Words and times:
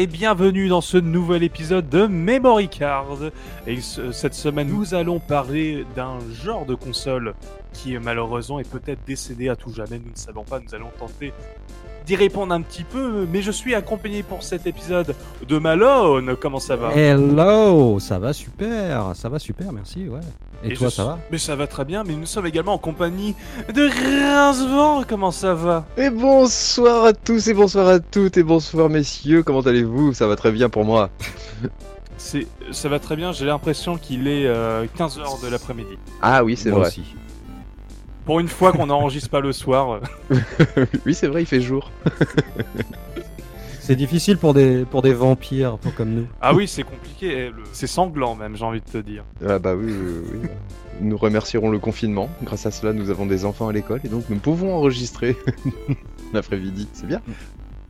Et 0.00 0.06
bienvenue 0.06 0.68
dans 0.68 0.80
ce 0.80 0.96
nouvel 0.96 1.42
épisode 1.42 1.90
de 1.90 2.06
Memory 2.06 2.70
Card. 2.70 3.18
Et 3.66 3.82
ce- 3.82 4.12
cette 4.12 4.32
semaine, 4.32 4.68
nous 4.68 4.94
allons 4.94 5.18
parler 5.20 5.84
d'un 5.94 6.16
genre 6.32 6.64
de 6.64 6.74
console 6.74 7.34
qui 7.74 7.98
malheureusement 7.98 8.58
est 8.60 8.66
peut-être 8.70 9.04
décédé 9.06 9.50
à 9.50 9.56
tout 9.56 9.74
jamais. 9.74 9.98
Nous 9.98 10.10
ne 10.12 10.16
savons 10.16 10.42
pas, 10.42 10.58
nous 10.58 10.74
allons 10.74 10.90
tenter 10.98 11.34
d'y 12.10 12.16
répondre 12.16 12.52
un 12.52 12.60
petit 12.60 12.82
peu. 12.82 13.24
Mais 13.32 13.40
je 13.40 13.52
suis 13.52 13.72
accompagné 13.72 14.24
pour 14.24 14.42
cet 14.42 14.66
épisode 14.66 15.14
de 15.48 15.58
Malone. 15.58 16.34
Comment 16.40 16.58
ça 16.58 16.74
va 16.74 16.92
Hello, 16.92 18.00
ça 18.00 18.18
va 18.18 18.32
super, 18.32 19.12
ça 19.14 19.28
va 19.28 19.38
super, 19.38 19.72
merci, 19.72 20.08
ouais. 20.08 20.18
Et, 20.64 20.72
Et 20.72 20.74
toi, 20.74 20.88
je- 20.88 20.94
ça 20.94 21.04
va 21.04 21.18
Mais 21.30 21.38
ça 21.38 21.54
va 21.54 21.68
très 21.68 21.84
bien. 21.84 22.02
Mais 22.02 22.14
nous 22.14 22.26
sommes 22.26 22.46
également 22.46 22.72
en 22.74 22.78
compagnie 22.78 23.36
de 23.72 23.82
Rincevent. 23.88 25.04
Comment 25.08 25.30
ça 25.30 25.54
va 25.54 25.86
Et 25.96 26.10
bonsoir 26.10 27.04
à 27.04 27.12
tous 27.12 27.46
et 27.46 27.54
bonsoir 27.54 27.86
à 27.86 28.00
toutes 28.00 28.36
et 28.36 28.42
bonsoir 28.42 28.88
messieurs, 28.88 29.44
comment 29.44 29.60
allez-vous? 29.60 30.12
Ça 30.12 30.26
va 30.26 30.34
très 30.34 30.50
bien 30.50 30.68
pour 30.68 30.84
moi. 30.84 31.10
C'est, 32.16 32.46
ça 32.72 32.88
va 32.88 32.98
très 32.98 33.14
bien. 33.14 33.30
J'ai 33.32 33.46
l'impression 33.46 33.96
qu'il 33.96 34.26
est 34.26 34.46
15h 34.98 35.42
de 35.44 35.48
l'après-midi. 35.48 35.96
Ah 36.20 36.42
oui, 36.42 36.56
c'est 36.56 36.70
Moi 36.70 36.80
vrai. 36.80 36.88
aussi. 36.88 37.04
Pour 38.24 38.40
une 38.40 38.48
fois 38.48 38.72
qu'on 38.72 38.86
n'enregistre 38.86 39.30
pas 39.30 39.40
le 39.40 39.52
soir. 39.52 40.00
oui, 41.06 41.14
c'est 41.14 41.26
vrai, 41.26 41.42
il 41.42 41.46
fait 41.46 41.60
jour. 41.60 41.90
C'est 43.80 43.96
difficile 43.96 44.36
pour 44.38 44.54
des, 44.54 44.84
pour 44.84 45.02
des 45.02 45.12
vampires 45.12 45.78
pour 45.78 45.94
comme 45.94 46.10
nous. 46.10 46.26
Ah 46.40 46.54
oui, 46.54 46.68
c'est 46.68 46.84
compliqué. 46.84 47.48
eh, 47.48 47.52
C'est 47.72 47.86
sanglant 47.88 48.36
même, 48.36 48.56
j'ai 48.56 48.64
envie 48.64 48.80
de 48.80 48.84
te 48.84 48.98
dire. 48.98 49.24
Ah 49.44 49.58
bah 49.58 49.74
oui, 49.74 49.92
oui, 49.92 50.38
oui. 50.42 50.48
Nous 51.00 51.16
remercierons 51.16 51.70
le 51.70 51.78
confinement. 51.78 52.28
Grâce 52.42 52.66
à 52.66 52.70
cela, 52.70 52.92
nous 52.92 53.10
avons 53.10 53.26
des 53.26 53.44
enfants 53.44 53.68
à 53.68 53.72
l'école 53.72 54.00
et 54.04 54.08
donc 54.08 54.24
nous 54.28 54.36
pouvons 54.36 54.74
enregistrer 54.74 55.36
l'après-midi. 56.32 56.88
C'est 56.92 57.06
bien. 57.06 57.20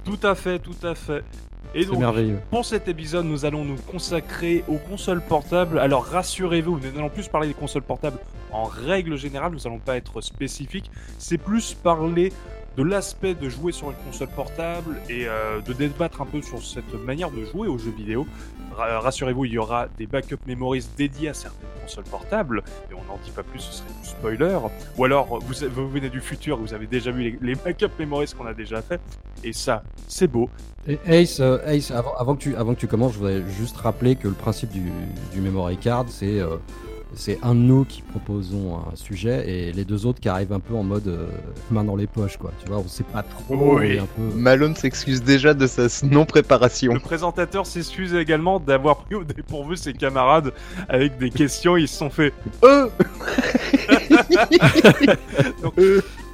Tout 0.05 0.19
à 0.23 0.35
fait, 0.35 0.59
tout 0.59 0.87
à 0.87 0.95
fait. 0.95 1.23
Et 1.75 1.85
donc, 1.85 1.99
merveilleux. 1.99 2.39
pour 2.51 2.65
cet 2.65 2.89
épisode, 2.89 3.27
nous 3.27 3.45
allons 3.45 3.65
nous 3.65 3.77
consacrer 3.77 4.65
aux 4.69 4.79
consoles 4.79 5.21
portables. 5.21 5.79
Alors 5.79 6.05
rassurez-vous, 6.05 6.81
nous 6.81 6.93
n'allons 6.93 7.11
plus 7.11 7.29
parler 7.29 7.49
des 7.49 7.55
consoles 7.55 7.83
portables 7.83 8.19
en 8.53 8.65
règle 8.65 9.17
générale, 9.17 9.53
nous 9.53 9.61
n'allons 9.61 9.79
pas 9.79 9.97
être 9.97 10.21
spécifiques. 10.21 10.91
C'est 11.19 11.39
plus 11.39 11.75
parler 11.75 12.33
de 12.77 12.83
l'aspect 12.83 13.35
de 13.35 13.49
jouer 13.49 13.73
sur 13.73 13.91
une 13.91 13.97
console 13.97 14.29
portable 14.29 14.97
et 15.09 15.27
euh, 15.27 15.61
de 15.61 15.73
débattre 15.73 16.23
un 16.23 16.27
peu 16.27 16.41
sur 16.43 16.63
cette 16.63 16.95
manière 17.05 17.31
de 17.31 17.45
jouer 17.45 17.69
aux 17.69 17.79
jeux 17.79 17.91
vidéo. 17.97 18.27
Ra- 18.77 19.01
Rassurez-vous, 19.01 19.45
il 19.47 19.53
y 19.53 19.59
aura 19.59 19.89
des 19.99 20.07
backup 20.07 20.39
memories 20.47 20.87
dédiés 20.97 21.29
à 21.31 21.35
certaines 21.35 21.69
consoles 21.83 22.05
portables, 22.05 22.63
mais 22.89 22.97
on 22.97 23.13
n'en 23.13 23.19
dit 23.25 23.31
pas 23.31 23.43
plus, 23.43 23.61
ce 23.61 23.73
serait 23.73 23.89
du 24.03 24.09
spoiler. 24.09 24.59
Ou 24.97 25.05
alors, 25.05 25.39
vous, 25.41 25.89
venez 25.89 26.09
du 26.11 26.21
futur, 26.21 26.57
vous 26.59 26.73
avez 26.75 26.87
déjà 26.87 27.11
vu 27.11 27.23
les, 27.23 27.39
les 27.41 27.55
backup 27.55 27.91
memories 27.99 28.33
qu'on 28.37 28.47
a 28.47 28.55
déjà 28.55 28.81
fait, 28.83 29.01
et 29.45 29.53
ça, 29.53 29.83
c'est 30.09 30.29
beau. 30.29 30.49
Et 30.87 30.99
Ace, 31.07 31.41
euh, 31.41 31.59
Ace 31.67 31.91
avant, 31.91 32.15
avant 32.17 32.35
que 32.37 32.41
tu, 32.43 32.57
avant 32.57 32.75
que 32.75 32.81
tu 32.81 32.87
commences, 32.87 33.13
je 33.13 33.19
voudrais 33.19 33.43
juste 33.51 33.77
rappeler 33.77 34.17
que 34.17 34.29
le 34.29 34.35
principe 34.35 34.71
du, 34.71 34.91
du 35.33 35.41
memory 35.41 35.77
card, 35.77 36.07
c'est 36.09 36.41
euh, 36.41 36.57
c'est 37.15 37.39
un 37.43 37.55
de 37.55 37.61
nous 37.61 37.85
qui 37.85 38.03
proposons 38.03 38.79
un 38.79 38.97
sujet 38.97 39.49
et 39.49 39.73
les 39.73 39.85
deux 39.85 40.07
autres 40.07 40.21
qui 40.21 40.29
arrivent 40.29 40.53
un 40.53 40.61
peu 40.61 40.75
en 40.75 40.83
mode 40.83 41.09
euh, 41.09 41.27
main 41.71 41.85
dans 41.85 41.97
les 41.97 42.07
poches, 42.07 42.37
quoi. 42.37 42.53
Tu 42.63 42.69
vois, 42.69 42.79
on 42.79 42.89
sait 42.89 43.05
pas 43.05 43.23
trop. 43.23 43.79
Oui. 43.79 43.93
et 43.93 43.99
un 43.99 44.07
peu... 44.07 44.23
Malone 44.35 44.77
s'excuse 44.77 45.23
déjà 45.23 45.55
de 45.55 45.67
sa 45.67 45.87
non-préparation. 46.07 46.93
Le 46.95 47.01
présentateur 47.01 47.67
s'excuse 47.67 48.15
également 48.15 48.61
d'avoir 48.61 48.99
pris 48.99 49.15
au 49.15 49.25
dépourvu 49.25 49.77
ses 49.77 49.93
camarades 49.93 50.53
avec 50.89 51.19
des 51.19 51.31
questions. 51.31 51.77
Ils 51.77 51.89
se 51.89 51.97
sont 51.97 52.11
fait 52.11 52.33
Euh 52.65 52.89
Donc, 55.63 55.75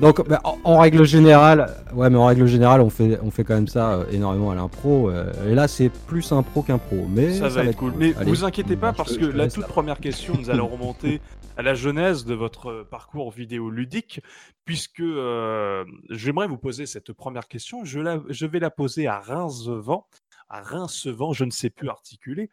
bah, 0.00 0.40
en, 0.44 0.58
en 0.64 0.78
règle 0.78 1.04
générale, 1.04 1.74
ouais, 1.94 2.10
mais 2.10 2.16
en 2.18 2.26
règle 2.26 2.46
générale, 2.46 2.80
on 2.82 2.90
fait, 2.90 3.18
on 3.22 3.30
fait 3.30 3.44
quand 3.44 3.54
même 3.54 3.68
ça 3.68 3.94
euh, 3.94 4.04
énormément 4.10 4.50
à 4.50 4.54
l'impro. 4.54 5.10
euh, 5.10 5.32
et 5.50 5.54
là, 5.54 5.68
c'est 5.68 5.88
plus 5.88 6.32
un 6.32 6.42
pro 6.42 6.62
qu'un 6.62 6.78
pro, 6.78 7.06
mais 7.08 7.32
ça, 7.34 7.48
va 7.48 7.64
être 7.64 7.76
cool. 7.76 7.92
Mais 7.96 8.14
Allez, 8.16 8.30
vous 8.30 8.44
inquiétez 8.44 8.76
pas 8.76 8.92
je 8.92 8.96
parce 8.96 9.14
te- 9.14 9.20
que 9.20 9.24
la 9.26 9.48
toute 9.48 9.62
là. 9.62 9.68
première 9.68 9.98
question, 9.98 10.34
nous 10.38 10.50
allons 10.50 10.68
remonter 10.76 11.20
à 11.56 11.62
la 11.62 11.74
genèse 11.74 12.26
de 12.26 12.34
votre 12.34 12.86
parcours 12.90 13.30
vidéoludique, 13.30 14.20
puisque 14.66 15.00
euh, 15.00 15.84
j'aimerais 16.10 16.46
vous 16.46 16.58
poser 16.58 16.84
cette 16.84 17.12
première 17.14 17.48
question. 17.48 17.84
Je, 17.84 17.98
la, 18.00 18.20
je 18.28 18.44
vais 18.46 18.58
la 18.60 18.70
poser 18.70 19.06
à 19.06 19.18
Rincevent. 19.20 20.06
À 20.50 20.60
Rincevent, 20.60 21.32
je 21.32 21.44
ne 21.44 21.50
sais 21.50 21.70
plus 21.70 21.88
articuler. 21.88 22.50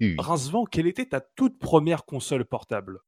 Oui. 0.00 0.16
Rincevent, 0.18 0.64
quelle 0.64 0.86
était 0.88 1.06
ta 1.06 1.20
toute 1.20 1.58
première 1.58 2.04
console 2.04 2.44
portable? 2.44 2.98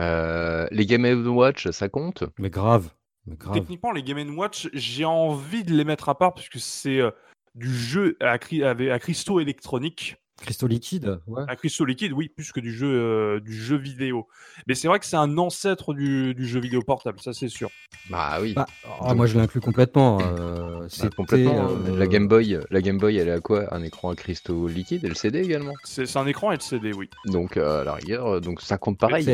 Euh, 0.00 0.66
Les 0.72 0.86
Game 0.86 1.04
Watch, 1.28 1.70
ça 1.70 1.88
compte? 1.88 2.24
Mais 2.38 2.50
grave. 2.50 2.90
Techniquement, 3.52 3.92
les 3.92 4.02
Game 4.02 4.36
Watch, 4.38 4.68
j'ai 4.72 5.04
envie 5.04 5.64
de 5.64 5.74
les 5.74 5.84
mettre 5.84 6.08
à 6.08 6.16
part 6.18 6.34
puisque 6.34 6.58
c'est 6.58 7.00
euh, 7.00 7.10
du 7.54 7.72
jeu 7.74 8.16
à, 8.20 8.38
cri- 8.38 8.62
avec- 8.64 8.90
à 8.90 8.98
cristaux 8.98 9.40
électroniques. 9.40 10.16
Cristaux 10.40 10.68
liquides, 10.68 11.18
ouais. 11.26 11.42
À 11.48 11.56
cristaux 11.56 11.84
liquides, 11.84 12.12
oui, 12.12 12.28
plus 12.28 12.52
que 12.52 12.60
du 12.60 12.72
jeu, 12.72 12.86
euh, 12.88 13.40
du 13.40 13.52
jeu 13.52 13.76
vidéo. 13.76 14.28
Mais 14.68 14.76
c'est 14.76 14.86
vrai 14.86 15.00
que 15.00 15.04
c'est 15.06 15.16
un 15.16 15.36
ancêtre 15.36 15.94
du, 15.94 16.32
du 16.32 16.46
jeu 16.46 16.60
vidéo 16.60 16.80
portable, 16.80 17.18
ça 17.20 17.32
c'est 17.32 17.48
sûr. 17.48 17.70
Bah 18.08 18.38
oui. 18.40 18.54
Bah, 18.54 18.66
ah, 19.02 19.14
moi, 19.14 19.26
je 19.26 19.36
l'inclus 19.36 19.60
complètement. 19.60 20.18
euh, 20.22 20.78
Bah, 20.78 20.86
c'était, 20.88 21.08
complètement. 21.16 21.68
euh, 21.70 21.98
La 21.98 22.06
Game 22.06 22.28
Boy, 22.28 22.56
la 22.70 22.80
Game 22.80 22.98
Boy, 22.98 23.16
elle 23.16 23.30
a 23.30 23.40
quoi? 23.40 23.74
Un 23.74 23.82
écran 23.82 24.10
à 24.10 24.14
cristaux 24.14 24.68
liquides, 24.68 25.04
LCD 25.04 25.40
également. 25.40 25.74
C'est 25.82 26.06
c'est 26.06 26.18
un 26.20 26.26
écran 26.28 26.52
LCD, 26.52 26.92
oui. 26.92 27.10
Donc 27.26 27.56
euh, 27.56 27.80
à 27.80 27.84
la 27.84 27.94
rigueur, 27.94 28.40
donc 28.40 28.60
ça 28.60 28.78
compte 28.78 28.96
pareil. 28.98 29.24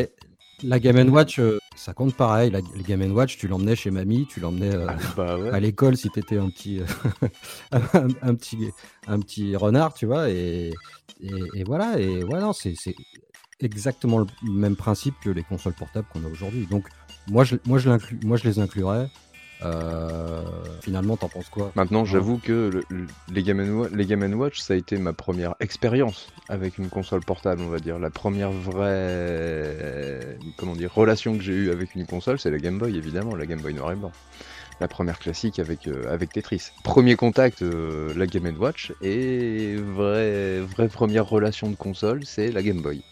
La 0.64 0.80
Game 0.80 1.08
Watch, 1.10 1.38
euh, 1.38 1.58
ça 1.76 1.92
compte 1.92 2.14
pareil. 2.14 2.50
La, 2.50 2.60
la 2.60 2.82
Game 2.82 3.12
Watch, 3.12 3.36
tu 3.36 3.48
l'emmenais 3.48 3.76
chez 3.76 3.91
mamie, 3.91 4.26
tu 4.26 4.41
l'emmenais 4.41 4.75
euh, 4.75 4.86
Ah, 4.88 4.97
bah 5.16 5.38
ouais. 5.38 5.50
à 5.50 5.60
l'école 5.60 5.97
si 5.97 6.08
t'étais 6.08 6.38
un 6.38 6.48
petit, 6.48 6.80
euh, 6.80 7.28
un, 7.72 8.08
un 8.22 8.34
petit, 8.34 8.70
un 9.06 9.20
petit 9.20 9.56
renard, 9.56 9.92
tu 9.92 10.06
vois. 10.06 10.30
Et, 10.30 10.72
et, 11.20 11.30
et 11.54 11.64
voilà. 11.64 11.98
Et 12.00 12.25
voilà, 12.25 12.50
c'est, 12.54 12.75
c'est 12.76 12.94
exactement 13.60 14.19
le 14.19 14.26
même 14.50 14.76
principe 14.76 15.14
que 15.22 15.30
les 15.30 15.42
consoles 15.42 15.75
portables 15.75 16.06
qu'on 16.12 16.25
a 16.25 16.28
aujourd'hui. 16.28 16.66
Donc, 16.70 16.86
moi, 17.28 17.44
je, 17.44 17.56
moi, 17.66 17.78
je 17.78 17.91
moi, 18.25 18.36
je 18.36 18.44
les 18.44 18.58
inclurais. 18.58 19.08
Euh, 19.64 20.42
finalement, 20.82 21.16
t'en 21.16 21.28
penses 21.28 21.48
quoi 21.48 21.72
Maintenant, 21.75 22.04
j'avoue 22.04 22.38
que 22.38 22.70
le- 22.72 22.84
le- 22.91 23.06
les, 23.32 23.42
Game 23.42 23.60
Wa- 23.78 23.88
les 23.92 24.04
Game 24.06 24.22
Watch, 24.34 24.58
ça 24.60 24.75
a 24.75 24.76
été 24.76 24.97
ma 24.98 25.12
première 25.12 25.54
expérience 25.60 26.28
avec 26.48 26.78
une 26.78 26.88
console 26.88 27.20
portable, 27.25 27.62
on 27.62 27.69
va 27.69 27.78
dire. 27.78 27.98
La 27.98 28.10
première 28.10 28.50
vraie 28.50 30.36
comment 30.56 30.75
dire, 30.75 30.92
relation 30.94 31.36
que 31.36 31.42
j'ai 31.42 31.52
eue 31.54 31.70
avec 31.70 31.94
une 31.94 32.06
console, 32.06 32.38
c'est 32.38 32.50
la 32.50 32.58
Game 32.58 32.78
Boy, 32.78 32.97
évidemment, 32.97 33.34
la 33.34 33.47
Game 33.47 33.60
Boy 33.60 33.75
noir 33.75 33.92
et 33.92 33.97
blanc. 33.97 34.12
La 34.80 34.88
première 34.88 35.19
classique 35.20 35.60
avec, 35.60 35.86
euh, 35.86 36.12
avec 36.12 36.32
Tetris. 36.32 36.70
Premier 36.82 37.14
contact, 37.16 37.62
euh, 37.62 38.12
la 38.16 38.26
Game 38.26 38.52
Watch, 38.58 38.92
et 39.02 39.76
vraie, 39.76 40.60
vraie 40.60 40.88
première 40.88 41.26
relation 41.28 41.70
de 41.70 41.76
console, 41.76 42.25
c'est 42.25 42.50
la 42.50 42.60
Game 42.62 42.82
Boy. 42.82 43.02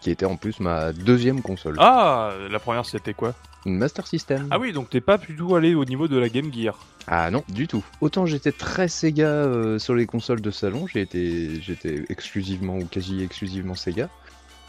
Qui 0.00 0.10
était 0.10 0.26
en 0.26 0.36
plus 0.36 0.58
ma 0.60 0.92
deuxième 0.92 1.42
console. 1.42 1.76
Ah, 1.78 2.32
la 2.50 2.58
première 2.58 2.86
c'était 2.86 3.14
quoi? 3.14 3.34
Une 3.66 3.76
Master 3.76 4.06
System. 4.06 4.48
Ah 4.50 4.58
oui, 4.58 4.72
donc 4.72 4.90
t'es 4.90 5.00
pas 5.00 5.18
du 5.18 5.36
tout 5.36 5.54
allé 5.54 5.74
au 5.74 5.84
niveau 5.84 6.08
de 6.08 6.16
la 6.16 6.28
Game 6.28 6.52
Gear. 6.52 6.78
Ah 7.06 7.30
non, 7.30 7.42
du 7.48 7.66
tout. 7.66 7.84
Autant 8.00 8.24
j'étais 8.24 8.52
très 8.52 8.88
Sega 8.88 9.26
euh, 9.26 9.78
sur 9.78 9.94
les 9.94 10.06
consoles 10.06 10.40
de 10.40 10.50
salon, 10.50 10.86
j'étais 10.86 11.60
exclusivement 12.08 12.78
ou 12.78 12.86
quasi 12.86 13.22
exclusivement 13.22 13.74
Sega, 13.74 14.08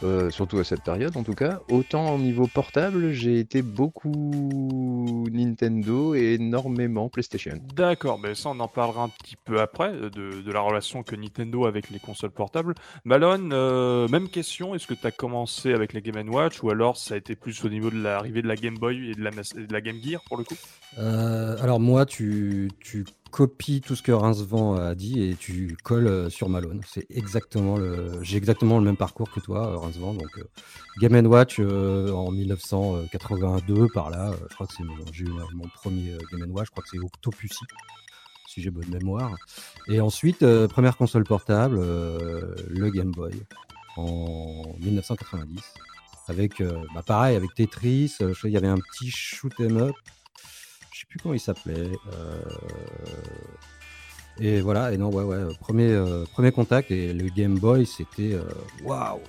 euh, 0.02 0.30
surtout 0.30 0.58
à 0.58 0.64
cette 0.64 0.82
période 0.82 1.16
en 1.16 1.22
tout 1.22 1.34
cas. 1.34 1.60
Autant 1.70 2.14
au 2.14 2.18
niveau 2.18 2.46
portable, 2.46 3.12
j'ai 3.12 3.38
été 3.38 3.62
beaucoup 3.62 5.26
Nintendo 5.32 6.14
et 6.14 6.34
énormément 6.34 7.08
PlayStation. 7.08 7.54
D'accord, 7.74 8.18
mais 8.18 8.34
ça 8.34 8.50
on 8.50 8.60
en 8.60 8.68
parlera 8.68 9.02
un 9.04 9.08
petit 9.08 9.36
peu 9.36 9.60
après, 9.60 9.92
euh, 9.92 10.10
de, 10.10 10.42
de 10.42 10.52
la 10.52 10.60
relation 10.60 11.02
que 11.02 11.16
Nintendo 11.16 11.64
a 11.64 11.68
avec 11.68 11.90
les 11.90 11.98
consoles 11.98 12.30
portables. 12.30 12.74
Malone, 13.04 13.50
euh, 13.52 14.08
même 14.08 14.28
question, 14.28 14.74
est-ce 14.74 14.86
que 14.86 14.94
tu 14.94 15.06
as 15.06 15.10
commencé 15.10 15.72
avec 15.72 15.92
la 15.92 16.00
Game 16.00 16.28
Watch 16.28 16.62
ou 16.62 16.70
alors 16.70 16.96
ça 16.96 17.14
a 17.14 17.16
été 17.16 17.34
plus 17.34 17.64
au 17.64 17.68
niveau 17.68 17.90
de 17.90 18.00
l'arrivée 18.02 18.42
de 18.42 18.48
la 18.48 18.56
Game 18.56 18.76
Boy 18.76 19.10
et 19.10 19.14
de 19.14 19.22
la, 19.22 19.30
Mas- 19.30 19.54
et 19.56 19.66
de 19.66 19.72
la 19.72 19.80
Game 19.80 19.96
Gear 20.02 20.20
pour 20.28 20.36
le 20.36 20.44
coup? 20.44 20.56
Euh, 20.98 21.56
alors 21.62 21.80
moi, 21.80 22.04
tu, 22.04 22.70
tu 22.80 23.04
copies 23.32 23.80
tout 23.80 23.96
ce 23.96 24.02
que 24.02 24.12
Rincevent 24.12 24.74
a 24.76 24.94
dit 24.94 25.22
et 25.22 25.34
tu 25.34 25.76
colles 25.82 26.06
euh, 26.06 26.30
sur 26.30 26.48
Malone. 26.48 26.82
C'est 26.86 27.06
exactement 27.10 27.76
le, 27.76 28.22
j'ai 28.22 28.36
exactement 28.36 28.78
le 28.78 28.84
même 28.84 28.96
parcours 28.96 29.30
que 29.30 29.40
toi, 29.40 29.72
euh, 29.72 29.78
Rincevent. 29.78 30.14
Donc 30.14 30.38
euh, 30.38 30.44
Game 31.00 31.26
Watch 31.26 31.58
en 31.58 32.30
1982 32.30 33.88
par 33.88 34.10
là. 34.10 34.32
je 34.48 34.54
crois 34.54 34.66
que 34.66 34.74
c'est 34.74 34.84
j'ai 35.12 35.24
eu 35.24 35.30
mon 35.54 35.66
premier 35.74 36.16
Game 36.30 36.52
Watch. 36.52 36.66
Je 36.66 36.70
crois 36.70 36.82
que 36.82 36.90
c'est 36.90 36.98
Octopussy, 36.98 37.64
si 38.46 38.62
j'ai 38.62 38.70
bonne 38.70 38.90
mémoire. 38.90 39.34
Et 39.88 40.00
ensuite, 40.00 40.44
première 40.68 40.96
console 40.96 41.24
portable, 41.24 41.76
le 41.80 42.90
Game 42.90 43.10
Boy 43.10 43.32
en 43.96 44.74
1990. 44.80 45.62
Avec, 46.28 46.62
bah, 46.94 47.02
pareil, 47.04 47.36
avec 47.36 47.54
Tetris, 47.54 48.14
qu'il 48.40 48.50
y 48.50 48.56
avait 48.56 48.68
un 48.68 48.78
petit 48.78 49.10
shoot 49.10 49.52
'em 49.58 49.78
up 49.78 49.96
sais 51.02 51.06
plus 51.08 51.18
comment 51.20 51.34
il 51.34 51.40
s'appelait. 51.40 51.90
euh, 52.12 52.42
Et 54.40 54.60
voilà, 54.60 54.92
et 54.92 54.98
non, 54.98 55.10
ouais, 55.10 55.24
ouais, 55.24 55.54
premier, 55.60 55.88
euh, 55.90 56.24
premier 56.32 56.52
contact 56.52 56.90
et 56.90 57.12
le 57.12 57.28
Game 57.28 57.58
Boy, 57.58 57.86
c'était 57.86 58.32
euh, 58.32 58.44
waouh! 58.82 59.20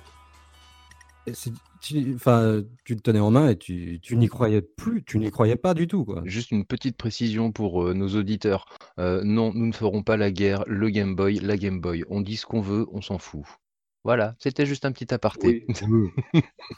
enfin, 2.16 2.62
tu 2.84 2.94
le 2.94 3.00
tenais 3.00 3.20
en 3.20 3.30
main 3.30 3.48
et 3.50 3.56
tu, 3.58 3.98
tu 4.00 4.16
n'y 4.16 4.28
croyais 4.28 4.62
plus, 4.62 5.04
tu 5.04 5.18
n'y 5.18 5.30
croyais 5.30 5.56
pas 5.56 5.74
du 5.74 5.86
tout, 5.86 6.04
quoi. 6.04 6.22
Juste 6.24 6.50
une 6.50 6.64
petite 6.64 6.96
précision 6.96 7.52
pour 7.52 7.94
nos 7.94 8.08
auditeurs. 8.08 8.66
Non, 8.98 9.52
nous 9.54 9.66
ne 9.66 9.72
ferons 9.72 10.02
pas 10.02 10.16
la 10.16 10.30
guerre, 10.30 10.64
le 10.66 10.90
Game 10.90 11.14
Boy, 11.14 11.40
la 11.40 11.56
Game 11.56 11.80
Boy. 11.80 12.04
On 12.08 12.20
dit 12.20 12.36
ce 12.36 12.46
qu'on 12.46 12.60
veut, 12.60 12.86
on 12.92 13.00
s'en 13.00 13.18
fout. 13.18 13.44
Voilà, 14.04 14.34
c'était 14.38 14.66
juste 14.66 14.84
un 14.84 14.92
petit 14.92 15.12
aparté. 15.14 15.66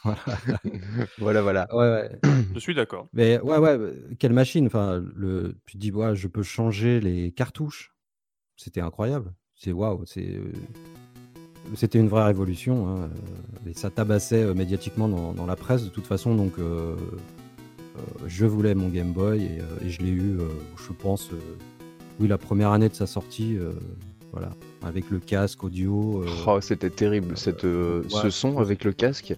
voilà, 1.18 1.42
voilà. 1.42 1.66
Ouais, 1.74 1.90
ouais. 1.90 2.10
Je 2.54 2.58
suis 2.60 2.74
d'accord. 2.74 3.08
Mais 3.12 3.40
ouais, 3.40 3.58
ouais, 3.58 3.78
quelle 4.18 4.32
machine. 4.32 4.66
Enfin, 4.66 5.02
le, 5.14 5.56
tu 5.66 5.74
te 5.76 5.78
dis, 5.80 5.90
ouais, 5.92 6.14
je 6.14 6.28
peux 6.28 6.42
changer 6.42 7.00
les 7.00 7.32
cartouches. 7.32 7.94
C'était 8.56 8.80
incroyable. 8.80 9.34
C'est 9.54 9.72
waouh, 9.72 10.04
c'est. 10.06 10.34
euh, 10.36 10.52
C'était 11.74 11.98
une 11.98 12.08
vraie 12.08 12.24
révolution. 12.24 12.88
hein, 12.88 13.10
euh, 13.66 13.70
Et 13.70 13.74
ça 13.74 13.90
tabassait 13.90 14.44
euh, 14.44 14.54
médiatiquement 14.54 15.08
dans, 15.08 15.32
dans 15.32 15.46
la 15.46 15.56
presse 15.56 15.84
de 15.84 15.88
toute 15.90 16.06
façon. 16.06 16.34
Donc, 16.34 16.58
euh, 16.58 16.96
euh, 17.96 18.00
je 18.26 18.46
voulais 18.46 18.74
mon 18.74 18.88
Game 18.88 19.12
Boy 19.12 19.42
et, 19.44 19.60
euh, 19.60 19.64
et 19.84 19.90
je 19.90 20.00
l'ai 20.02 20.10
eu, 20.10 20.38
euh, 20.38 20.48
je 20.86 20.92
pense, 20.92 21.32
euh, 21.32 21.36
oui, 22.20 22.28
la 22.28 22.38
première 22.38 22.70
année 22.72 22.88
de 22.88 22.94
sa 22.94 23.06
sortie. 23.06 23.56
euh, 23.58 23.72
voilà, 24.32 24.50
avec 24.84 25.10
le 25.10 25.18
casque 25.18 25.64
audio. 25.64 26.22
euh, 26.24 26.28
Oh, 26.46 26.60
c'était 26.60 26.90
terrible, 26.90 27.36
cette, 27.36 27.64
euh, 27.64 28.02
ouais, 28.02 28.08
ce 28.22 28.30
son 28.30 28.58
avec 28.58 28.84
le 28.84 28.92
casque. 28.92 29.34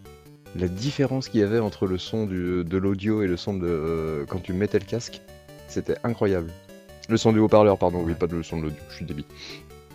La 0.56 0.66
différence 0.68 1.28
qu'il 1.28 1.40
y 1.40 1.42
avait 1.42 1.58
entre 1.58 1.86
le 1.86 1.98
son 1.98 2.26
du- 2.26 2.64
de 2.64 2.76
l'audio 2.78 3.22
et 3.22 3.26
le 3.26 3.36
son 3.36 3.54
de 3.54 3.66
euh, 3.68 4.24
quand 4.26 4.42
tu 4.42 4.52
mettais 4.52 4.78
le 4.78 4.84
casque, 4.86 5.20
c'était 5.68 5.96
incroyable. 6.04 6.50
Le 7.08 7.16
son 7.16 7.32
du 7.32 7.38
haut-parleur, 7.38 7.78
pardon, 7.78 8.02
oui, 8.04 8.14
pas 8.14 8.26
le 8.26 8.42
son 8.42 8.58
de 8.58 8.62
l'audio, 8.64 8.78
je 8.90 8.94
suis 8.96 9.04
débile. 9.04 9.24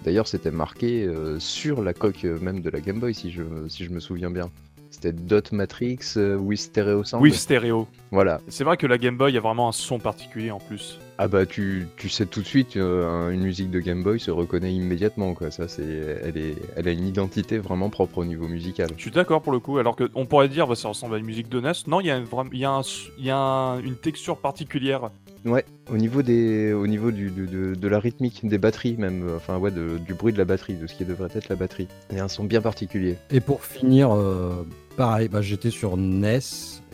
D'ailleurs, 0.03 0.27
c'était 0.27 0.51
marqué 0.51 1.05
euh, 1.05 1.39
sur 1.39 1.81
la 1.81 1.93
coque 1.93 2.23
même 2.23 2.61
de 2.61 2.69
la 2.69 2.81
Game 2.81 2.99
Boy, 2.99 3.13
si 3.13 3.31
je, 3.31 3.43
si 3.67 3.85
je 3.85 3.89
me 3.91 3.99
souviens 3.99 4.29
bien. 4.29 4.49
C'était 4.91 5.11
Dot 5.13 5.51
Matrix 5.53 5.99
euh, 6.17 6.35
with 6.35 6.59
Stereo 6.59 7.03
Sound. 7.03 7.23
Oui, 7.23 7.31
stéréo. 7.33 7.87
Voilà. 8.11 8.39
C'est 8.47 8.63
vrai 8.63 8.77
que 8.77 8.85
la 8.85 8.97
Game 8.99 9.17
Boy 9.17 9.35
a 9.37 9.39
vraiment 9.39 9.69
un 9.69 9.71
son 9.71 9.97
particulier 9.97 10.51
en 10.51 10.59
plus. 10.59 10.99
Ah 11.19 11.27
bah 11.27 11.45
tu, 11.45 11.87
tu 11.95 12.09
sais 12.09 12.25
tout 12.25 12.41
de 12.41 12.45
suite, 12.47 12.75
euh, 12.75 13.07
un- 13.07 13.29
une 13.29 13.41
musique 13.43 13.69
de 13.69 13.79
Game 13.79 14.01
Boy 14.03 14.19
se 14.19 14.31
reconnaît 14.31 14.73
immédiatement, 14.73 15.35
quoi. 15.35 15.51
Ça, 15.51 15.67
c'est, 15.67 15.83
elle, 16.23 16.37
est, 16.37 16.55
elle 16.75 16.87
a 16.87 16.91
une 16.91 17.05
identité 17.07 17.59
vraiment 17.59 17.89
propre 17.91 18.17
au 18.17 18.25
niveau 18.25 18.47
musical. 18.47 18.89
Je 18.97 19.01
suis 19.03 19.11
d'accord 19.11 19.41
pour 19.43 19.53
le 19.53 19.59
coup, 19.59 19.77
alors 19.77 19.95
que 19.95 20.09
on 20.15 20.25
pourrait 20.25 20.49
dire 20.49 20.65
bah, 20.67 20.75
ça 20.75 20.87
ressemble 20.89 21.15
à 21.15 21.17
une 21.19 21.25
musique 21.25 21.49
de 21.49 21.59
NES. 21.59 21.71
Non, 21.87 22.01
il 22.01 22.07
y 22.07 22.11
a, 22.11 22.17
une, 22.17 22.23
vraie- 22.25 22.49
il 22.51 22.59
y 22.59 22.65
a, 22.65 22.71
un 22.71 22.81
y 23.19 23.29
a 23.29 23.37
un- 23.37 23.79
une 23.79 23.95
texture 23.95 24.37
particulière. 24.37 25.11
Ouais, 25.45 25.65
au 25.91 25.97
niveau, 25.97 26.21
des, 26.23 26.71
au 26.71 26.87
niveau 26.87 27.11
du, 27.11 27.29
de, 27.29 27.45
de- 27.45 27.75
de 27.75 27.87
la 27.89 27.99
rythmique, 27.99 28.39
des 28.47 28.57
batteries 28.57 28.95
même, 28.97 29.27
euh, 29.27 29.35
enfin 29.35 29.57
ouais, 29.57 29.71
de- 29.71 29.97
du 29.97 30.13
bruit 30.13 30.31
de 30.33 30.37
la 30.37 30.45
batterie, 30.45 30.75
de 30.75 30.87
ce 30.87 30.95
qui 30.95 31.03
devrait 31.05 31.29
être 31.35 31.49
la 31.49 31.57
batterie. 31.57 31.89
Il 32.11 32.17
y 32.17 32.19
a 32.21 32.23
un 32.23 32.27
son 32.29 32.45
bien 32.45 32.61
particulier. 32.61 33.17
Et 33.29 33.41
pour 33.41 33.63
finir, 33.63 34.11
euh, 34.15 34.63
pareil, 34.95 35.27
bah, 35.27 35.41
j'étais 35.41 35.69
sur 35.71 35.97
NES 35.97 36.39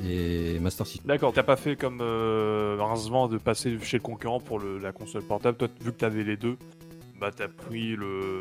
et 0.08 0.60
Master 0.60 0.86
System. 0.88 1.08
D'accord, 1.08 1.34
t'as 1.34 1.44
pas 1.44 1.56
fait 1.58 1.76
comme 1.76 2.00
euh, 2.02 2.78
de 3.30 3.38
passer 3.38 3.78
chez 3.82 3.98
le 3.98 4.04
concurrent 4.04 4.40
pour 4.40 4.60
le- 4.60 4.78
la 4.80 4.92
console 4.92 5.24
portable. 5.24 5.58
Toi, 5.58 5.68
vu 5.82 5.92
que 5.92 5.98
t'avais 5.98 6.24
les 6.24 6.38
deux, 6.38 6.58
bah 7.20 7.32
t'as 7.36 7.48
pris 7.50 7.96
le 7.96 8.40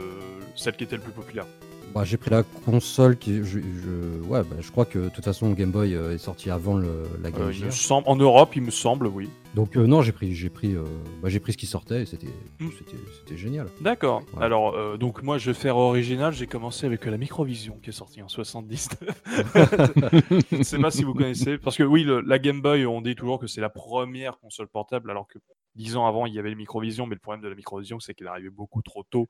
celle 0.55 0.77
qui 0.77 0.85
était 0.85 0.97
le 0.97 1.03
plus 1.03 1.13
populaire. 1.13 1.47
Bah, 1.95 2.05
j'ai 2.05 2.17
pris 2.19 2.31
la 2.31 2.43
console 2.67 3.17
qui. 3.17 3.39
Je, 3.39 3.59
je- 3.61 4.27
ouais, 4.29 4.43
bah, 4.43 4.57
je 4.61 4.71
crois 4.71 4.85
que 4.85 4.99
de 4.99 5.09
toute 5.09 5.25
façon, 5.25 5.51
Game 5.53 5.71
Boy 5.71 5.95
euh, 5.95 6.15
est 6.15 6.19
sorti 6.19 6.51
avant 6.51 6.77
le, 6.77 7.05
la 7.23 7.31
Game 7.31 7.43
Euh, 7.43 7.53
il 7.53 7.65
me 7.65 7.71
Gear. 7.71 7.73
semble, 7.73 8.09
en 8.09 8.17
Europe, 8.17 8.55
il 8.57 8.63
me 8.63 8.71
semble, 8.71 9.07
oui. 9.07 9.29
Donc, 9.55 9.77
euh, 9.77 9.87
non, 9.87 10.03
j'ai 10.03 10.13
pris, 10.13 10.35
j'ai 10.35 10.51
pris, 10.51 10.75
euh, 10.75 10.85
bah, 11.23 11.29
j'ai 11.29 11.41
pris 11.41 11.53
ce 11.53 11.59
qui 11.59 11.67
sortait 11.67 12.03
et 12.03 12.07
c'était, 12.07 12.29
Mm. 12.61 12.69
c'était, 12.79 12.97
c'était 13.19 13.37
génial. 13.37 13.67
D'accord. 13.81 14.23
Ouais. 14.35 14.45
Alors, 14.45 14.75
euh, 14.77 14.97
donc 14.97 15.23
moi, 15.23 15.39
je 15.39 15.51
vais 15.51 15.55
faire 15.55 15.77
original. 15.77 16.33
J'ai 16.33 16.47
commencé 16.47 16.87
avec 16.87 17.05
la 17.07 17.17
Microvision 17.17 17.79
qui 17.83 17.91
est 17.91 17.93
sortie 17.93 18.23
en 18.23 18.29
79. 18.29 19.23
je 20.53 20.57
ne 20.59 20.63
sais 20.63 20.79
pas 20.79 20.91
si 20.91 21.03
vous 21.03 21.15
connaissez. 21.15 21.59
Parce 21.59 21.77
que 21.77 21.83
oui, 21.83 22.05
le- 22.05 22.21
la 22.21 22.39
Game 22.39 22.61
Boy, 22.61 22.87
on 22.87 23.01
dit 23.01 23.17
toujours 23.17 23.39
que 23.41 23.47
c'est 23.47 23.61
la 23.61 23.71
première 23.71 24.39
console 24.39 24.69
portable, 24.69 25.11
alors 25.11 25.27
que 25.27 25.39
dix 25.75 25.97
ans 25.97 26.07
avant, 26.07 26.27
il 26.27 26.35
y 26.35 26.39
avait 26.39 26.51
le 26.51 26.57
Microvision. 26.57 27.07
Mais 27.07 27.15
le 27.15 27.21
problème 27.21 27.43
de 27.43 27.49
la 27.49 27.55
Microvision, 27.57 27.99
c'est 28.01 28.15
qu'elle 28.15 28.29
arrivait 28.29 28.51
beaucoup 28.51 28.83
trop 28.83 29.03
tôt. 29.05 29.29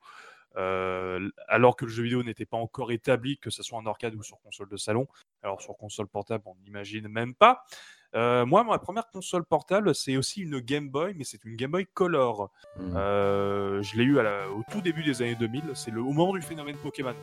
euh, 0.57 1.29
alors 1.47 1.75
que 1.75 1.85
le 1.85 1.91
jeu 1.91 2.01
vidéo 2.03 2.23
n'était 2.23 2.45
pas 2.47 2.57
encore 2.57 2.91
établi, 2.91 3.37
que 3.37 3.51
ce 3.51 3.61
soit 3.61 3.77
en 3.77 3.85
arcade 3.85 4.15
ou 4.15 4.23
sur 4.23 4.39
console 4.41 4.67
de 4.67 4.77
salon. 4.77 5.07
Alors 5.43 5.61
sur 5.61 5.77
console 5.77 6.07
portable, 6.07 6.43
on 6.47 6.55
n'imagine 6.63 7.07
même 7.07 7.35
pas. 7.35 7.63
Euh, 8.15 8.45
moi, 8.45 8.63
ma 8.63 8.79
première 8.79 9.07
console 9.09 9.45
portable, 9.45 9.93
c'est 9.93 10.17
aussi 10.17 10.41
une 10.41 10.59
Game 10.59 10.89
Boy, 10.89 11.13
mais 11.15 11.23
c'est 11.23 11.43
une 11.45 11.55
Game 11.55 11.71
Boy 11.71 11.85
Color. 11.93 12.49
Mm. 12.77 12.93
Euh, 12.95 13.83
je 13.83 13.95
l'ai 13.97 14.03
eu 14.03 14.17
à 14.19 14.23
la- 14.23 14.49
au 14.49 14.63
tout 14.71 14.81
début 14.81 15.03
des 15.03 15.21
années 15.21 15.35
2000. 15.35 15.63
C'est 15.75 15.91
le 15.91 16.01
au 16.01 16.11
moment 16.11 16.33
du 16.33 16.41
phénomène 16.41 16.75
Pokémon. 16.77 17.13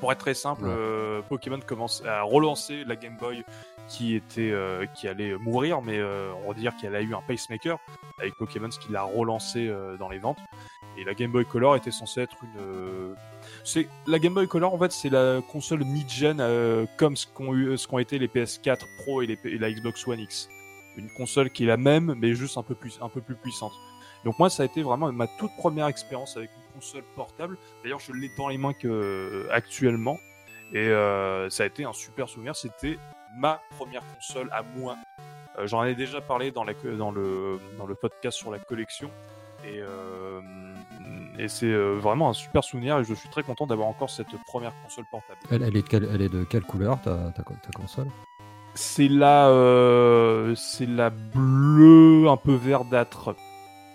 Pour 0.00 0.10
être 0.12 0.18
très 0.18 0.34
simple, 0.34 0.64
Ouais. 0.64 0.70
euh, 0.76 1.22
Pokémon 1.28 1.60
commence 1.64 2.02
à 2.04 2.22
relancer 2.22 2.84
la 2.84 2.96
Game 2.96 3.16
Boy 3.16 3.44
qui 3.88 4.14
était 4.14 4.50
euh, 4.50 4.86
qui 4.94 5.08
allait 5.08 5.36
mourir, 5.36 5.82
mais 5.82 5.98
euh, 5.98 6.32
on 6.44 6.48
va 6.48 6.54
dire 6.58 6.72
qu'elle 6.80 6.96
a 6.96 7.00
eu 7.02 7.14
un 7.14 7.20
pacemaker 7.26 7.78
avec 8.18 8.34
Pokémon, 8.36 8.70
ce 8.70 8.78
qui 8.78 8.90
l'a 8.92 9.02
relancé 9.02 9.68
euh, 9.68 9.96
dans 9.98 10.08
les 10.08 10.18
ventes. 10.18 10.38
Et 10.96 11.04
la 11.04 11.14
Game 11.14 11.30
Boy 11.32 11.44
Color 11.44 11.76
était 11.76 11.90
censée 11.90 12.20
être 12.22 12.36
une. 12.42 13.14
C'est 13.64 13.88
la 14.06 14.18
Game 14.18 14.32
Boy 14.34 14.46
Color 14.46 14.72
en 14.74 14.78
fait, 14.78 14.92
c'est 14.92 15.10
la 15.10 15.40
console 15.52 15.84
mid-gen 15.84 16.40
comme 16.96 17.16
ce 17.16 17.26
qu'ont 17.26 17.52
eu, 17.54 17.76
ce 17.76 17.86
qu'ont 17.88 17.98
été 17.98 18.18
les 18.18 18.28
PS4 18.28 18.78
Pro 18.98 19.20
et, 19.22 19.26
les, 19.26 19.38
et 19.44 19.58
la 19.58 19.70
Xbox 19.72 20.06
One 20.06 20.20
X. 20.20 20.48
Une 20.96 21.10
console 21.10 21.50
qui 21.50 21.64
est 21.64 21.66
la 21.66 21.76
même, 21.76 22.14
mais 22.16 22.34
juste 22.34 22.56
un 22.56 22.62
peu 22.62 22.74
plus, 22.76 22.98
un 23.02 23.08
peu 23.08 23.20
plus 23.20 23.34
puissante. 23.34 23.72
Donc 24.24 24.38
moi, 24.38 24.48
ça 24.48 24.62
a 24.62 24.66
été 24.66 24.82
vraiment 24.82 25.10
ma 25.12 25.26
toute 25.26 25.50
première 25.58 25.88
expérience 25.88 26.36
avec 26.36 26.50
une 26.56 26.62
console 26.74 27.04
portable. 27.14 27.56
D'ailleurs, 27.82 28.00
je 28.00 28.12
l'ai 28.12 28.30
dans 28.36 28.48
les 28.48 28.58
mains 28.58 28.74
que 28.74 28.88
euh, 28.88 29.46
actuellement, 29.50 30.18
et 30.72 30.88
euh, 30.88 31.48
ça 31.50 31.62
a 31.62 31.66
été 31.66 31.84
un 31.84 31.92
super 31.92 32.28
souvenir. 32.28 32.54
C'était 32.56 32.98
ma 33.38 33.60
première 33.76 34.02
console 34.14 34.48
à 34.52 34.62
moi. 34.76 34.96
Euh, 35.58 35.66
J'en 35.66 35.84
ai 35.84 35.94
déjà 35.94 36.20
parlé 36.20 36.50
dans, 36.50 36.64
la, 36.64 36.72
dans, 36.98 37.12
le, 37.12 37.58
dans 37.78 37.86
le 37.86 37.94
podcast 37.94 38.36
sur 38.36 38.50
la 38.50 38.58
collection, 38.58 39.10
et, 39.64 39.80
euh, 39.80 40.40
et 41.38 41.48
c'est 41.48 41.72
vraiment 41.72 42.28
un 42.30 42.34
super 42.34 42.62
souvenir. 42.64 42.98
Et 42.98 43.04
je 43.04 43.14
suis 43.14 43.28
très 43.28 43.42
content 43.42 43.66
d'avoir 43.66 43.88
encore 43.88 44.10
cette 44.10 44.34
première 44.46 44.72
console 44.82 45.04
portable. 45.10 45.38
Elle, 45.50 45.62
elle 45.62 45.76
est 45.76 45.82
de 45.82 45.88
quelle, 45.88 46.08
elle 46.12 46.22
est 46.22 46.28
de 46.28 46.44
quelle 46.44 46.64
couleur 46.64 47.00
ta, 47.02 47.32
ta, 47.36 47.42
ta 47.42 47.70
console? 47.74 48.08
C'est 48.76 49.06
la, 49.06 49.48
euh, 49.50 50.54
c'est 50.56 50.86
la 50.86 51.10
bleue 51.10 52.28
un 52.28 52.36
peu 52.36 52.54
verdâtre. 52.54 53.36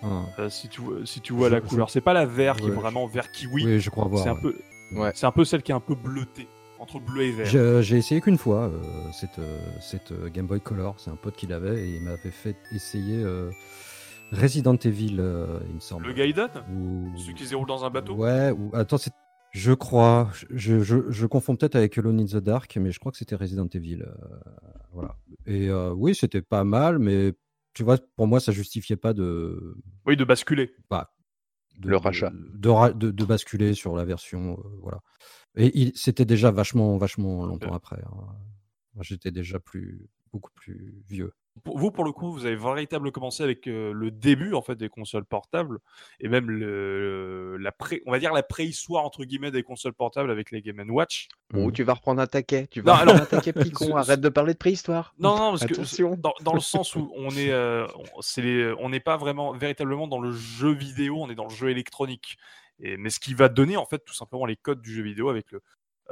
Ah, 0.02 0.24
Euh, 0.38 0.48
si 0.50 0.68
tu 0.68 0.80
vois, 0.80 0.96
si 1.04 1.20
tu 1.20 1.32
vois 1.32 1.48
Je- 1.48 1.54
la 1.54 1.60
je- 1.60 1.66
couleur, 1.66 1.90
c'est 1.90 2.00
pas 2.00 2.12
la 2.14 2.26
vert 2.26 2.56
qui 2.56 2.66
est 2.66 2.70
vraiment 2.70 3.06
vert 3.06 3.30
kiwi. 3.32 3.64
Oui, 3.64 3.80
je 3.80 3.90
crois 3.90 4.06
voir. 4.06 4.22
c'est 4.22 4.30
un 4.30 4.34
ouais. 4.34 4.40
peu, 4.40 4.54
Ouais. 4.98 5.12
c'est 5.14 5.26
un 5.26 5.32
peu 5.32 5.44
celle 5.44 5.62
qui 5.62 5.72
est 5.72 5.74
un 5.74 5.80
peu 5.80 5.94
bleutée 5.94 6.48
entre 6.78 6.98
bleu 6.98 7.22
et 7.24 7.32
vert. 7.32 7.46
J'ai 7.46 7.82
j'ai 7.82 7.96
essayé 7.98 8.20
qu'une 8.20 8.38
fois 8.38 8.64
euh, 8.68 8.80
cette, 9.12 9.38
euh, 9.38 9.58
cette 9.80 10.12
euh, 10.12 10.28
Game 10.30 10.46
Boy 10.46 10.60
Color. 10.60 10.94
C'est 10.98 11.10
un 11.10 11.16
pote 11.16 11.36
qui 11.36 11.46
l'avait 11.46 11.82
et 11.86 11.96
il 11.96 12.02
m'avait 12.02 12.30
fait 12.30 12.56
essayer 12.74 13.22
euh, 13.22 13.50
Resident 14.32 14.76
Evil, 14.76 15.16
euh, 15.18 15.58
il 15.68 15.74
me 15.74 15.80
semble. 15.80 16.06
Le 16.06 16.12
Gaiden, 16.12 16.48
Ou- 16.72 17.12
celui 17.18 17.34
qui 17.34 17.44
se 17.44 17.50
déroule 17.50 17.66
dans 17.68 17.84
un 17.84 17.90
bateau. 17.90 18.14
Ouais, 18.14 18.50
ou 18.52 18.70
attends, 18.74 18.96
c'est- 18.98 19.10
je 19.52 19.72
crois, 19.72 20.30
je, 20.50 20.80
je, 20.80 21.10
je 21.10 21.26
confonds 21.26 21.56
peut-être 21.56 21.74
avec 21.74 21.98
Alone 21.98 22.20
in 22.20 22.24
the 22.26 22.36
Dark, 22.36 22.76
mais 22.80 22.92
je 22.92 23.00
crois 23.00 23.10
que 23.10 23.18
c'était 23.18 23.34
Resident 23.34 23.66
Evil. 23.74 24.02
euh, 24.02 24.14
voilà. 24.92 25.16
Et 25.46 25.68
euh, 25.68 25.92
oui, 25.92 26.14
c'était 26.14 26.42
pas 26.42 26.62
mal, 26.64 26.98
mais 27.00 27.32
tu 27.74 27.82
vois, 27.84 27.98
pour 28.16 28.26
moi, 28.26 28.40
ça 28.40 28.52
justifiait 28.52 28.96
pas 28.96 29.12
de, 29.12 29.76
Oui, 30.06 30.16
de 30.16 30.24
basculer. 30.24 30.74
de- 30.90 31.88
Le 31.88 31.96
de- 31.96 32.02
rachat. 32.02 32.30
de, 32.34 32.68
ra- 32.68 32.92
de- 32.92 33.10
de 33.10 33.24
basculer 33.24 33.74
sur 33.74 33.96
la 33.96 34.04
version, 34.04 34.58
euh, 34.58 34.68
voilà. 34.82 35.00
Et 35.56 35.70
il- 35.80 35.92
c'était 35.96 36.24
déjà 36.26 36.50
vachement, 36.50 36.96
vachement 36.98 37.46
longtemps 37.46 37.72
Euh. 37.72 37.76
après. 37.76 38.02
hein. 38.04 38.26
Moi, 38.94 39.02
J'étais 39.04 39.30
déjà 39.30 39.58
plus, 39.60 40.08
beaucoup 40.32 40.50
plus 40.54 41.02
vieux. 41.08 41.32
Vous, 41.64 41.90
pour 41.90 42.04
le 42.04 42.12
coup, 42.12 42.32
vous 42.32 42.46
avez 42.46 42.54
véritablement 42.56 43.10
commencé 43.10 43.42
avec 43.42 43.66
euh, 43.66 43.92
le 43.92 44.10
début 44.10 44.54
en 44.54 44.62
fait 44.62 44.76
des 44.76 44.88
consoles 44.88 45.24
portables 45.24 45.78
et 46.20 46.28
même 46.28 46.48
le, 46.48 47.56
la 47.58 47.72
pré, 47.72 48.02
on 48.06 48.12
va 48.12 48.18
dire 48.18 48.32
la 48.32 48.42
préhistoire 48.44 49.04
entre 49.04 49.24
guillemets 49.24 49.50
des 49.50 49.62
consoles 49.64 49.92
portables 49.92 50.30
avec 50.30 50.52
les 50.52 50.62
Game 50.62 50.78
Watch. 50.90 51.28
Bon, 51.50 51.66
Mhm. 51.66 51.72
tu 51.72 51.82
vas 51.82 51.94
reprendre 51.94 52.22
un 52.22 52.26
taquet, 52.26 52.66
tu 52.68 52.78
Non, 52.80 52.86
vas 52.86 52.98
alors- 52.98 53.14
reprendre 53.14 53.22
un 53.34 53.36
taquet 53.38 53.52
petit 53.52 53.70
con, 53.72 53.86
Ce- 53.86 53.92
arrête 53.92 54.20
de 54.20 54.28
parler 54.28 54.52
de 54.54 54.58
préhistoire. 54.58 55.12
Non, 55.18 55.36
non, 55.36 55.50
parce 55.50 55.66
que 55.66 55.74
Attention. 55.74 56.16
dans, 56.16 56.32
dans 56.40 56.54
le 56.54 56.60
sens 56.60 56.94
où 56.94 57.12
on 57.16 57.30
est, 57.30 57.50
euh, 57.50 57.86
on- 58.14 58.20
c'est 58.22 58.42
les- 58.42 58.72
on 58.78 58.88
n'est 58.88 59.00
pas 59.00 59.16
vraiment 59.16 59.52
véritablement 59.52 60.06
dans 60.06 60.20
le 60.20 60.30
jeu 60.32 60.72
vidéo, 60.72 61.16
on 61.20 61.30
est 61.30 61.34
dans 61.34 61.44
le 61.48 61.54
jeu 61.54 61.68
électronique. 61.68 62.38
Et, 62.80 62.96
mais 62.96 63.10
ce 63.10 63.20
qui 63.20 63.34
va 63.34 63.48
donner 63.48 63.76
en 63.76 63.84
fait 63.86 63.98
tout 64.04 64.14
simplement 64.14 64.46
les 64.46 64.56
codes 64.56 64.80
du 64.80 64.94
jeu 64.94 65.02
vidéo 65.02 65.28
avec 65.28 65.50
le, 65.50 65.60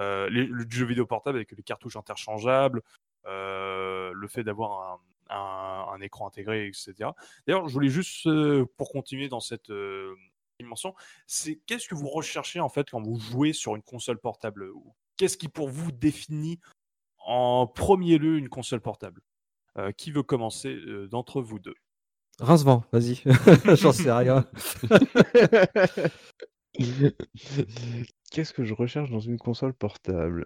euh, 0.00 0.28
les- 0.30 0.46
le 0.46 0.66
jeu 0.68 0.84
vidéo 0.84 1.06
portable 1.06 1.38
avec 1.38 1.52
les 1.52 1.62
cartouches 1.62 1.96
interchangeables, 1.96 2.82
euh, 3.26 4.10
le 4.14 4.28
fait 4.28 4.42
d'avoir 4.44 4.92
un, 4.92 4.98
un- 5.30 5.86
un 5.92 6.00
écran 6.00 6.26
intégré, 6.28 6.66
etc. 6.66 7.10
D'ailleurs, 7.46 7.68
je 7.68 7.72
voulais 7.74 7.88
juste 7.88 8.26
euh, 8.26 8.64
pour 8.76 8.90
continuer 8.90 9.28
dans 9.28 9.40
cette 9.40 9.70
euh, 9.70 10.14
dimension, 10.60 10.94
c'est 11.26 11.56
qu'est-ce 11.66 11.88
que 11.88 11.94
vous 11.94 12.08
recherchez 12.08 12.60
en 12.60 12.68
fait 12.68 12.90
quand 12.90 13.00
vous 13.02 13.18
jouez 13.18 13.52
sur 13.52 13.76
une 13.76 13.82
console 13.82 14.18
portable? 14.18 14.70
Qu'est-ce 15.16 15.36
qui 15.36 15.48
pour 15.48 15.68
vous 15.68 15.92
définit 15.92 16.60
en 17.18 17.66
premier 17.66 18.18
lieu 18.18 18.38
une 18.38 18.48
console 18.48 18.80
portable? 18.80 19.20
Euh, 19.76 19.92
Qui 19.92 20.10
veut 20.10 20.22
commencer 20.22 20.74
euh, 20.74 21.06
d'entre 21.08 21.40
vous 21.42 21.58
deux? 21.58 21.74
Rincevent, 22.40 22.84
vas-y. 22.92 23.20
J'en 23.76 23.92
sais 23.92 24.10
rien. 24.12 24.44
Qu'est-ce 28.30 28.52
que 28.52 28.64
je 28.64 28.74
recherche 28.74 29.10
dans 29.10 29.20
une 29.20 29.38
console 29.38 29.74
portable? 29.74 30.44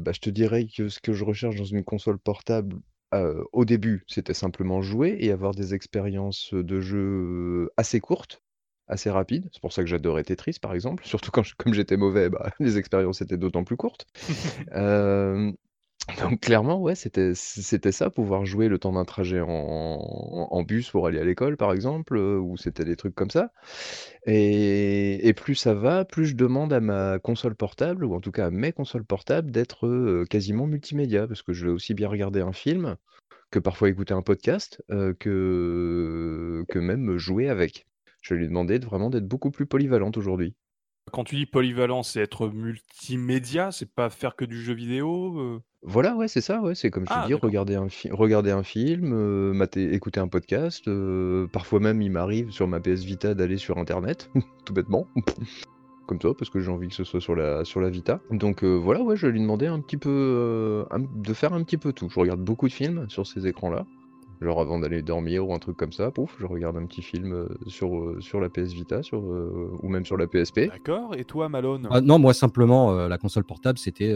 Bah, 0.00 0.12
je 0.12 0.20
te 0.20 0.30
dirais 0.30 0.66
que 0.66 0.88
ce 0.88 1.00
que 1.00 1.12
je 1.12 1.24
recherche 1.24 1.56
dans 1.56 1.64
une 1.64 1.84
console 1.84 2.18
portable, 2.18 2.76
heu, 3.14 3.44
au 3.52 3.64
début, 3.64 4.04
c'était 4.08 4.34
simplement 4.34 4.82
jouer 4.82 5.16
et 5.20 5.30
avoir 5.32 5.54
des 5.54 5.74
expériences, 5.74 6.52
de 6.54 6.80
jeu, 6.80 6.98
heu, 6.98 7.70
assez 7.76 8.00
courtes, 8.00 8.42
assez 8.88 9.10
rapides. 9.10 9.48
C'est 9.52 9.60
pour 9.60 9.72
ça 9.72 9.82
que 9.82 9.88
j'adorais 9.88 10.24
Tetris, 10.24 10.58
par 10.60 10.74
exemple, 10.74 11.04
surtout 11.06 11.30
quand 11.30 11.42
comme 11.56 11.74
j'étais 11.74 11.96
mauvais, 11.96 12.28
bah, 12.30 12.50
les 12.60 12.78
expériences 12.78 13.20
étaient 13.22 13.36
d'autant 13.38 13.64
plus 13.64 13.76
courtes. 13.76 14.06
Hem, 14.72 15.54
donc 16.16 16.40
clairement, 16.40 16.80
ouais, 16.80 16.94
c'était 16.94 17.32
c'était 17.34 17.92
ça, 17.92 18.08
pouvoir 18.10 18.44
jouer 18.46 18.68
le 18.68 18.78
temps 18.78 18.92
d'un 18.92 19.04
trajet 19.04 19.40
en 19.42 20.62
bus 20.62 20.90
pour 20.90 21.06
aller 21.06 21.18
à 21.18 21.24
l'école, 21.24 21.56
par 21.56 21.72
exemple, 21.72 22.16
heu, 22.16 22.38
ou 22.40 22.56
c'était 22.56 22.84
des 22.84 22.96
trucs 22.96 23.14
comme 23.14 23.30
ça 23.30 23.52
et 24.26 25.32
plus 25.36 25.54
ça 25.56 25.74
va, 25.74 26.04
plus 26.04 26.26
je 26.26 26.36
demande 26.36 26.72
à 26.72 26.80
ma 26.80 27.18
console 27.20 27.54
portable 27.56 28.04
ou 28.04 28.14
en 28.14 28.20
tout 28.20 28.32
cas 28.32 28.46
à 28.46 28.50
mes 28.50 28.72
consoles 28.72 29.04
portables 29.04 29.50
d'être, 29.50 29.86
heu, 29.86 30.24
quasiment 30.30 30.66
multimédia. 30.66 31.26
Parce 31.28 31.42
que 31.42 31.52
je 31.52 31.66
vais 31.66 31.72
aussi 31.72 31.94
bien 31.94 32.08
regarder 32.08 32.40
un 32.40 32.52
film 32.52 32.96
que 33.50 33.58
parfois 33.60 33.90
écouter 33.90 34.14
un 34.14 34.22
podcast, 34.22 34.82
heu, 34.92 35.14
que 35.20 36.64
que 36.70 36.78
même 36.80 37.18
jouer 37.18 37.48
avec. 37.50 37.86
Je 38.22 38.34
vais 38.34 38.40
lui 38.40 38.48
demander 38.48 38.78
de 38.80 38.86
vraiment 38.86 39.10
d'être 39.10 39.28
beaucoup 39.28 39.50
plus 39.52 39.66
polyvalente 39.66 40.16
aujourd'hui. 40.18 40.54
Quand 41.12 41.24
tu 41.24 41.36
dis 41.36 41.46
polyvalent, 41.46 42.02
c'est 42.02 42.20
être 42.20 42.48
multimédia? 42.48 43.70
C'est 43.72 43.92
pas 43.92 44.10
faire 44.10 44.36
que 44.36 44.44
du 44.44 44.60
jeu 44.62 44.74
vidéo, 44.74 45.38
heu? 45.40 45.60
Voilà, 45.82 46.16
ouais, 46.16 46.26
c'est 46.26 46.40
ça, 46.40 46.60
ouais, 46.60 46.74
c'est 46.74 46.90
comme 46.90 47.04
je 47.06 47.12
t'ai 47.12 47.18
Ah 47.20 47.28
d'accord. 47.28 47.40
regarder 47.44 47.76
un 47.76 47.86
regarder 48.10 48.50
un 48.50 48.64
film, 48.64 49.14
mater 49.52 49.94
écouter 49.94 50.18
un 50.18 50.26
podcast, 50.26 50.88
heu, 50.88 51.48
parfois 51.52 51.78
même 51.78 52.02
il 52.02 52.10
m'arrive 52.10 52.50
sur 52.50 52.66
ma 52.66 52.80
PS 52.80 53.04
Vita 53.04 53.34
d'aller 53.34 53.58
sur 53.58 53.78
internet, 53.78 54.28
tout 54.64 54.72
bêtement, 54.72 55.06
comme 56.08 56.20
ça, 56.20 56.30
parce 56.36 56.50
que 56.50 56.58
j'ai 56.58 56.70
envie 56.70 56.88
que 56.88 56.94
ce 56.94 57.04
soit 57.04 57.20
sur 57.20 57.36
la 57.36 57.64
sur 57.64 57.80
la 57.80 57.90
Vita. 57.90 58.20
Donc 58.30 58.64
voilà, 58.64 59.02
ouais, 59.02 59.16
je 59.16 59.26
vais 59.28 59.32
lui 59.32 59.40
demander 59.40 59.68
un 59.68 59.80
petit 59.80 59.98
peu, 59.98 60.84
un 60.90 60.98
de 60.98 61.32
faire 61.32 61.52
un 61.52 61.62
petit 61.62 61.76
peu 61.78 61.92
tout. 61.92 62.08
Je 62.10 62.18
regarde 62.18 62.40
beaucoup 62.40 62.66
de 62.66 62.72
films 62.72 63.08
sur 63.08 63.24
ces 63.24 63.46
écrans-là, 63.46 63.86
genre 64.40 64.60
avant 64.60 64.78
d'aller 64.78 65.02
dormir 65.02 65.46
ou 65.46 65.54
un 65.54 65.58
truc 65.58 65.76
comme 65.76 65.92
ça, 65.92 66.10
pouf, 66.10 66.36
je 66.38 66.46
regarde 66.46 66.76
un 66.76 66.86
petit 66.86 67.02
film, 67.02 67.32
heu, 67.32 67.48
sur, 67.66 67.94
heu, 67.94 68.20
sur 68.20 68.40
la 68.40 68.48
PS 68.48 68.72
Vita, 68.72 69.02
sur, 69.02 69.20
heu, 69.20 69.70
ou 69.82 69.88
même 69.88 70.04
sur 70.04 70.16
la 70.16 70.26
PSP. 70.26 70.68
D'accord 70.68 71.14
et 71.16 71.24
toi 71.24 71.48
Malone? 71.48 71.88
Ah 71.90 72.00
non, 72.00 72.18
moi 72.18 72.34
simplement, 72.34 72.92
la 73.08 73.18
console 73.18 73.44
portable, 73.44 73.78
c'était, 73.78 74.14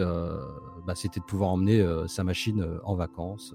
bah, 0.86 0.94
c'était 0.94 1.20
de 1.20 1.24
pouvoir 1.24 1.50
emmener, 1.50 1.84
sa 2.06 2.24
machine, 2.24 2.66
en 2.84 2.94
vacances, 2.94 3.54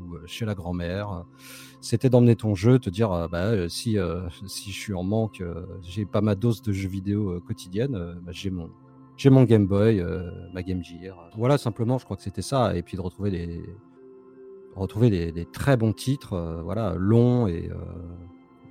ou, 0.00 0.16
chez 0.26 0.44
la 0.44 0.54
grand-mère. 0.54 1.24
C'était 1.80 2.10
d'emmener 2.10 2.36
ton 2.36 2.54
jeu, 2.54 2.78
te 2.78 2.90
dire, 2.90 3.28
bah, 3.30 3.68
si, 3.68 3.96
si 4.46 4.72
je 4.72 4.78
suis 4.78 4.94
en 4.94 5.02
manque, 5.02 5.42
j'ai 5.82 6.06
pas 6.06 6.20
ma 6.20 6.34
dose 6.34 6.62
de 6.62 6.72
jeux 6.72 6.88
vidéo, 6.88 7.40
quotidienne, 7.46 8.20
bah, 8.22 8.32
j'ai 8.32 8.50
mon 8.50 8.70
j'ai 9.16 9.30
mon 9.30 9.42
Game 9.42 9.66
Boy, 9.66 10.00
ma 10.52 10.62
Game 10.62 10.82
Gear. 10.82 11.30
Voilà, 11.36 11.58
simplement, 11.58 11.98
je 11.98 12.04
crois 12.04 12.16
que 12.16 12.22
c'était 12.22 12.42
ça 12.42 12.76
et 12.76 12.82
puis 12.82 12.96
de 12.96 13.02
retrouver 13.02 13.32
des 13.32 13.64
retrouver 14.78 15.10
des 15.10 15.32
des 15.32 15.46
très 15.46 15.76
bons 15.76 15.92
titres, 15.92 16.34
heu, 16.34 16.62
voilà, 16.62 16.94
longs 16.96 17.46
et 17.46 17.68
heu, 17.70 17.76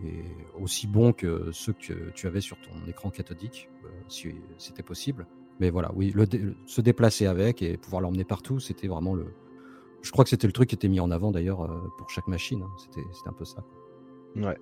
et 0.04 0.24
aussi 0.54 0.88
bons 0.88 1.12
que 1.14 1.50
ceux 1.52 1.74
que 1.74 2.12
tu 2.16 2.28
avais 2.28 2.42
sur 2.42 2.58
ton 2.62 2.86
écran 2.88 3.10
cathodique, 3.10 3.70
heu, 3.86 3.90
si 4.10 4.30
c'était 4.60 4.84
possible. 4.84 5.28
Mais 5.60 5.70
voilà, 5.72 5.92
oui, 5.96 6.12
le 6.16 6.26
se 6.66 6.82
déplacer 6.82 7.26
avec 7.26 7.62
et 7.62 7.78
pouvoir 7.78 8.02
l'emmener 8.02 8.26
partout, 8.26 8.60
c'était 8.60 8.88
vraiment 8.88 9.14
le 9.16 9.26
je 10.04 10.12
crois 10.12 10.24
que 10.24 10.30
c'était 10.30 10.48
le 10.48 10.54
truc 10.54 10.70
qui 10.70 10.76
était 10.76 10.88
mis 10.88 11.00
en 11.00 11.12
avant 11.12 11.32
d'ailleurs, 11.32 11.68
pour 11.98 12.10
chaque 12.10 12.28
machine, 12.28 12.62
hein. 12.62 12.70
C'était 12.78 13.08
c'était 13.14 13.30
un 13.30 13.34
peu 13.34 13.46
ça. 13.46 13.64
Ouais, 14.36 14.58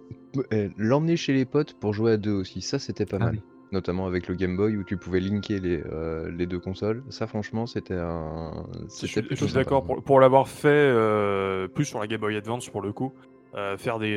l'emmener 0.77 1.17
chez 1.17 1.33
les 1.33 1.45
potes 1.45 1.73
pour 1.73 1.93
jouer 1.93 2.13
à 2.13 2.17
2 2.17 2.31
aussi, 2.31 2.61
ça 2.61 2.79
c'était 2.79 3.05
pas 3.05 3.19
Ah 3.19 3.25
mal. 3.25 3.33
oui. 3.33 3.41
Notamment 3.71 4.05
avec 4.07 4.27
le 4.27 4.35
Game 4.35 4.55
Boy 4.55 4.77
où 4.77 4.83
tu 4.83 4.97
pouvais 4.97 5.19
linker 5.19 5.59
les, 5.59 5.83
les 6.31 6.45
2 6.45 6.59
consoles. 6.59 7.03
Ça 7.09 7.27
franchement, 7.27 7.65
c'était 7.65 7.95
un 7.97 8.65
Je 9.01 9.05
suis 9.07 9.21
je 9.29 9.35
suis 9.35 9.51
d'accord 9.53 9.83
pour 9.85 10.03
pour 10.03 10.19
l'avoir 10.19 10.47
fait, 10.47 10.69
heu, 10.91 11.67
plus 11.73 11.85
sur 11.85 11.99
la 11.99 12.07
Game 12.07 12.21
Boy 12.21 12.35
Advance 12.37 12.69
pour 12.69 12.81
le 12.81 12.93
coup, 12.93 13.13
heu, 13.55 13.75
faire 13.77 13.99
des, 13.99 14.15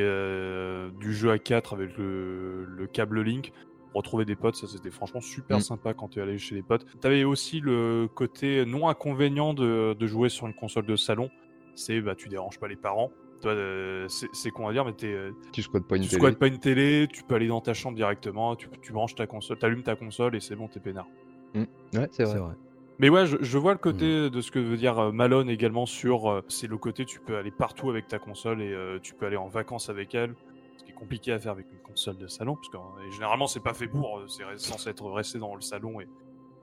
du 0.99 1.13
jeu 1.13 1.31
à 1.31 1.39
4 1.39 1.73
avec 1.73 1.97
le 1.97 2.65
le 2.65 2.87
câble 2.87 3.21
Link, 3.21 3.51
retrouver 3.93 4.25
des 4.25 4.35
potes, 4.35 4.55
ça 4.55 4.67
c'était 4.67 4.91
franchement 4.91 5.21
super 5.21 5.57
Mmh. 5.57 5.61
sympa 5.61 5.93
quand 5.93 6.09
tu 6.09 6.21
allais 6.21 6.37
chez 6.37 6.55
les 6.55 6.63
potes. 6.63 6.85
Tu 7.01 7.07
avais 7.07 7.23
aussi 7.23 7.59
le 7.59 8.07
côté 8.13 8.65
non 8.65 8.87
inconvénient 8.87 9.53
de 9.53 9.93
de 9.97 10.07
jouer 10.07 10.29
sur 10.29 10.47
une 10.47 10.53
console 10.53 10.85
de 10.85 10.95
salon, 10.95 11.29
c'est, 11.75 12.01
bah, 12.01 12.15
tu 12.15 12.29
déranges 12.29 12.59
pas 12.59 12.67
les 12.67 12.75
parents. 12.77 13.11
Toi, 13.41 13.53
heu, 13.53 14.07
c'est 14.09 14.51
con 14.51 14.67
à 14.67 14.73
dire 14.73 14.85
mais 14.85 14.93
tu 14.95 15.07
es, 15.07 15.13
heu, 15.13 15.35
Tu 15.53 15.61
squattes 15.63 15.87
pas 15.87 15.97
une 15.97 16.07
tu 16.07 16.09
télé. 16.09 16.17
squattes 16.17 16.39
pas 16.39 16.47
une 16.47 16.59
télé, 16.59 17.07
tu 17.11 17.23
peux 17.23 17.35
aller 17.35 17.47
dans 17.47 17.61
ta 17.61 17.73
chambre 17.73 17.95
directement, 17.95 18.55
tu 18.55 18.69
tu 18.81 18.93
branches 18.93 19.15
ta 19.15 19.27
console, 19.27 19.57
tu 19.59 19.65
allumes 19.65 19.83
ta 19.83 19.95
console 19.95 20.35
et 20.35 20.39
c'est 20.41 20.55
bon, 20.55 20.67
tu 20.69 20.77
es 20.79 20.81
peinard. 20.81 21.09
Mmh. 21.55 21.63
Ouais, 21.95 22.07
c'est 22.11 22.25
vrai. 22.25 22.39
vrai. 22.39 22.55
Mais 22.99 23.09
ouais, 23.09 23.25
je 23.27 23.37
je 23.41 23.57
vois 23.57 23.73
le 23.73 23.79
Mmh. 23.89 24.11
côté 24.11 24.29
de 24.29 24.41
ce 24.41 24.51
que 24.51 24.59
veut 24.59 24.77
dire, 24.77 24.99
heu, 25.01 25.11
Malone 25.11 25.49
également 25.49 25.85
sur, 25.85 26.43
c'est 26.49 26.67
le 26.67 26.77
côté 26.77 27.05
tu 27.05 27.19
peux 27.21 27.37
aller 27.37 27.51
partout 27.51 27.89
avec 27.89 28.07
ta 28.07 28.19
console 28.19 28.61
et 28.61 28.75
tu 29.03 29.15
peux 29.15 29.25
aller 29.27 29.37
en 29.37 29.49
vacances 29.49 29.89
avec 29.89 30.13
elle. 30.15 30.35
Ce 30.77 30.83
qui 30.85 30.91
est 30.91 30.93
compliqué 30.93 31.31
à 31.33 31.39
faire 31.39 31.51
avec 31.53 31.71
une 31.71 31.79
console 31.81 32.17
de 32.17 32.27
salon, 32.27 32.57
parce 32.57 32.69
que, 32.69 33.09
généralement 33.11 33.47
c'est 33.47 33.61
pas 33.61 33.73
fait 33.73 33.89
pour, 33.89 34.23
c'est 34.29 34.43
censé 34.57 34.89
être 34.91 35.09
resté 35.11 35.39
dans 35.39 35.55
le 35.55 35.61
salon 35.61 36.01
et 36.01 36.09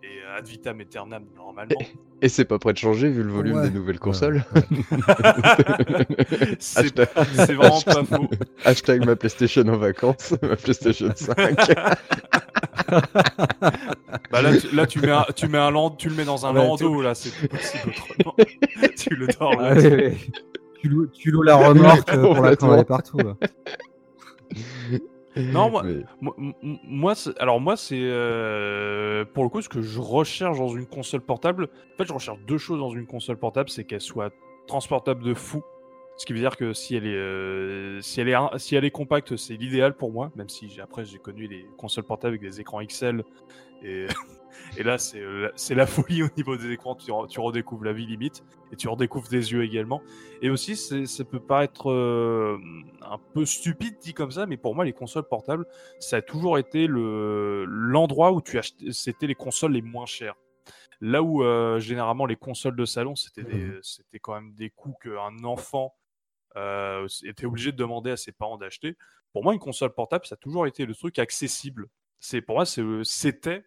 et 0.07 0.39
ad 0.39 0.47
vitam 0.47 0.81
aeternam 0.81 1.25
normalement. 1.37 1.75
Et 2.23 2.29
c'est 2.29 2.45
pas 2.45 2.59
prêt 2.59 2.73
de 2.73 2.79
changer 2.79 3.09
vu 3.11 3.23
le 3.23 3.31
volume 3.31 3.57
Ouais. 3.57 3.69
des 3.69 3.75
nouvelles 3.75 3.97
Ouais, 3.97 4.01
consoles. 4.01 4.45
C'est 6.59 6.79
Hashtag 6.81 7.09
c'est 7.35 7.55
vraiment 7.55 7.81
pas 7.83 8.05
faux. 8.05 8.29
hashtag 8.65 9.05
ma 9.05 9.17
PlayStation 9.17 9.67
en 9.69 9.77
vacances, 9.77 10.35
ma 10.43 10.57
PlayStation 10.57 11.11
5. 11.15 11.57
Bah 14.31 14.43
là 14.43 14.57
tu 14.57 14.75
là 14.75 14.87
tu 14.87 15.01
mets 15.01 15.11
un 15.11 15.25
tu 15.35 15.49
mets 15.49 15.59
un 15.59 15.71
land 15.71 15.91
tu 15.91 16.09
le 16.09 16.15
mets 16.15 16.25
dans 16.25 16.47
un 16.47 16.55
Ouais, 16.55 16.61
landau 16.65 17.03
là, 17.03 17.15
c'est 17.15 17.31
plus 17.33 17.49
possible 17.49 17.91
autrement. 17.91 18.35
Tu 18.97 19.11
le 19.15 19.27
dors 19.27 19.61
là. 19.61 19.75
Tu 20.81 20.89
loues 20.89 21.07
tu 21.09 21.31
loues 21.31 21.43
la 21.43 21.57
remorque, 21.57 22.13
heu, 22.15 22.23
pour 22.23 22.71
la 22.77 22.85
partout, 22.85 23.19
là. 23.19 23.35
Non, 25.37 25.71
moi 25.71 25.83
Mais 25.85 26.03
moi 26.85 27.15
alors 27.39 27.61
moi 27.61 27.77
c'est, 27.77 28.01
heu, 28.01 29.27
pour 29.35 29.45
le 29.45 29.51
coup 29.51 29.61
ce 29.61 29.69
que 29.69 29.83
je 29.83 30.01
recherche 30.01 30.59
dans 30.59 30.69
une 30.69 30.87
console 30.87 31.21
portable, 31.21 31.65
en 31.65 31.97
fait 31.99 32.07
je 32.07 32.13
recherche 32.13 32.39
2 32.47 32.59
choses 32.59 32.79
dans 32.79 32.91
une 32.91 33.07
console 33.07 33.37
portable, 33.37 33.69
c'est 33.69 33.85
qu'elle 33.85 34.01
soit 34.01 34.33
transportable 34.67 35.23
de 35.23 35.35
fou. 35.35 35.63
Ce 36.19 36.25
qui 36.25 36.33
veut 36.33 36.39
dire 36.39 36.57
que 36.57 36.73
si 36.73 36.97
elle 36.97 37.07
est, 37.07 37.15
heu, 37.15 37.99
si 38.01 38.21
elle 38.23 38.29
est 38.31 38.37
si 38.57 38.75
elle 38.77 38.87
est 38.87 38.91
compacte, 38.91 39.37
c'est 39.37 39.55
l'idéal 39.55 39.95
pour 39.95 40.11
moi, 40.11 40.33
même 40.37 40.49
si 40.49 40.81
après 40.81 41.05
j'ai 41.05 41.19
connu 41.19 41.47
les 41.47 41.67
consoles 41.77 42.05
portables 42.05 42.37
avec 42.37 42.41
des 42.41 42.61
écrans 42.61 42.81
XL 42.83 43.23
et 43.83 44.07
et 44.79 44.83
là 44.83 44.99
c'est, 44.99 45.23
c'est 45.55 45.75
la 45.75 45.87
folie 45.87 46.23
au 46.23 46.29
niveau 46.37 46.57
des 46.57 46.71
écrans, 46.73 46.95
tu 46.95 47.11
tu 47.29 47.41
redécouvres 47.41 47.85
la 47.85 47.93
vie 47.93 48.07
limite 48.07 48.45
et 48.73 48.77
tu 48.77 48.89
redécouvres 48.89 49.29
des 49.29 49.53
yeux 49.53 49.65
également 49.65 50.03
et 50.43 50.51
aussi 50.51 50.77
c'est 50.77 51.07
ça 51.07 51.25
peut 51.25 51.41
paraître, 51.41 51.91
hem, 51.91 52.85
un 53.03 53.19
peu 53.35 53.45
stupide 53.45 53.99
dit 54.01 54.15
comme 54.15 54.31
ça, 54.31 54.47
mais 54.47 54.57
pour 54.57 54.75
moi 54.75 54.85
les 54.85 54.93
consoles 54.93 55.29
portables, 55.29 55.67
ça 55.99 56.17
a 56.17 56.23
toujours 56.23 56.59
été 56.59 56.87
le 56.87 57.65
l'endroit 57.67 58.33
où 58.33 58.41
tu 58.41 58.59
achete 58.59 58.93
c'était 58.93 59.27
les 59.27 59.35
consoles 59.35 59.73
les 59.73 59.83
moins 59.83 60.07
chères. 60.07 60.35
Là 61.03 61.23
où, 61.23 61.43
heu, 61.43 61.79
généralement 61.79 62.25
les 62.25 62.37
consoles 62.37 62.77
de 62.77 62.87
salon, 62.87 63.15
c'était 63.17 63.45
des 63.45 63.79
c'était 63.83 64.19
quand 64.19 64.35
même 64.35 64.55
des 64.55 64.71
coûts 64.71 64.95
qu'un 65.03 65.45
enfant, 65.45 65.95
était 67.25 67.47
obligé 67.47 67.73
de 67.73 67.77
demander 67.77 68.11
à 68.11 68.17
ses 68.17 68.33
parents 68.33 68.57
d'acheter. 68.57 68.97
Pour 69.33 69.45
moi, 69.45 69.53
une 69.53 69.61
console 69.61 69.93
portable, 69.93 70.25
ça 70.27 70.35
a 70.35 70.39
toujours 70.39 70.67
été 70.67 70.87
le 70.87 70.95
truc 70.95 71.19
accessible. 71.19 71.89
C'est 72.21 72.41
pour 72.43 72.57
moi, 72.57 72.65
heu, 72.79 73.05
c'était 73.05 73.65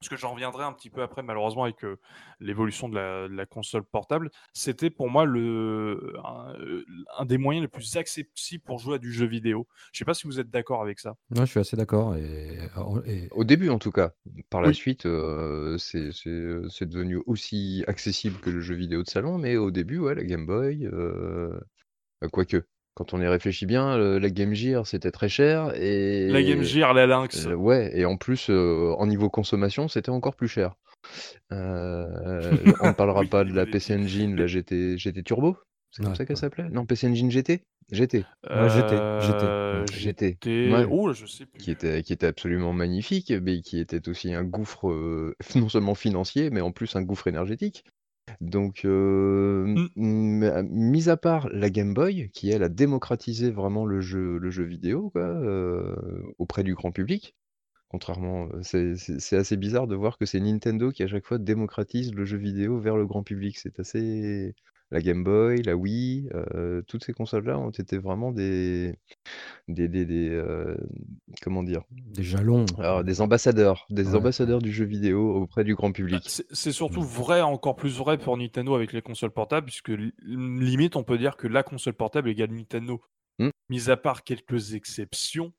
parce 0.00 0.10
que 0.10 0.16
j'en 0.16 0.32
reviendrai 0.34 0.64
un 0.64 0.72
petit 0.74 0.90
peu 0.90 1.02
après 1.02 1.22
malheureusement 1.22 1.64
avec, 1.64 1.84
heu, 1.84 1.98
l'évolution 2.40 2.88
de 2.88 2.96
la 2.96 3.28
de 3.28 3.34
la 3.34 3.46
console 3.46 3.84
portable. 3.84 4.30
C'était 4.54 4.90
pour 4.90 5.10
moi 5.10 5.24
le 5.26 6.14
un, 6.24 6.54
heu, 6.60 6.86
un 7.18 7.24
des 7.26 7.38
moyens 7.38 7.62
les 7.64 7.68
plus 7.68 7.96
accessibles 7.96 8.62
pour 8.64 8.78
jouer 8.78 8.96
à 8.96 8.98
du 8.98 9.12
jeu 9.12 9.26
vidéo. 9.26 9.68
Je 9.92 9.98
sais 10.00 10.04
pas 10.06 10.14
si 10.14 10.26
vous 10.26 10.40
êtes 10.40 10.50
d'accord 10.50 10.82
avec 10.82 11.00
ça? 11.00 11.16
Ouais, 11.30 11.44
je 11.44 11.50
suis 11.50 11.58
assez 11.60 11.76
d'accord 11.76 12.16
et 12.16 12.58
Au 13.32 13.42
début 13.44 13.68
en 13.68 13.78
tout 13.80 13.90
cas. 13.90 14.12
Par 14.48 14.62
la 14.62 14.70
Oui. 14.70 14.72
suite, 14.72 15.06
heu, 15.06 15.76
c'est 15.78 16.12
c'est, 16.12 16.30
heu, 16.30 16.68
c'est 16.70 16.88
devenu 16.88 17.16
aussi 17.26 17.82
accessible 17.88 18.38
que 18.40 18.50
le 18.50 18.60
jeu 18.60 18.76
vidéo 18.76 19.02
de 19.02 19.08
salon, 19.10 19.36
mais 19.38 19.56
au 19.56 19.72
début, 19.72 19.98
ouais, 19.98 20.14
la 20.14 20.22
Game 20.24 20.46
Boy, 20.46 20.86
heu, 20.86 21.60
bah, 22.20 22.28
quoique, 22.30 22.66
quand 22.96 23.14
on 23.14 23.20
y 23.22 23.26
réfléchit 23.28 23.66
bien, 23.66 23.96
la 23.98 24.30
Game 24.30 24.54
Gear, 24.54 24.86
c'était 24.86 25.12
très 25.12 25.28
cher 25.28 25.72
La 26.28 26.40
Game 26.42 26.62
et 26.62 26.62
Gear, 26.62 26.94
la 26.94 27.06
Lynx. 27.06 27.48
heu, 27.48 27.54
ouais 27.54 27.90
et 27.98 28.06
en 28.06 28.16
plus, 28.16 28.50
heu, 28.50 28.94
en 28.98 29.06
niveau 29.06 29.30
consommation, 29.30 29.88
c'était 29.88 30.10
encore 30.10 30.36
plus 30.36 30.48
cher. 30.48 30.74
Heu, 31.52 32.76
on 32.80 32.88
ne 32.88 32.94
parlera 32.94 33.22
Oui, 33.22 33.30
pas 33.30 33.44
de 33.44 33.52
la 33.52 33.66
PC. 33.66 33.94
Engine, 33.94 34.36
la 34.36 34.46
GT 34.46 34.98
GT 34.98 35.22
Turbo? 35.22 35.56
C'est 35.92 36.02
comme 36.02 36.12
Ouais, 36.12 36.16
ça 36.16 36.26
qu'elle 36.26 36.36
ouais. 36.36 36.42
s'appelait? 36.42 36.68
Non, 36.70 36.86
PC 36.86 37.08
Engine 37.08 37.30
GT? 37.30 37.62
GT. 37.92 38.24
Ouais, 38.50 38.68
GT, 38.68 39.04
GT. 39.18 39.46
GT, 39.90 40.38
j'étais 40.42 40.70
ouais. 40.70 40.86
oh 40.90 41.12
je 41.12 41.26
sais 41.26 41.46
Qui 41.58 41.70
plus. 41.70 41.72
était 41.72 42.02
qui 42.02 42.12
était 42.12 42.26
absolument 42.26 42.72
magnifique, 42.72 43.32
mais 43.32 43.60
qui 43.62 43.78
était 43.80 44.08
aussi 44.08 44.34
un 44.34 44.44
gouffre, 44.44 45.34
non 45.56 45.68
seulement 45.68 45.94
financier, 45.94 46.50
mais 46.50 46.60
en 46.62 46.72
plus 46.72 46.96
un 46.96 47.02
gouffre 47.02 47.28
énergétique. 47.28 47.84
Donc 48.40 48.84
heu, 48.84 49.66
Mmh. 49.74 49.88
mis 49.96 51.08
à 51.08 51.16
part 51.16 51.48
la 51.50 51.70
Game 51.70 51.94
Boy, 51.94 52.30
qui 52.32 52.50
elle 52.50 52.62
a 52.62 52.68
démocratisé 52.68 53.50
vraiment 53.50 53.84
le 53.86 54.00
jeu 54.00 54.38
le 54.38 54.50
jeu 54.50 54.64
vidéo 54.64 55.10
quoi, 55.10 55.22
heu, 55.26 55.96
auprès 56.38 56.62
du 56.64 56.74
grand 56.74 56.92
public. 56.92 57.34
Contrairement, 57.88 58.48
euh, 58.54 58.62
c'est 58.62 59.36
assez 59.36 59.56
bizarre 59.56 59.86
de 59.88 59.96
voir 59.96 60.18
que 60.18 60.26
c'est 60.26 60.40
Nintendo 60.40 60.92
qui 60.92 61.02
à 61.04 61.08
chaque 61.08 61.26
fois 61.26 61.38
démocratise 61.38 62.14
le 62.14 62.24
jeu 62.26 62.38
vidéo 62.38 62.80
vers 62.80 62.96
le 62.96 63.06
grand 63.06 63.22
public. 63.24 63.58
C'est 63.58 63.80
assez 63.80 64.54
la 64.90 65.00
Game 65.02 65.24
Boy, 65.24 65.62
la 65.62 65.76
Wii, 65.76 66.28
heu, 66.34 66.84
toutes 66.86 67.04
ces 67.04 67.12
consoles-là 67.12 67.58
ont 67.58 67.70
été 67.70 67.98
vraiment 67.98 68.32
des 68.32 68.96
des 69.68 69.88
des 69.88 70.06
des, 70.06 70.30
heu, 70.30 70.78
comment 71.42 71.62
dire? 71.64 71.82
Des 71.90 72.22
jalons. 72.22 72.66
Alors 72.78 73.04
des 73.04 73.20
ambassadeurs, 73.20 73.86
des 73.90 74.14
Ouais, 74.14 74.16
ambassadeurs 74.16 74.62
du 74.62 74.72
jeu 74.72 74.84
vidéo 74.86 75.34
auprès 75.34 75.64
du 75.64 75.74
grand 75.74 75.92
Bah, 76.10 76.18
public. 76.20 76.26
c'est 76.26 76.46
c'est 76.52 76.70
surtout 76.72 77.02
Mmh. 77.02 77.02
vrai, 77.02 77.40
encore 77.42 77.74
plus 77.74 77.96
vrai 77.98 78.16
pour 78.18 78.36
Nintendo 78.36 78.74
avec 78.76 78.92
les 78.92 79.02
consoles 79.02 79.32
portables, 79.32 79.66
puisque 79.66 79.88
li 79.88 80.12
limite, 80.22 80.94
on 80.96 81.02
peut 81.02 81.18
dire 81.18 81.36
que 81.36 81.48
la 81.48 81.62
console 81.64 81.94
portable 81.94 82.28
égale 82.30 82.50
Nintendo. 82.52 83.02
Mmh. 83.38 83.50
Mis 83.70 83.90
à 83.90 83.96
part 83.98 84.24
quelques 84.24 84.74
exceptions, 84.74 85.54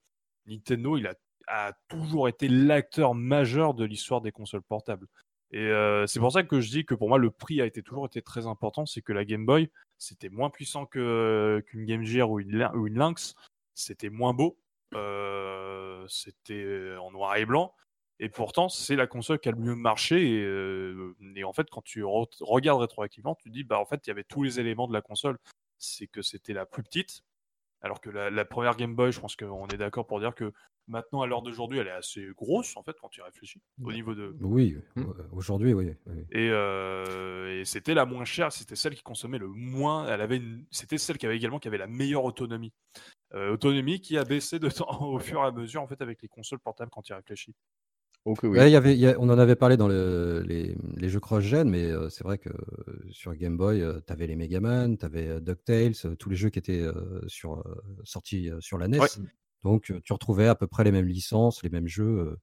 Nintendo, 0.48 0.98
il 0.98 1.07
a 1.07 1.15
a 1.50 1.74
toujours 1.89 2.29
été 2.29 2.48
l'acteur 2.50 3.15
majeur 3.15 3.74
de 3.74 3.86
l'histoire 3.86 4.22
des 4.22 4.31
consoles 4.31 4.63
portables. 4.63 5.07
Et 5.51 5.60
heu, 5.68 6.06
c'est 6.08 6.20
pour 6.20 6.32
ça 6.32 6.44
que 6.44 6.60
je 6.62 6.70
dis 6.70 6.86
que 6.86 6.94
pour 6.96 7.08
moi, 7.10 7.18
le 7.18 7.32
prix 7.32 7.62
a 7.62 7.70
toujours 7.72 8.06
été 8.06 8.22
très 8.22 8.48
important. 8.48 8.86
C'est 8.86 9.01
que 9.01 9.13
la 9.13 9.24
Game 9.25 9.46
Boy, 9.46 9.70
c'était 9.98 10.30
moins 10.30 10.50
puissant 10.50 10.86
que 10.86 11.63
qu'une 11.68 11.86
Game 11.86 12.04
Gear 12.04 12.30
ou 12.30 12.39
une 12.39 12.58
Lynx. 12.98 13.36
C'était 13.75 14.10
moins 14.10 14.34
beau, 14.34 14.60
heu, 14.96 16.06
c'était 16.10 16.96
en 17.00 17.12
noir 17.12 17.36
et 17.38 17.46
blanc 17.46 17.74
et 18.20 18.30
pourtant, 18.30 18.68
c'est 18.68 18.96
la 18.96 19.06
console 19.06 19.38
qui 19.39 19.48
a 19.50 19.51
le 19.51 19.60
mieux 19.60 19.75
marché 19.75 20.39
et 21.36 21.44
en 21.44 21.54
fait, 21.54 21.70
quand 21.70 21.84
tu 21.84 22.04
regardes 22.04 22.82
rétroactivement, 22.82 23.36
tu 23.36 23.50
te 23.50 23.54
dis: 23.54 23.63
«Bah, 23.63 23.80
en 23.80 23.86
fait, 23.86 24.01
il 24.08 24.10
y 24.10 24.12
avait 24.12 24.24
tous 24.24 24.42
les 24.44 24.60
éléments 24.60 24.88
de 24.88 24.94
la 24.94 25.01
console». 25.01 25.38
C'est 25.77 26.08
que 26.08 26.24
c'était 26.24 26.54
la 26.54 26.66
plus 26.66 26.82
petite, 26.84 27.22
alors 27.82 28.01
que 28.01 28.10
la 28.12 28.46
1re 28.46 28.77
Game 28.77 28.96
Boy, 28.96 29.12
je 29.12 29.20
pense 29.22 29.36
qu'on 29.38 29.68
est 29.70 29.77
d'accord 29.77 30.08
pour 30.08 30.20
dire 30.22 30.36
que 30.36 30.54
maintenant, 30.88 31.22
à 31.22 31.27
l'heure 31.27 31.41
d'aujourd'hui, 31.41 31.79
elle 31.79 31.88
est 31.88 31.91
assez 31.91 32.27
grosse, 32.36 32.75
en 32.77 32.84
fait, 32.84 32.96
quand 33.00 33.10
tu 33.10 33.20
y 33.22 33.24
réfléchis, 33.24 33.62
au 33.84 33.91
niveau 33.94 34.15
de 34.15 34.36
Oui, 34.39 34.75
Mmh. 34.96 35.01
heu, 35.01 35.13
aujourd'hui, 35.32 35.74
oui, 35.74 35.96
oui. 36.08 36.25
et 36.32 37.63
c'était 37.65 37.94
la 37.94 38.06
moins 38.06 38.25
chère, 38.25 38.51
c'était 38.51 38.75
celle 38.75 38.96
qui 38.96 39.03
consommait 39.03 39.38
le 39.38 39.48
moins 39.48 40.08
elle 40.08 40.22
avait 40.22 40.38
une 40.38 40.65
c'était 40.72 40.98
celle 40.98 41.17
qui 41.17 41.25
avait 41.25 41.38
également 41.38 41.60
qui 41.60 41.67
avait 41.67 41.77
la 41.77 41.88
meilleure 41.88 42.24
autonomie. 42.25 42.74
Heu, 43.36 43.51
autonomie 43.51 44.01
qui 44.01 44.17
a 44.17 44.25
baissé 44.25 44.60
de 44.60 44.70
temps 44.70 45.01
au 45.01 45.20
fur 45.20 45.41
et 45.41 45.48
à 45.48 45.51
mesure, 45.51 45.82
en 45.84 45.88
fait, 45.88 46.01
avec 46.01 46.22
les 46.24 46.29
consoles 46.29 46.60
portables 46.60 46.91
quand 46.91 47.03
tu 47.03 47.13
y 47.13 47.15
réfléchis. 47.15 47.56
Que 48.39 48.48
oui. 48.48 48.60
Y 48.60 48.75
avait 48.75 48.94
il 48.94 49.00
y 49.00 49.08
a 49.08 49.15
on 49.20 49.29
en 49.29 49.39
avait 49.39 49.56
parlé 49.56 49.77
dans 49.77 49.88
le 49.88 50.44
les, 50.46 50.75
les 50.98 51.08
jeux 51.10 51.22
cross-gen, 51.22 51.70
mais 51.70 51.86
heu, 51.91 52.10
c'est 52.10 52.25
vrai 52.25 52.38
que 52.38 52.50
sur 53.10 53.34
Game 53.36 53.56
Boy, 53.56 53.82
tu 54.06 54.12
avais 54.13 54.27
les 54.27 54.36
Megaman, 54.36 54.98
tu 54.98 55.06
avais, 55.06 55.39
DuckTales, 55.39 55.94
tous 56.20 56.29
les 56.29 56.36
jeux 56.36 56.50
qui 56.50 56.60
étaient, 56.60 56.86
sur, 57.27 57.63
sortis, 58.03 58.50
sur 58.60 58.77
la 58.77 58.88
NES. 58.88 59.00
Ouais. 59.00 59.08
Donc 59.67 59.91
tu 60.03 60.13
retrouvais 60.13 60.47
à 60.47 60.55
peu 60.55 60.67
près 60.67 60.83
les 60.83 60.91
mêmes 60.91 61.07
licences, 61.07 61.63
les 61.63 61.69
mêmes 61.69 61.88
jeux, 61.88 62.38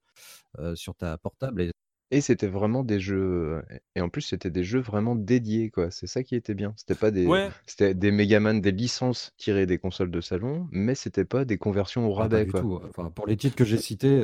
sur 0.74 0.94
ta 0.96 1.18
portable 1.18 1.62
et 1.62 1.72
Et 2.10 2.20
c'était 2.20 2.46
vraiment 2.48 2.84
des 2.84 3.00
jeux, 3.00 3.62
et 3.96 4.00
en 4.00 4.08
plus, 4.08 4.22
c'était 4.22 4.50
des 4.50 4.62
jeux 4.64 4.80
vraiment 4.80 5.16
dédiés, 5.16 5.70
quoi. 5.70 5.90
C'est 5.90 6.06
ça 6.06 6.22
qui 6.22 6.34
était 6.36 6.54
bien. 6.54 6.74
C'était 6.76 6.94
pas 6.94 7.10
des 7.10 7.30
Ouais. 7.30 7.50
c'était 7.66 7.94
des 7.94 8.10
Megaman, 8.12 8.60
des 8.60 8.72
licences 8.72 9.32
tirées 9.38 9.66
des 9.66 9.78
consoles 9.78 10.10
de 10.10 10.20
salon, 10.20 10.68
mais 10.70 10.94
c'était 10.94 11.24
pas 11.24 11.44
des 11.44 11.58
conversions 11.58 12.06
au 12.08 12.12
Ah, 12.16 12.28
pas 12.28 12.40
rabais, 12.40 12.42
du 12.42 12.52
quoi. 12.52 12.54
tout, 12.54 12.80
enfin, 12.88 13.10
pour 13.10 13.26
les 13.26 13.36
titres 13.36 13.56
que 13.56 13.64
j'ai 13.64 13.76
cités, 13.76 14.22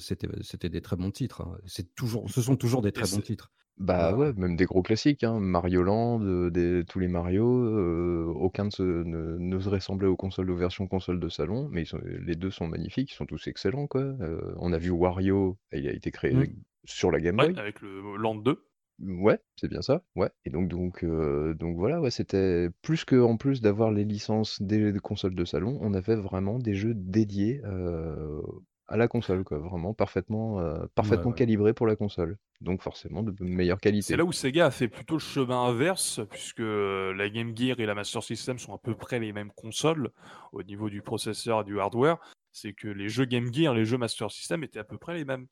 c'était 0.00 0.28
c'était 0.40 0.70
des 0.70 0.80
très 0.80 0.96
bons 0.96 1.10
titres, 1.10 1.42
hein. 1.42 1.58
C'est 1.66 1.94
toujours 1.94 2.30
ce 2.30 2.40
sont 2.42 2.56
toujours 2.56 2.80
des 2.82 2.92
très 2.92 3.06
bons 3.08 3.20
titres. 3.20 3.52
Bah, 3.78 4.14
ouais, 4.14 4.32
même 4.32 4.56
des 4.56 4.64
gros 4.64 4.82
classiques, 4.82 5.22
hein. 5.22 5.38
Mario 5.38 5.82
Land, 5.82 6.22
heu, 6.22 6.50
des 6.50 6.82
tous 6.88 6.98
les 6.98 7.08
Mario, 7.08 7.44
heu, 7.62 8.24
aucun 8.34 8.64
de 8.66 8.72
ceux 8.72 9.02
ne 9.04 9.36
n'ose 9.36 9.68
ressembler 9.68 10.06
aux 10.06 10.16
consoles 10.16 10.46
de 10.46 10.52
version 10.54 10.86
console 10.88 11.20
de 11.20 11.28
salon, 11.28 11.68
mais 11.70 11.82
ils 11.82 11.86
sont 11.86 11.98
les 12.02 12.36
2 12.36 12.50
sont 12.50 12.68
magnifiques, 12.68 13.12
ils 13.12 13.14
sont 13.14 13.26
tous 13.26 13.46
excellents, 13.48 13.86
quoi. 13.86 14.00
Heu, 14.02 14.54
on 14.58 14.72
a 14.72 14.78
vu 14.78 14.88
Wario, 14.90 15.58
il 15.72 15.86
a 15.88 15.92
été 15.92 16.10
créé 16.10 16.32
Mmh. 16.32 16.56
sur 16.84 17.10
la 17.10 17.20
Game 17.20 17.38
Ouais, 17.38 17.38
Boy. 17.38 17.58
avec 17.58 17.80
le 17.82 18.16
Land 18.16 18.36
2. 18.36 18.68
Ouais, 18.98 19.38
c'est 19.56 19.68
bien 19.68 19.82
ça, 19.82 20.02
ouais 20.14 20.30
et 20.46 20.50
donc 20.50 20.68
donc 20.68 21.04
heu, 21.04 21.54
donc 21.54 21.76
voilà, 21.76 22.00
ouais, 22.00 22.10
c'était 22.10 22.70
plus 22.80 23.04
qu'en 23.04 23.36
plus 23.36 23.60
d'avoir 23.60 23.90
les 23.90 24.04
licences 24.06 24.62
des 24.62 24.90
des 24.90 24.98
consoles 25.00 25.34
de 25.34 25.44
salon, 25.44 25.78
on 25.82 25.92
avait 25.92 26.16
vraiment 26.16 26.58
des 26.58 26.74
jeux 26.74 26.94
dédiés, 26.94 27.60
heu, 27.66 28.40
à 28.88 28.96
la 28.96 29.08
console, 29.08 29.42
quoi. 29.44 29.58
Vraiment 29.58 29.94
parfaitement, 29.94 30.56
Ouais, 30.56 30.86
parfaitement 30.94 31.30
ouais. 31.30 31.36
calibrés 31.36 31.74
pour 31.74 31.86
la 31.86 31.96
console. 31.96 32.38
Donc 32.60 32.82
forcément 32.82 33.22
de 33.22 33.34
meilleure 33.44 33.78
C'est 33.78 33.90
qualité. 33.90 34.16
là 34.16 34.24
où 34.24 34.32
Sega 34.32 34.66
a 34.66 34.70
fait 34.70 34.88
plutôt 34.88 35.14
le 35.16 35.20
chemin 35.20 35.64
inverse, 35.66 36.20
puisque 36.30 36.60
la 36.60 37.28
Game 37.28 37.56
Gear 37.56 37.78
et 37.80 37.86
la 37.86 37.94
Master 37.94 38.22
System 38.22 38.58
sont 38.58 38.74
à 38.74 38.78
peu 38.78 38.94
près 38.94 39.18
les 39.18 39.32
mêmes 39.32 39.50
consoles, 39.52 40.10
au 40.52 40.62
niveau 40.62 40.88
du 40.88 41.02
processeur 41.02 41.60
et 41.60 41.64
du 41.64 41.78
hardware. 41.80 42.18
C'est 42.52 42.72
que 42.72 42.88
les 42.88 43.08
jeux 43.08 43.26
Game 43.26 43.52
Gear, 43.52 43.74
les 43.74 43.84
jeux 43.84 43.98
Master 43.98 44.30
System 44.30 44.64
étaient 44.64 44.78
à 44.78 44.84
peu 44.84 44.96
près 44.98 45.14
les 45.14 45.24
mêmes. 45.24 45.46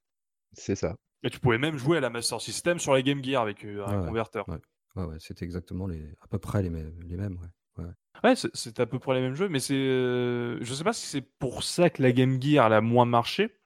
C'est 0.53 0.77
ça. 0.77 0.97
Et 1.23 1.31
tu 1.31 1.41
pouvais 1.41 1.59
même 1.59 1.77
jouer 1.77 1.99
à 1.99 2.01
la 2.01 2.11
Master 2.11 2.41
System 2.41 2.79
sur 2.79 2.95
la 2.95 3.03
Game 3.03 3.23
Gear 3.23 3.43
avec, 3.43 3.65
heu, 3.65 3.83
un 3.85 3.91
Ouais, 3.91 3.99
ouais. 4.01 4.07
converteur. 4.09 4.49
Ouais. 4.49 4.59
Ouais, 4.97 5.05
ouais, 5.05 5.17
c'était 5.19 5.45
exactement 5.45 5.87
les 5.89 6.03
à 6.23 6.29
peu 6.29 6.39
près 6.39 6.63
les 6.63 6.71
mêmes 6.71 6.95
les 7.05 7.17
mêmes, 7.17 7.37
ouais. 7.77 7.85
Ouais. 7.85 7.91
Ouais, 8.23 8.35
c'est 8.37 8.81
à 8.81 8.87
peu 8.87 8.99
près 8.99 9.15
les 9.15 9.21
mêmes 9.21 9.35
jeux, 9.35 9.49
mais 9.49 9.61
c'est, 9.61 9.75
heu, 9.75 10.59
je 10.63 10.73
sais 10.75 10.85
pas 10.85 10.93
si 10.93 11.07
c'est 11.07 11.21
pour 11.39 11.63
ça 11.63 11.91
que 11.91 12.03
la 12.03 12.13
Game 12.13 12.41
Gear, 12.41 12.67
elle 12.67 12.73
a 12.73 12.81
moins 12.81 13.05
marché. 13.05 13.59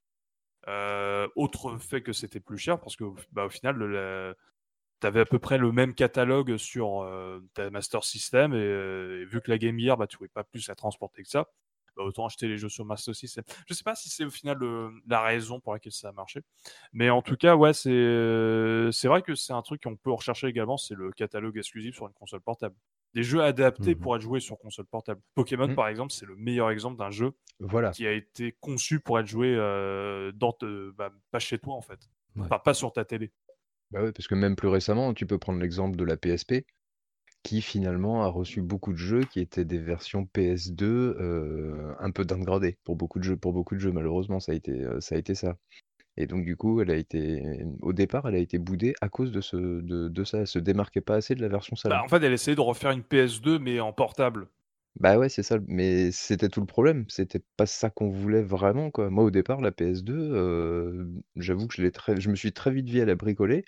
Heu, 0.67 1.29
autre 1.35 1.77
fait 1.79 2.01
que 2.03 2.13
c'était 2.13 2.39
plus 2.41 2.57
cher 2.59 2.79
parce 2.79 2.95
f 2.97 3.27
bah, 3.33 3.45
au 3.45 3.49
final, 3.49 3.77
le 3.77 4.35
tu 5.01 5.07
avais 5.07 5.21
à 5.21 5.25
peu 5.25 5.39
près 5.39 5.57
le 5.59 5.71
même 5.71 5.95
catalogue 5.95 6.57
sur, 6.57 7.03
heu, 7.03 7.47
ta 7.55 7.69
Master 7.71 8.03
System 8.05 8.53
et 8.55 9.25
vu 9.25 9.41
que 9.41 9.51
la 9.51 9.57
Game 9.59 9.79
Gear, 9.79 9.97
bah, 9.97 10.07
tu 10.07 10.17
pouvais 10.17 10.29
pas 10.29 10.43
plus 10.45 10.67
la 10.69 10.75
transporter 10.75 11.23
que 11.23 11.29
ça, 11.29 11.47
bah, 11.97 12.03
autant 12.03 12.25
acheter 12.27 12.47
les 12.47 12.57
jeux 12.57 12.69
sur 12.69 12.85
Master 12.85 13.15
System. 13.15 13.43
Je 13.67 13.73
sais 13.75 13.83
pas 13.83 13.95
si 13.95 14.09
c'est 14.09 14.25
au 14.25 14.31
final 14.31 14.59
la 15.07 15.21
raison 15.23 15.59
pour 15.61 15.73
laquelle 15.73 15.91
ça 15.93 16.09
a 16.09 16.11
marché, 16.13 16.41
mais 16.93 17.09
en 17.11 17.21
tout 17.23 17.37
cas, 17.37 17.55
ouais, 17.55 17.73
c'est, 17.73 18.89
c'est 18.93 19.07
vrai 19.09 19.21
que 19.23 19.35
c'est 19.35 19.53
un 19.53 19.61
truc 19.63 19.83
qu'on 19.83 19.95
peut 19.97 20.11
rechercher 20.13 20.47
également, 20.47 20.77
c'est 20.77 20.95
le 20.95 21.11
catalogue 21.11 21.57
exclusif 21.57 21.95
sur 21.95 22.07
une 22.07 22.13
console 22.13 22.41
portable. 22.41 22.75
Des 23.15 23.23
jeux 23.23 23.41
adaptés 23.41 23.95
Mmh 23.95 23.99
mh. 23.99 24.09
pour 24.09 24.15
être 24.15 24.21
joués 24.21 24.39
sur 24.39 24.57
console 24.59 24.85
portable. 24.85 25.21
Pokémon, 25.35 25.67
Mmh. 25.67 25.75
par 25.75 25.87
exemple, 25.87 26.13
c'est 26.13 26.25
le 26.27 26.35
meilleur 26.35 26.69
exemple 26.69 26.97
d'un 26.97 27.09
jeu 27.09 27.31
Voilà. 27.59 27.97
qui 27.97 28.07
a 28.07 28.13
été 28.13 28.53
conçu 28.61 28.99
pour 29.01 29.19
être 29.19 29.27
joué, 29.27 29.53
heu, 29.55 30.31
dans 30.35 30.53
te 30.53 30.91
bah, 30.91 31.11
pas 31.31 31.39
chez 31.39 31.59
toi, 31.59 31.75
en 31.75 31.81
fait. 31.81 31.99
Ouais. 32.35 32.49
Enfin, 32.49 32.59
pas 32.59 32.73
sur 32.75 32.93
ta 32.93 33.05
télé. 33.05 33.31
Bah, 33.91 34.03
ouais, 34.03 34.11
parce 34.11 34.27
que 34.27 34.35
même 34.35 34.55
plus 34.55 34.67
récemment, 34.67 35.13
tu 35.15 35.25
peux 35.25 35.39
prendre 35.39 35.59
l'exemple 35.59 35.97
de 35.97 36.03
la 36.03 36.15
PSP, 36.15 36.63
qui 37.43 37.61
finalement 37.61 38.23
a 38.23 38.27
reçu 38.29 38.61
beaucoup 38.61 38.93
de 38.93 38.97
jeux 38.97 39.25
qui 39.25 39.39
étaient 39.41 39.65
des 39.65 39.79
versions 39.79 40.25
PS2, 40.25 41.15
heu, 41.19 41.95
un 41.99 42.11
peu 42.11 42.25
downgradées 42.25 42.77
pour 42.85 42.95
beaucoup 42.97 43.19
de 43.19 43.25
jeux 43.25 43.37
pour 43.37 43.53
beaucoup 43.53 43.75
de 43.75 43.79
jeux 43.81 43.91
malheureusement 43.93 44.39
ça 44.41 44.53
a 44.53 44.55
été, 44.55 44.73
heu, 44.83 45.01
ça 45.01 45.15
a 45.15 45.19
été 45.19 45.35
ça. 45.35 45.57
Et 46.19 46.27
donc 46.27 46.45
du 46.45 46.55
coup, 46.55 46.81
elle 46.81 46.91
a 46.91 46.95
été 46.95 47.65
au 47.81 47.93
départ, 47.93 48.27
elle 48.27 48.35
a 48.35 48.39
été 48.39 48.59
boudée 48.59 48.93
à 49.01 49.09
cause 49.09 49.31
de 49.31 49.41
ce 49.41 49.57
de 49.57 50.07
de 50.09 50.23
ça. 50.23 50.39
Elle 50.39 50.47
se 50.47 50.59
démarquait 50.59 51.01
pas 51.01 51.15
assez 51.15 51.33
de 51.35 51.41
la 51.41 51.47
version 51.49 51.75
Bah, 51.83 52.01
salon. 52.01 52.01
en 52.01 52.07
fait, 52.07 52.23
elle 52.23 52.31
essayait 52.31 52.55
de 52.55 52.61
refaire 52.61 52.91
une 52.91 53.03
PS2 53.03 53.59
mais 53.59 53.81
en 53.81 53.91
portable. 53.91 54.47
Bah, 54.99 55.17
ouais, 55.17 55.29
c'est 55.29 55.43
ça, 55.43 55.57
mais 55.67 56.11
c'était 56.11 56.49
tout 56.49 56.59
le 56.59 56.65
problème. 56.65 57.05
C'était 57.09 57.41
pas 57.57 57.65
ça 57.65 57.89
qu'on 57.89 58.09
voulait 58.09 58.41
vraiment, 58.41 58.91
quoi. 58.91 59.09
Moi, 59.09 59.23
au 59.23 59.31
départ, 59.31 59.61
la 59.61 59.71
PS2, 59.71 60.13
heu, 60.33 61.13
j'avoue 61.37 61.67
que 61.67 61.75
je 61.75 61.81
l'ai 61.83 61.91
très 61.91 62.19
je 62.19 62.29
me 62.29 62.35
suis 62.35 62.51
très 62.51 62.71
vite 62.71 62.91
mis 62.91 62.99
à 62.99 63.05
la 63.05 63.15
bricoler 63.15 63.63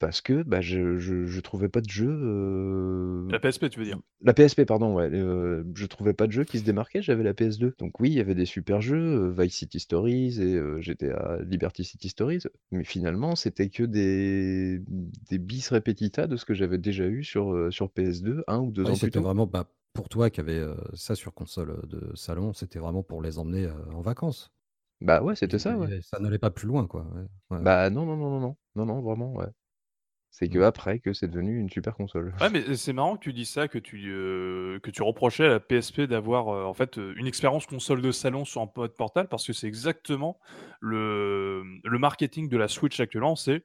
parce 0.00 0.22
que, 0.22 0.42
bah, 0.42 0.60
je 0.62 0.98
je 0.98 1.26
je 1.26 1.40
trouvais 1.40 1.68
pas 1.70 1.80
de 1.82 1.90
jeu, 1.90 2.08
heu, 2.10 3.34
La 3.34 3.38
PSP, 3.38 3.70
tu 3.70 3.78
veux 3.78 3.84
dire? 3.84 4.00
la 4.22 4.34
PSP 4.34 4.64
pardon, 4.66 4.94
ouais, 4.94 5.08
heu, 5.12 5.64
je 5.74 5.86
trouvais 5.86 6.14
pas 6.14 6.26
de 6.26 6.32
jeu 6.32 6.44
qui 6.44 6.58
se 6.58 6.64
démarquait, 6.64 7.02
j'avais 7.02 7.22
la 7.24 7.34
PS2. 7.34 7.74
Donc 7.78 8.00
oui, 8.00 8.10
il 8.10 8.14
y 8.16 8.20
avait 8.20 8.34
des 8.34 8.46
super 8.46 8.80
jeux, 8.82 8.98
heu, 8.98 9.34
Vice 9.38 9.54
City 9.56 9.80
Stories 9.80 10.40
et 10.42 10.56
heu, 10.56 10.80
GTA 10.80 11.38
Liberty 11.42 11.84
City 11.84 12.08
Stories, 12.10 12.42
mais 12.72 12.84
finalement, 12.84 13.36
c'était 13.36 13.70
que 13.70 13.84
des 13.84 14.80
des 14.88 15.38
bis 15.38 15.68
repetita 15.70 16.26
de 16.26 16.36
ce 16.36 16.44
que 16.44 16.54
j'avais 16.54 16.78
déjà 16.78 17.06
eu 17.06 17.24
sur, 17.24 17.52
heu, 17.54 17.70
sur 17.70 17.90
PS2 17.92 18.44
1 18.48 18.58
ou 18.60 18.72
2 18.72 18.88
Ouais, 18.88 18.92
ans 18.92 18.98
plus 18.98 19.12
c'était 19.12 19.20
tôt. 19.20 19.28
vraiment, 19.28 19.46
bah, 19.46 19.70
pour 19.94 20.08
toi 20.10 20.28
qui 20.30 20.40
avais, 20.40 20.58
heu, 20.58 20.76
ça 20.94 21.14
sur 21.14 21.32
console, 21.34 21.86
de 21.88 22.14
salon, 22.14 22.52
c'était 22.52 22.78
vraiment 22.78 23.02
pour 23.02 23.22
les 23.22 23.38
emmener, 23.38 23.68
en 23.70 24.00
vacances. 24.02 24.52
Bah, 25.00 25.22
ouais, 25.22 25.36
c'était 25.36 25.58
ça, 25.58 25.76
ouais. 25.78 25.88
ça 26.02 26.18
n'allait 26.20 26.38
pas 26.38 26.50
plus 26.50 26.66
loin, 26.68 26.86
quoi, 26.86 27.04
ouais. 27.14 27.26
Ouais, 27.50 27.58
ouais. 27.58 27.66
Bah, 27.66 27.90
non, 27.90 28.06
non, 28.06 28.16
non, 28.16 28.30
non, 28.30 28.40
non. 28.40 28.56
Non, 28.74 28.86
non, 28.86 29.00
vraiment, 29.02 29.32
ouais. 29.34 29.46
C'est 30.32 30.48
Mmh. 30.48 30.50
qu'après 30.50 31.00
que 31.00 31.12
c'est 31.12 31.26
devenu 31.28 31.58
une 31.58 31.68
super 31.70 31.94
console. 31.96 32.34
Ouais, 32.40 32.48
mais 32.48 32.74
c'est 32.76 32.94
marrant 32.94 33.16
que 33.16 33.20
tu 33.24 33.34
dises 33.34 33.50
ça, 33.50 33.68
que 33.68 33.78
tu, 33.78 33.98
heu, 34.08 34.80
que 34.82 34.90
tu 34.90 35.02
reprochais 35.02 35.44
à 35.44 35.48
la 35.48 35.60
PSP 35.60 36.02
d'avoir, 36.02 36.50
heu, 36.54 36.64
en 36.64 36.72
fait, 36.72 36.96
une 36.96 37.26
expérience 37.26 37.66
console 37.66 38.00
de 38.00 38.10
salon 38.12 38.46
sur 38.46 38.62
un 38.62 38.70
mode 38.74 38.96
portable 38.96 39.28
parce 39.28 39.46
que 39.46 39.52
c'est 39.52 39.66
exactement 39.66 40.38
le, 40.80 41.62
le 41.84 41.98
marketing 41.98 42.48
de 42.48 42.56
la 42.56 42.66
Switch 42.68 42.98
actuellement, 42.98 43.36
c'est, 43.36 43.62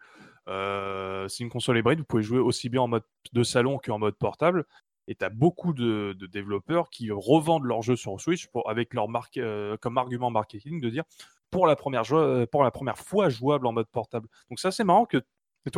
c'est 0.47 1.43
une 1.43 1.49
console 1.49 1.78
hybride, 1.78 1.99
vous 1.99 2.06
pouvez 2.06 2.21
jouer 2.23 2.39
aussi 2.39 2.67
bien 2.67 2.82
en 2.82 2.88
mode 2.89 3.04
de 3.32 3.43
salon 3.43 3.78
qu'en 3.82 3.97
mode 3.97 4.15
portable 4.17 4.65
et 5.08 5.15
tu 5.15 5.23
as 5.23 5.30
beaucoup 5.30 5.73
de 5.73 6.13
de 6.17 6.25
développeurs 6.28 6.89
qui 6.89 7.12
revendent 7.12 7.63
leurs 7.65 7.82
jeux 7.84 7.95
sur 7.95 8.19
Switch 8.19 8.47
pour 8.47 8.69
avec 8.69 8.93
leur 8.93 9.08
marque, 9.08 9.39
comme 9.82 9.97
argument 9.97 10.32
marketing 10.32 10.82
de 10.82 10.89
dire: 10.89 11.04
«Pour 11.51 11.65
la 11.67 11.75
1re 11.78 12.04
joua 12.04 12.45
pour 12.47 12.63
la 12.63 12.71
1re 12.71 12.97
fois 12.97 13.30
jouable 13.30 13.67
en 13.67 13.71
mode 13.71 13.88
portable». 13.88 14.28
Donc 14.49 14.60
c'est 14.60 14.67
assez 14.67 14.84
marrant 14.84 15.06
que 15.06 15.21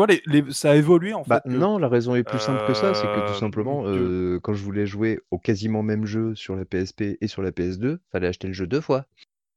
les 0.08 0.22
les 0.26 0.52
ça 0.52 0.72
a 0.72 0.76
évolué 0.76 1.14
en 1.14 1.24
Bah, 1.26 1.42
fait 1.44 1.50
que, 1.50 1.58
non, 1.58 1.78
la 1.78 1.88
raison 1.90 2.16
est 2.16 2.24
plus 2.24 2.40
simple 2.40 2.64
que 2.64 2.74
ça, 2.74 2.94
c'est 2.94 3.08
que 3.08 3.20
tout 3.20 3.34
hem, 3.34 3.34
simplement, 3.34 3.86
heu, 3.88 4.40
quand 4.44 4.54
je 4.54 4.64
voulais 4.64 4.86
jouer 4.86 5.20
au 5.32 5.40
quasiment 5.40 5.84
même 5.84 6.06
jeu 6.06 6.36
sur 6.36 6.56
la 6.56 6.66
PSP 6.66 7.18
et 7.22 7.28
sur 7.28 7.42
la 7.42 7.52
PS2, 7.52 8.00
fallait 8.12 8.28
acheter 8.28 8.48
le 8.48 8.54
jeu 8.54 8.68
2 8.68 8.82
fois. 8.82 9.06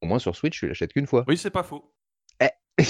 Au 0.02 0.06
moins 0.06 0.18
sur 0.18 0.36
Switch, 0.36 0.58
tu 0.58 0.66
l'achètes 0.68 0.92
qu'1 0.92 1.06
fois. 1.06 1.28
Oui, 1.28 1.36
c'est 1.36 1.50
pas 1.50 1.62
faux. 1.62 1.92
Eh! 2.40 2.48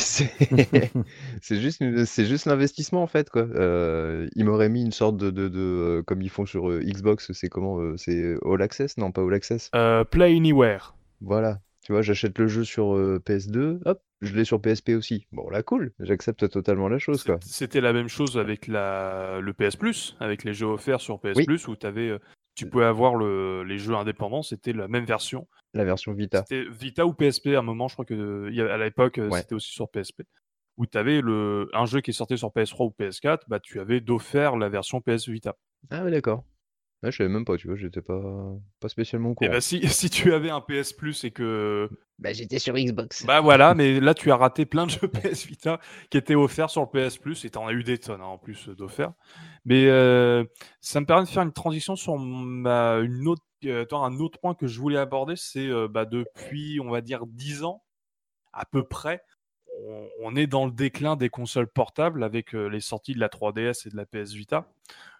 c'est 1.43 1.61
juste, 1.61 1.83
c'est 2.07 2.27
juste 2.27 2.47
l'investissement 2.47 3.03
en 3.03 3.07
fait 3.07 3.31
quoi. 3.31 3.43
Euh, 3.43 4.29
ils 4.37 4.45
m'auraient 4.45 4.69
mis 4.69 4.83
une 4.85 4.93
sorte 4.93 5.17
de, 5.17 5.31
de, 5.31 5.49
de 5.49 5.59
euh, 5.61 6.03
comme 6.03 6.23
ils 6.23 6.31
font 6.31 6.47
sur 6.47 6.71
euh, 6.71 6.81
Xbox, 6.83 7.33
c'est 7.33 7.49
comment 7.49 7.79
euh, 7.81 7.97
C'est 7.97 8.37
All 8.45 8.63
Access? 8.63 8.97
Non, 8.99 9.13
pas 9.13 9.23
All 9.23 9.35
Access. 9.35 9.73
Euh, 9.75 10.05
Play 10.05 10.37
Anywhere. 10.37 10.95
Voilà. 11.21 11.61
Tu 11.83 11.93
vois, 11.93 12.03
j'achète 12.03 12.39
le 12.39 12.47
jeu 12.47 12.65
sur 12.65 12.95
euh, 12.95 13.19
PS2, 13.25 13.81
hop, 13.85 14.03
je 14.21 14.35
l'ai 14.35 14.45
sur 14.45 14.61
PSP 14.61 14.91
aussi. 14.91 15.27
Bon 15.33 15.49
là, 15.49 15.63
cool. 15.63 15.93
J'accepte 16.01 16.49
totalement 16.49 16.89
la 16.89 16.99
chose 16.99 17.25
C'était 17.43 17.81
la 17.81 17.93
même 17.93 18.09
chose 18.09 18.39
avec 18.39 18.67
la, 18.67 19.41
le 19.41 19.53
PS 19.53 19.77
Plus, 19.77 20.17
avec 20.21 20.45
les 20.45 20.53
jeux 20.53 20.67
offerts 20.67 21.01
sur 21.01 21.21
PS 21.21 21.37
Oui. 21.37 21.45
Plus, 21.47 21.67
où 21.69 21.75
avais, 21.83 22.09
euh, 22.11 22.19
tu 22.55 22.69
pouvais 22.69 22.85
avoir 22.85 23.15
le, 23.15 23.63
les 23.65 23.79
jeux 23.79 23.95
indépendants, 23.95 24.43
c'était 24.43 24.73
la 24.73 24.89
même 24.89 25.05
version. 25.05 25.49
La 25.73 25.85
version 25.85 26.13
Vita. 26.13 26.45
C'était 26.47 26.69
Vita 26.69 27.07
ou 27.07 27.15
PSP 27.15 27.49
à 27.49 27.61
un 27.61 27.63
moment, 27.63 27.89
je 27.89 27.95
crois 27.95 28.05
que 28.05 28.49
à 28.71 28.77
l'époque 28.79 29.19
euh, 29.19 29.29
Ouais. 29.29 29.41
c'était 29.41 29.55
aussi 29.55 29.73
sur 29.73 29.89
PSP. 29.91 30.23
Où 30.77 30.87
tu 30.87 30.97
avais 30.97 31.21
le, 31.21 31.69
un 31.75 31.85
jeu 31.87 32.01
qui 32.01 32.13
sortait 32.13 32.37
sur 32.37 32.49
PS3 32.49 32.87
ou 32.87 32.95
PS4, 32.99 33.41
bah, 33.49 33.61
tu 33.61 33.81
avais 33.81 34.01
d'offert 34.01 34.57
la 34.57 34.69
version 34.69 35.01
PS 35.01 35.29
Vita. 35.29 35.57
Ah 35.91 36.05
ouais, 36.05 36.11
d'accord. 36.11 36.45
Ouais, 37.03 37.11
je 37.11 37.17
savais 37.17 37.31
même 37.31 37.47
pas, 37.47 37.57
tu 37.57 37.67
vois, 37.67 37.77
j'étais 37.77 38.03
pas, 38.03 38.21
pas 38.79 38.89
spécialement 38.91 39.31
au 39.31 39.33
Et 39.33 39.35
courant. 39.37 39.51
bah, 39.53 39.61
si, 39.61 39.81
si 39.89 40.11
tu 40.11 40.33
avais 40.35 40.51
un 40.51 40.61
PS 40.61 40.93
Plus 40.93 41.25
et 41.25 41.31
que. 41.31 41.89
Bah, 42.19 42.35
j'étais 42.35 42.59
sur 42.59 42.75
Xbox. 42.75 43.25
Bah 43.25 43.41
voilà, 43.41 43.75
mais 43.75 43.99
là 44.01 44.13
tu 44.13 44.31
as 44.31 44.37
raté 44.37 44.67
plein 44.67 44.85
de 44.85 44.91
jeux 44.91 45.09
PS 45.09 45.47
Vita 45.47 45.81
qui 46.11 46.19
étaient 46.19 46.35
offerts 46.35 46.69
sur 46.69 46.83
le 46.83 47.09
PS 47.09 47.17
Plus 47.17 47.45
et 47.47 47.51
t'en 47.51 47.67
as 47.67 47.73
eu 47.73 47.83
des 47.83 47.97
tonnes 47.97 48.21
hein, 48.21 48.25
en 48.25 48.37
plus 48.39 48.69
euh, 48.69 48.75
d'offerts. 48.75 49.15
Mais 49.65 49.87
euh, 49.87 50.45
ça 50.83 51.01
me 51.01 51.07
permet 51.07 51.25
de 51.25 51.29
faire 51.31 51.43
une 51.43 51.53
transition 51.53 51.97
sur 51.97 52.19
ma, 52.19 52.99
une 52.99 53.27
autre, 53.29 53.43
euh, 53.65 53.87
un 53.93 54.19
autre 54.21 54.39
point 54.39 54.55
que 54.55 54.67
je 54.67 54.79
voulais 54.79 54.99
aborder, 54.99 55.35
c'est 55.37 55.69
euh, 55.69 55.89
bah, 55.89 56.05
depuis, 56.05 56.81
on 56.81 56.91
va 56.91 57.01
dire, 57.01 57.27
10 57.27 57.65
ans, 57.65 57.83
à 58.53 58.67
peu 58.67 58.83
près, 58.85 59.23
on, 59.87 60.09
on 60.21 60.37
est 60.37 60.47
dans 60.47 60.67
le 60.67 60.73
déclin 60.73 61.17
des 61.17 61.29
consoles 61.29 61.69
portables 61.69 62.23
avec 62.23 62.55
euh, 62.55 62.69
les 62.69 62.81
sorties 62.81 63.15
de 63.15 63.21
la 63.21 63.29
3DS 63.29 63.87
et 63.87 63.91
de 63.91 63.97
la 63.97 64.07
PS 64.07 64.33
Vita. 64.33 64.67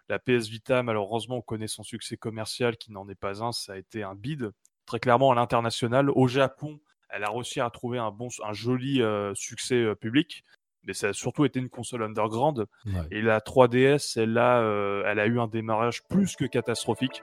La 0.09 0.19
PS 0.19 0.47
Vita, 0.47 0.83
malheureusement, 0.83 1.37
on 1.37 1.41
connaît 1.41 1.67
son 1.67 1.83
succès 1.83 2.17
commercial 2.17 2.75
qui 2.75 2.91
n'en 2.91 3.07
est 3.07 3.15
pas 3.15 3.43
un, 3.43 3.51
ça 3.51 3.73
a 3.73 3.77
été 3.77 4.03
un 4.03 4.15
bide. 4.15 4.51
Très 4.85 4.99
clairement, 4.99 5.31
à 5.31 5.35
l'international, 5.35 6.09
au 6.09 6.27
Japon, 6.27 6.79
elle 7.11 7.23
a 7.23 7.29
réussi 7.29 7.59
à 7.59 7.69
trouver 7.69 7.97
un, 7.97 8.11
bon, 8.11 8.29
un 8.43 8.53
joli 8.53 9.01
euh, 9.01 9.33
succès 9.35 9.75
euh, 9.75 9.95
public, 9.95 10.43
mais 10.83 10.93
ça 10.93 11.09
a 11.09 11.13
surtout 11.13 11.45
été 11.45 11.59
une 11.59 11.69
console 11.69 12.03
underground. 12.03 12.65
Ouais. 12.85 12.91
Et 13.11 13.21
la 13.21 13.39
3DS, 13.39 14.19
elle 14.19 14.37
a, 14.37 14.59
euh, 14.59 15.03
elle 15.05 15.19
a 15.19 15.27
eu 15.27 15.39
un 15.39 15.47
démarrage 15.47 16.03
plus 16.09 16.35
que 16.35 16.45
catastrophique, 16.45 17.21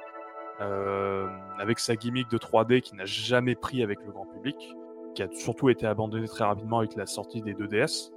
avec 1.60 1.78
sa 1.78 1.94
gimmick 1.94 2.28
de 2.30 2.36
3D 2.36 2.80
qui 2.80 2.96
n'a 2.96 3.04
jamais 3.04 3.54
pris 3.54 3.84
avec 3.84 4.00
le 4.04 4.10
grand 4.10 4.26
public, 4.26 4.56
qui 5.18 5.24
a 5.24 5.28
surtout 5.32 5.68
été 5.68 5.84
abandonnée 5.84 6.28
très 6.28 6.44
rapidement 6.44 6.78
avec 6.78 6.94
la 6.94 7.06
sortie 7.06 7.42
des 7.42 7.52
2DS. 7.52 8.12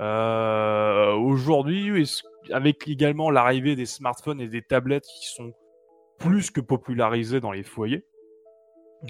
Euh, 0.00 1.14
Aujourd'hui, 1.14 2.06
avec 2.50 2.86
également 2.86 3.30
l'arrivée 3.30 3.76
des 3.76 3.86
smartphones 3.86 4.38
et 4.38 4.48
des 4.48 4.60
tablettes 4.60 5.06
qui 5.06 5.28
sont 5.28 5.54
plus 6.18 6.50
que 6.50 6.60
popularisés 6.60 7.40
dans 7.40 7.50
les 7.50 7.62
foyers, 7.62 8.04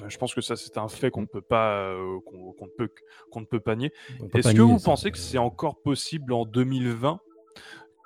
je 0.07 0.17
pense 0.17 0.33
que 0.33 0.41
ça 0.41 0.55
c'est 0.55 0.79
un 0.79 0.87
fait 0.87 1.11
qu'on 1.11 1.23
ne 1.23 1.27
peut 1.27 1.41
pas 1.41 1.81
euh, 1.81 2.21
qu'on 2.25 2.67
ne 2.67 2.71
peut 2.77 2.91
qu'on 3.33 3.41
ne 3.41 3.47
peut 3.47 3.59
pas 3.59 3.75
nier. 3.75 3.93
Est-ce 4.35 4.55
que 4.55 4.61
vous 4.61 4.79
ça. 4.79 4.85
pensez 4.85 5.11
que 5.11 5.19
c'est 5.19 5.39
encore 5.39 5.81
possible 5.81 6.33
en 6.33 6.45
2020 6.45 7.21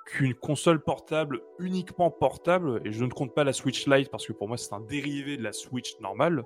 qu'une 0.07 0.33
console 0.33 0.81
portable 0.81 1.41
uniquement 1.59 2.09
portable, 2.09 2.81
et 2.85 2.91
je 2.91 3.03
ne 3.03 3.11
compte 3.11 3.35
pas 3.35 3.43
la 3.43 3.53
Switch 3.53 3.85
Lite 3.85 4.09
parce 4.09 4.25
que 4.25 4.33
pour 4.33 4.47
moi 4.47 4.57
c'est 4.57 4.73
un 4.73 4.79
dérivé 4.79 5.37
de 5.37 5.43
la 5.43 5.53
Switch 5.53 5.99
normale, 5.99 6.43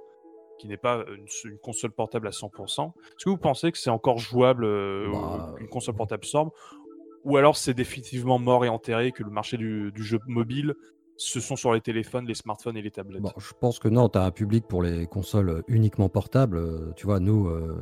qui 0.57 0.67
n'est 0.67 0.77
pas 0.77 1.05
une, 1.15 1.51
une 1.51 1.57
console 1.59 1.91
portable 1.91 2.27
à 2.27 2.31
100%, 2.31 2.91
est-ce 2.95 3.25
que 3.25 3.29
vous 3.29 3.37
pensez 3.37 3.71
que 3.71 3.77
c'est 3.77 3.89
encore 3.89 4.17
jouable 4.17 4.65
euh, 4.65 5.09
Bah, 5.11 5.53
qu'une 5.57 5.67
console 5.69 5.95
portable 5.95 6.25
sorte 6.25 6.53
Ou 7.23 7.37
alors 7.37 7.55
c'est 7.55 7.73
définitivement 7.73 8.39
mort 8.39 8.65
et 8.65 8.69
enterré, 8.69 9.11
que 9.11 9.23
le 9.23 9.29
marché 9.29 9.57
du, 9.57 9.91
du 9.91 10.03
jeu 10.03 10.19
mobile, 10.27 10.75
ce 11.17 11.39
sont 11.39 11.55
sur 11.55 11.73
les 11.73 11.81
téléphones, 11.81 12.25
les 12.27 12.35
smartphones 12.35 12.77
et 12.77 12.81
les 12.81 12.91
tablettes 12.91 13.23
je 13.37 13.53
pense 13.59 13.79
que 13.79 13.87
non, 13.87 14.07
tu 14.09 14.17
as 14.19 14.23
un 14.23 14.31
public 14.31 14.65
pour 14.67 14.83
les 14.83 15.07
consoles 15.07 15.63
uniquement 15.67 16.09
portables. 16.09 16.57
euh, 16.57 16.91
Tu 16.95 17.05
vois, 17.05 17.19
nous, 17.19 17.47
euh, 17.47 17.75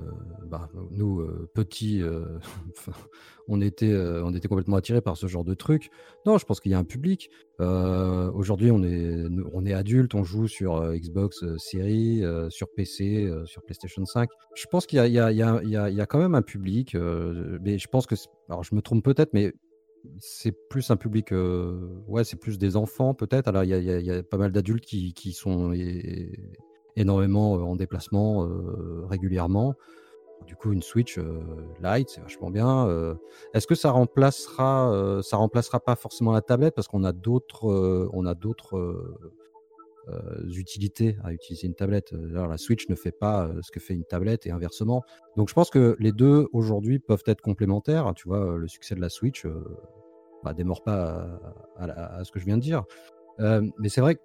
bah, 0.50 0.69
nous 0.91 1.19
euh, 1.19 1.50
petits, 1.54 2.02
on, 3.48 3.62
était, 3.62 3.93
on 3.95 4.34
était 4.34 4.48
complètement 4.48 4.78
attirés 4.78 5.02
par 5.02 5.17
ce 5.17 5.28
genre 5.28 5.43
de 5.43 5.54
truc. 5.54 5.89
Non, 6.26 6.38
je 6.38 6.45
pense 6.45 6.60
qu'il 6.60 6.71
y 6.71 6.76
a 6.76 6.80
un 6.80 6.84
public. 6.86 7.30
Aujourd'hui, 7.60 8.71
on 8.71 8.84
est, 8.84 9.26
on 9.54 9.65
est 9.65 9.74
adulte, 9.74 10.15
on 10.15 10.24
joue 10.24 10.48
sur 10.48 10.93
Xbox 10.93 11.43
Series, 11.58 12.24
sur 12.50 12.67
PC, 12.74 13.30
sur 13.45 13.63
PlayStation 13.63 14.06
5. 14.06 14.30
Je 14.56 14.65
pense 14.67 14.86
qu'il 14.86 15.04
y 15.04 15.08
y, 15.10 15.13
y, 15.13 15.17
y 15.17 16.02
a- 16.02 16.06
quand 16.06 16.19
même 16.19 16.36
un 16.36 16.41
public, 16.41 16.95
mais 16.95 17.78
je 17.78 17.88
pense 17.88 18.08
que, 18.08 18.15
alors 18.50 18.63
je 18.63 18.76
me 18.76 18.82
trompe 18.82 19.04
peut-être, 19.04 19.34
mais 19.34 19.54
c'est 20.20 20.52
plus 20.70 20.91
un 20.91 20.96
public, 20.96 21.32
ouais, 22.08 22.24
c'est 22.24 22.39
plus 22.39 22.58
des 22.58 22.76
enfants 22.76 23.13
peut-être. 23.13 23.48
Alors 23.48 23.63
il 23.63 23.70
y 23.70 24.12
a, 24.12 24.24
pas 24.24 24.38
mal 24.38 24.52
d'adultes 24.52 24.86
qui, 24.86 25.34
sont 25.34 25.74
énormément 26.96 27.54
en 27.54 27.76
déplacement 27.76 28.48
régulièrement. 29.08 29.76
Du 30.46 30.56
coup, 30.56 30.74
une 30.74 30.82
Switch 30.82 31.18
euh, 31.18 31.39
Lite, 31.82 32.10
c'est 32.10 32.22
vachement 32.22 32.52
bien. 32.52 32.88
Est-ce 33.54 33.68
que 33.68 33.76
ça 33.76 33.91
remplacera, 33.91 35.22
ça 35.24 35.38
remplacera 35.38 35.80
pas 35.80 35.96
forcément 35.96 36.32
la 36.32 36.41
tablette? 36.41 36.76
Parce 36.76 36.88
qu'on 36.88 37.04
a 37.04 37.13
d'autres, 37.13 38.10
on 38.13 38.26
a 38.26 38.36
d'autres 38.36 38.78
utilités 40.56 41.18
à 41.24 41.34
utiliser 41.34 41.68
une 41.68 41.76
tablette. 41.76 42.13
Euh, 42.13 42.30
Alors, 42.32 42.48
la 42.48 42.58
Switch 42.58 42.88
ne 42.89 42.96
fait 42.96 43.12
pas 43.12 43.48
euh, 43.48 43.60
ce 43.62 43.72
que 43.72 43.80
fait 43.80 43.94
une 43.94 44.04
tablette 44.06 44.46
et 44.46 44.52
inversement. 44.52 45.04
Donc 45.36 45.50
je 45.50 45.54
pense 45.54 45.70
que 45.70 45.96
les 46.00 46.12
deux 46.12 46.48
aujourd'hui 46.54 47.00
peuvent 47.00 47.24
être 47.26 47.41
complémentaires. 47.41 48.12
Tu 48.15 48.28
vois, 48.28 48.54
euh, 48.54 48.58
le 48.58 48.68
succès 48.68 48.96
de 48.96 49.02
la 49.02 49.10
Switch 49.10 49.46
euh, 49.46 49.63
bah, 50.44 50.54
démord 50.54 50.84
pas 50.84 51.39
à, 51.78 51.84
à 51.84 51.88
la- 51.88 52.15
à 52.18 52.24
ce 52.24 52.32
que 52.32 52.39
je 52.39 52.46
viens 52.46 52.58
de 52.58 52.62
dire. 52.62 52.84
Euh, 53.39 53.62
mais 53.80 53.89
c'est 53.89 54.02
vrai 54.02 54.15
que 54.15 54.22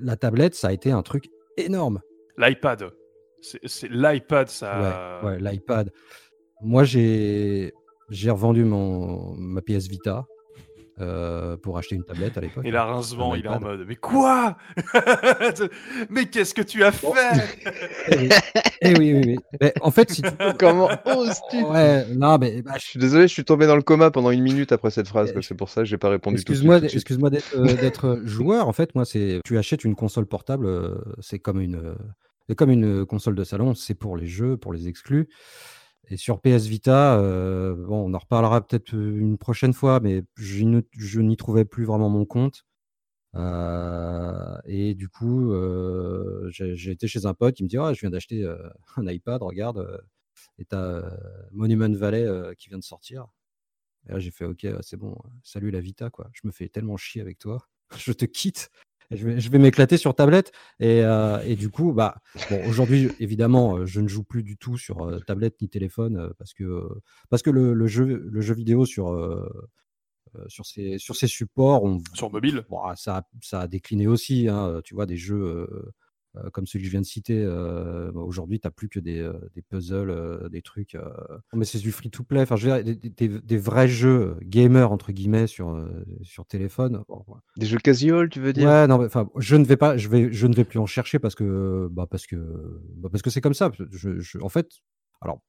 la 0.00 0.16
tablette, 0.16 0.54
ça 0.54 0.68
a 0.68 0.72
été 0.72 0.90
un 0.90 1.02
truc 1.02 1.28
énorme. 1.56 2.00
L'iPad. 2.36 2.90
C'est 3.40 3.88
l'iPad, 3.88 4.48
ça. 4.48 5.20
Ouais, 5.22 5.28
ouais, 5.28 5.38
l'iPad. 5.40 5.92
Moi, 6.60 6.82
j'ai 6.84 7.72
j'ai 8.10 8.30
revendu 8.30 8.64
mon, 8.64 9.34
ma 9.36 9.60
PS 9.60 9.86
Vita 9.86 10.26
euh, 11.00 11.56
pour 11.56 11.78
acheter 11.78 11.94
une 11.96 12.04
tablette 12.04 12.36
à 12.38 12.40
l'époque. 12.40 12.64
Et 12.64 12.70
là, 12.70 12.84
Rincevent, 12.84 13.32
Un 13.34 13.36
il 13.36 13.44
est 13.46 13.48
en 13.48 13.60
mode 13.60 13.84
Mais 13.86 13.96
quoi 13.96 14.56
Mais 16.10 16.26
qu'est-ce 16.26 16.54
que 16.54 16.62
tu 16.62 16.84
as 16.84 16.92
fait 16.92 17.06
Eh 18.10 18.16
oui, 18.18 18.28
Eh 18.82 18.98
oui, 18.98 19.14
oui, 19.14 19.22
oui. 19.26 19.36
Mais 19.60 19.72
en 19.80 19.90
fait, 19.90 20.10
si 20.10 20.22
tu 20.22 20.28
Comment 20.58 20.88
oses-tu 21.06 21.62
Ouais, 21.64 22.06
non, 22.14 22.38
mais 22.38 22.62
bah, 22.62 22.72
Je 22.78 22.84
suis 22.84 22.98
désolé, 22.98 23.28
je 23.28 23.32
suis 23.32 23.44
tombé 23.44 23.66
dans 23.66 23.76
le 23.76 23.82
coma 23.82 24.10
pendant 24.10 24.30
une 24.30 24.42
minute 24.42 24.72
après 24.72 24.90
cette 24.90 25.08
phrase, 25.08 25.32
c'est 25.40 25.54
pour 25.54 25.68
ça 25.68 25.82
que 25.82 25.86
j'ai 25.86 25.98
pas 25.98 26.08
répondu 26.10 26.42
tout 26.44 26.52
de 26.52 26.56
suite, 26.56 26.70
Excuse-moi, 26.70 26.76
tout 26.78 26.84
de 26.84 26.88
suite. 26.88 27.00
excuse-moi 27.02 27.30
d'être 27.30 27.56
euh, 27.56 27.74
d'être 27.80 28.20
joueur. 28.24 28.68
En 28.68 28.72
fait, 28.72 28.94
moi, 28.94 29.04
c'est 29.04 29.40
tu 29.44 29.58
achètes 29.58 29.84
une 29.84 29.94
console 29.94 30.26
portable, 30.26 30.66
euh, 30.66 30.94
c'est 31.20 31.38
comme 31.38 31.60
une 31.60 31.76
euh, 31.76 31.94
c'est 32.48 32.54
comme 32.54 32.70
une 32.70 33.04
console 33.06 33.34
de 33.34 33.44
salon. 33.44 33.74
C'est 33.74 33.94
pour 33.94 34.16
les 34.16 34.26
jeux, 34.26 34.56
pour 34.56 34.72
les 34.72 34.88
exclus. 34.88 35.28
Et 36.10 36.16
sur 36.16 36.40
PS 36.40 36.66
Vita, 36.66 37.18
euh, 37.18 37.74
bon, 37.74 38.10
on 38.10 38.14
en 38.14 38.18
reparlera 38.18 38.66
peut-être 38.66 38.92
une 38.94 39.36
prochaine 39.38 39.74
fois, 39.74 40.00
mais 40.00 40.24
je 40.36 40.64
n'y 41.20 41.36
trouvais 41.36 41.64
plus 41.64 41.84
vraiment 41.84 42.08
mon 42.08 42.24
compte. 42.24 42.64
Euh, 43.34 44.58
et 44.64 44.94
du 44.94 45.08
coup, 45.08 45.52
euh, 45.52 46.48
j'ai 46.50 46.90
été 46.90 47.08
chez 47.08 47.26
un 47.26 47.34
pote 47.34 47.54
qui 47.56 47.62
me 47.64 47.68
dit 47.68 47.76
ah, 47.78 47.92
je 47.92 48.00
viens 48.00 48.10
d'acheter 48.10 48.42
euh, 48.42 48.56
un 48.96 49.06
iPad, 49.06 49.42
regarde, 49.42 49.78
euh, 49.78 49.98
et 50.58 50.64
t'as 50.64 50.82
euh, 50.82 51.10
Monument 51.52 51.92
Valley 51.92 52.24
euh, 52.24 52.54
qui 52.54 52.68
vient 52.70 52.78
de 52.78 52.84
sortir. 52.84 53.26
Et 54.08 54.12
là, 54.12 54.18
j'ai 54.20 54.30
fait 54.30 54.44
OK, 54.46 54.66
c'est 54.82 54.96
bon, 54.96 55.12
euh, 55.12 55.28
salut 55.44 55.70
la 55.70 55.80
Vita, 55.80 56.10
quoi. 56.10 56.30
Je 56.32 56.42
me 56.44 56.52
fais 56.52 56.68
tellement 56.68 56.96
chier 56.96 57.20
avec 57.22 57.38
toi, 57.38 57.68
je 57.96 58.12
te 58.12 58.24
quitte. 58.24 58.70
Et 59.10 59.16
je 59.16 59.26
vais, 59.26 59.40
je 59.40 59.50
vais 59.50 59.58
m'éclater 59.58 59.96
sur 59.96 60.14
tablette. 60.14 60.52
Et, 60.80 61.02
euh, 61.02 61.40
et 61.44 61.56
du 61.56 61.70
coup, 61.70 61.92
bah, 61.92 62.16
bon, 62.50 62.60
aujourd'hui, 62.68 63.08
évidemment, 63.20 63.76
euh, 63.78 63.86
je 63.86 64.00
ne 64.00 64.08
joue 64.08 64.22
plus 64.24 64.42
du 64.42 64.56
tout 64.58 64.76
sur 64.76 65.02
euh, 65.02 65.18
tablette 65.20 65.60
ni 65.62 65.68
téléphone 65.68 66.30
parce 66.38 66.52
que, 66.52 66.86
parce 67.30 67.42
que 67.42 67.50
le, 67.50 67.72
le 67.72 67.86
jeu, 67.86 68.04
le 68.30 68.40
jeu 68.40 68.54
vidéo 68.54 68.84
sur, 68.84 69.08
sur, 70.48 70.66
ces, 70.66 70.98
sur 70.98 71.16
ces 71.16 71.26
supports, 71.26 71.84
on, 71.84 72.00
Sur 72.14 72.30
mobile 72.30 72.64
Bon, 72.68 72.80
ça, 72.96 73.18
a- 73.18 73.28
ça 73.40 73.60
a 73.62 73.66
décliné 73.66 74.06
aussi. 74.06 74.46
hein, 74.48 74.80
Tu 74.84 74.94
vois, 74.94 75.06
des 75.06 75.16
jeux 75.16 75.42
euh, 75.42 75.92
comme 76.52 76.66
celui 76.66 76.82
que 76.84 76.86
je 76.86 76.90
viens 76.92 77.00
de 77.00 77.06
citer. 77.06 77.42
euh, 77.44 78.12
bah, 78.12 78.20
Aujourd'hui, 78.20 78.60
tu 78.60 78.66
n'as 78.66 78.70
plus 78.70 78.88
que 78.88 79.00
des, 79.00 79.18
euh, 79.20 79.32
des 79.54 79.62
puzzles, 79.62 80.10
euh, 80.10 80.48
des 80.48 80.62
trucs. 80.62 80.94
euh, 80.94 81.08
Mais 81.52 81.64
c'est 81.64 81.78
du 81.78 81.90
free-to-play. 81.92 82.42
Enfin, 82.42 82.56
je 82.56 82.68
veux 82.68 82.82
dire, 82.82 82.94
des, 82.96 83.10
des- 83.10 83.40
des 83.40 83.56
vrais 83.58 83.88
jeux 83.88 84.36
gamers, 84.42 84.92
entre 84.92 85.12
guillemets, 85.12 85.46
sur, 85.46 85.70
euh, 85.70 85.88
sur 86.22 86.46
téléphone. 86.46 87.02
Bon. 87.08 87.24
Des 87.56 87.66
jeux 87.66 87.78
casual, 87.78 88.28
tu 88.28 88.40
veux 88.40 88.52
dire? 88.52 88.68
Ouais, 88.68 88.86
non, 88.86 88.98
mais, 88.98 89.06
enfin, 89.06 89.28
je 89.36 89.56
ne 89.56 89.64
vais 89.64 89.76
pas, 89.76 89.96
je 89.96 90.08
vais, 90.08 90.32
je 90.32 90.46
ne 90.46 90.54
vais 90.54 90.64
plus 90.64 90.78
en 90.78 90.86
chercher 90.86 91.18
parce 91.18 91.34
que, 91.34 91.88
bah, 91.90 92.06
parce 92.08 92.26
que, 92.26 92.36
bah, 92.96 93.08
parce 93.10 93.22
que 93.22 93.30
c'est 93.30 93.40
comme 93.40 93.54
ça. 93.54 93.70
Je, 93.90 94.18
je- 94.20 94.38
en 94.38 94.48
fait, 94.48 94.68
alors, 95.20 95.40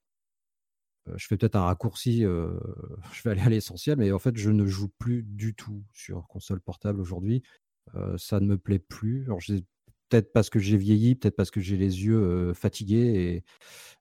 euh, 1.08 1.13
je 1.18 1.28
fais 1.28 1.38
peut-être 1.38 1.56
un 1.56 1.63
raccourci. 1.65 2.26
euh, 2.26 2.58
je 3.13 3.22
vais 3.24 3.32
aller 3.32 3.42
à 3.42 3.50
l'essentiel, 3.50 3.98
mais 3.98 4.12
en 4.12 4.20
fait, 4.20 4.36
je 4.38 4.50
ne 4.52 4.65
joue 4.65 4.89
plus 5.00 5.24
du 5.24 5.54
tout 5.56 5.84
sur 5.94 6.28
console 6.28 6.62
portable 6.62 7.00
aujourd'hui. 7.02 7.44
Euh, 7.96 8.18
ça 8.18 8.39
ne 8.39 8.46
me 8.46 8.58
plaît 8.58 8.80
plus. 8.80 9.24
Alors, 9.26 9.39
j'ai 9.39 9.63
peut-être 10.10 10.34
parce 10.34 10.50
que 10.50 10.60
j'ai 10.60 10.78
vieilli, 10.78 11.15
peut-être 11.15 11.36
parce 11.36 11.52
que 11.52 11.60
j'ai 11.62 11.78
les 11.78 12.04
yeux 12.04 12.54
fatigués 12.54 13.43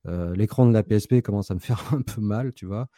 et 0.07 0.12
l'écran 0.35 0.66
de 0.66 0.73
la 0.73 0.83
PSP 0.83 1.21
commence 1.23 1.51
à 1.51 1.55
me 1.55 1.61
faire 1.61 1.92
un 1.92 2.03
peu 2.03 2.21
mal, 2.21 2.53
tu 2.55 2.66
vois? 2.66 2.88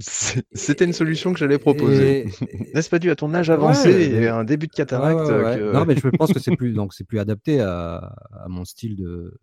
C'était 0.00 0.84
une 0.84 0.92
solution 0.92 1.32
que 1.32 1.40
j'allais 1.40 1.58
proposer. 1.58 2.26
N'est-ce 2.74 2.88
pas 2.88 3.00
dû 3.00 3.10
à 3.10 3.16
ton 3.16 3.34
âge 3.34 3.50
avancé 3.50 3.90
et 3.90 4.28
un 4.28 4.44
début 4.44 4.68
de 4.68 4.72
cataracte 4.72 5.28
Non, 5.72 5.84
mais 5.84 5.96
je 5.96 6.08
pense 6.08 6.32
que 6.32 6.38
c'est 6.38 6.56
plus, 6.56 6.72
donc 6.72 6.94
c'est 6.94 7.04
plus 7.04 7.18
adapté 7.18 7.60
à, 7.60 8.14
mon 8.48 8.64
style 8.64 8.96
de, 8.96 9.38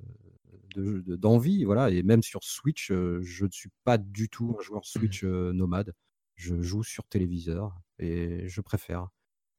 d'envie, 0.77 1.65
voilà. 1.65 1.89
Et 1.89 2.03
même 2.03 2.23
sur 2.23 2.43
Switch, 2.43 2.87
je 2.89 3.45
ne 3.45 3.51
suis 3.51 3.69
pas 3.83 3.97
du 3.97 4.29
tout 4.29 4.55
un 4.57 4.63
joueur 4.63 4.85
Switch 4.85 5.23
nomade. 5.23 5.93
Je 6.35 6.61
joue 6.61 6.83
sur 6.83 7.05
téléviseur 7.07 7.73
et 7.99 8.47
je 8.47 8.61
préfère. 8.61 9.07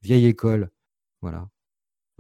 Vieille 0.02 0.26
école, 0.26 0.70
voilà. 1.20 1.48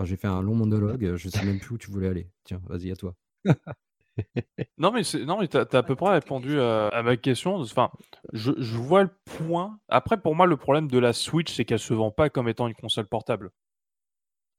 J'ai 0.04 0.16
fait 0.16 0.26
un 0.26 0.42
long 0.42 0.54
monologue, 0.54 1.16
je 1.16 1.28
sais 1.28 1.44
même 1.44 1.58
plus 1.58 1.74
où 1.74 1.78
tu 1.78 1.90
voulais 1.90 2.08
aller. 2.08 2.28
Tiens, 2.44 2.60
vas-y, 2.68 2.90
à 2.90 2.96
toi. 2.96 3.14
non, 4.78 4.90
mais 4.92 5.04
c'est 5.04 5.24
non, 5.24 5.38
mais 5.40 5.48
t'as 5.48 5.64
as 5.72 5.78
à 5.78 5.82
peu 5.82 5.94
près 5.94 6.12
répondu 6.12 6.60
à, 6.60 7.02
ma 7.02 7.16
question. 7.16 7.56
Enfin, 7.56 7.90
je, 8.32 8.52
je, 8.58 8.76
vois 8.76 9.04
le 9.04 9.10
point. 9.24 9.78
Après, 9.88 10.20
pour 10.20 10.34
moi, 10.34 10.46
le 10.46 10.56
problème 10.56 10.88
de 10.88 10.98
la 10.98 11.12
Switch, 11.12 11.52
c'est 11.52 11.64
qu'elle 11.64 11.78
se 11.78 11.94
vend 11.94 12.10
pas 12.10 12.30
comme 12.30 12.48
étant 12.48 12.68
une 12.68 12.74
console 12.74 13.06
portable 13.06 13.50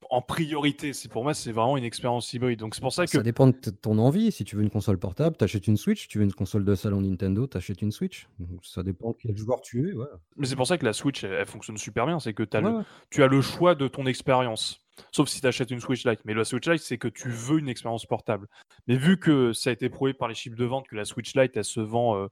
en 0.10 0.22
priorité. 0.22 0.94
C'est 0.94 1.10
pour 1.10 1.24
moi, 1.24 1.34
c'est 1.34 1.52
vraiment 1.52 1.78
une 1.78 1.84
expérience 1.84 2.32
hybride. 2.34 2.60
Donc 2.60 2.76
c'est 2.76 2.82
pour 2.82 2.94
ça 2.94 3.06
que 3.06 3.12
ça 3.12 3.24
dépend 3.24 3.48
de 3.48 3.54
ton 3.54 3.98
envie. 3.98 4.32
Si 4.32 4.44
tu 4.46 4.56
veux 4.56 4.64
une 4.64 4.70
console 4.70 4.98
portable, 4.98 5.36
t'achètes 5.36 5.68
une 5.68 5.78
Switch. 5.78 6.08
Tu 6.08 6.20
veux 6.20 6.24
une 6.24 6.34
console 6.34 6.66
de 6.66 6.76
salon 6.76 7.02
Nintendo, 7.02 7.48
t'achètes 7.48 7.82
une 7.82 7.92
Switch. 7.92 8.28
ça 8.64 8.84
dépend 8.84 9.14
quel 9.14 9.36
joueur 9.38 9.62
tu 9.62 9.90
es. 9.90 9.94
Mais 10.36 10.48
c'est 10.48 10.56
pour 10.56 10.68
ça 10.68 10.78
que 10.78 10.86
la 10.86 10.94
Switch, 10.94 11.24
elle, 11.24 11.46
fonctionne 11.46 11.78
super 11.78 12.06
bien. 12.06 12.20
C'est 12.20 12.34
que 12.34 12.44
as 12.56 12.62
le, 12.62 12.84
tu 13.10 13.24
as 13.24 13.28
le 13.28 13.42
choix 13.42 13.76
de 13.76 13.88
ton 13.88 14.06
expérience. 14.06 14.87
Sauf 15.12 15.30
si 15.30 15.42
tu 15.42 15.48
achètes 15.48 15.72
une 15.72 15.80
Switch 15.80 16.06
Lite. 16.06 16.22
Mais 16.26 16.34
la 16.34 16.46
Switch 16.46 16.68
Lite, 16.68 16.82
c'est 16.82 16.98
que 16.98 17.08
tu 17.08 17.30
veux 17.30 17.60
une 17.60 17.70
expérience 17.70 18.06
portable. 18.06 18.48
Mais 18.88 18.96
vu 18.96 19.20
que 19.20 19.54
ça 19.54 19.70
a 19.70 19.74
été 19.74 19.90
prouvé 19.90 20.14
par 20.14 20.28
les 20.28 20.36
chiffres 20.36 20.56
de 20.56 20.66
vente 20.66 20.88
que 20.88 20.96
la 20.96 21.06
Switch 21.06 21.36
Lite, 21.36 21.56
elle 21.56 21.64
se 21.64 21.80
vend 21.80 22.18
euh, 22.18 22.28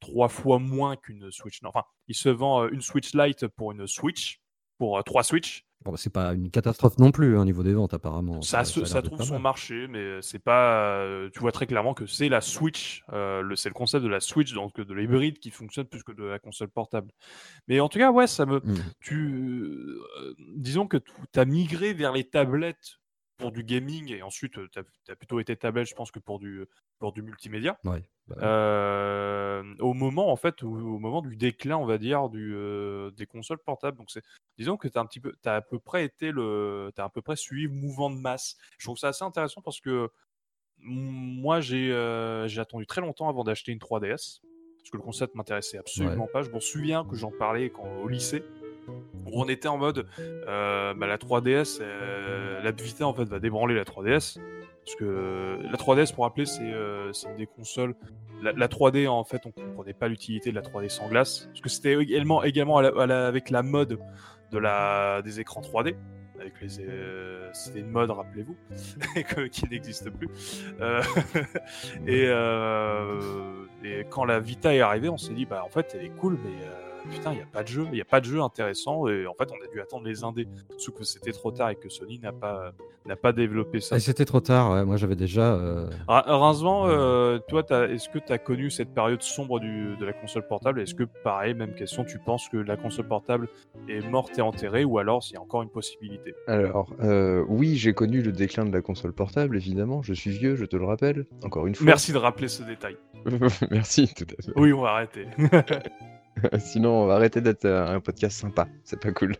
trois 0.00 0.28
fois 0.28 0.58
moins 0.58 0.96
qu'une 0.96 1.30
Switch. 1.30 1.60
Enfin, 1.64 1.84
il 2.08 2.14
se 2.14 2.28
vend 2.28 2.64
euh, 2.64 2.68
une 2.72 2.82
Switch 2.82 3.14
Lite 3.14 3.46
pour 3.48 3.72
une 3.72 3.86
Switch, 3.86 4.40
pour 4.78 4.98
euh, 4.98 5.02
trois 5.02 5.22
Switch, 5.22 5.64
Bon, 5.84 5.90
bah, 5.90 5.96
c'est 5.98 6.12
pas 6.12 6.32
une 6.32 6.50
catastrophe 6.50 6.98
non 6.98 7.10
plus 7.10 7.36
hein, 7.36 7.42
au 7.42 7.44
niveau 7.44 7.62
des 7.62 7.74
ventes 7.74 7.94
apparemment. 7.94 8.40
Ça, 8.42 8.64
ça, 8.64 9.02
trouve 9.02 9.22
son 9.22 9.38
marché, 9.38 9.86
mais 9.88 10.22
c'est 10.22 10.38
pas. 10.38 10.98
Euh, 10.98 11.30
tu 11.32 11.40
vois 11.40 11.52
très 11.52 11.66
clairement 11.66 11.94
que 11.94 12.06
c'est 12.06 12.28
la 12.28 12.40
Switch, 12.40 13.04
euh, 13.12 13.42
le, 13.42 13.56
c'est 13.56 13.68
le 13.68 13.74
concept 13.74 14.04
de 14.04 14.08
la 14.08 14.20
Switch, 14.20 14.52
donc 14.52 14.78
de 14.78 14.94
l'hybride 14.94 15.38
qui 15.38 15.50
fonctionne 15.50 15.86
plus 15.86 16.02
que 16.02 16.12
de 16.12 16.24
la 16.24 16.38
console 16.38 16.68
portable. 16.68 17.10
Mais 17.68 17.80
en 17.80 17.88
tout 17.88 17.98
cas, 17.98 18.12
ouais, 18.12 18.26
ça 18.26 18.46
me. 18.46 18.58
Mmh. 18.58 18.84
Tu, 19.00 19.16
euh, 20.20 20.34
disons 20.56 20.86
que 20.86 20.98
tu 20.98 21.40
as 21.40 21.44
migré 21.44 21.94
vers 21.94 22.12
les 22.12 22.24
tablettes 22.24 22.98
pour 23.42 23.52
du 23.52 23.64
gaming 23.64 24.12
et 24.12 24.22
ensuite 24.22 24.54
tu 24.70 24.78
as, 25.10 25.16
plutôt 25.16 25.40
été 25.40 25.56
tablette, 25.56 25.88
je 25.88 25.94
pense, 25.94 26.12
que 26.12 26.20
pour 26.20 26.38
du, 26.38 26.64
pour 26.98 27.12
du 27.12 27.22
multimédia. 27.22 27.76
Ouais. 27.84 28.02
Bah 28.28 29.62
au 29.80 29.94
moment 29.94 30.30
en 30.30 30.36
fait, 30.36 30.62
au, 30.62 30.98
moment 30.98 31.22
du 31.22 31.36
déclin, 31.36 31.76
on 31.76 31.84
va 31.84 31.98
dire, 31.98 32.28
du, 32.28 32.54
des 33.16 33.26
consoles 33.26 33.58
portables. 33.58 33.98
Donc 33.98 34.10
c'est, 34.10 34.22
disons 34.58 34.76
que 34.76 34.86
tu 34.86 34.96
as 34.96 35.00
un 35.00 35.06
petit 35.06 35.20
peu, 35.20 35.34
as 35.44 35.56
à 35.56 35.60
peu 35.60 35.80
près 35.80 36.04
été 36.04 36.30
le, 36.30 36.92
as 36.96 37.04
à 37.04 37.08
peu 37.08 37.20
près 37.20 37.36
suivi 37.36 37.64
le 37.64 37.74
mouvement 37.74 38.10
de 38.10 38.16
masse. 38.16 38.56
Je 38.78 38.86
trouve 38.86 38.96
ça 38.96 39.08
assez 39.08 39.24
intéressant 39.24 39.60
parce 39.60 39.80
que 39.80 40.08
moi 40.78 41.60
j'ai, 41.60 41.88
j'ai 42.46 42.60
attendu 42.60 42.86
très 42.86 43.00
longtemps 43.00 43.28
avant 43.28 43.42
d'acheter 43.42 43.72
une 43.72 43.78
3DS 43.78 44.40
parce 44.78 44.90
que 44.90 44.96
le 44.96 45.02
concept 45.02 45.34
m'intéressait 45.34 45.78
absolument 45.78 46.28
pas. 46.32 46.42
Je 46.42 46.50
me 46.50 46.60
souviens 46.60 47.04
que 47.04 47.16
j'en 47.16 47.32
parlais 47.32 47.70
quand, 47.70 47.88
au 48.02 48.08
lycée 48.08 48.44
où 48.88 49.42
on 49.42 49.48
était 49.48 49.68
en 49.68 49.78
mode 49.78 50.06
bah, 50.46 51.06
la 51.06 51.16
3DS, 51.16 51.80
la 52.62 52.70
Vita 52.70 53.06
en 53.06 53.14
fait 53.14 53.24
va 53.24 53.38
débranler 53.38 53.74
la 53.74 53.84
3DS 53.84 54.38
parce 54.84 54.96
que 54.96 55.58
la 55.62 55.76
3DS, 55.76 56.14
pour 56.14 56.24
rappeler, 56.24 56.46
c'est 56.46 56.72
euh, 56.72 57.12
des 57.38 57.46
consoles. 57.46 57.94
La, 58.42 58.66
3D, 58.66 59.06
en 59.06 59.22
fait, 59.22 59.42
on 59.46 59.52
comprenait 59.52 59.92
pas 59.92 60.08
l'utilité 60.08 60.50
de 60.50 60.56
la 60.56 60.62
3D 60.62 60.88
sans 60.88 61.08
glace. 61.08 61.46
Parce 61.46 61.60
que 61.60 61.68
c'était 61.68 61.94
également, 61.94 62.40
avec 62.40 63.50
la 63.50 63.62
mode 63.62 64.00
de 64.50 64.58
la, 64.58 65.22
des 65.22 65.38
écrans 65.38 65.60
3D. 65.60 65.94
Avec 66.40 66.60
les, 66.60 66.80
euh, 66.80 67.48
c'était 67.52 67.78
une 67.78 67.90
mode, 67.90 68.10
rappelez-vous, 68.10 68.56
qui 69.52 69.68
n'existe 69.68 70.10
plus. 70.10 70.28
Euh, 70.80 71.00
et, 72.08 72.24
et, 73.88 74.04
quand 74.10 74.24
la 74.24 74.40
Vita 74.40 74.74
est 74.74 74.80
arrivée, 74.80 75.08
on 75.08 75.18
s'est 75.18 75.34
dit, 75.34 75.46
bah 75.46 75.62
en 75.64 75.68
fait, 75.68 75.94
elle 75.94 76.06
est 76.06 76.16
cool, 76.16 76.36
mais 76.44 76.66
putain, 77.10 77.32
il 77.32 77.36
n'y 77.36 77.42
a 77.42 77.46
pas 77.46 77.62
de 77.62 77.68
jeu, 77.68 77.84
il 77.86 77.94
n'y 77.94 78.00
a 78.00 78.04
pas 78.04 78.20
de 78.20 78.26
jeu 78.26 78.40
intéressant. 78.40 79.08
Et 79.08 79.26
en 79.26 79.34
fait, 79.34 79.48
on 79.50 79.64
a 79.64 79.72
dû 79.72 79.80
attendre 79.80 80.04
les 80.04 80.24
indés. 80.24 80.48
Sauf 80.78 80.94
que 80.94 81.04
c'était 81.04 81.32
trop 81.32 81.50
tard 81.50 81.70
et 81.70 81.76
que 81.76 81.88
Sony 81.88 82.18
n'a 82.18 82.32
pas, 82.32 82.72
n'a 83.06 83.16
pas 83.16 83.32
développé 83.32 83.80
ça. 83.80 83.98
c'était 83.98 84.24
trop 84.24 84.40
tard, 84.40 84.84
moi 84.86 84.96
j'avais 84.96 85.16
déjà. 85.16 85.54
Euh... 85.54 85.88
euh 86.08 87.38
toi, 87.48 87.64
est-ce 87.88 88.08
que 88.08 88.18
tu 88.18 88.32
as 88.32 88.38
connu 88.38 88.70
cette 88.70 88.94
période 88.94 89.22
sombre 89.22 89.60
du, 89.60 89.96
de 89.96 90.04
la 90.04 90.12
console 90.12 90.46
portable? 90.46 90.80
Est-ce 90.80 90.94
que, 90.94 91.04
pareil, 91.04 91.54
même 91.54 91.74
question, 91.74 92.04
tu 92.04 92.18
penses 92.18 92.48
que 92.48 92.56
la 92.56 92.76
console 92.76 93.08
portable 93.08 93.48
est 93.88 94.00
morte 94.08 94.38
et 94.38 94.42
enterrée 94.42 94.84
ou 94.84 94.98
alors 94.98 95.22
s'il 95.22 95.34
y 95.34 95.38
a 95.38 95.42
encore 95.42 95.62
une 95.62 95.70
possibilité? 95.70 96.34
Alors, 96.46 96.94
euh, 97.02 97.44
oui, 97.48 97.76
j'ai 97.76 97.92
connu 97.94 98.22
le 98.22 98.32
déclin 98.32 98.64
de 98.64 98.72
la 98.72 98.82
console 98.82 99.12
portable, 99.12 99.56
évidemment. 99.56 100.02
Je 100.02 100.14
suis 100.14 100.30
vieux, 100.30 100.56
je 100.56 100.64
te 100.64 100.76
le 100.76 100.84
rappelle, 100.84 101.26
encore 101.44 101.66
une 101.66 101.74
fois. 101.74 101.86
Merci 101.86 102.12
de 102.12 102.18
rappeler 102.18 102.48
ce 102.48 102.62
détail. 102.62 102.96
Merci, 103.70 104.12
tout 104.14 104.26
à 104.38 104.42
fait. 104.42 104.52
Oui, 104.56 104.72
on 104.72 104.82
va 104.82 104.90
arrêter. 104.90 105.26
Sinon, 106.58 107.02
on 107.02 107.06
va 107.06 107.14
arrêter 107.14 107.40
d'être 107.40 107.66
un 107.66 108.00
podcast 108.00 108.38
sympa. 108.38 108.68
C'est 108.84 109.00
pas 109.00 109.12
cool. 109.12 109.36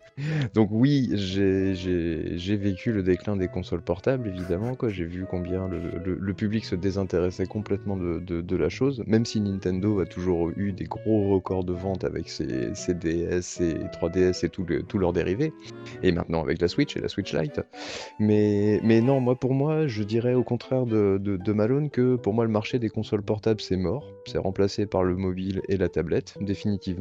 Donc 0.55 0.69
oui, 0.71 1.11
j'ai 1.15 2.57
vécu 2.57 2.93
le 2.93 3.03
déclin 3.03 3.37
des 3.37 3.49
consoles 3.49 3.83
portables, 3.83 4.29
évidemment. 4.29 4.77
J'ai 4.89 5.05
vu 5.05 5.27
combien 5.29 5.69
le, 5.69 6.35
public 6.35 6.65
se 6.65 6.75
désintéressait 6.75 7.47
complètement 7.47 7.97
de, 7.97 8.57
la 8.57 8.69
chose, 8.69 9.03
même 9.07 9.25
si 9.25 9.41
Nintendo 9.41 10.01
a 10.01 10.07
toujours 10.07 10.51
eu 10.57 10.73
des 10.73 10.85
gros 10.85 11.35
records 11.35 11.65
de 11.65 11.73
vente 11.73 12.05
avec 12.05 12.29
ses, 12.29 12.73
DS, 12.95 13.41
ses 13.41 13.75
3DS 13.75 14.45
et 14.45 14.49
tous 14.49 14.99
leurs 14.99 15.13
dérivés. 15.13 15.53
Et 16.03 16.13
maintenant 16.13 16.43
avec 16.43 16.61
la 16.61 16.69
Switch 16.69 16.97
et 16.97 17.01
la 17.01 17.09
Switch 17.09 17.35
Lite. 17.35 17.61
Mais, 18.19 18.81
non, 19.01 19.21
moi 19.21 19.37
pour 19.37 19.55
moi, 19.55 19.87
je 19.87 20.03
dirais 20.03 20.35
au 20.35 20.45
contraire 20.45 20.87
de 20.87 21.53
Malone 21.53 21.91
que 21.91 22.17
pour 22.17 22.35
moi 22.35 22.45
le 22.45 22.51
marché 22.51 22.79
des 22.79 22.89
consoles 22.89 23.23
portables 23.23 23.61
c'est 23.61 23.77
mort. 23.77 24.07
C'est 24.27 24.39
remplacé 24.39 24.87
par 24.87 25.05
le 25.05 25.17
mobile 25.17 25.63
et 25.69 25.77
la 25.77 25.89
tablette, 25.89 26.37
définitivement 26.41 26.92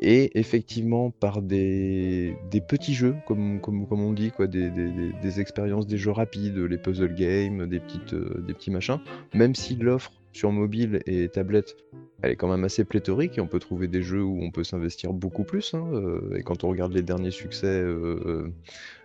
et 0.00 0.38
effectivement 0.38 1.10
par 1.10 1.42
des, 1.42 2.36
petits 2.68 2.94
jeux, 2.94 3.16
comme, 3.26 3.60
on 3.90 4.12
dit, 4.12 4.30
quoi, 4.30 4.46
des, 4.46 5.40
expériences, 5.40 5.86
des 5.86 5.98
jeux 5.98 6.12
rapides, 6.12 6.56
les 6.56 6.78
puzzle 6.78 7.14
games, 7.14 7.62
euh, 7.62 7.66
des 7.66 8.54
petits 8.54 8.70
machins, 8.70 8.98
même 9.34 9.54
si 9.54 9.76
l'offre 9.76 10.12
sur 10.32 10.52
mobile 10.52 11.00
et 11.06 11.28
tablette, 11.28 11.74
elle 12.22 12.32
est 12.32 12.36
quand 12.36 12.48
même 12.48 12.64
assez 12.64 12.84
pléthorique 12.84 13.38
et 13.38 13.40
on 13.40 13.46
peut 13.46 13.58
trouver 13.58 13.88
des 13.88 14.02
jeux 14.02 14.22
où 14.22 14.40
on 14.40 14.50
peut 14.50 14.62
s'investir 14.62 15.12
beaucoup 15.12 15.42
plus. 15.42 15.74
Hein, 15.74 15.88
euh, 15.92 16.36
et 16.36 16.42
quand 16.42 16.62
on 16.64 16.68
regarde 16.68 16.92
les 16.92 17.02
derniers 17.02 17.30
succès 17.30 17.66
euh, 17.66 18.52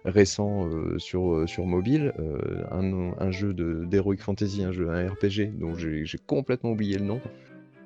récents 0.05 0.69
sur, 0.97 1.47
mobile, 1.65 2.13
un, 2.71 3.13
un, 3.17 3.31
jeu 3.31 3.53
d'Heroic 3.53 4.17
Fantasy, 4.17 4.63
un 4.63 4.71
jeu, 4.71 4.89
un 4.89 5.09
RPG 5.09 5.57
dont 5.57 5.75
j'ai 5.75 6.05
complètement 6.27 6.71
oublié 6.71 6.97
le 6.97 7.05
nom, 7.05 7.21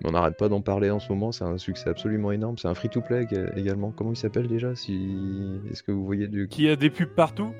on 0.03 0.11
n'arrête 0.11 0.37
pas 0.37 0.49
d'en 0.49 0.61
parler 0.61 0.89
en 0.89 0.99
ce 0.99 1.09
moment, 1.09 1.31
c'est 1.31 1.43
un 1.43 1.57
succès 1.57 1.89
absolument 1.89 2.31
énorme. 2.31 2.57
C'est 2.57 2.67
un 2.67 2.75
free-to-play 2.75 3.27
également. 3.55 3.91
Comment 3.91 4.11
il 4.11 4.17
s'appelle 4.17 4.47
déjà 4.47 4.75
si... 4.75 5.61
Est-ce 5.71 5.83
que 5.83 5.91
vous 5.91 6.05
voyez 6.05 6.27
du... 6.27 6.47
Qui 6.47 6.69
a 6.69 6.75
des 6.75 6.89
pubs 6.89 7.15
partout? 7.15 7.53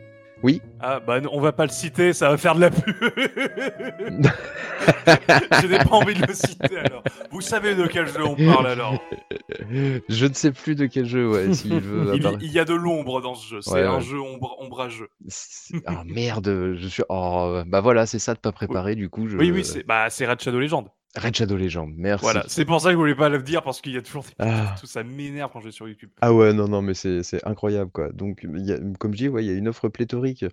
Oui. 0.43 0.61
Ah 0.79 0.99
bah 0.99 1.19
on 1.31 1.41
va 1.41 1.51
pas 1.51 1.65
le 1.65 1.71
citer, 1.71 2.13
ça 2.13 2.29
va 2.29 2.37
faire 2.37 2.53
de 2.53 2.61
la 2.61 2.69
pub. 2.69 2.83
Je 5.07 5.67
n'ai 5.67 5.79
pas 5.79 5.95
envie 5.95 6.13
de 6.13 6.27
le 6.27 6.33
citer 6.33 6.77
alors. 6.77 7.03
Vous 7.31 7.41
savez 7.41 7.73
de 7.73 7.87
quel 7.87 8.07
jeu 8.07 8.23
on 8.23 8.35
parle 8.35 8.67
alors 8.67 9.01
Je 10.09 10.25
ne 10.27 10.33
sais 10.33 10.51
plus 10.51 10.75
de 10.75 10.85
quel 10.85 11.05
jeu, 11.05 11.27
ouais. 11.27 11.47
veut 11.65 12.13
il, 12.41 12.51
y 12.51 12.59
a 12.59 12.65
de 12.65 12.73
l'ombre 12.75 13.21
dans 13.21 13.33
ce 13.33 13.47
jeu, 13.47 13.61
c'est 13.61 13.81
un 13.81 13.99
jeu 13.99 14.19
ombrageux. 14.59 15.09
Ah 15.85 16.03
merde, 16.05 16.75
je 16.75 16.87
suis. 16.87 17.03
Oh, 17.09 17.63
bah 17.65 17.81
voilà, 17.81 18.05
c'est 18.05 18.19
ça 18.19 18.35
de 18.35 18.39
pas 18.39 18.51
préparer 18.51 18.93
du 18.95 19.09
coup. 19.09 19.27
Oui, 19.27 19.49
oui, 19.49 19.65
c'est 19.65 19.83
bah, 19.83 20.05
Red 20.05 20.39
Shadow 20.39 20.59
Legend. 20.59 20.87
Red 21.15 21.35
Shadow 21.35 21.55
Legend, 21.55 21.91
merci. 21.95 22.23
Voilà, 22.23 22.43
c'est 22.47 22.65
pour 22.65 22.81
ça 22.81 22.89
que 22.89 22.93
je 22.93 22.97
voulais 22.97 23.15
pas 23.15 23.29
le 23.29 23.41
dire 23.41 23.63
parce 23.63 23.81
qu'il 23.81 23.93
y 23.93 23.97
a 23.97 24.01
toujours 24.01 24.25
ah. 24.39 24.75
tout 24.79 24.85
ça 24.85 25.03
m'énerve 25.03 25.51
quand 25.51 25.59
je 25.59 25.65
vais 25.65 25.71
sur 25.71 25.87
YouTube. 25.87 26.09
Ah 26.21 26.33
ouais, 26.33 26.53
non, 26.53 26.67
non, 26.67 26.81
mais 26.81 26.93
c'est 26.93 27.23
incroyable 27.45 27.91
quoi. 27.91 28.11
Donc, 28.11 28.45
comme 28.99 29.13
je 29.13 29.17
dis, 29.17 29.29
ouais, 29.29 29.43
il 29.43 29.47
y 29.47 29.53
a 29.53 29.57
une 29.57 29.67
offre 29.67 29.89
pléthorique. 29.89 30.45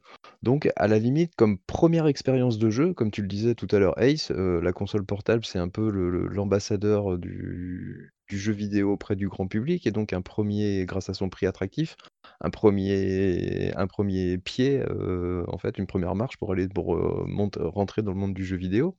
Donc, 0.43 0.71
à 0.77 0.89
la 0.89 0.99
limite, 0.99 1.35
comme 1.37 1.59
première 1.59 2.07
expérience 2.07 2.59
de 2.59 2.71
jeu, 2.71 2.95
comme 2.95 3.11
tu 3.11 3.21
le 3.21 3.29
disais 3.29 3.55
tout 3.55 3.69
à 3.73 3.79
l'heure, 3.79 4.01
Ace, 4.01 4.31
euh, 4.31 4.61
la 4.63 4.73
console 4.73 5.05
portable, 5.05 5.45
c'est 5.45 5.59
un 5.59 5.69
peu 5.69 5.91
l'ambassadeur 5.91 7.19
du, 7.19 8.15
du 8.29 8.39
jeu 8.39 8.53
vidéo 8.53 8.93
auprès 8.93 9.17
du 9.17 9.29
grand 9.29 9.47
public 9.47 9.87
et 9.87 9.91
donc 9.91 10.13
un 10.13 10.23
premier, 10.23 10.87
grâce 10.87 11.11
à 11.11 11.15
son 11.15 11.29
prix 11.29 11.47
attractif, 11.47 11.97
un 12.41 12.51
premier, 12.51 14.39
pied, 14.45 14.83
euh, 14.89 15.45
en 15.49 15.59
fait, 15.59 15.79
une 15.79 15.87
première 15.87 16.15
marche 16.15 16.37
pour 16.37 16.53
aller 16.53 16.69
pour, 16.69 16.97
euh, 16.97 17.27
rentrer 17.59 18.03
dans 18.03 18.13
le 18.13 18.19
monde 18.19 18.35
du 18.35 18.45
jeu 18.45 18.57
vidéo. 18.57 18.97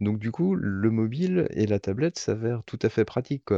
Donc 0.00 0.18
du 0.18 0.30
coup, 0.32 0.54
le 0.54 0.90
mobile 0.90 1.48
et 1.50 1.66
la 1.66 1.80
tablette 1.80 2.18
s'avèrent 2.18 2.64
tout 2.64 2.78
à 2.82 2.88
fait 2.88 3.04
pratiques. 3.04 3.52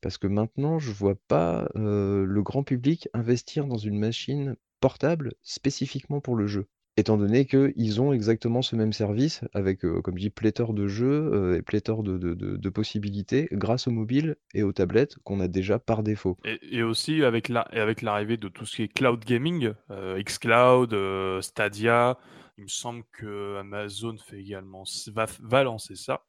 Parce 0.00 0.18
que 0.18 0.26
maintenant, 0.26 0.78
je 0.78 0.92
vois 0.92 1.16
pas 1.28 1.68
euh, 1.76 2.24
le 2.24 2.42
grand 2.42 2.62
public 2.64 3.08
investir 3.14 3.66
dans 3.66 3.78
une 3.78 3.98
machine 3.98 4.56
portable 4.80 5.34
spécifiquement 5.42 6.20
pour 6.20 6.36
le 6.36 6.46
jeu. 6.46 6.66
Étant 6.98 7.18
donné 7.18 7.44
qu'ils 7.44 8.00
ont 8.00 8.14
exactement 8.14 8.62
ce 8.62 8.74
même 8.74 8.94
service 8.94 9.42
avec, 9.52 9.84
euh, 9.84 10.00
comme 10.00 10.16
je 10.16 10.22
dis, 10.22 10.30
pléthore 10.30 10.72
de 10.72 10.86
jeux 10.86 11.30
euh, 11.34 11.58
et 11.58 11.62
pléthore 11.62 12.02
de, 12.02 12.68
possibilités 12.70 13.48
grâce 13.52 13.86
aux 13.86 13.90
mobiles 13.90 14.36
et 14.54 14.62
aux 14.62 14.72
tablettes 14.72 15.16
qu'on 15.24 15.40
a 15.40 15.48
déjà 15.48 15.78
par 15.78 16.02
défaut. 16.02 16.38
Et, 16.44 16.82
aussi 16.82 17.22
avec 17.22 17.48
l'arrivée 17.48 18.38
de 18.38 18.48
tout 18.48 18.64
ce 18.64 18.76
qui 18.76 18.82
est 18.82 18.88
cloud 18.88 19.22
gaming, 19.24 19.72
euh, 19.90 20.22
xCloud, 20.22 20.94
Stadia, 21.42 22.18
il 22.56 22.64
me 22.64 22.68
semble 22.68 23.02
que 23.12 23.58
Amazon 23.58 24.16
fait 24.16 24.40
également 24.40 24.84
va, 25.12 25.26
va 25.42 25.62
lancer 25.64 25.96
ça. 25.96 26.24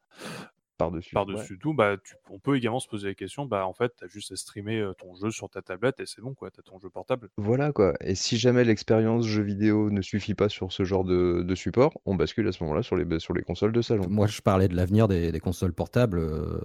Par-dessus. 0.78 1.14
Par-dessus 1.14 1.58
tout, 1.60 1.74
bah, 1.74 1.98
tu- 2.04 2.16
on 2.30 2.40
peut 2.40 2.56
également 2.56 2.80
se 2.80 2.88
poser 2.88 3.08
la 3.08 3.14
question, 3.16 3.46
bah, 3.46 3.66
en 3.66 3.74
fait, 3.74 3.94
tu 3.98 4.04
as 4.06 4.08
juste 4.08 4.32
à 4.32 4.36
streamer 4.36 4.92
ton 5.00 5.16
jeu 5.16 5.32
sur 5.32 5.50
ta 5.50 5.62
tablette 5.62 6.00
et 6.00 6.06
c'est 6.06 6.22
bon, 6.22 6.34
quoi, 6.34 6.52
tu 6.52 6.60
as 6.60 6.64
ton 6.64 6.80
jeu 6.80 6.90
portable. 6.90 7.30
Voilà 7.38 7.72
quoi. 7.72 7.94
Et 8.02 8.16
si 8.16 8.38
jamais 8.38 8.64
l'expérience 8.64 9.26
jeu 9.26 9.42
vidéo 9.42 9.90
ne 9.90 10.02
suffit 10.02 10.36
pas 10.36 10.50
sur 10.50 10.72
ce 10.72 10.84
genre 10.84 11.04
de, 11.04 11.42
de 11.42 11.56
support, 11.56 11.94
on 12.06 12.16
bascule 12.16 12.48
à 12.48 12.52
ce 12.52 12.64
moment-là 12.64 12.84
sur 12.84 12.96
les, 12.96 13.20
sur 13.20 13.34
les 13.34 13.42
consoles 13.44 13.72
de 13.72 13.82
salon. 13.82 14.08
Moi, 14.08 14.28
je 14.28 14.42
parlais 14.42 14.68
de 14.68 14.76
l'avenir 14.76 15.08
des, 15.08 15.32
des 15.32 15.40
consoles 15.40 15.74
portables. 15.74 16.20
euh, 16.20 16.60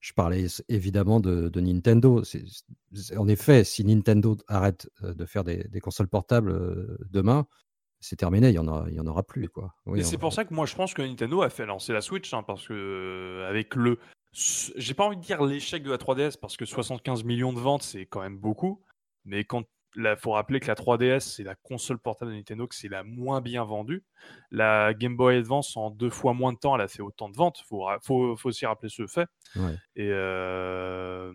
je 0.00 0.12
parlais 0.12 0.46
évidemment 0.68 1.18
de, 1.20 1.48
de 1.48 1.60
Nintendo. 1.60 2.22
En 3.16 3.28
effet, 3.28 3.64
si 3.64 3.84
Nintendo 3.84 4.36
arrête 4.46 4.88
de 5.02 5.24
faire 5.24 5.44
des, 5.44 5.64
des 5.64 5.80
consoles 5.80 6.08
portables 6.08 6.96
demain, 7.10 7.46
c'est 8.00 8.16
terminé. 8.16 8.48
Il 8.48 8.54
y 8.54 8.58
en 8.58 8.66
aura, 8.68 8.86
il 8.88 8.94
y 8.94 9.00
en 9.00 9.06
aura 9.06 9.22
plus, 9.22 9.48
quoi. 9.48 9.74
Oui, 9.86 10.00
Et 10.00 10.04
c'est 10.04 10.18
pour 10.18 10.32
ça 10.32 10.44
que 10.44 10.54
moi 10.54 10.66
je 10.66 10.74
pense 10.74 10.94
que 10.94 11.02
Nintendo 11.02 11.42
a 11.42 11.50
fait 11.50 11.66
lancer 11.66 11.92
la 11.92 12.00
Switch, 12.00 12.32
hein, 12.34 12.42
parce 12.42 12.66
que 12.68 12.72
euh, 12.74 13.48
avec 13.48 13.74
le. 13.74 13.98
J'ai 14.32 14.94
pas 14.94 15.04
envie 15.06 15.16
de 15.16 15.22
dire 15.22 15.42
l'échec 15.42 15.82
de 15.82 15.90
la 15.90 15.96
3DS, 15.96 16.36
parce 16.38 16.56
que 16.56 16.64
75 16.64 17.24
millions 17.24 17.52
de 17.52 17.58
ventes 17.60 17.82
c'est 17.82 18.06
quand 18.06 18.20
même 18.20 18.38
beaucoup, 18.38 18.82
mais 19.24 19.44
quand. 19.44 19.64
Il 19.96 20.16
faut 20.20 20.32
rappeler 20.32 20.60
que 20.60 20.66
la 20.68 20.74
3DS, 20.74 21.20
c'est 21.20 21.42
la 21.42 21.54
console 21.56 21.98
portable 21.98 22.30
de 22.30 22.36
Nintendo 22.36 22.68
que 22.68 22.74
c'est 22.74 22.88
la 22.90 23.02
moins 23.02 23.40
bien 23.40 23.64
vendue. 23.64 24.04
La 24.52 24.92
Game 24.94 25.16
Boy 25.16 25.36
Advance, 25.38 25.76
en 25.78 25.90
deux 25.90 26.10
fois 26.10 26.34
moins 26.34 26.52
de 26.52 26.58
temps, 26.58 26.76
elle 26.76 26.82
a 26.82 26.88
fait 26.88 27.00
autant 27.02 27.28
de 27.30 27.34
ventes. 27.34 27.60
Il 27.60 27.66
faut, 27.66 27.80
ra- 27.80 27.98
faut, 28.02 28.36
faut 28.36 28.50
aussi 28.50 28.66
rappeler 28.66 28.90
ce 28.90 29.06
fait. 29.08 29.26
ouais. 29.56 29.74
Et, 29.96 30.10
euh, 30.12 31.32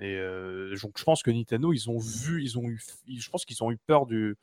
et 0.00 0.16
euh, 0.16 0.74
donc 0.82 0.98
je 0.98 1.04
pense 1.04 1.22
que 1.22 1.30
Nintendo, 1.30 1.72
ils 1.72 1.88
ont 1.88 1.98
vu, 1.98 2.42
ils 2.42 2.58
ont 2.58 2.64
eu, 2.68 2.82
je 3.08 3.30
pense 3.30 3.44
qu'ils 3.44 3.62
ont 3.62 3.70
eu 3.70 3.78
peur 3.86 4.06
du. 4.06 4.36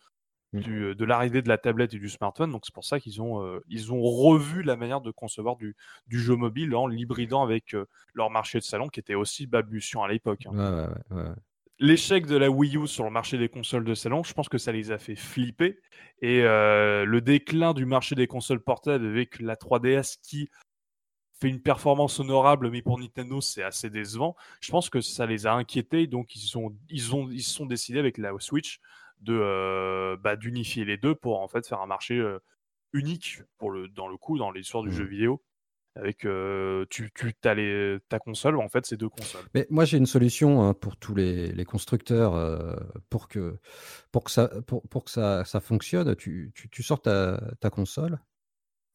Du- 0.60 0.96
de 0.96 1.06
l'arrivée 1.06 1.42
de 1.42 1.48
la 1.48 1.58
tablette 1.58 1.94
et 1.94 2.00
du 2.00 2.10
smartphone. 2.10 2.52
Donc 2.52 2.64
c'est 2.66 2.74
pour 2.74 2.84
ça 2.86 3.00
qu'ils 3.00 3.22
ont, 3.22 3.42
euh, 3.42 3.60
ils 3.70 3.94
ont 3.94 4.02
revu 4.02 4.64
la 4.64 4.76
manière 4.76 5.00
de 5.02 5.12
concevoir 5.12 5.56
du, 5.56 5.76
du 6.08 6.20
jeu 6.20 6.36
mobile 6.36 6.76
en 6.76 6.88
l'hybridant 6.88 7.42
avec 7.44 7.74
euh, 7.74 7.86
leur 8.14 8.30
marché 8.30 8.60
de 8.60 8.64
salon 8.64 8.90
qui 8.90 9.00
était 9.00 9.16
aussi 9.16 9.48
balbutiant 9.48 10.04
à 10.04 10.10
l'époque. 10.10 10.46
hein. 10.48 10.52
Ouais, 10.54 10.88
ouais, 10.88 11.18
ouais, 11.24 11.30
ouais. 11.30 11.36
L'échec 11.80 12.28
de 12.28 12.36
la 12.36 12.50
Wii 12.52 12.78
U 12.78 12.86
sur 12.88 13.06
le 13.06 13.10
marché 13.10 13.38
des 13.40 13.50
consoles 13.50 13.86
de 13.86 13.96
salon, 13.96 14.24
je 14.24 14.34
pense 14.34 14.50
que 14.50 14.60
ça 14.60 14.72
les 14.72 14.92
a 14.92 15.00
fait 15.00 15.16
flipper. 15.16 15.80
Et 16.22 16.44
euh, 16.44 17.06
le 17.06 17.22
déclin 17.22 17.74
du 17.74 17.86
marché 17.88 18.14
des 18.14 18.28
consoles 18.28 18.62
portables 18.62 19.06
avec 19.08 19.40
la 19.40 19.56
3DS 19.56 20.18
qui 20.22 20.50
fait 21.40 21.50
une 21.50 21.62
performance 21.62 22.20
honorable, 22.20 22.70
mais 22.70 22.84
pour 22.84 23.00
Nintendo, 23.00 23.42
c'est 23.42 23.64
assez 23.64 23.90
décevant. 23.90 24.36
Je 24.60 24.70
pense 24.70 24.92
que 24.92 25.02
ça 25.02 25.26
les 25.26 25.48
a 25.48 25.54
inquiétés, 25.54 26.06
donc 26.06 26.36
ils 26.36 26.56
ont, 26.56 26.72
ils 26.90 27.16
ont, 27.16 27.32
ils 27.32 27.42
se 27.42 27.56
sont 27.56 27.66
décidés 27.66 27.98
avec 27.98 28.20
la 28.20 28.32
Switch 28.38 28.80
de 29.22 29.34
euh, 29.40 30.18
bah, 30.18 30.36
d'unifier 30.36 30.86
les 30.86 30.98
deux 30.98 31.16
pour 31.16 31.40
en 31.42 31.48
fait 31.48 31.68
faire 31.68 31.82
un 31.82 31.88
marché 31.88 32.18
euh, 32.18 32.40
unique 32.94 33.42
pour 33.58 33.72
le 33.72 33.88
dans 33.88 34.08
le 34.08 34.18
coup 34.18 34.38
dans 34.38 34.52
l'histoire 34.52 34.84
du 34.84 34.90
Mhm. 34.90 34.96
jeu 34.96 35.06
vidéo. 35.06 35.44
Avec 35.98 36.24
euh, 36.24 36.86
tu, 36.90 37.12
tu 37.14 37.34
as 37.44 37.54
les, 37.54 37.98
ta 38.08 38.18
console, 38.18 38.58
en 38.58 38.70
fait, 38.70 38.86
c'est 38.86 38.96
deux 38.96 39.10
consoles. 39.10 39.44
Mais 39.54 39.68
moi, 39.70 39.84
j'ai 39.84 39.98
une 39.98 40.06
solution 40.06 40.64
hein, 40.64 40.74
pour 40.74 40.96
tous 40.96 41.14
les, 41.16 41.52
les 41.52 41.66
constructeurs 41.66 42.34
euh, 42.34 42.78
pour 43.10 43.28
que, 43.28 43.58
pour 44.14 44.24
que, 44.24 44.32
ça, 44.32 44.50
pour, 44.68 44.88
pour 44.88 45.04
que 45.04 45.12
ça, 45.12 45.44
ça 45.44 45.60
fonctionne. 45.60 46.16
Tu, 46.16 46.54
tu, 46.56 46.70
tu 46.70 46.82
sors 46.82 47.02
ta, 47.02 47.42
ta 47.60 47.70
console 47.70 48.20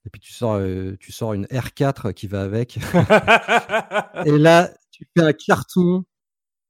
et 0.06 0.10
puis 0.10 0.20
tu 0.22 0.32
sors, 0.32 0.54
euh, 0.54 0.96
tu 0.98 1.12
sors 1.12 1.34
une 1.34 1.44
R4 1.46 2.14
qui 2.14 2.28
va 2.28 2.40
avec. 2.42 2.78
et 4.24 4.38
là, 4.38 4.70
tu 4.90 5.06
fais 5.14 5.22
un 5.22 5.32
carton 5.34 6.04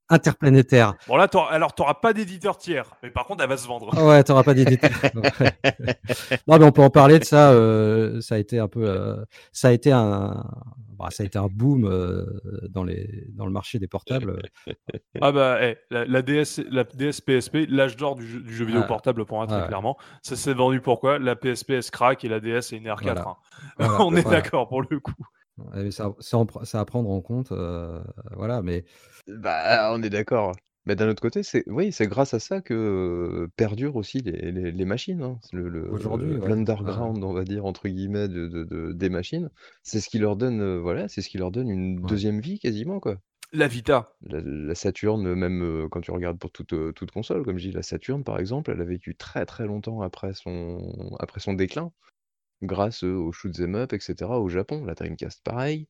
interplanétaire. 0.09 0.95
Bon 1.09 1.17
là, 1.17 1.29
alors 1.51 1.75
t'auras 1.75 1.95
pas 1.95 2.13
d'éditeur 2.13 2.59
tiers, 2.59 2.95
mais 3.03 3.11
par 3.11 3.27
contre, 3.27 3.43
elle 3.43 3.49
va 3.49 3.57
se 3.57 3.67
vendre. 3.67 3.91
Ah 3.97 4.05
ouais, 4.07 4.23
t'auras 4.25 4.43
pas 4.45 4.55
d'idée. 4.55 4.79
Ouais. 5.17 5.99
non, 6.47 6.59
mais 6.59 6.65
on 6.65 6.73
peut 6.73 6.83
en 6.83 6.91
parler 6.91 7.19
de 7.19 7.25
ça. 7.25 7.51
euh, 7.53 8.21
ça 8.21 8.37
a 8.37 8.39
été 8.39 8.59
un 8.59 8.69
peu, 8.69 8.85
euh, 8.89 9.17
ça 9.53 9.69
a 9.69 9.73
été 9.73 9.91
un, 9.93 10.45
bah, 10.99 11.09
ça 11.11 11.23
a 11.23 11.27
été 11.27 11.39
un 11.39 11.47
boom 11.49 11.85
euh, 11.87 12.25
dans 12.71 12.85
les, 12.85 13.27
dans 13.35 13.47
le 13.47 13.53
marché 13.53 13.79
des 13.79 13.89
portables. 13.89 14.41
Ah 15.23 15.33
bah, 15.33 15.57
eh, 15.63 15.79
la, 15.91 16.05
la 16.05 16.21
DS, 16.23 16.61
la 16.71 16.85
DS 16.85 17.21
PSP, 17.25 17.67
l'âge 17.71 17.97
d'or 17.97 18.17
du, 18.17 18.27
jeu- 18.27 18.41
du 18.41 18.55
jeu 18.55 18.67
vidéo 18.67 18.83
Ah. 18.85 18.87
portable 18.87 19.25
pour 19.25 19.39
moi 19.39 19.47
très 19.47 19.63
Ah. 19.63 19.67
clairement. 19.67 19.97
Ça 20.23 20.37
s'est 20.37 20.53
vendu 20.53 20.81
pourquoi 20.83 21.19
La 21.19 21.37
PSP 21.37 21.71
elle 21.71 21.83
se 21.83 21.91
craque 21.91 22.23
et 22.25 22.29
la 22.29 22.39
DS 22.39 22.59
est 22.73 22.77
une 22.77 22.87
R4. 22.89 23.03
Voilà. 23.03 23.25
hein. 23.29 23.37
Voilà, 23.79 24.05
On 24.05 24.15
est 24.15 24.21
voilà. 24.21 24.43
d'accord 24.43 24.69
pour 24.69 24.83
le 24.83 25.01
coup. 25.01 25.15
Ça, 25.91 26.11
ça, 26.21 26.45
ça 26.65 26.81
à 26.81 26.85
prendre 26.85 27.09
en 27.11 27.23
compte. 27.23 27.51
voilà, 28.37 28.61
mais 28.63 28.85
Bah, 29.29 29.91
on 29.93 30.03
est 30.03 30.11
d'accord. 30.11 30.53
Mais 30.85 30.95
d'un 30.97 31.09
autre 31.09 31.21
côté, 31.23 31.43
c'est 31.43 31.65
oui, 31.69 31.91
c'est 31.93 32.07
grâce 32.07 32.33
à 32.35 32.39
ça 32.41 32.61
que 32.61 32.75
euh, 32.75 33.49
perdurent 33.57 33.97
aussi 33.97 34.21
les, 34.21 34.53
les- 34.53 34.71
les 34.73 34.85
machines. 34.85 35.23
hein. 35.23 35.39
Le, 35.53 35.69
le- 35.69 35.89
Aujourd'hui, 35.91 36.35
le- 36.35 36.39
ouais. 36.39 36.49
l'underground, 36.49 37.23
on 37.25 37.33
va 37.33 37.45
dire 37.45 37.65
entre 37.67 37.89
guillemets, 37.89 38.29
de, 38.29 38.47
de- 38.47 38.65
de- 38.65 38.93
des 38.93 39.09
machines, 39.09 39.51
c'est 39.83 40.01
ce 40.01 40.09
qui 40.09 40.19
leur 40.21 40.37
donne, 40.37 40.61
euh, 40.61 40.79
voilà, 40.81 41.09
c'est 41.09 41.23
ce 41.23 41.29
qui 41.29 41.39
leur 41.39 41.51
donne 41.51 41.69
une 41.71 42.01
Ouais. 42.03 42.07
deuxième 42.07 42.41
vie 42.41 42.59
quasiment 42.61 43.01
quoi. 43.01 43.19
La 43.53 43.67
Vita. 43.67 44.15
La, 44.23 44.41
la 44.43 44.75
Saturn, 44.75 45.35
même 45.35 45.63
euh, 45.63 45.89
quand 45.89 46.01
tu 46.03 46.11
regardes 46.11 46.39
pour 46.39 46.51
toute, 46.53 46.73
euh, 46.75 46.93
toute 46.93 47.11
console, 47.13 47.45
comme 47.45 47.57
je 47.59 47.69
dis, 47.69 47.73
la 47.73 47.83
Saturn 47.83 48.25
par 48.25 48.39
exemple, 48.39 48.71
elle 48.71 48.81
a 48.81 48.85
vécu 48.85 49.17
très 49.17 49.47
très 49.47 49.67
longtemps 49.67 50.01
après 50.03 50.35
son, 50.35 51.17
après 51.19 51.41
son 51.41 51.55
déclin, 51.55 51.93
grâce 52.63 53.05
euh, 53.05 53.15
aux 53.15 53.33
shoot'em 53.33 53.75
up, 53.77 53.93
etc. 53.95 54.41
au 54.41 54.49
Japon. 54.49 54.85
La 54.87 54.95
Dreamcast 54.95 55.43
pareil. 55.45 55.89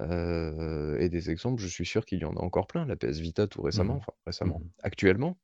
Euh, 0.00 0.98
et 0.98 1.08
des 1.08 1.30
exemples, 1.30 1.60
je 1.60 1.68
suis 1.68 1.84
sûr 1.86 2.04
qu'il 2.06 2.18
y 2.20 2.24
en 2.24 2.32
a 2.34 2.40
encore 2.40 2.66
plein. 2.66 2.86
La 2.86 2.96
PS 2.96 3.18
Vita 3.18 3.46
tout 3.46 3.62
récemment, 3.62 3.94
Mhm. 3.94 3.98
enfin 4.00 4.12
récemment, 4.26 4.60
Mhm. 4.60 4.70
actuellement, 4.82 5.38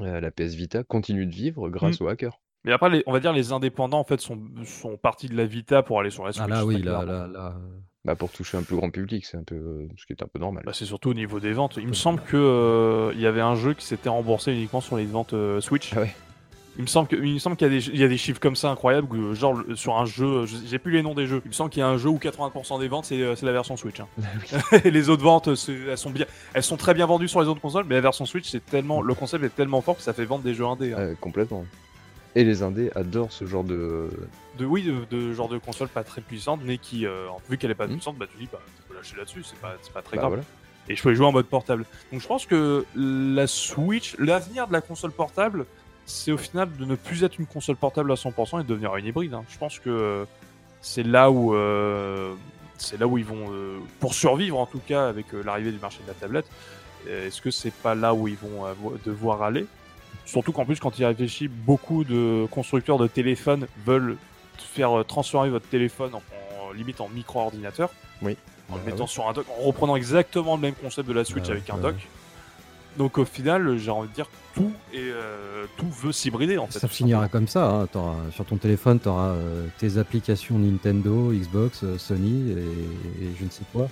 euh, 0.00 0.20
la 0.20 0.30
PS 0.30 0.54
Vita 0.54 0.82
continue 0.82 1.26
de 1.26 1.32
vivre 1.34 1.68
grâce 1.68 2.00
aux 2.00 2.08
hackers. 2.08 2.40
Mais 2.64 2.72
après, 2.72 2.88
les- 2.88 3.02
on 3.06 3.12
va 3.12 3.20
dire 3.20 3.34
les 3.34 3.52
indépendants 3.52 4.00
en 4.00 4.04
fait 4.04 4.20
sont, 4.20 4.40
sont 4.64 4.96
partis 4.96 5.28
de 5.28 5.36
la 5.36 5.44
Vita 5.44 5.82
pour 5.82 6.00
aller 6.00 6.08
sur 6.10 6.24
la 6.24 6.32
Switch. 6.32 6.44
ah 6.44 6.48
là, 6.48 6.64
oui, 6.64 6.76
très 6.80 6.84
là, 6.90 7.02
clairement. 7.04 7.12
là, 7.12 7.26
là, 7.28 7.56
Bah, 8.06 8.16
pour 8.16 8.30
toucher 8.30 8.58
un 8.58 8.62
plus 8.62 8.76
grand 8.76 8.90
public, 8.90 9.24
c'est 9.24 9.36
un 9.38 9.42
peu, 9.44 9.54
euh, 9.54 9.88
ce 9.96 10.04
qui 10.04 10.12
est 10.12 10.22
un 10.22 10.26
peu 10.26 10.38
normal. 10.38 10.62
Bah, 10.66 10.72
c'est 10.74 10.84
surtout 10.84 11.10
au 11.10 11.14
niveau 11.14 11.40
des 11.40 11.52
ventes. 11.52 11.76
Il 11.78 11.88
me 11.88 11.94
semble 11.94 12.20
que 12.22 12.36
euh, 12.36 13.12
il 13.14 13.20
y 13.20 13.26
avait 13.26 13.40
un 13.40 13.54
jeu 13.54 13.72
qui 13.74 13.84
s'était 13.86 14.10
remboursé 14.10 14.52
uniquement 14.52 14.82
sur 14.82 14.96
les 14.98 15.06
ventes 15.06 15.32
euh, 15.32 15.60
Switch. 15.62 15.92
Ah 15.96 16.00
ouais. 16.00 16.14
Il 16.76 16.82
me 16.82 16.86
semble 16.88 17.06
qu'il 17.06 17.18
y, 17.20 17.64
a 17.64 17.68
des- 17.68 17.88
il 17.88 17.96
y 18.00 18.02
a 18.04 18.08
des 18.08 18.16
chiffres 18.16 18.40
comme 18.40 18.56
ça 18.56 18.68
incroyables, 18.70 19.06
euh, 19.16 19.34
genre 19.34 19.62
sur 19.76 19.96
un 19.96 20.06
jeu, 20.06 20.44
je- 20.46 20.56
j'ai 20.66 20.78
plus 20.80 20.90
les 20.92 21.02
noms 21.02 21.14
des 21.14 21.26
jeux. 21.28 21.40
Il 21.44 21.48
me 21.48 21.52
semble 21.52 21.70
qu'il 21.70 21.80
y 21.80 21.82
a 21.82 21.88
un 21.88 21.98
jeu 21.98 22.08
où 22.08 22.18
80% 22.18 22.78
des 22.80 22.88
ventes 22.88 23.04
c'est 23.04 23.20
euh, 23.22 23.36
c'est 23.36 23.46
la 23.46 23.52
version 23.52 23.76
Switch. 23.76 24.00
hein. 24.00 24.08
Et 24.84 24.90
les 24.90 25.08
autres 25.08 25.22
ventes, 25.22 25.48
elles 25.48 25.96
sont 25.98 26.10
bien, 26.10 26.26
elles 26.52 26.62
sont 26.64 26.76
très 26.76 26.92
bien 26.94 27.06
vendues 27.06 27.28
sur 27.28 27.40
les 27.40 27.46
autres 27.48 27.60
consoles, 27.60 27.84
mais 27.88 27.94
la 27.94 28.00
version 28.00 28.26
Switch, 28.26 28.48
c'est 28.50 28.64
tellement, 28.64 29.02
le 29.02 29.14
concept 29.14 29.44
est 29.44 29.54
tellement 29.54 29.80
fort 29.82 29.96
que 29.96 30.02
ça 30.02 30.12
fait 30.12 30.24
vendre 30.24 30.42
des 30.42 30.54
jeux 30.54 30.66
indés. 30.66 30.92
hein. 30.94 30.98
Euh, 30.98 31.14
complètement. 31.20 31.64
Et 32.36 32.42
les 32.42 32.64
indés 32.64 32.90
adorent 32.96 33.30
ce 33.30 33.44
genre 33.46 33.62
de. 33.62 34.10
De 34.58 34.64
oui, 34.64 34.82
de, 34.82 35.04
de 35.16 35.32
genre 35.32 35.48
de 35.48 35.58
console 35.58 35.86
pas 35.88 36.02
très 36.02 36.20
puissante, 36.20 36.60
mais 36.64 36.78
qui, 36.78 37.06
euh, 37.06 37.26
vu 37.48 37.56
qu'elle 37.58 37.70
est 37.70 37.76
pas 37.76 37.86
Mhm. 37.86 37.92
puissante, 37.94 38.16
bah 38.18 38.26
tu 38.28 38.36
dis, 38.36 38.48
bah 38.52 38.58
tu 38.76 38.82
peux 38.88 38.96
lâcher 38.96 39.14
là-dessus, 39.16 39.44
c'est 39.44 39.58
pas, 39.60 39.76
pas 39.92 40.02
très 40.02 40.16
Bah, 40.16 40.22
grave. 40.22 40.30
voilà. 40.32 40.44
et 40.88 40.96
je 40.96 41.02
peux 41.02 41.12
y 41.12 41.14
jouer 41.14 41.26
en 41.26 41.32
mode 41.32 41.46
portable. 41.46 41.84
Donc 42.10 42.20
je 42.20 42.26
pense 42.26 42.44
que 42.46 42.84
la 42.96 43.46
Switch, 43.46 44.16
l'avenir 44.18 44.66
de 44.66 44.72
la 44.72 44.80
console 44.80 45.12
portable, 45.12 45.64
c'est 46.06 46.32
au 46.32 46.36
final 46.36 46.68
de 46.76 46.84
ne 46.84 46.94
plus 46.96 47.24
être 47.24 47.38
une 47.38 47.46
console 47.46 47.76
portable 47.76 48.10
à 48.12 48.14
100% 48.16 48.60
et 48.60 48.62
de 48.64 48.68
devenir 48.68 48.94
une 48.96 49.06
hybride. 49.06 49.34
hein. 49.34 49.44
Je 49.48 49.58
pense 49.58 49.78
que 49.78 50.26
c'est 50.80 51.02
là 51.02 51.30
où 51.30 51.54
euh, 51.54 52.34
c'est 52.76 52.98
là 52.98 53.06
où 53.06 53.16
ils 53.18 53.24
vont 53.24 53.46
euh, 53.52 53.78
pour 54.00 54.14
survivre 54.14 54.58
en 54.58 54.66
tout 54.66 54.80
cas 54.86 55.08
avec 55.08 55.32
euh, 55.34 55.42
l'arrivée 55.44 55.72
du 55.72 55.78
marché 55.78 56.00
de 56.02 56.08
la 56.08 56.14
tablette. 56.14 56.46
Est-ce 57.08 57.40
que 57.42 57.50
c'est 57.50 57.72
pas 57.72 57.94
là 57.94 58.14
où 58.14 58.28
ils 58.28 58.36
vont 58.36 58.64
devoir 59.04 59.42
aller? 59.42 59.66
Surtout 60.24 60.52
qu'en 60.52 60.64
plus, 60.64 60.80
quand 60.80 60.98
il 60.98 61.04
réfléchit, 61.04 61.48
beaucoup 61.48 62.02
de 62.02 62.46
constructeurs 62.50 62.96
de 62.96 63.06
téléphones 63.06 63.66
veulent 63.84 64.16
faire 64.56 65.04
transformer 65.06 65.50
votre 65.50 65.68
téléphone 65.68 66.14
en, 66.14 66.18
en- 66.68 66.72
limite 66.72 67.02
en 67.02 67.08
micro-ordinateur. 67.10 67.90
Oui. 68.22 68.38
En 68.70 68.76
le 68.76 68.80
Bah 68.80 68.90
mettant 68.90 69.04
ouais. 69.04 69.08
sur 69.10 69.28
un 69.28 69.34
dock, 69.34 69.44
en 69.60 69.62
reprenant 69.64 69.96
exactement 69.96 70.54
le 70.56 70.62
même 70.62 70.74
concept 70.74 71.06
de 71.06 71.12
la 71.12 71.24
Switch 71.26 71.44
Ah 71.48 71.52
avec 71.52 71.68
un 71.68 71.74
ouais, 71.76 71.82
dock. 71.82 71.96
Donc 72.96 73.18
au 73.18 73.24
final, 73.24 73.76
j'ai 73.78 73.90
envie 73.90 74.08
de 74.08 74.14
dire 74.14 74.28
tout 74.54 74.72
et 74.92 74.98
euh, 75.00 75.64
tout 75.76 75.88
veut 75.90 76.12
s'hybrider 76.12 76.58
en 76.58 76.66
fait. 76.68 76.78
ça 76.78 76.86
finira 76.88 77.28
comme 77.28 77.48
ça. 77.48 77.68
hein. 77.68 77.86
T'auras- 77.86 78.14
sur 78.32 78.44
ton 78.44 78.56
téléphone, 78.56 79.00
tu 79.00 79.08
auras 79.08 79.34
tes 79.78 79.98
applications 79.98 80.58
Nintendo, 80.58 81.32
Xbox, 81.32 81.80
euh, 81.82 81.98
Sony 81.98 82.52
et, 82.52 82.54
et 83.24 83.28
je 83.38 83.44
ne 83.44 83.50
sais 83.50 83.64
quoi. 83.72 83.88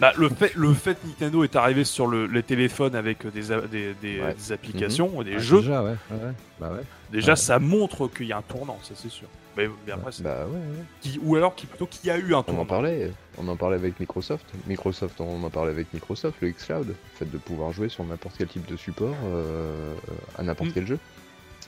Bah, 0.00 0.12
le, 0.16 0.28
fait, 0.28 0.52
le 0.54 0.72
fait 0.74 0.94
que 0.94 1.06
Nintendo 1.08 1.42
est 1.42 1.56
arrivé 1.56 1.82
sur 1.82 2.06
le, 2.06 2.26
les 2.26 2.44
téléphones 2.44 2.94
avec 2.94 3.26
des, 3.26 3.50
a- 3.50 3.60
des, 3.62 3.94
des- 4.00 4.20
Ouais. 4.20 4.32
des 4.34 4.52
applications, 4.52 5.22
des 5.24 5.34
Ah, 5.34 5.38
jeux, 5.38 5.58
Déjà, 5.60 5.82
ouais. 5.82 5.90
ouais, 6.10 6.16
ouais. 6.24 6.32
Bah 6.60 6.70
ouais. 6.72 6.82
déjà 7.10 7.32
ouais. 7.32 7.36
ça 7.36 7.58
montre 7.58 8.06
qu'il 8.06 8.26
y 8.28 8.32
a 8.32 8.38
un 8.38 8.42
tournant, 8.42 8.78
ça 8.82 8.94
c'est 8.94 9.10
sûr. 9.10 9.26
Mais, 9.56 9.68
mais 9.86 9.92
après, 9.92 10.12
c'est- 10.12 10.22
Bah 10.22 10.46
ouais, 10.46 10.52
ouais. 10.56 10.84
qui- 11.00 11.18
ou 11.22 11.34
alors 11.34 11.54
qui, 11.56 11.66
plutôt 11.66 11.86
qu'il 11.86 12.06
y 12.06 12.10
a 12.12 12.16
eu 12.16 12.32
un 12.32 12.38
On 12.38 12.42
tournant. 12.44 12.60
en 12.62 12.64
parlait, 12.64 13.10
on 13.40 13.48
en 13.48 13.56
parlait 13.56 13.76
avec 13.76 13.98
Microsoft. 14.00 14.46
Microsoft, 14.66 15.20
on 15.20 15.42
en 15.42 15.50
parlait 15.50 15.70
avec 15.70 15.92
Microsoft, 15.94 16.40
le 16.40 16.50
xCloud, 16.50 16.88
le 16.88 16.94
fait 17.14 17.30
de 17.30 17.38
pouvoir 17.38 17.72
jouer 17.72 17.88
sur 17.88 18.04
n'importe 18.04 18.36
quel 18.38 18.48
type 18.48 18.66
de 18.66 18.76
support, 18.76 19.14
euh, 19.24 19.94
à 20.36 20.42
n'importe 20.42 20.70
Mm. 20.70 20.74
quel 20.74 20.86
jeu. 20.86 20.98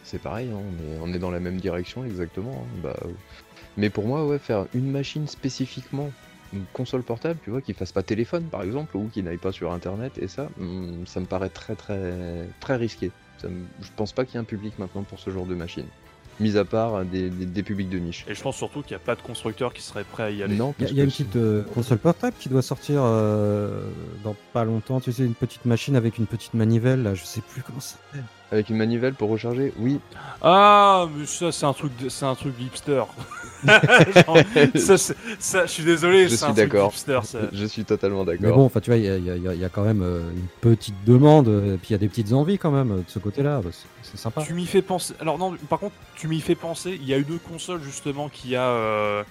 C'est 0.02 0.20
pareil, 0.20 0.50
hein, 0.50 0.58
on, 0.58 0.82
est, 0.82 0.98
on 1.00 1.12
est 1.14 1.18
dans 1.18 1.30
la 1.30 1.40
même 1.40 1.60
direction 1.60 2.04
exactement. 2.04 2.64
hein, 2.66 2.78
bah, 2.82 2.96
euh. 3.04 3.08
Mais 3.76 3.90
pour 3.90 4.06
moi, 4.06 4.26
ouais, 4.26 4.38
faire 4.38 4.66
une 4.74 4.90
machine 4.90 5.26
spécifiquement, 5.28 6.10
une 6.52 6.64
console 6.72 7.02
portable, 7.02 7.38
tu 7.44 7.50
vois, 7.50 7.60
qui 7.62 7.74
fasse 7.74 7.92
pas 7.92 8.02
téléphone 8.02 8.44
par 8.48 8.62
exemple, 8.62 8.96
ou 8.96 9.08
qui 9.08 9.22
n'aille 9.22 9.36
pas 9.38 9.52
sur 9.52 9.72
internet, 9.72 10.18
et 10.18 10.26
ça, 10.26 10.48
hmm, 10.56 11.04
ça 11.06 11.20
me 11.20 11.26
paraît 11.26 11.50
très 11.50 11.76
très 11.76 12.48
très 12.60 12.76
risqué. 12.76 13.12
Ça 13.38 13.48
me- 13.48 13.66
Je 13.80 13.88
pense 13.96 14.12
pas 14.12 14.24
qu'il 14.24 14.34
y 14.34 14.36
ait 14.38 14.40
un 14.40 14.44
public 14.44 14.78
maintenant 14.78 15.02
pour 15.04 15.18
ce 15.20 15.30
genre 15.30 15.46
de 15.46 15.54
machine. 15.54 15.86
Mis 16.40 16.56
à 16.56 16.64
part 16.64 17.04
des, 17.04 17.28
des- 17.30 17.46
des 17.46 17.62
publics 17.62 17.88
de 17.90 17.98
niche. 17.98 18.24
Et 18.28 18.34
je 18.34 18.42
pense 18.42 18.56
surtout 18.56 18.80
qu'il 18.82 18.96
n'y 18.96 19.02
a 19.02 19.04
pas 19.04 19.14
de 19.14 19.20
constructeur 19.20 19.72
qui 19.74 19.82
serait 19.82 20.04
prêt 20.04 20.22
à 20.24 20.30
y 20.30 20.42
aller. 20.42 20.56
Non, 20.56 20.74
Il 20.80 20.88
y 20.90 20.94
y 20.94 21.00
a 21.00 21.04
une 21.04 21.10
petite 21.10 21.36
euh, 21.36 21.62
console 21.74 21.98
portable 21.98 22.34
qui 22.40 22.48
doit 22.48 22.62
sortir 22.62 23.02
euh, 23.04 23.82
dans 24.24 24.34
pas 24.52 24.64
longtemps. 24.64 25.00
Tu 25.00 25.12
sais, 25.12 25.24
une 25.24 25.34
petite 25.34 25.66
machine 25.66 25.96
avec 25.96 26.16
une 26.18 26.26
petite 26.26 26.54
manivelle. 26.54 27.02
Là, 27.02 27.14
je 27.14 27.24
sais 27.24 27.42
plus 27.42 27.62
comment 27.62 27.80
ça 27.80 27.96
s'appelle. 28.10 28.24
Avec 28.52 28.68
une 28.68 28.76
manivelle 28.76 29.14
pour 29.14 29.30
recharger, 29.30 29.72
oui. 29.78 30.00
Ah, 30.42 31.06
mais 31.16 31.24
ça, 31.26 31.52
c'est 31.52 31.66
un 31.66 31.72
truc, 31.72 31.96
de- 31.98 32.08
c'est 32.08 32.24
un 32.24 32.34
truc 32.34 32.54
hipster. 32.60 33.04
Genre, 33.64 34.38
ça, 34.76 34.98
c'est- 34.98 35.16
ça, 35.38 35.66
je 35.66 35.70
suis 35.70 35.84
désolé, 35.84 36.28
Je 36.28 36.34
suis 36.34 36.52
d'accord. 36.54 36.92
Je 37.52 37.64
suis 37.66 37.84
totalement 37.84 38.24
Mais 38.24 38.36
d'accord. 38.38 38.56
bon, 38.56 38.64
enfin, 38.64 38.80
tu 38.80 38.90
vois, 38.90 38.96
il 38.96 39.04
y 39.04 39.08
a, 39.08 39.36
y 39.36 39.58
y 39.62 39.70
quand 39.72 39.84
même 39.84 40.02
euh, 40.02 40.22
une 40.34 40.46
petite 40.60 40.96
demande. 41.04 41.46
euh, 41.48 41.74
Et 41.74 41.78
puis 41.78 41.88
il 41.90 41.92
y 41.92 41.94
a 41.94 41.98
des 41.98 42.08
petites 42.08 42.32
envies 42.32 42.58
quand 42.58 42.70
même 42.72 42.90
euh, 42.90 42.96
de 42.96 43.04
ce 43.08 43.18
côté-là. 43.18 43.60
bah, 43.62 43.70
c'est- 44.02 44.16
sympa. 44.16 44.42
Tu 44.42 44.54
m'y 44.54 44.66
fais 44.66 44.82
penser. 44.82 45.14
Alors 45.20 45.38
non, 45.38 45.54
par 45.68 45.78
contre, 45.78 45.94
tu 46.16 46.26
m'y 46.26 46.40
fais 46.40 46.56
penser. 46.56 46.98
Il 47.00 47.06
y 47.08 47.14
a 47.14 47.18
une 47.18 47.38
console 47.38 47.80
justement 47.82 48.28
qui 48.28 48.56
a 48.56 48.62
euh, 48.64 49.22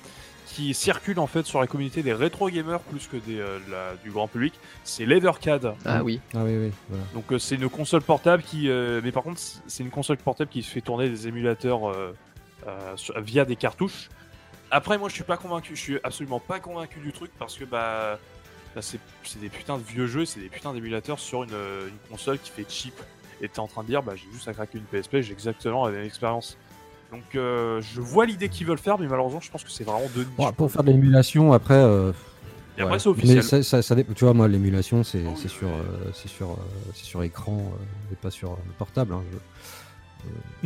qui 0.60 0.74
circule 0.74 1.20
en 1.20 1.28
fait 1.28 1.46
sur 1.46 1.62
la 1.62 1.68
communauté 1.68 2.04
des 2.04 2.12
rétro 2.14 2.50
gamers 2.50 2.82
plus 2.82 3.08
que 3.08 3.16
des, 3.16 3.40
euh, 3.40 3.60
la- 3.72 3.96
du 4.04 4.12
grand 4.12 4.28
public. 4.28 4.54
C'est 4.84 5.06
l'Evercad. 5.06 5.74
Ah 5.86 6.04
oui. 6.04 6.20
Ah 6.34 6.40
oui, 6.44 6.58
oui. 6.58 6.72
voilà. 6.90 7.04
Donc 7.14 7.32
euh, 7.32 7.40
c'est 7.40 7.56
une 7.56 7.70
console 7.70 8.02
portable 8.02 8.44
qui, 8.44 8.70
euh, 8.70 9.00
mais 9.02 9.14
par 9.14 9.24
contre 9.24 9.40
c'est 9.68 9.84
une 9.84 9.90
console 9.90 10.18
portable 10.18 10.50
qui 10.50 10.62
fait 10.62 10.82
tourner 10.82 11.08
des 11.10 11.28
émulateurs 11.30 11.90
euh, 11.90 12.14
euh, 12.68 12.98
sur- 12.98 13.18
via 13.22 13.46
des 13.46 13.56
cartouches. 13.56 14.10
Après 14.70 14.98
moi 14.98 15.08
je 15.08 15.14
suis 15.16 15.24
pas 15.24 15.38
convaincu, 15.38 15.76
je 15.78 15.82
suis 15.82 15.98
absolument 16.04 16.42
pas 16.42 16.60
convaincu 16.60 17.00
du 17.00 17.14
truc 17.14 17.32
parce 17.40 17.56
que 17.58 17.64
bah, 17.64 18.20
bah, 18.76 18.82
c'est 18.82 19.00
des 19.40 19.50
putains 19.50 19.78
de 19.78 19.84
vieux 19.84 20.08
jeux, 20.08 20.26
c'est 20.26 20.42
des 20.42 20.50
putains 20.50 20.74
d'émulateurs 20.74 21.20
sur 21.20 21.44
une, 21.44 21.52
une 21.52 22.10
console 22.12 22.38
qui 22.38 22.52
fait 22.52 22.66
cheap. 22.68 22.96
Et 23.42 23.48
t'es 23.48 23.60
en 23.60 23.68
train 23.68 23.84
de 23.84 23.88
dire 23.88 24.04
bah 24.04 24.14
j'ai 24.18 24.28
juste 24.34 24.50
à 24.50 24.54
craquer 24.54 24.78
une 24.80 24.84
PSP, 24.84 25.22
j'ai 25.22 25.32
exactement 25.32 25.86
la 25.88 25.94
même 25.94 26.04
expérience. 26.06 26.58
Donc 27.12 27.24
euh, 27.36 27.82
je 27.82 28.02
vois 28.02 28.26
l'idée 28.26 28.50
qu'ils 28.50 28.68
veulent 28.68 28.78
faire, 28.78 29.00
mais 29.00 29.08
malheureusement 29.08 29.40
je 29.42 29.50
pense 29.50 29.64
que 29.64 29.72
c'est 29.72 29.84
vraiment 29.84 30.02
de 30.16 30.22
niche. 30.22 30.28
Bon, 30.38 30.52
pour 30.52 30.72
faire 30.72 30.84
de 30.84 30.92
l'émulation, 30.92 31.54
après. 31.54 31.74
euh, 31.74 32.12
Et 32.78 32.82
après 32.82 32.94
ouais. 32.94 33.00
c'est 33.00 33.10
officiel. 33.10 33.38
Mais 33.38 33.64
ça, 33.64 33.82
ça. 33.82 33.96
Tu 33.96 34.24
vois, 34.26 34.34
moi, 34.34 34.48
l'émulation, 34.48 35.04
c'est 35.04 35.24
Oh, 35.28 35.34
c'est 35.36 35.44
oui, 35.46 35.50
sur, 35.50 35.68
euh, 35.68 36.12
c'est 36.14 36.28
sur, 36.30 36.52
euh, 36.52 36.56
c'est 36.94 37.06
sur 37.06 37.24
écran 37.24 37.58
euh, 37.58 38.14
et 38.14 38.16
pas 38.16 38.30
sur 38.32 38.52
euh, 38.52 38.56
portable. 38.78 39.14
hein, 39.14 39.22
je- 39.32 39.38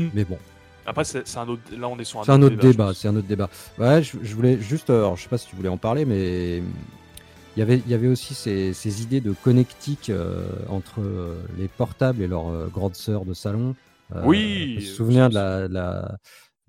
euh, 0.02 0.06
Hmm. 0.06 0.10
Mais 0.14 0.26
bon, 0.26 0.38
Après 0.86 1.04
c'est 1.06 1.26
c'est 1.28 1.38
un 1.38 1.48
autre, 1.48 1.62
là 1.78 1.88
on 1.88 1.98
est 2.00 2.04
sur 2.04 2.20
un 2.20 2.24
c'est 2.24 2.32
un 2.32 2.42
autre 2.42 2.58
débat. 2.58 2.92
C'est 2.94 3.08
un 3.08 3.16
autre 3.16 3.28
débat. 3.28 3.50
Ouais, 3.78 4.02
je, 4.04 4.18
je 4.22 4.36
voulais 4.36 4.60
juste. 4.60 4.90
Alors, 4.90 5.16
je 5.16 5.24
sais 5.24 5.30
pas 5.30 5.38
si 5.38 5.48
tu 5.48 5.56
voulais 5.56 5.70
en 5.70 5.78
parler, 5.78 6.04
mais 6.06 6.58
il 6.58 7.60
y 7.60 7.62
avait, 7.62 7.78
il 7.78 7.90
y 7.90 7.94
avait 7.94 8.08
aussi 8.08 8.34
ces, 8.34 8.74
ces 8.74 9.02
idées 9.04 9.22
de 9.22 9.32
connectique 9.32 10.10
euh, 10.10 10.48
entre 10.70 11.00
euh, 11.02 11.36
les 11.58 11.68
portables 11.68 12.22
et 12.22 12.28
leurs 12.28 12.50
euh, 12.50 12.68
grandes 12.68 12.96
sœurs 12.96 13.26
de 13.26 13.34
salon. 13.34 13.76
Euh, 14.16 14.24
Oui, 14.26 14.76
Je 14.80 14.90
me 14.90 14.96
souviens 14.96 15.30
de 15.30 15.34
la, 15.36 15.68
la, 15.68 16.18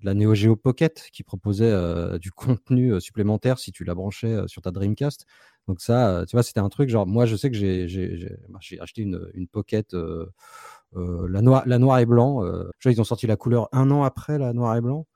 de 0.01 0.05
la 0.05 0.13
Neo 0.13 0.33
Geo 0.35 0.55
Pocket 0.55 1.09
qui 1.11 1.23
proposait 1.23 1.71
euh, 1.71 2.17
du 2.17 2.31
contenu 2.31 2.93
euh, 2.93 2.99
supplémentaire 2.99 3.59
si 3.59 3.71
tu 3.71 3.83
la 3.83 3.95
branchais 3.95 4.37
sur 4.47 4.61
ta 4.61 4.71
Dreamcast. 4.71 5.25
Donc 5.67 5.81
ça, 5.81 6.25
tu 6.27 6.35
vois, 6.35 6.43
c'était 6.43 6.59
un 6.59 6.69
truc 6.69 6.89
genre, 6.89 7.07
moi 7.07 7.25
je 7.25 7.35
sais 7.35 7.49
que 7.49 7.57
j'ai 7.57 8.29
bah, 8.49 8.59
acheté 8.79 9.01
une, 9.01 9.29
une 9.33 9.47
Pocket, 9.47 9.93
euh, 9.95 10.27
euh, 10.95 11.27
la, 11.27 11.41
noir, 11.41 11.63
la 11.65 12.01
et 12.01 12.05
blanc. 12.05 12.45
euh, 12.45 12.69
je 12.79 12.87
vois, 12.89 12.93
ils 12.93 13.01
ont 13.01 13.05
sorti 13.05 13.25
la 13.27 13.35
couleur 13.35 13.67
un 13.71 13.89
an 13.89 14.03
après 14.03 14.37
la 14.37 14.53
noir 14.53 14.75
et 14.75 14.81
blanc. 14.81 15.07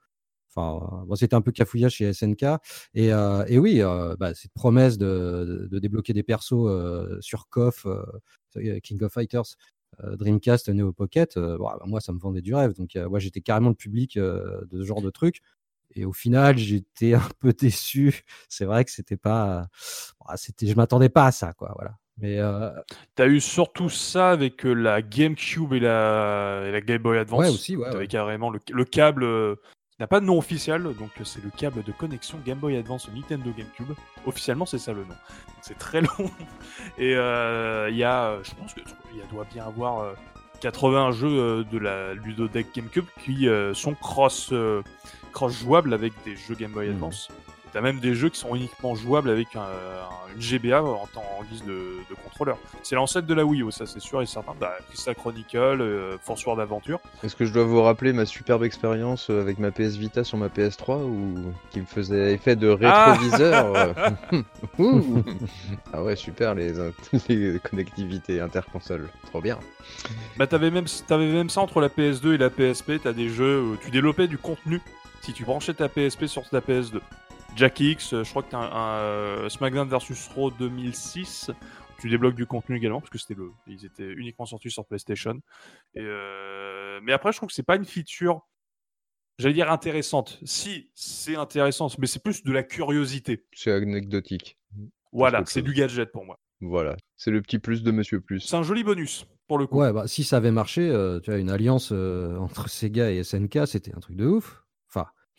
Enfin, 0.52 1.04
bon, 1.06 1.14
c'était 1.14 1.34
un 1.36 1.40
peu 1.42 1.52
cafouillage 1.52 1.92
chez 1.94 2.12
SNK. 2.12 2.44
Et, 2.94 3.10
et 3.46 3.58
oui, 3.58 3.82
bah, 4.18 4.34
cette 4.34 4.52
promesse 4.52 4.98
de, 4.98 5.06
de, 5.62 5.68
de 5.68 5.78
débloquer 5.78 6.12
des 6.12 6.24
persos 6.24 6.68
sur 7.20 7.48
KOF, 7.48 7.86
King 8.82 9.04
of 9.04 9.12
Fighters, 9.12 9.54
Dreamcast, 10.16 10.68
Neo 10.68 10.92
Pocket, 10.92 11.36
euh, 11.36 11.56
bon, 11.58 11.64
bah, 11.64 11.78
moi 11.86 12.00
ça 12.00 12.12
me 12.12 12.18
vendait 12.18 12.42
du 12.42 12.54
rêve. 12.54 12.74
Donc, 12.74 12.96
euh, 12.96 13.08
moi 13.08 13.18
j'étais 13.18 13.40
carrément 13.40 13.70
le 13.70 13.74
public 13.74 14.16
euh, 14.16 14.62
de 14.70 14.80
ce 14.80 14.86
genre 14.86 15.02
de 15.02 15.10
truc. 15.10 15.40
Et 15.96 16.04
au 16.04 16.12
final, 16.12 16.56
j'étais 16.56 17.14
un 17.14 17.28
peu 17.40 17.52
déçu. 17.58 18.22
C'est 18.48 18.64
vrai 18.64 18.84
que 18.84 18.90
c'était 18.90 19.16
pas, 19.16 19.66
bah, 20.26 20.36
c'était, 20.36 20.66
je 20.66 20.74
m'attendais 20.74 21.08
pas 21.08 21.26
à 21.26 21.32
ça, 21.32 21.52
quoi. 21.52 21.72
Voilà. 21.76 21.96
Mais 22.20 22.38
euh, 22.38 22.70
T'as 23.14 23.26
eu 23.26 23.40
surtout 23.40 23.88
ça 23.88 24.30
avec 24.30 24.66
euh, 24.66 24.74
la 24.74 25.00
GameCube 25.00 25.72
et 25.72 25.80
la, 25.80 26.64
et 26.66 26.72
la 26.72 26.80
Game 26.80 27.02
Boy 27.02 27.18
Advance? 27.18 27.40
ouais 27.40 27.48
aussi, 27.48 27.76
ouais. 27.76 27.90
T'avais 27.90 27.98
ouais. 28.00 28.06
carrément 28.08 28.50
le, 28.50 28.60
le 28.70 28.84
câble 28.84 29.24
euh, 29.24 29.56
n'a 30.00 30.06
pas 30.06 30.20
de 30.20 30.24
nom 30.26 30.38
officiel, 30.38 30.82
donc 30.82 31.10
c'est 31.24 31.42
le 31.44 31.50
câble 31.50 31.82
de 31.82 31.92
connexion 31.92 32.38
Game 32.44 32.58
Boy 32.58 32.76
Advance 32.76 33.08
au 33.08 33.12
Nintendo 33.12 33.50
GameCube. 33.56 33.94
Officiellement, 34.26 34.66
c'est 34.66 34.78
ça 34.78 34.92
le 34.92 35.04
nom. 35.04 35.14
C'est 35.62 35.78
très 35.78 36.00
long. 36.18 36.30
Et 36.98 37.14
euh, 37.16 37.88
il 37.90 37.96
y 37.96 38.04
a, 38.04 38.28
euh, 38.30 38.40
je 38.42 38.52
pense 38.54 38.72
que 38.74 38.80
il 39.12 39.18
y 39.18 39.22
a- 39.22 39.26
doit 39.26 39.46
bien 39.52 39.66
avoir 39.66 40.00
euh, 40.00 40.14
80 40.60 41.12
jeux 41.12 41.28
euh, 41.28 41.64
de 41.64 41.78
la 41.78 42.14
ludothèque 42.14 42.74
GameCube 42.74 43.04
qui 43.24 43.48
euh, 43.48 43.72
sont 43.74 43.94
cross 43.94 44.52
cross 45.32 45.52
jouables 45.52 45.94
avec 45.94 46.12
des 46.24 46.34
jeux 46.36 46.54
Game 46.54 46.72
Boy 46.72 46.88
Mhm. 46.88 46.94
Advance. 46.94 47.28
T'as 47.72 47.80
même 47.80 48.00
des 48.00 48.14
jeux 48.14 48.28
qui 48.28 48.38
sont 48.38 48.54
uniquement 48.56 48.94
jouables 48.94 49.30
avec 49.30 49.54
un- 49.56 49.60
un- 49.60 50.34
une 50.34 50.40
GBA 50.40 50.82
en, 50.82 51.08
guise 51.50 51.64
de, 51.64 51.98
de 52.08 52.14
contrôleur. 52.22 52.56
C'est 52.82 52.94
l'ancêtre 52.94 53.26
de 53.26 53.34
la 53.34 53.44
Wii 53.44 53.62
U, 53.62 53.70
ça 53.72 53.86
c'est 53.86 54.00
sûr 54.00 54.22
et 54.22 54.26
certain. 54.26 54.54
Bah, 54.60 54.72
Crystal 54.88 55.14
Chronicle, 55.14 55.58
euh, 55.80 56.16
Force 56.22 56.44
World 56.46 56.60
Adventure. 56.62 57.00
Est-ce 57.24 57.34
que 57.36 57.44
je 57.44 57.52
dois 57.52 57.64
vous 57.64 57.82
rappeler 57.82 58.12
ma 58.12 58.26
superbe 58.26 58.62
expérience 58.64 59.28
euh, 59.30 59.40
avec 59.40 59.58
ma 59.58 59.70
PS 59.70 59.96
Vita 59.96 60.22
sur 60.24 60.38
ma 60.38 60.48
PS3 60.48 61.02
ou 61.04 61.52
qui 61.70 61.80
me 61.80 61.86
faisait 61.86 62.34
effet 62.34 62.56
de 62.56 62.76
Ah 62.82 63.12
rétroviseur 63.14 63.94
ouh. 64.78 65.22
Ah 65.92 66.02
ouais, 66.02 66.16
super 66.16 66.54
les, 66.54 66.72
les 67.28 67.58
connectivités 67.60 68.40
interconsoles, 68.40 69.08
trop 69.26 69.40
bien. 69.40 69.58
Bah 70.36 70.46
t'avais 70.46 70.70
même, 70.70 70.86
t'avais 71.06 71.26
même 71.26 71.50
ça 71.50 71.60
entre 71.60 71.80
la 71.80 71.88
PS2 71.88 72.34
et 72.34 72.38
la 72.38 72.50
PSP, 72.50 72.92
t'as 73.02 73.12
des 73.12 73.28
jeux 73.28 73.60
où 73.62 73.76
tu 73.76 73.90
développais 73.90 74.28
du 74.28 74.38
contenu 74.38 74.80
si 75.22 75.32
tu 75.32 75.44
branchais 75.44 75.74
ta 75.74 75.88
PSP 75.88 76.26
sur 76.26 76.48
ta 76.48 76.60
PS2. 76.60 77.00
Jack 77.56 77.80
X, 77.80 78.14
euh, 78.14 78.24
je 78.24 78.30
crois 78.30 78.42
que 78.42 78.50
t'as 78.50 78.58
un, 78.58 78.72
un, 78.72 78.98
euh, 79.00 79.48
SmackDown 79.48 79.88
vs 79.88 80.28
Raw 80.34 80.50
2006, 80.50 81.50
tu 82.00 82.08
débloques 82.08 82.34
du 82.34 82.46
contenu 82.46 82.76
également 82.76 83.00
parce 83.00 83.10
que 83.10 83.18
c'était 83.18 83.34
le, 83.34 83.50
ils 83.66 83.84
étaient 83.84 84.10
uniquement 84.12 84.46
sortis 84.46 84.70
sur 84.70 84.86
PlayStation. 84.86 85.40
Et 85.94 86.00
euh, 86.00 87.00
mais 87.02 87.12
après 87.12 87.32
je 87.32 87.36
trouve 87.36 87.48
que 87.48 87.54
c'est 87.54 87.62
pas 87.62 87.76
une 87.76 87.84
feature, 87.84 88.46
j'allais 89.38 89.54
dire 89.54 89.70
intéressante. 89.70 90.38
Si 90.44 90.90
c'est 90.94 91.36
intéressant, 91.36 91.88
mais 91.98 92.06
c'est 92.06 92.22
plus 92.22 92.42
de 92.42 92.52
la 92.52 92.62
curiosité. 92.62 93.44
C'est 93.52 93.72
anecdotique. 93.72 94.58
Voilà, 95.12 95.42
c'est 95.46 95.62
du 95.62 95.74
gadget 95.74 96.12
pour 96.12 96.24
moi. 96.24 96.38
Voilà, 96.60 96.96
c'est 97.16 97.30
le 97.30 97.40
petit 97.40 97.58
plus 97.58 97.82
de 97.82 97.90
Monsieur 97.90 98.20
Plus. 98.20 98.40
C'est 98.40 98.56
un 98.56 98.62
joli 98.62 98.84
bonus 98.84 99.26
pour 99.48 99.58
le 99.58 99.66
coup. 99.66 99.78
Ouais, 99.78 99.92
bah, 99.92 100.06
si 100.06 100.24
ça 100.24 100.36
avait 100.36 100.50
marché, 100.50 100.88
euh, 100.88 101.20
tu 101.20 101.30
vois, 101.30 101.40
une 101.40 101.50
alliance 101.50 101.90
euh, 101.92 102.36
entre 102.36 102.68
Sega 102.68 103.10
et 103.10 103.24
SNK, 103.24 103.66
c'était 103.66 103.94
un 103.94 104.00
truc 104.00 104.16
de 104.16 104.26
ouf. 104.26 104.62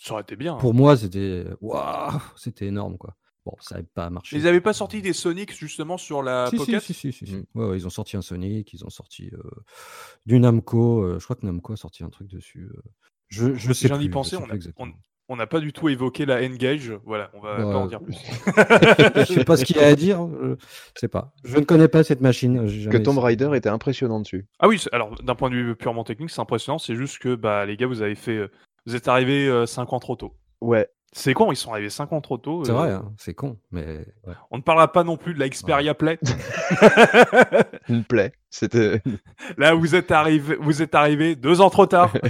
Ça 0.03 0.13
aurait 0.13 0.23
été 0.23 0.35
bien. 0.35 0.55
hein. 0.55 0.57
pour 0.59 0.73
moi, 0.73 0.97
c'était 0.97 1.45
waouh, 1.61 2.19
c'était 2.35 2.65
énorme, 2.65 2.97
quoi. 2.97 3.15
Bon, 3.45 3.53
ça 3.59 3.75
n'avait 3.75 3.87
pas 3.93 4.09
marché. 4.09 4.35
Ils 4.37 4.47
avaient 4.47 4.61
pas 4.61 4.73
sorti 4.73 5.01
des 5.01 5.13
Sonic 5.13 5.55
justement 5.57 5.97
sur 5.97 6.21
la 6.21 6.45
si, 6.47 6.51
si, 6.51 6.57
Pocket 6.57 6.81
si, 6.81 6.93
si, 6.93 7.11
si, 7.11 7.25
si. 7.25 7.35
Mm. 7.35 7.45
Ouais, 7.55 7.65
ouais, 7.69 7.77
ils 7.77 7.87
ont 7.87 7.91
sorti 7.91 8.15
un 8.17 8.21
Sonic, 8.21 8.71
ils 8.73 8.85
ont 8.85 8.89
sorti 8.89 9.29
euh, 9.33 9.41
du 10.25 10.39
Namco. 10.39 11.03
euh, 11.03 11.17
je 11.19 11.23
crois 11.23 11.35
que 11.35 11.45
Namco 11.45 11.73
a 11.73 11.77
sorti 11.77 12.03
un 12.03 12.09
truc 12.09 12.27
dessus. 12.27 12.69
euh. 12.71 12.81
Je, 13.29 13.55
je 13.55 13.73
sais 13.73 13.87
J'en 13.87 13.97
pensais, 14.09 14.37
sais 14.37 14.73
on 15.29 15.37
n'a 15.37 15.47
pas 15.47 15.61
du 15.61 15.71
tout 15.71 15.87
évoqué 15.87 16.25
la 16.25 16.41
N-Gage. 16.41 16.91
Voilà, 17.05 17.31
on 17.33 17.39
va 17.39 17.55
pas 17.55 17.77
en 17.77 17.87
dire 17.87 18.01
plus. 18.01 18.13
je 19.15 19.33
sais 19.33 19.45
pas 19.45 19.55
ce 19.55 19.63
qu'il 19.63 19.77
y 19.77 19.79
a 19.79 19.87
à 19.87 19.95
dire. 19.95 20.27
Je 20.27 20.55
sais 20.99 21.07
pas. 21.07 21.33
Je 21.45 21.57
ne 21.57 21.63
connais 21.63 21.87
pas 21.87 22.03
cette 22.03 22.19
machine. 22.19 22.67
Que 22.89 22.97
Tomb. 22.97 23.17
Raider 23.17 23.49
était 23.55 23.69
impressionnant 23.69 24.19
dessus. 24.19 24.45
ah 24.59 24.67
oui, 24.67 24.83
alors 24.91 25.15
d'un 25.23 25.35
point 25.35 25.49
de 25.49 25.55
vue 25.55 25.75
purement 25.77 26.03
technique, 26.03 26.31
c'est 26.31 26.41
impressionnant. 26.41 26.79
C'est 26.79 26.95
juste 26.95 27.19
que 27.19 27.35
bah 27.35 27.65
les 27.65 27.77
gars, 27.77 27.87
vous 27.87 28.01
avez 28.01 28.15
fait, 28.15 28.35
euh, 28.35 28.51
vous 28.85 28.95
êtes 28.95 29.07
arrivés 29.07 29.65
5 29.65 29.93
ans 29.93 29.99
trop 29.99 30.15
tôt. 30.15 30.33
Ouais, 30.61 30.87
C'est 31.11 31.33
con, 31.33 31.51
ils 31.51 31.55
sont 31.55 31.71
arrivés 31.71 31.89
5 31.89 32.13
ans 32.13 32.21
trop 32.21 32.37
tôt. 32.37 32.63
C'est 32.63 32.71
euh, 32.71 32.75
vrai, 32.75 32.91
hein, 32.91 33.11
c'est 33.17 33.33
con, 33.33 33.57
mais 33.71 34.05
ouais. 34.27 34.33
On 34.51 34.57
ne 34.57 34.61
parlera 34.61 34.91
pas 34.91 35.03
non 35.03 35.17
plus 35.17 35.33
de 35.33 35.39
la 35.39 35.49
Xperia 35.49 35.93
Play. 35.93 36.19
une 37.89 38.03
plaie. 38.03 38.31
C'était. 38.49 39.01
Là, 39.57 39.73
vous 39.73 39.95
êtes 39.95 40.11
arrivé, 40.11 40.55
vous 40.59 40.81
êtes 40.81 40.93
arrivé 40.95 41.35
deux 41.35 41.61
ans 41.61 41.69
trop 41.69 41.85
tard. 41.87 42.13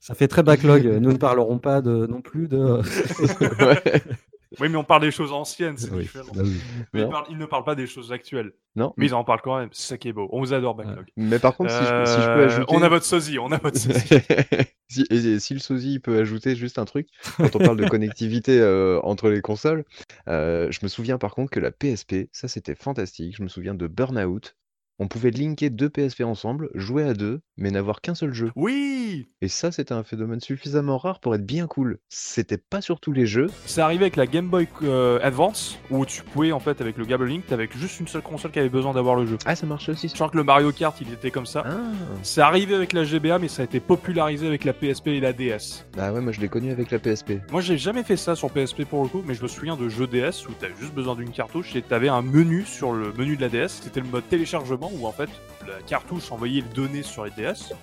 ça 0.00 0.14
fait 0.14 0.28
très 0.28 0.42
backlog. 0.42 0.84
Nous 0.84 1.12
ne 1.12 1.18
parlerons 1.18 1.58
pas 1.58 1.80
de, 1.80 2.06
non 2.06 2.20
plus 2.20 2.48
de. 2.48 2.80
Oui, 4.60 4.68
mais 4.68 4.76
on 4.76 4.84
parle 4.84 5.02
des 5.02 5.10
choses 5.10 5.32
anciennes, 5.32 5.76
c'est 5.76 5.90
Oui, 5.90 6.02
différent. 6.02 6.32
oui. 6.36 6.56
Mais 6.94 7.00
ils, 7.00 7.04
Non. 7.04 7.10
parlent- 7.10 7.26
ils 7.30 7.36
ne 7.38 7.46
parlent 7.46 7.64
pas 7.64 7.74
des 7.74 7.86
choses 7.86 8.12
actuelles. 8.12 8.52
Non. 8.76 8.94
Mais 8.96 9.06
ils 9.06 9.14
en 9.14 9.22
parlent 9.24 9.40
quand 9.42 9.58
même. 9.58 9.68
C'est 9.72 9.88
ça 9.88 9.98
qui 9.98 10.08
est 10.08 10.12
beau. 10.12 10.28
On 10.32 10.40
vous 10.40 10.54
adore, 10.54 10.74
Backlog. 10.74 11.06
Mais 11.16 11.38
par 11.38 11.56
contre, 11.56 11.70
si, 11.70 11.76
je, 11.78 12.04
si 12.06 12.20
je 12.20 12.26
peux 12.26 12.40
Euh, 12.40 12.46
ajouter. 12.46 12.74
On 12.74 12.82
a 12.82 12.88
votre 12.88 13.04
sosie, 13.04 13.38
on 13.38 13.52
a 13.52 13.58
votre 13.58 13.76
sosie. 13.78 14.08
si, 14.88 15.04
et 15.10 15.38
si 15.38 15.54
le 15.54 15.60
sosie 15.60 15.98
peut 15.98 16.18
ajouter 16.18 16.56
juste 16.56 16.78
un 16.78 16.84
truc, 16.86 17.08
quand 17.36 17.54
on 17.56 17.58
parle 17.58 17.76
de 17.76 17.86
connectivité 17.88 18.58
euh, 18.60 19.00
entre 19.02 19.28
les 19.28 19.40
consoles, 19.42 19.84
euh, 20.28 20.68
je 20.70 20.78
me 20.82 20.88
souviens 20.88 21.18
par 21.18 21.34
contre 21.34 21.50
que 21.50 21.60
la 21.60 21.70
PSP, 21.70 22.28
ça 22.32 22.48
c'était 22.48 22.74
fantastique. 22.74 23.36
Je 23.36 23.42
me 23.42 23.48
souviens 23.48 23.74
de 23.74 23.86
Burnout. 23.86 24.54
On 25.00 25.06
pouvait 25.06 25.30
linker 25.30 25.70
deux 25.70 25.88
PSP 25.88 26.22
ensemble, 26.22 26.70
jouer 26.74 27.04
à 27.04 27.14
deux, 27.14 27.40
mais 27.56 27.70
n'avoir 27.70 28.00
qu'un 28.00 28.16
seul 28.16 28.32
jeu. 28.32 28.50
Oui 28.56 29.28
Et 29.40 29.48
ça, 29.48 29.70
c'était 29.70 29.92
un 29.92 30.02
phénomène 30.02 30.40
suffisamment 30.40 30.98
rare 30.98 31.20
pour 31.20 31.34
être 31.36 31.46
bien 31.46 31.68
cool. 31.68 31.98
C'était 32.08 32.58
pas 32.58 32.80
sur 32.80 32.98
tous 32.98 33.12
les 33.12 33.26
jeux. 33.26 33.46
C'est 33.64 33.80
arrivé 33.80 34.04
avec 34.04 34.16
la 34.16 34.26
Game 34.26 34.48
Boy 34.48 34.66
euh, 34.82 35.20
Advance, 35.22 35.78
où 35.90 36.04
tu 36.04 36.22
pouvais, 36.22 36.50
en 36.50 36.58
fait, 36.58 36.80
avec 36.80 36.96
le 36.96 37.04
Gable 37.04 37.26
Link, 37.26 37.46
t'avais 37.46 37.68
juste 37.70 38.00
une 38.00 38.08
seule 38.08 38.22
console 38.22 38.50
qui 38.50 38.58
avait 38.58 38.68
besoin 38.68 38.92
d'avoir 38.92 39.14
le 39.14 39.26
jeu. 39.26 39.38
Ah, 39.46 39.54
ça 39.54 39.66
marchait 39.66 39.92
aussi. 39.92 40.08
Sachant 40.08 40.28
que 40.28 40.36
le 40.36 40.42
Mario 40.42 40.72
Kart, 40.72 41.00
il 41.00 41.12
était 41.12 41.30
comme 41.30 41.46
ça. 41.46 41.62
Ah. 41.64 41.76
C'est 42.22 42.40
arrivé 42.40 42.74
avec 42.74 42.92
la 42.92 43.04
GBA, 43.04 43.38
mais 43.38 43.48
ça 43.48 43.62
a 43.62 43.64
été 43.66 43.78
popularisé 43.78 44.48
avec 44.48 44.64
la 44.64 44.72
PSP 44.72 45.08
et 45.08 45.20
la 45.20 45.32
DS. 45.32 45.86
Bah 45.96 46.12
ouais, 46.12 46.20
moi 46.20 46.32
je 46.32 46.40
l'ai 46.40 46.48
connu 46.48 46.72
avec 46.72 46.90
la 46.90 46.98
PSP. 46.98 47.34
Moi, 47.52 47.60
j'ai 47.60 47.78
jamais 47.78 48.02
fait 48.02 48.16
ça 48.16 48.34
sur 48.34 48.50
PSP 48.50 48.84
pour 48.84 49.04
le 49.04 49.08
coup, 49.08 49.22
mais 49.24 49.34
je 49.34 49.42
me 49.42 49.48
souviens 49.48 49.76
de 49.76 49.88
jeux 49.88 50.08
DS 50.08 50.48
où 50.48 50.52
t'avais 50.54 50.74
juste 50.80 50.94
besoin 50.94 51.14
d'une 51.14 51.30
cartouche 51.30 51.76
et 51.76 51.82
t'avais 51.82 52.08
un 52.08 52.22
menu 52.22 52.64
sur 52.64 52.92
le 52.92 53.12
menu 53.12 53.36
de 53.36 53.42
la 53.42 53.48
DS. 53.48 53.80
C'était 53.82 54.00
le 54.00 54.08
mode 54.08 54.28
téléchargement 54.28 54.87
où 54.92 55.06
en 55.06 55.12
fait 55.12 55.30
la 55.66 55.80
cartouche 55.86 56.30
envoyait 56.32 56.62
les 56.62 56.74
données 56.74 57.02
sur 57.02 57.24
les 57.24 57.30
DS 57.30 57.74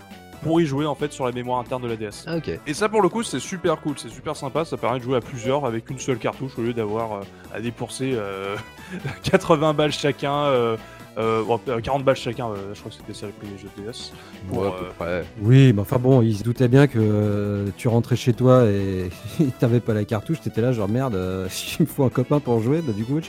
pour 0.45 0.61
y 0.61 0.65
jouer 0.65 0.85
en 0.85 0.95
fait 0.95 1.11
sur 1.11 1.25
la 1.25 1.31
mémoire 1.31 1.59
interne 1.59 1.81
de 1.81 1.87
la 1.87 1.95
DS. 1.95 2.25
Ah. 2.27 2.35
Et 2.67 2.73
ça 2.73 2.87
pour 2.87 3.01
le 3.01 3.09
coup 3.09 3.23
c'est 3.23 3.39
super 3.39 3.79
cool, 3.81 3.97
c'est 3.97 4.09
super 4.09 4.35
sympa, 4.35 4.63
ça 4.63 4.77
permet 4.77 4.99
de 4.99 5.03
jouer 5.03 5.17
à 5.17 5.21
plusieurs 5.21 5.65
avec 5.65 5.89
une 5.89 5.99
seule 5.99 6.19
cartouche 6.19 6.51
au 6.57 6.61
lieu 6.61 6.73
d'avoir 6.73 7.13
euh, 7.13 7.21
à 7.53 7.61
débourser 7.61 8.11
euh, 8.13 8.55
80 9.23 9.73
balles 9.73 9.91
chacun, 9.91 10.35
euh, 10.45 10.77
euh, 11.17 11.43
bon, 11.43 11.59
euh, 11.69 11.79
40 11.81 12.03
balles 12.03 12.15
chacun, 12.15 12.47
euh, 12.49 12.73
je 12.73 12.79
crois 12.79 12.91
que 12.91 12.97
c'était 12.97 13.13
ça 13.13 13.25
le 13.27 13.31
prix 13.33 13.47
des 13.47 13.57
jeux 13.57 13.69
DS. 13.77 14.11
Pour, 14.49 14.59
Ouais, 14.59 14.67
à 14.67 14.71
euh, 14.71 14.79
peu 14.79 14.85
près. 14.97 15.25
Oui, 15.41 15.73
mais 15.73 15.81
enfin 15.81 15.97
bon, 15.97 16.21
ils 16.21 16.37
se 16.37 16.43
doutaient 16.43 16.67
bien 16.67 16.87
que 16.87 16.97
euh, 16.99 17.67
tu 17.77 17.87
rentrais 17.87 18.15
chez 18.15 18.33
toi 18.33 18.65
et 18.65 19.09
t'avais 19.59 19.79
pas 19.79 19.93
la 19.93 20.03
cartouche, 20.05 20.41
t'étais 20.41 20.61
là 20.61 20.71
genre 20.71 20.89
merde, 20.89 21.15
euh, 21.15 21.47
il 21.79 21.83
me 21.83 21.87
faut 21.87 22.03
un 22.03 22.09
copain 22.09 22.39
pour 22.39 22.59
jouer, 22.61 22.81
bah 22.81 22.93
du 22.93 23.03
coup, 23.05 23.19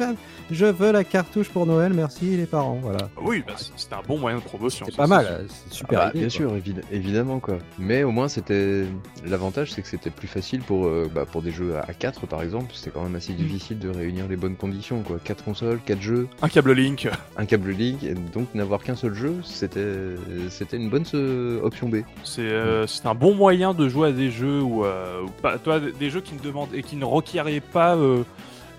je 0.51 0.65
veux 0.67 0.93
la 0.93 1.05
cartouche 1.05 1.49
pour 1.49 1.67
Noël, 1.67 1.93
merci 1.95 2.37
les 2.37 2.47
parents, 2.47 2.79
voilà. 2.83 3.09
Oui, 3.21 3.43
bah, 3.47 3.55
c'était 3.77 3.95
un 3.95 4.03
bon 4.07 4.19
moyen 4.19 4.39
de 4.39 4.43
promotion. 4.43 4.87
C'est 4.89 4.97
pas 4.97 5.07
mal, 5.07 5.45
c'est 5.49 5.75
super 5.75 6.01
Ah 6.01 6.05
bah, 6.07 6.11
idée, 6.11 6.19
bien 6.21 6.29
quoi. 6.29 6.37
sûr, 6.37 6.53
évid- 6.57 6.83
évidemment 6.93 7.41
quoi. 7.41 7.59
Mais 7.79 8.03
au 8.05 8.11
moins 8.11 8.29
c'était 8.29 8.85
l'avantage, 9.25 9.73
c'est 9.73 9.83
que 9.83 9.89
c'était 9.89 10.11
plus 10.11 10.29
facile 10.29 10.61
pour 10.61 10.87
euh, 10.87 11.11
bah, 11.13 11.25
pour 11.31 11.43
des 11.43 11.51
jeux 11.51 11.75
à 11.77 11.93
4 11.95 12.27
par 12.27 12.43
exemple. 12.43 12.73
C'était 12.75 12.91
quand 12.91 13.03
même 13.03 13.15
assez 13.17 13.33
difficile 13.33 13.79
de 13.79 13.89
réunir 13.91 14.27
les 14.29 14.37
bonnes 14.37 14.57
conditions 14.57 15.03
quoi. 15.03 15.19
4 15.23 15.45
consoles, 15.45 15.81
4 15.85 16.01
jeux, 16.01 16.29
Un 16.43 16.49
câble 16.49 16.73
Link. 16.73 17.09
un 17.37 17.47
câble 17.47 17.71
Link, 17.77 18.03
et 18.03 18.15
donc 18.15 18.49
n'avoir 18.55 18.83
qu'un 18.83 18.97
seul 18.97 19.15
jeu, 19.15 19.37
c'était 19.45 20.15
c'était 20.51 20.77
une 20.77 20.89
bonne 20.91 21.05
euh, 21.15 21.61
option 21.63 21.89
B. 21.89 21.97
C'est 22.25 22.43
euh, 22.43 22.87
un 23.05 23.15
bon 23.15 23.35
moyen 23.35 23.75
de 23.75 23.89
jouer 23.89 24.09
à 24.09 24.13
des 24.13 24.31
jeux 24.31 24.63
euh, 24.63 25.23
où 25.23 25.29
pas, 25.43 25.59
toi, 25.59 25.79
des 25.81 26.11
jeux 26.11 26.21
qui 26.21 26.35
ne 26.35 26.41
demandent 26.41 26.75
et 26.75 26.83
qui 26.83 26.97
ne 26.97 27.05
requéraient 27.05 27.61
pas 27.61 27.97
euh, 27.97 28.23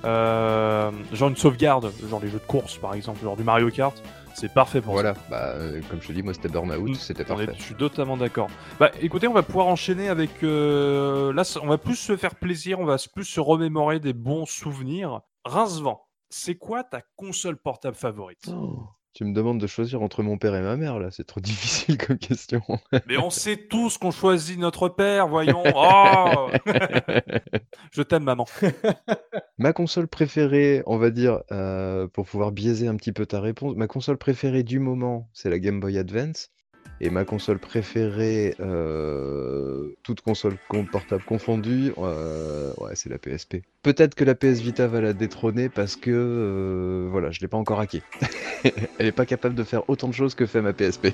euh, 0.05 0.91
genre 1.13 1.29
une 1.29 1.35
sauvegarde, 1.35 1.91
genre 2.09 2.19
les 2.21 2.29
jeux 2.29 2.39
de 2.39 2.45
course 2.47 2.77
par 2.77 2.93
exemple, 2.93 3.21
genre 3.23 3.35
du 3.37 3.43
Mario 3.43 3.69
Kart. 3.69 3.95
C'est 4.35 4.53
parfait 4.53 4.81
pour 4.81 4.93
Voilà, 4.93 5.15
bah 5.31 5.53
euh, 5.55 5.81
comme 5.89 5.99
je 5.99 6.07
te 6.09 6.13
dis, 6.13 6.21
moi 6.21 6.31
c'était 6.31 6.47
Burnout, 6.49 6.91
Mm. 6.91 6.93
c'était 6.93 7.23
parfait. 7.23 7.47
je 7.57 7.63
suis 7.63 7.73
totalement 7.73 8.17
d'accord. 8.17 8.49
Bah 8.79 8.91
écoutez, 9.01 9.27
on 9.27 9.33
va 9.33 9.41
pouvoir 9.41 9.65
enchaîner 9.65 10.09
avec. 10.09 10.29
euh, 10.43 11.33
là, 11.33 11.43
ça- 11.43 11.59
on 11.63 11.67
va 11.67 11.79
plus 11.79 11.95
se 11.95 12.15
faire 12.15 12.35
plaisir, 12.35 12.79
on 12.79 12.85
va 12.85 12.97
plus 13.15 13.25
se 13.25 13.39
remémorer 13.39 13.99
des 13.99 14.13
bons 14.13 14.45
souvenirs. 14.45 15.21
Rincevent, 15.43 16.01
c'est 16.29 16.55
quoi 16.55 16.83
ta 16.83 17.01
console 17.15 17.57
portable 17.57 17.95
favorite? 17.95 18.43
Oh, 18.49 18.83
tu 19.13 19.23
me 19.25 19.33
demandes 19.33 19.59
de 19.59 19.67
choisir 19.67 20.01
entre 20.01 20.21
mon 20.23 20.37
père 20.37 20.55
et 20.55 20.61
ma 20.61 20.75
mère 20.77 20.99
là, 20.99 21.09
c'est 21.11 21.25
trop 21.25 21.39
difficile 21.41 21.97
comme 21.97 22.17
question. 22.17 22.61
Mais 23.07 23.17
on 23.17 23.29
sait 23.29 23.57
tous 23.57 23.97
qu'on 23.97 24.11
choisit 24.11 24.59
notre 24.59 24.89
père, 24.89 25.27
voyons. 25.27 25.63
Oh 25.65 26.49
Je 27.91 28.01
t'aime, 28.01 28.23
maman. 28.23 28.45
Ma 29.57 29.73
console 29.73 30.07
préférée, 30.07 30.83
on 30.85 30.97
va 30.97 31.09
dire, 31.09 31.41
euh, 31.51 32.07
pour 32.07 32.27
pouvoir 32.27 32.51
biaiser 32.51 32.87
un 32.87 32.95
petit 32.95 33.11
peu 33.11 33.25
ta 33.25 33.41
réponse, 33.41 33.75
ma 33.75 33.87
console 33.87 34.17
préférée 34.17 34.61
du 34.63 34.79
moment, 34.79 35.29
c'est 35.33 35.49
la 35.49 35.57
Game 35.57 35.79
Boy 35.79 35.97
Advance. 35.97 36.51
Et 36.99 37.09
ma 37.09 37.25
console 37.25 37.59
préférée, 37.59 38.55
euh, 38.59 39.95
toute 40.03 40.21
console 40.21 40.57
con- 40.69 40.85
portable 40.85 41.23
confondue, 41.23 41.93
euh, 41.97 42.73
ouais, 42.77 42.95
c'est 42.95 43.09
la 43.09 43.17
PSP. 43.17 43.57
Peut-être 43.83 44.15
que 44.15 44.23
la 44.25 44.35
PS 44.35 44.59
Vita 44.59 44.87
va 44.87 44.99
la 44.99 45.13
détrôner 45.13 45.69
parce 45.69 45.95
que, 45.95 46.11
euh, 46.11 47.07
voilà, 47.09 47.31
je 47.31 47.39
l'ai 47.39 47.47
pas 47.47 47.57
encore 47.57 47.79
hacké. 47.79 48.01
Elle 48.99 49.05
est 49.05 49.11
pas 49.13 49.25
capable 49.25 49.55
de 49.55 49.63
faire 49.63 49.87
autant 49.89 50.07
de 50.09 50.13
choses 50.13 50.35
que 50.35 50.45
fait 50.45 50.61
ma 50.61 50.73
PSP. 50.73 51.07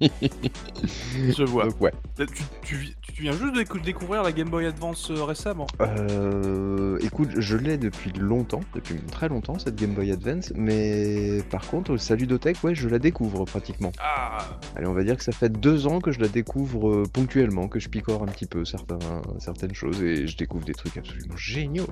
Je 0.00 1.42
vois. 1.44 1.64
Donc 1.64 1.80
ouais. 1.80 1.92
Tu, 2.16 2.26
tu 2.62 2.76
vi- 2.76 2.94
tu 3.02 3.22
viens 3.22 3.32
juste 3.32 3.54
de 3.54 3.62
décou- 3.62 3.80
découvrir 3.82 4.22
la 4.22 4.32
Game 4.32 4.48
Boy 4.48 4.66
Advance 4.66 5.10
euh, 5.10 5.24
récemment. 5.24 5.66
Euh, 5.80 6.98
écoute, 7.00 7.30
je 7.38 7.56
l'ai 7.56 7.78
depuis 7.78 8.12
longtemps, 8.12 8.60
depuis 8.74 8.96
très 9.10 9.28
longtemps 9.28 9.58
cette 9.58 9.76
Game 9.76 9.94
Boy 9.94 10.12
Advance, 10.12 10.52
mais 10.54 11.42
par 11.50 11.66
contre, 11.66 11.96
sa 11.96 12.14
ludothèque, 12.16 12.62
ouais, 12.62 12.74
je 12.74 12.88
la 12.88 12.98
découvre 12.98 13.44
pratiquement. 13.44 13.92
Ah 13.98 14.46
Allez, 14.76 14.86
on 14.86 14.94
va 14.94 15.04
dire 15.04 15.16
que 15.16 15.24
ça 15.24 15.32
fait 15.32 15.48
deux 15.48 15.86
ans 15.86 16.00
que 16.00 16.12
je 16.12 16.20
la 16.20 16.28
découvre 16.28 16.90
euh, 16.90 17.02
ponctuellement, 17.12 17.66
que 17.68 17.80
je 17.80 17.88
picore 17.88 18.22
un 18.22 18.26
petit 18.26 18.46
peu 18.46 18.64
certains, 18.64 18.98
certaines 19.38 19.74
choses 19.74 20.02
et 20.02 20.26
je 20.26 20.36
découvre 20.36 20.64
des 20.64 20.74
trucs 20.74 20.96
absolument 20.96 21.36
géniaux. 21.36 21.86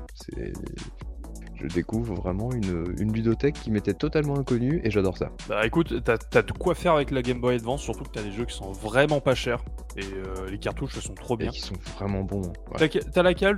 Je 1.55 1.67
découvre 1.69 2.15
vraiment 2.15 2.51
une, 2.53 2.93
une 2.99 3.13
ludothèque 3.13 3.55
qui 3.55 3.71
m'était 3.71 3.95
totalement 3.95 4.37
inconnue 4.37 4.81
et 4.83 4.91
j'adore 4.91 5.17
ça. 5.17 5.31
Bah 5.49 5.65
écoute, 5.65 6.03
t'as 6.03 6.17
as 6.35 6.43
de 6.43 6.51
quoi 6.53 6.75
faire 6.75 6.95
avec 6.95 7.13
la 7.13 7.23
Game 7.23 7.41
Boy 7.41 7.55
Advance, 7.55 7.83
surtout 7.83 8.03
que 8.03 8.09
t'as 8.11 8.23
des 8.23 8.33
jeux 8.33 8.47
qui 8.47 8.57
sont 8.57 8.73
vraiment 8.73 9.21
pas 9.21 9.37
chers. 9.37 9.63
Et 9.97 10.01
euh, 10.03 10.51
les 10.51 10.59
cartouches 10.59 10.99
sont 10.99 11.15
trop 11.15 11.35
Et 11.35 11.45
bien. 11.45 11.51
qui 11.51 11.61
sont 11.61 11.75
vraiment 11.97 12.25
bons. 12.25 12.43
ouais. 12.43 12.53
T'as 12.79 12.89
que- 12.89 12.99
T'as 12.99 13.23
laquelle 13.23 13.57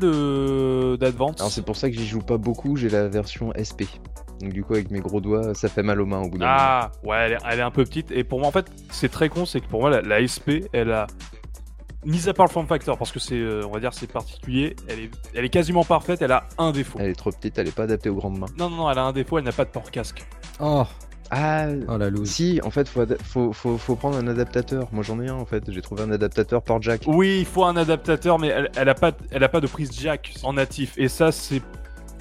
d'Advance 0.99 1.41
Alors 1.41 1.51
c'est 1.51 1.65
pour 1.65 1.77
ça 1.77 1.89
que 1.89 1.97
j'y 1.97 2.07
joue 2.07 2.21
pas 2.21 2.37
beaucoup, 2.37 2.77
j'ai 2.77 2.91
la 2.91 3.09
version 3.09 3.53
SP. 3.57 3.85
Donc 4.41 4.53
du 4.53 4.63
coup 4.65 4.75
avec 4.75 4.91
mes 4.91 5.01
gros 5.01 5.21
doigts, 5.23 5.55
ça 5.55 5.69
fait 5.69 5.83
mal 5.85 5.99
aux 6.01 6.07
mains 6.07 6.21
au 6.21 6.29
bout 6.29 6.37
d'un 6.39 6.45
moment. 6.47 6.59
Ah 6.59 6.93
ouais, 7.05 7.17
elle 7.17 7.33
est, 7.33 7.39
elle 7.49 7.59
est 7.61 7.63
un 7.63 7.71
peu 7.71 7.85
petite. 7.85 8.11
Et 8.11 8.25
pour 8.25 8.41
moi, 8.41 8.49
en 8.49 8.53
fait, 8.53 8.67
c'est 8.91 9.09
très 9.11 9.31
con, 9.31 9.47
c'est 9.47 9.61
que 9.61 9.69
pour 9.69 9.81
moi, 9.81 9.89
la, 9.89 10.03
la 10.03 10.27
SP, 10.29 10.69
elle 10.75 10.91
a. 10.93 11.07
Mis 12.05 12.29
à 12.29 12.35
part 12.35 12.47
le 12.47 12.51
form 12.51 12.67
factor, 12.67 12.99
parce 12.99 13.13
que 13.13 13.19
c'est, 13.19 13.35
euh, 13.39 13.67
on 13.67 13.71
va 13.73 13.81
dire, 13.81 13.95
c'est 13.95 14.07
particulier, 14.11 14.77
elle 14.89 15.01
est, 15.01 15.11
elle 15.35 15.45
est 15.45 15.49
quasiment 15.51 15.85
parfaite, 15.85 16.21
elle 16.23 16.33
a 16.33 16.49
un 16.59 16.71
défaut. 16.73 16.99
Elle 17.01 17.11
est 17.11 17.15
trop 17.15 17.31
petite, 17.31 17.57
elle 17.59 17.69
est 17.69 17.75
pas 17.75 17.85
adaptée 17.85 18.11
aux 18.11 18.15
grandes 18.17 18.39
mains. 18.39 18.47
Non, 18.59 18.69
non, 18.69 18.77
non, 18.77 18.91
elle 18.91 18.99
a 18.99 19.05
un 19.05 19.13
défaut, 19.13 19.39
elle 19.39 19.45
n'a 19.45 19.53
pas 19.53 19.65
de 19.65 19.71
port 19.71 19.91
casque. 19.91 20.23
Oh, 20.61 20.85
Ah 21.31 21.67
oh 21.89 21.97
la 21.97 22.11
loose. 22.11 22.29
si, 22.31 22.61
en 22.63 22.71
fait, 22.71 22.89
faut, 22.89 23.05
faut, 23.23 23.53
faut, 23.53 23.79
faut 23.79 23.97
prendre 23.97 24.19
un 24.19 24.27
adaptateur. 24.29 24.89
Moi 24.93 25.03
j'en 25.03 25.21
ai 25.21 25.29
un 25.29 25.35
en 25.35 25.47
fait, 25.47 25.65
j'ai 25.71 25.81
trouvé 25.81 26.03
un 26.03 26.11
adaptateur 26.11 26.63
port 26.63 26.81
jack. 26.83 27.03
Oui, 27.07 27.39
il 27.41 27.47
faut 27.47 27.65
un 27.65 27.77
adaptateur, 27.77 28.39
mais 28.39 28.49
elle, 28.49 28.71
elle 28.77 28.89
a 28.91 28.95
pas, 28.95 29.13
elle 29.31 29.43
a 29.43 29.49
pas 29.49 29.61
de 29.61 29.67
prise 29.67 29.91
jack 29.99 30.35
en 30.43 30.53
natif. 30.53 30.93
Et 30.99 31.09
ça, 31.09 31.33
c'est, 31.33 31.63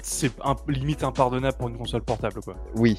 c'est 0.02 0.32
un, 0.42 0.56
limite 0.68 1.04
impardonnable 1.04 1.56
pour 1.58 1.68
une 1.68 1.76
console 1.76 2.02
portable, 2.02 2.40
quoi. 2.42 2.56
Oui, 2.74 2.98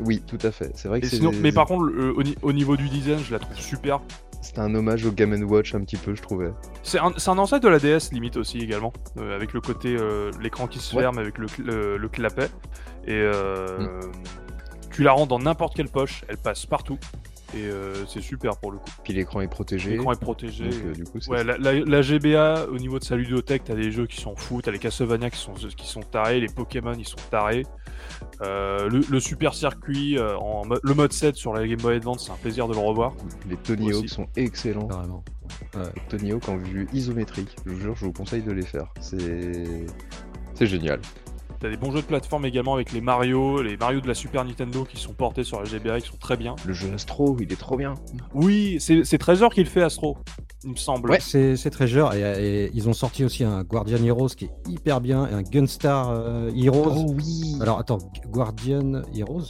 oui, 0.00 0.22
tout 0.26 0.38
à 0.42 0.50
fait. 0.50 0.72
C'est 0.74 0.88
vrai 0.88 1.00
que 1.02 1.06
Et 1.06 1.10
c'est 1.10 1.16
sinon, 1.16 1.30
mais 1.42 1.52
par 1.52 1.66
contre, 1.66 1.84
le- 1.84 2.16
au, 2.16 2.22
ni- 2.22 2.36
au 2.42 2.52
niveau 2.54 2.76
du 2.78 2.88
design, 2.88 3.18
je 3.18 3.32
la 3.32 3.38
trouve 3.38 3.56
super. 3.58 4.00
C'était 4.42 4.60
un 4.60 4.74
hommage 4.74 5.06
au 5.06 5.12
Game 5.12 5.32
Watch 5.44 5.74
un 5.74 5.80
petit 5.80 5.96
peu, 5.96 6.14
je 6.14 6.20
trouvais. 6.22 6.50
C'est 6.82 6.98
un, 6.98 7.12
un 7.26 7.38
ancêtre 7.38 7.62
de 7.64 7.68
la 7.70 7.78
DS 7.78 8.10
limite 8.12 8.36
aussi 8.36 8.58
également, 8.58 8.92
euh, 9.18 9.34
avec 9.34 9.52
le 9.54 9.60
côté 9.62 9.96
euh, 9.98 10.30
l'écran 10.40 10.66
qui 10.66 10.78
se 10.80 10.94
Ouais. 10.94 11.02
ferme 11.02 11.18
avec 11.18 11.38
le, 11.38 11.46
cl- 11.46 11.64
le, 11.64 11.96
le 11.96 12.08
clapet. 12.08 12.50
Et 13.06 13.14
euh, 13.14 14.00
tu 14.90 15.02
la 15.02 15.12
rends 15.12 15.26
dans 15.26 15.38
n'importe 15.38 15.74
quelle 15.74 15.88
poche, 15.88 16.22
elle 16.28 16.36
passe 16.36 16.66
partout. 16.66 16.98
Et 17.54 17.64
euh, 17.64 18.06
c'est 18.06 18.20
super 18.22 18.56
pour 18.56 18.72
le 18.72 18.78
coup. 18.78 18.84
Puis 19.04 19.12
l'écran 19.12 19.40
est 19.42 19.48
protégé. 19.48 19.90
L'écran 19.90 20.12
est 20.12 20.20
protégé. 20.20 20.64
donc, 20.64 20.74
euh, 20.86 20.92
du 20.94 21.04
coup, 21.04 21.20
c'est 21.20 21.30
Ouais, 21.30 21.44
la, 21.44 21.58
la- 21.58 21.80
la 21.84 22.02
GBA, 22.02 22.66
au 22.70 22.78
niveau 22.78 22.98
de 22.98 23.04
sa 23.04 23.14
ludothèque, 23.16 23.64
t'as 23.64 23.74
des 23.74 23.90
jeux 23.92 24.06
qui 24.06 24.20
sont 24.20 24.34
fous, 24.36 24.62
t'as 24.62 24.70
les 24.70 24.78
Castlevania 24.78 25.28
qui 25.30 25.38
sont, 25.38 25.52
qui 25.54 25.86
sont 25.86 26.00
tarés, 26.00 26.40
les 26.40 26.46
Pokémon 26.48 26.94
ils 26.98 27.06
sont 27.06 27.16
tarés. 27.30 27.66
Euh, 28.40 28.88
le, 28.88 29.00
le 29.08 29.20
super 29.20 29.54
circuit, 29.54 30.18
euh, 30.18 30.36
en 30.38 30.62
le 30.82 30.94
mode 30.94 31.12
7 31.12 31.36
sur 31.36 31.52
la 31.52 31.66
Game 31.66 31.78
Boy 31.80 31.96
Advance, 31.96 32.26
c'est 32.26 32.32
un 32.32 32.36
plaisir 32.36 32.68
de 32.68 32.72
le 32.72 32.78
revoir. 32.80 33.12
les 33.48 33.56
Tony. 33.56 33.92
Hawk 33.92 34.08
sont 34.08 34.26
excellents. 34.36 34.88
Carrément. 34.88 35.22
Ouais. 35.74 35.82
Tony 36.08 36.32
Hawk 36.32 36.48
en 36.48 36.56
vue 36.56 36.88
isométrique, 36.94 37.54
je 37.66 37.72
vous 37.72 37.80
jure, 37.80 37.94
je 37.96 38.04
vous 38.06 38.12
conseille 38.12 38.42
de 38.42 38.52
les 38.52 38.62
faire. 38.64 38.92
C'est 39.00 39.84
c'est 40.54 40.66
génial. 40.66 41.00
T'as 41.62 41.70
des 41.70 41.76
bons 41.76 41.92
jeux 41.92 42.00
de 42.00 42.06
plateforme 42.06 42.44
également 42.44 42.74
avec 42.74 42.90
les 42.92 43.00
Mario, 43.00 43.62
les 43.62 43.76
Mario 43.76 44.00
de 44.00 44.08
la 44.08 44.14
Super 44.14 44.44
Nintendo 44.44 44.84
qui 44.84 45.00
sont 45.00 45.12
portés 45.12 45.44
sur 45.44 45.60
la 45.62 45.64
GBA, 45.64 46.00
qui 46.00 46.08
sont 46.08 46.16
très 46.16 46.36
bien. 46.36 46.56
Le 46.66 46.72
jeu 46.72 46.90
Astro, 46.92 47.36
il 47.40 47.52
est 47.52 47.56
trop 47.56 47.76
bien. 47.76 47.94
Oui, 48.34 48.78
c'est 48.80 49.04
c'est 49.04 49.16
Trésor 49.18 49.54
qui 49.54 49.60
le 49.62 49.70
fait, 49.70 49.82
Astro, 49.82 50.18
il 50.64 50.70
me 50.72 50.76
semble. 50.76 51.10
Ouais. 51.10 51.20
C'est 51.20 51.56
c'est 51.56 51.70
Treasure 51.70 52.14
et, 52.14 52.64
et 52.66 52.70
ils 52.74 52.88
ont 52.88 52.92
sorti 52.92 53.24
aussi 53.24 53.44
un 53.44 53.62
Guardian 53.62 54.02
Heroes 54.02 54.30
qui 54.36 54.46
est 54.46 54.50
hyper 54.68 55.00
bien 55.00 55.28
et 55.28 55.34
un 55.34 55.42
Gunstar 55.42 56.10
euh, 56.10 56.50
Heroes. 56.56 56.94
Oh 56.96 57.14
oui. 57.16 57.56
Alors 57.60 57.78
attends, 57.78 57.98
Guardian 58.26 59.02
Heroes 59.14 59.46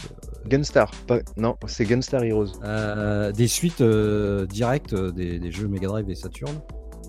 Gunstar, 0.47 0.91
pas... 1.07 1.21
non, 1.39 1.57
c'est 1.67 1.85
Gunstar 1.87 2.25
Heroes. 2.25 2.49
euh, 2.63 3.33
Des 3.33 3.49
suites 3.49 3.81
euh, 3.81 4.45
directes 4.47 4.93
euh, 4.93 5.13
des, 5.13 5.39
des 5.39 5.51
jeux 5.51 5.67
Mega 5.69 5.89
Drive 5.89 6.11
et 6.11 6.15
Saturn. 6.15 6.61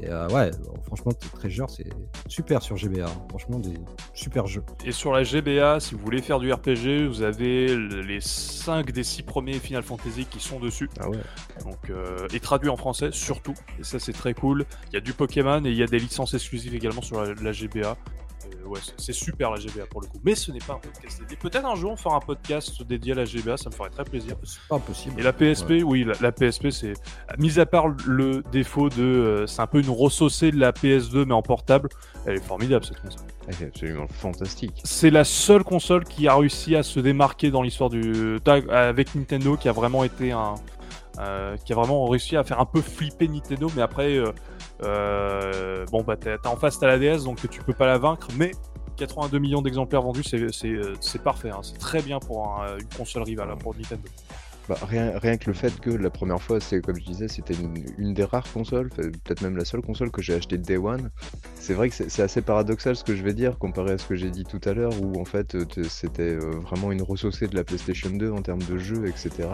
Et 0.01 0.09
euh, 0.09 0.27
ouais, 0.29 0.49
franchement, 0.87 1.11
Treasure 1.35 1.69
c'est 1.69 1.85
super 2.27 2.61
sur 2.61 2.75
GBA. 2.77 3.05
hein. 3.05 3.25
Franchement, 3.29 3.59
des 3.59 3.73
super 4.13 4.47
jeux. 4.47 4.63
Et 4.85 4.91
sur 4.91 5.13
la 5.13 5.23
GBA, 5.23 5.79
si 5.79 5.93
vous 5.95 6.01
voulez 6.01 6.21
faire 6.21 6.39
du 6.39 6.51
RPG, 6.51 7.05
vous 7.07 7.21
avez 7.21 7.73
le- 7.75 8.01
les 8.01 8.19
5 8.19 8.91
des 8.91 9.03
6 9.03 9.23
premiers 9.23 9.53
Final 9.59 9.83
Fantasy 9.83 10.25
qui 10.25 10.39
sont 10.39 10.59
dessus. 10.59 10.89
Ah 10.99 11.09
ouais. 11.09 11.17
Donc, 11.63 11.89
euh, 11.89 12.27
et 12.33 12.39
traduit 12.39 12.69
en 12.69 12.77
français 12.77 13.09
surtout. 13.11 13.53
Et 13.79 13.83
ça, 13.83 13.99
c'est 13.99 14.13
très 14.13 14.33
cool. 14.33 14.65
Il 14.91 14.93
y 14.95 14.97
a 14.97 15.01
du 15.01 15.13
Pokémon 15.13 15.63
et 15.63 15.69
il 15.69 15.77
y 15.77 15.83
a 15.83 15.87
des 15.87 15.99
licences 15.99 16.33
exclusives 16.33 16.73
également 16.75 17.01
sur 17.01 17.21
la, 17.21 17.33
la 17.33 17.51
GBA. 17.51 17.95
Euh, 18.53 18.67
ouais, 18.67 18.79
c'est- 18.97 19.13
super 19.13 19.51
la 19.51 19.57
GBA 19.59 19.85
pour 19.89 20.01
le 20.01 20.07
coup. 20.07 20.19
Mais 20.23 20.35
ce 20.35 20.51
n'est 20.51 20.59
pas 20.59 20.73
un 20.73 20.79
podcast 20.79 21.19
dédié. 21.19 21.37
Peut-être 21.37 21.65
un 21.65 21.75
jour 21.75 21.91
on 21.91 21.95
fera 21.95 22.15
un 22.15 22.19
podcast 22.19 22.81
dédié 22.83 23.13
à 23.13 23.15
la 23.15 23.25
GBA, 23.25 23.57
ça 23.57 23.69
me 23.69 23.75
ferait 23.75 23.89
très 23.89 24.03
plaisir. 24.03 24.35
C'est 24.43 24.59
pas 24.67 24.75
impossible. 24.75 25.19
Et 25.19 25.23
la 25.23 25.33
PSP, 25.33 25.83
oui, 25.83 26.03
la, 26.03 26.13
la 26.21 26.31
PSP, 26.31 26.69
c'est. 26.71 26.93
Mis 27.37 27.59
à 27.59 27.65
part 27.65 27.87
le 28.05 28.43
défaut 28.51 28.89
de. 28.89 29.01
euh, 29.03 29.47
c'est 29.47 29.61
un 29.61 29.67
peu 29.67 29.79
une 29.81 29.89
ressaucée 29.89 30.51
de 30.51 30.59
la 30.59 30.71
PS2, 30.71 31.25
mais 31.25 31.33
en 31.33 31.41
portable, 31.41 31.89
elle 32.25 32.35
est 32.35 32.43
formidable 32.43 32.83
cette 32.85 33.01
console. 33.01 33.27
Elle 33.47 33.55
est 33.61 33.67
absolument 33.67 34.07
fantastique. 34.07 34.81
C'est 34.83 35.09
la 35.11 35.23
seule 35.23 35.63
console 35.63 36.03
qui 36.05 36.27
a 36.27 36.35
réussi 36.35 36.75
à 36.75 36.83
se 36.83 36.99
démarquer 36.99 37.51
dans 37.51 37.61
l'histoire 37.61 37.89
du. 37.89 38.39
tag- 38.43 38.69
Avec 38.71 39.13
Nintendo, 39.15 39.57
qui 39.57 39.69
a 39.69 39.71
vraiment 39.73 40.03
été 40.03 40.31
un. 40.31 40.55
Euh, 41.19 41.55
qui 41.57 41.73
a 41.73 41.75
vraiment 41.75 42.05
réussi 42.07 42.35
à 42.37 42.43
faire 42.43 42.59
un 42.59 42.65
peu 42.65 42.81
flipper 42.81 43.27
Nintendo, 43.27 43.67
mais 43.75 43.81
après. 43.81 44.17
euh, 44.17 44.31
euh, 44.83 45.85
bon, 45.91 46.01
bah, 46.03 46.15
t'as 46.17 46.37
en 46.49 46.55
face, 46.55 46.79
t'as 46.79 46.87
la 46.87 46.97
DS, 46.97 47.23
donc 47.23 47.47
tu 47.49 47.61
peux 47.61 47.73
pas 47.73 47.85
la 47.85 47.97
vaincre, 47.97 48.27
mais. 48.37 48.51
82 48.95 49.39
millions 49.39 49.63
d'exemplaires 49.63 50.03
vendus, 50.03 50.23
c'est- 50.23 50.67
euh, 50.67 50.93
parfait. 51.23 51.49
hein. 51.49 51.61
C'est 51.63 51.79
très 51.79 51.99
bien 52.03 52.19
pour 52.19 52.47
un- 52.61 52.77
une 52.77 52.87
console 52.95 53.23
rivale 53.23 53.49
hein, 53.49 53.57
pour 53.59 53.73
Nintendo. 53.75 54.03
Bah, 54.69 54.77
rien, 54.81 55.17
rien 55.19 55.37
que 55.37 55.47
le 55.47 55.53
fait 55.53 55.77
que 55.81 55.89
la 55.89 56.09
première 56.09 56.41
fois, 56.41 56.59
c'est 56.61 56.81
comme 56.81 56.95
je 56.95 57.03
disais, 57.03 57.27
c'était 57.27 57.53
une, 57.53 57.83
une 57.97 58.13
des 58.13 58.23
rares 58.23 58.51
consoles, 58.51 58.89
peut-être 58.89 59.41
même 59.41 59.57
la 59.57 59.65
seule 59.65 59.81
console 59.81 60.09
que 60.09 60.21
j'ai 60.21 60.33
acheté 60.33 60.57
Day 60.57 60.77
One. 60.77 61.11
C'est 61.55 61.73
vrai 61.73 61.89
que 61.89 61.95
c'est 61.95 62.21
assez 62.21 62.41
paradoxal 62.41 62.95
ce 62.95 63.03
que 63.03 63.15
je 63.15 63.23
vais 63.23 63.33
dire 63.33 63.57
comparé 63.57 63.91
à 63.91 63.97
ce 63.97 64.07
que 64.07 64.15
j'ai 64.15 64.29
dit 64.29 64.45
tout 64.45 64.61
à 64.63 64.73
l'heure, 64.73 64.93
où 65.01 65.19
en 65.19 65.25
fait 65.25 65.55
euh, 65.55 65.65
c'était 65.89 66.35
euh, 66.35 66.51
vraiment 66.61 66.91
une 66.91 67.01
ressaucée 67.01 67.47
de 67.47 67.55
la 67.55 67.63
PlayStation 67.63 68.09
2 68.09 68.31
en 68.31 68.41
termes 68.41 68.63
de 68.63 68.77
jeux, 68.77 69.05
etc. 69.07 69.49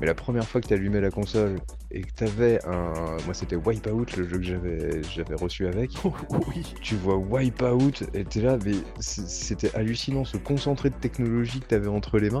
Mais 0.00 0.06
la 0.06 0.14
première 0.14 0.46
fois 0.46 0.60
que 0.60 0.66
tu 0.66 0.74
allumais 0.74 1.00
la 1.00 1.10
console 1.10 1.56
et 1.90 2.02
que 2.02 2.12
tu 2.16 2.24
avais 2.24 2.58
un. 2.66 3.16
Moi, 3.24 3.34
c'était 3.34 3.56
Wipeout, 3.56 4.06
le 4.16 4.28
jeu 4.28 4.38
que 4.38 5.02
j'avais 5.02 5.34
reçu 5.34 5.66
avec. 5.66 5.92
oui. 6.48 6.74
Tu 6.82 6.96
vois 6.96 7.16
Wipeout 7.16 8.04
et 8.14 8.24
t'es 8.24 8.40
là, 8.40 8.58
mais 8.64 8.74
c'était 8.98 9.74
hallucinant 9.74 10.24
ce 10.24 10.36
concentré 10.36 10.90
de 10.90 10.96
technologie 10.96 11.60
que 11.60 11.66
t'avais 11.66 11.88
entre 11.88 12.18
les 12.18 12.30
mains. 12.30 12.40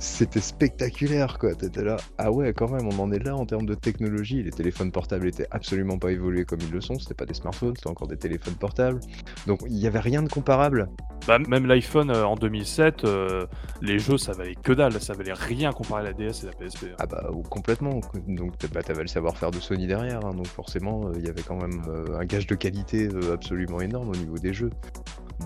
C'était 0.00 0.40
spectaculaire 0.40 1.38
quoi, 1.38 1.56
t'étais 1.56 1.82
là, 1.82 1.96
ah 2.18 2.30
ouais 2.30 2.52
quand 2.52 2.70
même 2.70 2.86
on 2.86 3.00
en 3.02 3.10
est 3.10 3.18
là 3.18 3.34
en 3.34 3.44
termes 3.46 3.66
de 3.66 3.74
technologie, 3.74 4.44
les 4.44 4.52
téléphones 4.52 4.92
portables 4.92 5.26
étaient 5.26 5.48
absolument 5.50 5.98
pas 5.98 6.12
évolués 6.12 6.44
comme 6.44 6.60
ils 6.62 6.70
le 6.70 6.80
sont, 6.80 7.00
c'était 7.00 7.14
pas 7.14 7.26
des 7.26 7.34
smartphones, 7.34 7.74
c'était 7.74 7.88
encore 7.88 8.06
des 8.06 8.16
téléphones 8.16 8.54
portables, 8.54 9.00
donc 9.48 9.58
il 9.66 9.76
y 9.76 9.88
avait 9.88 9.98
rien 9.98 10.22
de 10.22 10.28
comparable. 10.28 10.88
Bah, 11.26 11.40
même 11.40 11.66
l'iPhone 11.66 12.10
euh, 12.10 12.24
en 12.24 12.36
2007, 12.36 13.04
euh, 13.04 13.46
les 13.82 13.98
jeux 13.98 14.18
ça 14.18 14.32
valait 14.32 14.54
que 14.54 14.72
dalle, 14.72 14.92
ça 15.00 15.14
valait 15.14 15.32
rien 15.32 15.72
comparé 15.72 16.02
à 16.02 16.04
la 16.04 16.12
DS 16.12 16.44
et 16.44 16.46
la 16.46 16.52
PSP. 16.52 16.84
hein. 16.84 16.96
Ah 17.00 17.06
bah 17.06 17.28
complètement, 17.50 17.98
donc 18.28 18.52
bah, 18.72 18.84
t'avais 18.84 19.02
le 19.02 19.08
savoir-faire 19.08 19.50
de 19.50 19.58
Sony 19.58 19.88
derrière, 19.88 20.24
hein, 20.24 20.32
donc 20.32 20.46
forcément 20.46 21.08
euh, 21.08 21.12
il 21.16 21.26
y 21.26 21.28
avait 21.28 21.42
quand 21.42 21.60
même 21.60 21.82
un 22.16 22.24
gage 22.24 22.46
de 22.46 22.54
qualité 22.54 23.08
absolument 23.32 23.80
énorme 23.80 24.10
au 24.10 24.16
niveau 24.16 24.38
des 24.38 24.52
jeux. 24.52 24.70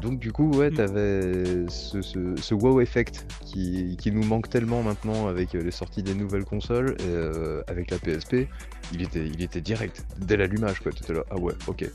Donc 0.00 0.18
du 0.18 0.32
coup 0.32 0.50
ouais 0.52 0.70
Mm. 0.70 0.74
t'avais 0.74 1.64
ce, 1.68 2.00
ce, 2.00 2.34
ce 2.36 2.54
wow 2.54 2.80
effect 2.80 3.26
qui, 3.44 3.96
qui 3.98 4.10
nous 4.10 4.24
manque 4.24 4.41
tellement 4.48 4.82
maintenant 4.82 5.28
avec 5.28 5.54
euh, 5.54 5.62
les 5.62 5.70
sorties 5.70 6.02
des 6.02 6.14
nouvelles 6.14 6.44
consoles, 6.44 6.96
et, 7.00 7.04
euh, 7.06 7.62
avec 7.66 7.90
la 7.90 7.98
PSP, 7.98 8.48
il 8.92 9.02
était, 9.42 9.60
direct, 9.60 10.04
dès 10.18 10.36
l'allumage 10.36 10.80
quoi, 10.80 10.92
t'étais 10.92 11.12
là, 11.12 11.24
ah 11.30 11.36
ouais 11.36 11.54
ok, 11.66 11.88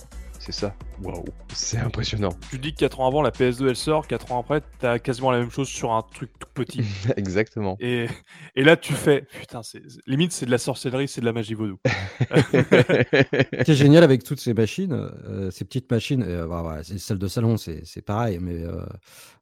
c'est 0.48 0.54
ça, 0.54 0.74
waouh, 1.04 1.26
c'est 1.54 1.78
impressionnant. 1.78 2.30
Tu 2.50 2.58
dis 2.58 2.72
que 2.74 2.78
4 2.80 3.02
ans 3.02 3.08
avant 3.08 3.22
la 3.22 3.32
PS2 3.32 3.68
elle 3.68 3.76
sort, 3.76 4.08
4 4.08 4.32
ans 4.32 4.40
après 4.40 4.62
t'as 4.80 4.98
quasiment 4.98 5.30
la 5.32 5.40
même 5.40 5.52
chose 5.52 5.68
sur 5.68 5.92
un 5.92 6.02
truc 6.04 6.32
tout 6.40 6.48
petit. 6.54 6.80
Exactement. 7.18 7.76
Et, 7.82 8.08
et 8.56 8.64
là 8.64 8.78
tu 8.78 8.94
fais, 8.94 9.24
putain, 9.42 9.62
c'est 9.62 9.82
limite 10.06 10.32
c'est 10.32 10.46
de 10.46 10.52
la 10.52 10.58
sorcellerie, 10.58 11.10
c'est 11.10 11.20
de 11.20 11.26
la 11.26 11.34
magie 11.34 11.54
vaudou. 11.54 11.78
Ce 11.86 13.64
qui 13.64 13.72
est 13.72 13.76
génial 13.76 14.06
avec 14.06 14.24
toutes 14.24 14.40
ces 14.40 14.54
machines, 14.54 14.94
euh, 14.94 15.52
ces 15.52 15.66
petites 15.66 15.92
machines, 15.92 16.24
euh, 16.24 16.46
voilà, 16.46 16.62
voilà, 16.62 16.84
c'est- 16.84 16.98
celles 16.98 17.18
de 17.20 17.28
salon, 17.28 17.58
c'est 17.58 17.82
c'est 17.86 18.02
pareil, 18.02 18.40
mais 18.42 18.64
euh, 18.64 18.86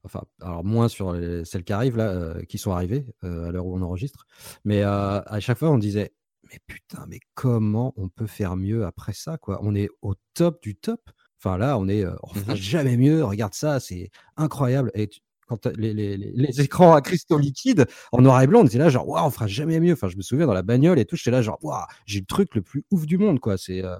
enfin, 0.05 0.21
alors 0.41 0.63
moins 0.63 0.87
sur 0.87 1.13
les- 1.13 1.45
celles 1.45 1.63
qui 1.63 1.73
arrivent 1.73 1.97
là, 1.97 2.09
euh, 2.09 2.41
qui 2.49 2.57
sont 2.57 2.71
arrivées 2.71 3.05
euh, 3.23 3.49
à 3.49 3.51
l'heure 3.51 3.67
où 3.67 3.77
on 3.77 3.81
enregistre. 3.83 4.25
Mais 4.63 4.81
euh, 4.83 5.21
à 5.21 5.39
chaque 5.39 5.59
fois, 5.59 5.69
on 5.69 5.77
disait, 5.77 6.13
mais 6.51 6.59
putain, 6.67 7.05
mais 7.07 7.19
comment 7.33 7.93
on 7.97 8.09
peut 8.09 8.27
faire 8.27 8.55
mieux 8.55 8.85
après 8.85 9.13
ça, 9.13 9.37
quoi? 9.37 9.59
On 9.63 9.75
est 9.75 9.89
au 10.01 10.15
top 10.33 10.61
du 10.61 10.75
top. 10.75 11.01
Enfin 11.39 11.57
là, 11.57 11.77
on 11.77 11.87
est, 11.87 12.03
euh, 12.05 12.15
on 12.23 12.33
fera 12.33 12.53
Mhm. 12.53 12.57
jamais 12.57 12.97
mieux. 12.97 13.23
Regarde 13.23 13.53
ça, 13.53 13.79
c'est 13.79 14.09
incroyable. 14.37 14.91
Et 14.95 15.07
tu- 15.07 15.19
quand 15.47 15.67
les 15.77 16.59
écrans 16.61 16.95
à 16.95 17.01
cristaux 17.01 17.37
liquides 17.37 17.85
en 18.11 18.21
noir 18.21 18.41
et 18.41 18.47
blanc, 18.47 18.61
on 18.61 18.65
était 18.65 18.79
là 18.79 18.89
genre, 18.89 19.07
waouh, 19.07 19.25
on 19.27 19.29
fera 19.29 19.45
jamais 19.47 19.79
mieux. 19.79 19.93
Enfin, 19.93 20.07
je 20.07 20.17
me 20.17 20.23
souviens 20.23 20.47
dans 20.47 20.53
la 20.55 20.63
bagnole 20.63 20.97
et 20.97 21.05
tout, 21.05 21.15
j'étais 21.17 21.29
là 21.31 21.43
genre, 21.43 21.59
waouh, 21.63 21.85
j'ai 22.07 22.19
le 22.19 22.25
truc 22.25 22.55
le 22.55 22.63
plus 22.63 22.83
ouf 22.91 23.05
du 23.05 23.19
monde, 23.19 23.39
quoi. 23.39 23.55
C'est 23.57 23.83
euh, 23.83 23.95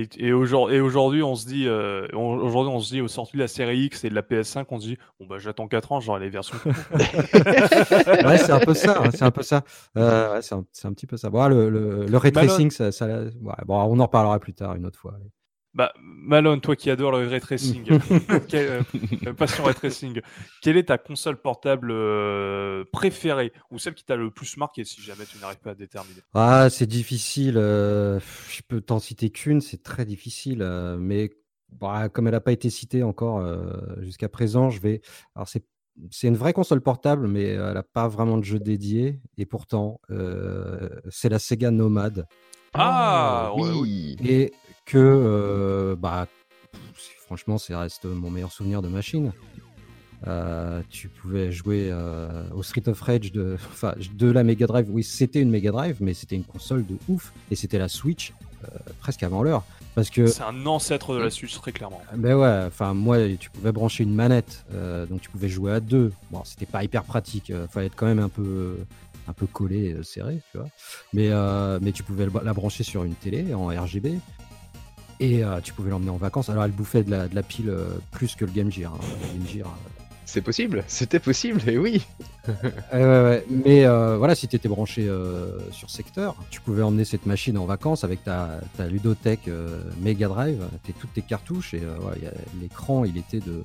Et, 0.00 0.08
et 0.18 0.32
aujourd'hui, 0.32 0.76
et 0.76 0.80
aujourd'hui, 0.80 1.22
on 1.24 1.34
se 1.34 1.44
dit, 1.46 1.66
euh, 1.66 2.06
on- 2.12 2.36
aujourd'hui, 2.38 2.72
on 2.72 2.78
se 2.78 2.90
dit, 2.94 3.00
au 3.00 3.08
sorti 3.08 3.32
de 3.36 3.42
la 3.42 3.48
série 3.48 3.80
X 3.86 4.04
et 4.04 4.10
de 4.10 4.14
la 4.14 4.22
PS5, 4.22 4.64
on 4.70 4.78
se 4.78 4.86
dit, 4.86 4.98
bon 5.18 5.26
bah 5.26 5.38
j'attends 5.38 5.66
4 5.66 5.90
ans, 5.90 5.98
j'aurai 5.98 6.20
les 6.20 6.28
versions. 6.28 6.56
ouais, 6.94 8.38
c'est 8.38 8.52
un 8.52 8.60
peu 8.60 8.74
ça, 8.74 9.02
hein, 9.02 9.10
c'est 9.12 9.24
un 9.24 9.30
peu 9.32 9.42
ça. 9.42 9.62
Euh, 9.96 10.34
ouais, 10.34 10.42
c'est 10.42 10.54
un, 10.54 10.64
c'est 10.72 10.86
un 10.86 10.92
petit 10.92 11.06
peu 11.06 11.16
ça. 11.16 11.30
Bon, 11.30 11.48
le, 11.48 11.68
le, 11.68 12.06
le 12.06 12.16
ray 12.16 12.30
tracing, 12.46 12.70
ça, 12.70 12.92
ça- 12.92 13.06
ouais, 13.24 13.54
bon, 13.66 13.74
on 13.82 13.98
en 13.98 14.04
reparlera 14.04 14.38
plus 14.38 14.54
tard 14.54 14.74
une 14.76 14.86
autre 14.86 14.98
fois. 14.98 15.14
allez. 15.16 15.30
Bah, 15.78 15.92
Malone, 16.02 16.60
toi 16.60 16.74
qui 16.74 16.90
adores 16.90 17.12
le 17.12 17.28
ray 17.28 17.40
tracing, 17.40 17.84
quelle, 18.48 18.84
euh, 19.28 19.32
passion 19.32 19.62
ray 19.62 19.74
tracing, 19.76 20.20
quelle 20.60 20.76
est 20.76 20.86
ta 20.86 20.98
console 20.98 21.40
portable 21.40 21.92
euh, 21.92 22.82
préférée 22.90 23.52
ou 23.70 23.78
celle 23.78 23.94
qui 23.94 24.04
t'a 24.04 24.16
le 24.16 24.32
plus 24.32 24.56
marqué 24.56 24.84
si 24.84 25.00
jamais 25.00 25.24
tu 25.24 25.38
n'arrives 25.38 25.60
pas 25.60 25.70
à 25.70 25.74
déterminer? 25.76 26.20
Ah, 26.34 26.68
c'est 26.68 26.88
difficile. 26.88 27.58
euh, 27.58 28.18
je 28.50 28.60
peux 28.66 28.80
t'en 28.80 28.98
citer 28.98 29.30
qu'une, 29.30 29.60
c'est 29.60 29.84
très 29.84 30.04
difficile. 30.04 30.62
euh, 30.62 30.96
mais 30.98 31.30
bah, 31.80 32.08
comme 32.08 32.26
elle 32.26 32.32
n'a 32.32 32.40
pas 32.40 32.50
été 32.50 32.70
citée 32.70 33.04
encore 33.04 33.38
euh, 33.38 33.70
jusqu'à 34.00 34.28
présent, 34.28 34.70
je 34.70 34.80
vais. 34.80 35.00
Alors, 35.36 35.48
c'est. 35.48 35.64
C'est 36.12 36.28
une 36.28 36.36
vraie 36.36 36.52
console 36.52 36.80
portable, 36.80 37.26
mais 37.26 37.42
elle 37.48 37.74
n'a 37.74 37.82
pas 37.82 38.06
vraiment 38.06 38.38
de 38.38 38.44
jeu 38.44 38.60
dédié. 38.60 39.20
Et 39.36 39.46
pourtant, 39.46 40.00
euh, 40.12 40.88
c'est 41.10 41.28
la 41.28 41.40
Sega 41.40 41.72
Nomad. 41.72 42.24
Ah, 42.72 43.50
oui. 43.56 44.16
et 44.24 44.52
que 44.88 44.96
euh, 44.98 45.94
bah 45.96 46.26
pff, 46.72 47.14
franchement 47.26 47.58
ça 47.58 47.78
reste 47.78 48.06
mon 48.06 48.30
meilleur 48.30 48.50
souvenir 48.52 48.82
de 48.82 48.88
machine 48.88 49.32
Euh, 50.26 50.82
tu 50.90 51.08
pouvais 51.08 51.52
jouer 51.52 51.90
euh, 51.92 52.42
au 52.52 52.64
Street 52.64 52.82
of 52.88 53.00
Rage 53.00 53.30
de, 53.30 53.56
enfin, 53.70 53.94
de 54.14 54.28
la 54.28 54.42
Mega 54.42 54.66
Drive. 54.66 54.86
Oui, 54.90 55.04
c'était 55.04 55.40
une 55.40 55.50
Mega 55.50 55.70
Drive, 55.70 55.98
mais 56.00 56.12
c'était 56.12 56.34
une 56.34 56.42
console 56.42 56.84
de 56.84 56.96
ouf. 57.08 57.32
Et 57.52 57.54
c'était 57.54 57.78
la 57.78 57.86
Switch, 57.86 58.32
euh, 58.64 58.66
presque 58.98 59.22
avant 59.22 59.44
l'heure. 59.44 59.62
Parce 59.94 60.10
que, 60.10 60.26
C'est 60.26 60.42
un 60.42 60.66
ancêtre 60.66 61.14
de 61.14 61.20
la 61.20 61.30
Switch, 61.30 61.54
très 61.54 61.70
clairement. 61.70 62.00
ben 62.16 62.34
ouais, 62.34 62.64
enfin, 62.66 62.94
moi, 62.94 63.18
tu 63.38 63.48
pouvais 63.50 63.70
brancher 63.70 64.02
une 64.02 64.14
manette, 64.14 64.64
donc 65.08 65.20
tu 65.20 65.30
pouvais 65.30 65.48
jouer 65.48 65.72
à 65.72 65.78
deux. 65.80 66.12
Bon, 66.32 66.42
c'était 66.44 66.66
pas 66.66 66.82
hyper 66.82 67.04
pratique. 67.04 67.50
Il 67.50 67.68
fallait 67.70 67.86
être 67.86 67.96
quand 67.96 68.06
même 68.06 68.18
un 68.18 68.28
peu, 68.28 68.76
un 69.28 69.32
peu 69.32 69.46
collé, 69.46 69.96
serré, 70.02 70.40
tu 70.50 70.58
vois. 70.58 70.68
Mais, 71.12 71.30
mais 71.80 71.92
tu 71.92 72.02
pouvais 72.02 72.26
la 72.44 72.52
brancher 72.54 72.84
sur 72.84 73.02
une 73.04 73.14
télé 73.14 73.54
en 73.54 73.68
RGB. 73.68 74.18
Et 75.20 75.42
euh, 75.44 75.60
tu 75.60 75.72
pouvais 75.72 75.90
l'emmener 75.90 76.10
en 76.10 76.16
vacances. 76.16 76.48
Alors, 76.48 76.64
elle 76.64 76.70
bouffait 76.70 77.02
de 77.02 77.10
la, 77.10 77.28
de 77.28 77.34
la 77.34 77.42
pile 77.42 77.70
euh, 77.70 77.86
plus 78.12 78.34
que 78.36 78.44
le 78.44 78.52
Game 78.52 78.70
Gear. 78.70 78.92
hein. 78.94 78.98
Le 79.22 79.38
Game 79.38 79.48
Gear, 79.48 79.66
euh, 79.66 80.02
C'est 80.24 80.42
possible, 80.42 80.84
c'était 80.86 81.18
possible, 81.18 81.60
et 81.68 81.76
oui. 81.78 82.04
Ouais, 82.48 82.54
ouais, 82.92 83.00
ouais. 83.04 83.44
Mais 83.50 83.84
euh, 83.84 84.16
voilà, 84.16 84.34
si 84.34 84.48
tu 84.48 84.56
étais 84.56 84.68
branché 84.68 85.06
euh, 85.08 85.58
sur 85.70 85.90
secteur, 85.90 86.34
tu 86.50 86.60
pouvais 86.60 86.82
emmener 86.82 87.04
cette 87.04 87.26
machine 87.26 87.58
en 87.58 87.66
vacances 87.66 88.04
avec 88.04 88.24
ta, 88.24 88.60
ta 88.76 88.86
ludothèque 88.86 89.48
euh, 89.48 89.80
Mega 90.00 90.28
Drive, 90.28 90.62
t'es- 90.84 90.94
toutes 90.98 91.12
tes 91.12 91.22
cartouches 91.22 91.74
et 91.74 91.82
euh, 91.82 91.96
y 92.22 92.26
a- 92.26 92.32
l'écran, 92.60 93.04
il 93.04 93.18
était 93.18 93.40
de, 93.40 93.62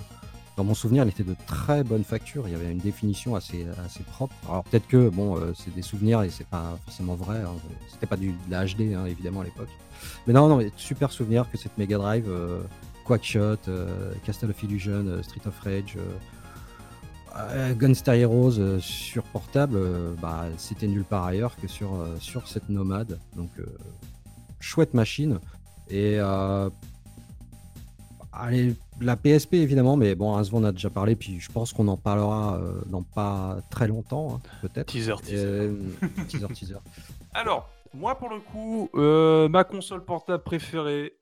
dans 0.55 0.63
mon 0.63 0.73
souvenir, 0.73 1.03
il 1.03 1.09
était 1.09 1.23
de 1.23 1.35
très 1.47 1.83
bonne 1.83 2.03
facture. 2.03 2.47
Il 2.47 2.51
y 2.51 2.55
avait 2.55 2.71
une 2.71 2.77
définition 2.77 3.35
assez, 3.35 3.65
assez 3.85 4.03
propre. 4.03 4.35
Alors 4.47 4.63
peut-être 4.63 4.87
que 4.87 5.09
bon, 5.09 5.37
euh, 5.37 5.53
c'est 5.55 5.73
des 5.73 5.81
souvenirs 5.81 6.21
et 6.21 6.29
c'est 6.29 6.47
pas 6.47 6.77
forcément 6.85 7.15
vrai. 7.15 7.39
hein. 7.39 7.55
C'était 7.91 8.05
pas 8.05 8.17
du, 8.17 8.31
de 8.31 8.51
la 8.51 8.65
HD 8.65 8.93
hein, 8.95 9.05
évidemment 9.05 9.41
à 9.41 9.45
l'époque. 9.45 9.69
Mais 10.27 10.33
non, 10.33 10.47
non, 10.47 10.57
mais 10.57 10.71
super 10.77 11.11
souvenir 11.11 11.49
que 11.49 11.57
cette 11.57 11.77
Mega 11.77 11.97
Drive, 11.97 12.25
euh, 12.27 12.61
Quackshot, 13.05 13.57
euh, 13.67 14.13
Castle 14.25 14.49
of 14.51 14.63
Illusion, 14.63 15.05
euh, 15.07 15.23
Street 15.23 15.41
of 15.45 15.59
Rage. 15.59 15.97
Gunstar 17.79 18.13
Heroes 18.13 18.79
sur 18.79 19.23
portable, 19.23 19.79
bah, 20.21 20.45
c'était 20.57 20.85
nulle 20.85 21.03
part 21.03 21.25
ailleurs 21.25 21.55
que 21.55 21.67
sur, 21.67 21.89
sur 22.19 22.47
cette 22.47 22.69
nomade. 22.69 23.19
Donc, 23.35 23.49
chouette 24.59 24.93
machine. 24.93 25.39
Et 25.89 26.19
allez, 28.31 28.75
la 29.01 29.15
PSP 29.15 29.55
évidemment, 29.55 29.97
mais 29.97 30.15
bon, 30.15 30.35
Asvan 30.35 30.61
on 30.61 30.63
a 30.65 30.71
déjà 30.71 30.89
parlé, 30.89 31.15
puis 31.15 31.39
je 31.39 31.51
pense 31.51 31.73
qu'on 31.73 31.87
en 31.87 31.97
parlera 31.97 32.57
euh, 32.57 32.81
dans 32.85 33.03
pas 33.03 33.57
très 33.69 33.87
longtemps, 33.87 34.35
hein, 34.35 34.41
peut-être. 34.61 34.87
Teaser, 34.87 35.15
teaser. 35.23 35.45
Euh, 35.45 35.75
teaser, 36.27 36.47
teaser. 36.53 36.75
Alors, 37.33 37.69
moi 37.93 38.15
pour 38.17 38.29
le 38.29 38.39
coup, 38.39 38.89
euh, 38.95 39.49
ma 39.49 39.63
console 39.63 40.03
portable 40.03 40.43
préférée, 40.43 41.17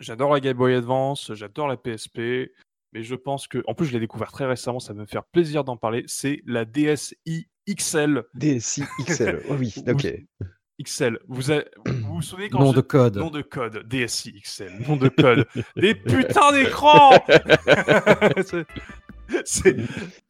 j'adore 0.00 0.32
la 0.32 0.40
Game 0.40 0.56
Boy 0.56 0.74
Advance, 0.74 1.32
j'adore 1.34 1.68
la 1.68 1.76
PSP, 1.76 2.50
mais 2.92 3.02
je 3.02 3.14
pense 3.14 3.46
que, 3.46 3.62
en 3.66 3.74
plus 3.74 3.86
je 3.86 3.92
l'ai 3.92 4.00
découvert 4.00 4.32
très 4.32 4.46
récemment, 4.46 4.80
ça 4.80 4.92
va 4.92 5.00
me 5.00 5.06
faire 5.06 5.24
plaisir 5.24 5.64
d'en 5.64 5.76
parler, 5.76 6.04
c'est 6.06 6.42
la 6.46 6.64
DSi 6.64 7.48
XL. 7.68 8.24
DSi 8.34 8.82
XL, 9.04 9.42
oh 9.50 9.54
oui, 9.58 9.74
ok. 9.86 10.06
XL. 10.82 11.18
Vous 11.28 11.50
avez- 11.50 11.66
vous, 11.86 12.14
vous 12.16 12.22
souvenez 12.22 12.48
quand 12.50 12.60
Nom 12.60 12.70
je- 12.72 12.76
de 12.76 12.80
code. 12.82 13.16
Nom 13.16 13.30
de 13.30 13.42
code, 13.42 13.84
DSI 13.88 14.40
XL, 14.42 14.72
nom 14.88 14.96
de 14.96 15.08
code. 15.08 15.46
Des 15.76 15.94
putains 15.94 16.52
d'écrans 16.52 17.12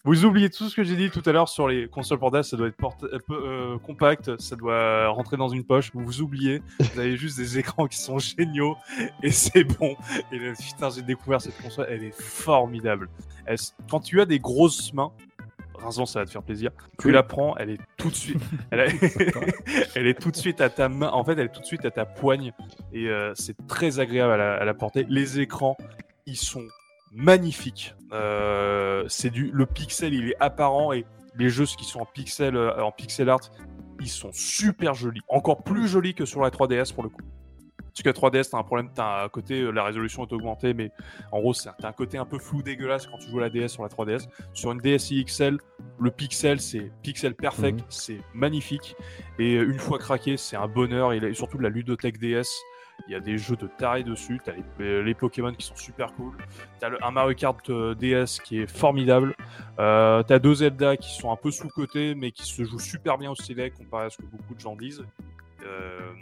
Vous 0.05 0.25
oubliez 0.25 0.51
tout 0.51 0.69
ce 0.69 0.75
que 0.75 0.83
j'ai 0.83 0.97
dit 0.97 1.09
tout 1.11 1.23
à 1.27 1.31
l'heure 1.33 1.49
sur 1.49 1.69
les 1.69 1.87
consoles 1.89 2.19
portables, 2.19 2.43
ça 2.45 2.57
doit 2.57 2.67
être 2.67 2.77
porta- 2.77 3.07
euh, 3.07 3.19
euh, 3.31 3.79
compact, 3.79 4.41
ça 4.41 4.57
doit 4.57 5.09
rentrer 5.09 5.37
dans 5.37 5.49
une 5.49 5.63
poche. 5.65 5.91
Vous 5.95 6.05
vous 6.05 6.21
oubliez, 6.21 6.63
vous 6.81 6.99
avez 6.99 7.17
juste 7.17 7.37
des 7.37 7.59
écrans 7.59 7.87
qui 7.87 7.99
sont 7.99 8.19
géniaux 8.19 8.77
et 9.23 9.31
c'est 9.31 9.63
bon. 9.65 9.95
Et 10.33 10.39
là, 10.41 10.53
putain, 10.59 10.91
j'ai 10.91 11.03
découvert 11.03 11.41
cette 11.41 11.57
console, 11.63 11.87
elle 11.89 12.03
est 12.03 12.21
formidable. 12.21 13.09
Elle 13.47 13.59
quand 13.89 14.01
tu 14.01 14.21
as 14.21 14.27
des 14.27 14.41
grosses 14.41 14.93
mains, 14.93 15.13
Rinzon, 15.79 16.07
ça 16.07 16.21
va 16.21 16.27
te 16.27 16.31
faire 16.31 16.43
plaisir. 16.43 16.71
Tu 16.99 17.11
la 17.11 17.23
prends, 17.23 17.57
elle 17.57 17.71
est 17.71 17.81
tout 17.97 18.11
de 18.11 18.15
suite, 18.15 18.43
elle, 18.71 20.07
est 20.07 20.21
tout 20.21 20.31
de 20.31 20.37
suite 20.37 20.61
à 20.61 20.71
ta 20.71 20.89
main. 20.89 21.11
En 21.11 21.25
fait, 21.25 21.33
elle 21.33 21.47
est 21.47 21.53
tout 21.53 21.61
de 21.61 21.67
suite 21.67 21.85
à 21.85 21.91
ta 21.91 22.05
poigne 22.05 22.53
et 22.93 23.09
euh, 23.09 23.33
c'est 23.35 23.57
très 23.67 24.01
agréable 24.01 24.33
à 24.33 24.37
la, 24.37 24.55
à 24.55 24.65
la 24.65 24.75
porter. 24.75 25.07
Les 25.09 25.41
écrans, 25.41 25.77
ils 26.27 26.37
sont 26.37 26.65
magnifiques. 27.13 27.95
Euh, 28.13 29.05
c'est 29.09 29.31
du, 29.31 29.51
le 29.53 29.67
pixel, 29.67 30.15
il 30.15 30.31
est 30.31 30.37
apparent 30.41 30.93
et 30.93 31.05
les 31.37 31.49
jeux 31.49 31.67
qui 31.67 31.85
sont 31.85 32.01
en 32.01 32.07
pixel, 32.07 32.57
euh, 32.57 32.83
en 32.83 32.93
pixel 32.93 33.29
art, 33.29 33.41
ils 34.01 34.09
sont 34.09 34.31
super 34.33 34.95
jolis. 34.95 35.21
Encore 35.29 35.63
plus 35.63 35.89
jolis 35.89 36.15
que 36.15 36.25
sur 36.25 36.41
la 36.41 36.51
3DS 36.51 36.95
pour 36.95 37.03
le 37.03 37.09
coup. 37.09 37.23
Parce 38.03 38.15
que 38.17 38.23
la 38.27 38.31
3DS, 38.31 38.51
t'as 38.51 38.59
un 38.59 38.63
problème, 38.63 38.91
t'as 38.95 39.25
un 39.25 39.29
côté, 39.29 39.61
euh, 39.61 39.71
la 39.73 39.83
résolution 39.83 40.25
est 40.25 40.33
augmentée, 40.33 40.73
mais 40.73 40.93
en 41.33 41.41
gros, 41.41 41.53
c'est- 41.53 41.69
t'as 41.81 41.89
un 41.89 41.93
côté 41.93 42.17
un 42.17 42.25
peu 42.25 42.39
flou 42.39 42.63
dégueulasse 42.63 43.09
quand 43.09 43.19
tu 43.19 43.29
joues 43.29 43.39
à 43.39 43.43
la 43.43 43.51
DS 43.51 43.69
sur 43.73 43.83
la 43.83 43.89
3DS. 43.89 44.29
Sur 44.53 44.71
une 44.71 44.79
DSi 44.79 45.25
XL, 45.25 45.59
le 45.99 46.11
pixel, 46.13 46.61
c'est 46.61 46.93
pixel 47.03 47.35
perfect, 47.35 47.81
Mhm. 47.81 47.87
c'est 47.89 48.21
magnifique. 48.35 48.95
Et 49.41 49.57
euh, 49.57 49.65
une 49.69 49.81
fois 49.81 49.99
craqué, 49.99 50.37
c'est 50.37 50.55
un 50.57 50.69
bonheur. 50.69 51.13
Et, 51.13 51.35
surtout 51.35 51.59
de 51.59 51.65
la 51.65 51.71
ludothèque 51.71 52.19
DS, 52.19 52.49
il 53.09 53.13
y 53.13 53.17
a 53.17 53.21
des 53.21 53.37
jeux 53.37 53.57
de 53.57 53.67
taré 53.67 54.05
dessus. 54.05 54.41
T'as 54.45 54.53
les, 54.53 54.63
euh, 54.85 55.03
les 55.03 55.15
Pokémon 55.15 55.53
qui 55.53 55.67
sont 55.67 55.75
super 55.77 56.13
cool. 56.15 56.37
T'as 56.79 56.91
un 57.03 57.11
Mario 57.11 57.35
Kart 57.35 57.69
DS 57.99 58.39
qui 58.45 58.61
est 58.61 58.67
formidable. 58.71 59.35
Euh, 59.81 60.23
T'as 60.23 60.39
deux 60.39 60.55
Zelda 60.55 60.97
qui 60.97 61.11
sont 61.17 61.33
un 61.33 61.37
peu 61.37 61.51
sous-cotés, 61.51 62.15
mais 62.15 62.31
qui 62.31 62.45
se 62.45 62.63
jouent 62.63 62.79
super 62.79 63.19
bien 63.19 63.33
au 63.33 63.35
stylet 63.35 63.71
comparé 63.71 64.07
à 64.07 64.11
ce 64.11 64.19
que 64.19 64.23
beaucoup 64.27 64.55
de 64.55 64.61
gens 64.61 64.77
disent. 64.77 65.05
Euh, 65.65 66.13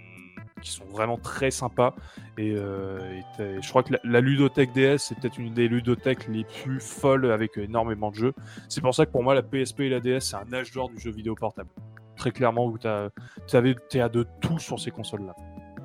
qui 0.63 0.71
sont 0.71 0.85
vraiment 0.87 1.19
très 1.19 1.51
sympas. 1.51 1.95
Et, 2.39 2.55
euh, 2.57 2.99
et 3.39 3.63
je 3.63 3.69
crois 3.69 3.83
que 3.83 3.93
la, 3.93 3.99
la 4.05 4.21
ludothèque 4.21 4.73
DS, 4.73 4.99
c'est 4.99 5.19
peut-être 5.19 5.39
une 5.39 5.53
des 5.53 5.69
ludothèques 5.69 6.29
les 6.29 6.45
plus 6.45 6.81
folles 6.81 7.31
avec 7.31 7.57
énormément 7.59 8.11
de 8.11 8.17
jeux. 8.17 8.35
C'est 8.69 8.81
pour 8.81 8.95
ça 8.95 9.07
que 9.07 9.11
pour 9.11 9.23
moi, 9.23 9.35
la 9.35 9.43
PSP 9.43 9.81
et 9.81 9.89
la 9.89 10.01
DS, 10.01 10.21
c'est 10.21 10.37
un 10.37 10.53
âge 10.53 10.73
d'or 10.73 10.89
du 10.89 10.99
jeu 10.99 11.11
vidéo 11.11 11.35
portable. 11.35 11.69
Très 12.17 12.31
clairement, 12.31 12.67
où 12.67 12.79
tu 12.79 12.87
as, 12.87 13.11
à 13.55 14.09
de 14.09 14.27
tout 14.41 14.59
sur 14.59 14.81
ces 14.81 14.91
consoles-là. 14.91 15.35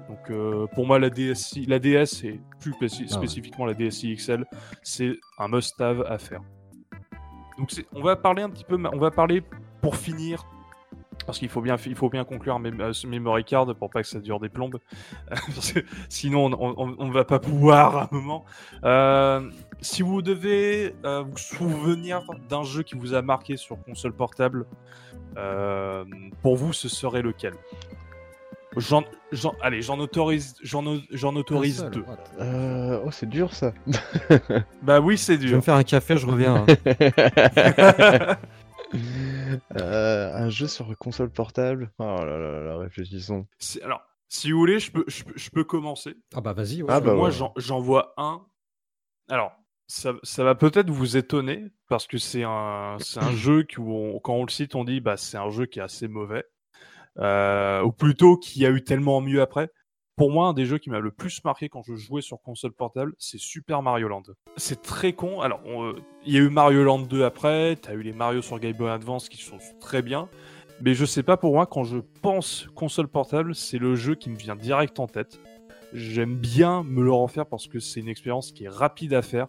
Donc 0.07 0.30
euh, 0.30 0.67
pour 0.67 0.86
moi, 0.86 0.99
la, 0.99 1.09
DSi, 1.09 1.65
la 1.65 1.80
DS, 1.80 2.24
et 2.24 2.41
plus 2.59 2.74
Ah 2.82 2.84
ouais. 2.84 3.07
spécifiquement 3.07 3.65
la 3.65 3.74
DSi 3.74 4.15
XL, 4.15 4.45
c'est 4.84 5.13
un 5.38 5.47
must-have 5.47 6.01
à 6.07 6.17
faire. 6.17 6.41
Donc 7.57 7.72
on 7.93 8.01
va 8.01 8.15
parler 8.15 8.41
un 8.41 8.49
petit 8.49 8.63
peu, 8.63 8.76
on 8.91 8.97
va 8.97 9.11
parler 9.11 9.43
pour 9.82 9.95
finir, 9.95 10.45
parce 11.26 11.39
qu'il 11.39 11.49
faut 11.49 11.61
bien, 11.61 11.76
il 11.86 11.95
faut 11.95 12.09
bien 12.09 12.24
conclure 12.24 12.59
euh, 12.80 12.93
ce 12.93 13.07
memory 13.07 13.43
card 13.43 13.74
pour 13.76 13.89
pas 13.89 14.01
que 14.01 14.07
ça 14.07 14.19
dure 14.19 14.39
des 14.39 14.49
plombes, 14.49 14.80
Parce 15.30 15.74
que 15.74 15.80
sinon 16.09 16.45
on, 16.59 16.76
on, 16.78 16.95
on 16.97 17.09
va 17.11 17.24
pas 17.26 17.39
pouvoir 17.39 17.97
à 17.97 18.03
un 18.03 18.09
moment. 18.11 18.45
Euh, 18.84 19.49
si 19.82 20.01
vous 20.01 20.22
devez 20.22 20.95
euh, 21.05 21.24
vous 21.24 21.38
souvenir 21.38 22.22
d'un 22.49 22.63
jeu 22.63 22.84
qui 22.84 22.95
vous 22.95 23.13
a 23.13 23.22
marqué 23.22 23.57
sur 23.57 23.82
console 23.84 24.13
portable, 24.13 24.65
euh, 25.38 26.03
pour 26.41 26.55
vous 26.55 26.74
ce 26.74 26.89
serait 26.89 27.22
lequel? 27.22 27.53
J'en, 28.78 29.03
j'en- 29.34 29.53
allez, 29.61 29.82
j'en 29.82 29.99
autorise, 29.99 30.55
j'en, 30.63 30.86
au- 30.86 31.01
j'en 31.11 31.36
autorise 31.36 31.86
deux. 31.91 32.05
Euh, 32.39 33.01
oh, 33.05 33.11
c'est 33.11 33.28
dur 33.28 33.53
ça. 33.53 33.74
Bah 34.82 35.01
oui, 35.01 35.17
c'est 35.17 35.34
Je 35.36 35.39
vais 35.41 35.47
dur. 35.49 35.57
me 35.57 35.61
faire 35.61 35.76
un 35.76 35.84
café, 35.84 36.15
je 36.15 36.26
reviens. 36.26 36.63
hein. 36.65 38.36
Euh, 39.78 40.34
un 40.34 40.49
jeu 40.49 40.68
sur 40.68 40.97
console 40.97 41.30
portable. 41.32 41.91
Oh 41.99 42.04
là 42.04 42.38
là 42.38 42.62
là, 42.62 42.78
réfléchissons. 42.78 43.47
Alors, 43.84 44.02
si 44.30 44.52
vous 44.52 44.60
voulez, 44.60 44.80
je 44.80 44.91
peux, 44.91 45.04
je, 45.08 45.24
peux- 45.24 45.34
je 45.38 45.49
peux 45.49 45.64
commencer. 45.64 46.16
Ah 46.36 46.41
bah 46.41 46.54
vas-y. 46.54 46.82
ouais. 46.84 46.89
Ah 46.91 46.99
bah 47.02 47.14
moi, 47.16 47.26
ouais. 47.28 47.32
j'en, 47.32 47.54
j'en 47.58 47.80
vois 47.80 48.14
un. 48.18 48.45
Alors, 49.30 49.54
ça, 49.88 50.14
ça 50.24 50.43
va 50.43 50.56
peut-être 50.56 50.89
vous 50.89 51.18
étonner 51.18 51.66
parce 51.88 52.08
que 52.08 52.18
c'est 52.18 52.43
un, 52.43 52.97
c'est 52.99 53.20
un 53.20 53.32
jeu 53.36 53.64
qui, 53.64 53.80
où 53.80 53.91
on- 53.93 54.20
quand 54.20 54.34
on 54.36 54.43
le 54.45 54.52
cite, 54.52 54.76
on 54.76 54.84
dit 54.84 55.02
bah 55.02 55.18
c'est 55.18 55.38
un 55.38 55.49
jeu 55.49 55.66
qui 55.66 55.80
est 55.80 55.84
assez 55.84 56.08
mauvais, 56.08 56.43
Euh, 57.20 57.82
ou 57.84 57.91
plutôt 57.91 58.38
qui 58.38 58.66
a 58.66 58.70
eu 58.70 58.84
tellement 58.84 59.20
mieux 59.22 59.41
après. 59.41 59.70
Pour 60.22 60.30
moi, 60.30 60.49
un 60.49 60.53
des 60.53 60.67
jeux 60.67 60.78
qui 60.78 60.91
m'a 60.91 60.99
le 60.99 61.09
plus 61.09 61.43
marqué 61.43 61.67
quand 61.67 61.82
je 61.82 61.95
jouais 61.95 62.22
sur 62.22 62.39
console 62.43 62.74
portable, 62.74 63.15
c'est 63.17 63.39
Super 63.39 63.82
Mario 63.82 64.07
Land. 64.07 64.22
C'est 64.55 64.84
très 64.84 65.13
con. 65.13 65.41
Alors, 65.41 65.61
euh, 65.65 65.99
il 66.28 66.34
y 66.34 66.38
a 66.38 66.41
eu 66.41 66.49
Mario 66.49 66.84
Land 66.84 67.07
2 67.07 67.24
après, 67.24 67.76
t'as 67.76 67.95
eu 67.95 68.03
les 68.03 68.13
Mario 68.13 68.43
sur 68.43 68.59
Game 68.59 68.74
Boy 68.74 68.91
Advance 68.91 69.30
qui 69.30 69.41
sont 69.41 69.57
très 69.80 70.03
bien. 70.03 70.30
Mais 70.80 70.93
je 70.93 71.05
sais 71.05 71.24
pas, 71.24 71.38
pour 71.38 71.53
moi, 71.53 71.65
quand 71.65 71.86
je 71.86 71.97
pense 72.22 72.67
console 72.76 73.07
portable, 73.07 73.55
c'est 73.55 73.80
le 73.80 73.95
jeu 73.95 74.13
qui 74.13 74.30
me 74.30 74.36
vient 74.36 74.55
direct 74.55 74.99
en 74.99 75.07
tête. 75.07 75.39
J'aime 75.91 76.36
bien 76.36 76.84
me 76.84 77.01
le 77.01 77.11
refaire 77.11 77.47
parce 77.47 77.65
que 77.65 77.80
c'est 77.80 77.99
une 77.99 78.07
expérience 78.07 78.51
qui 78.51 78.65
est 78.65 78.69
rapide 78.69 79.15
à 79.15 79.24
faire, 79.24 79.47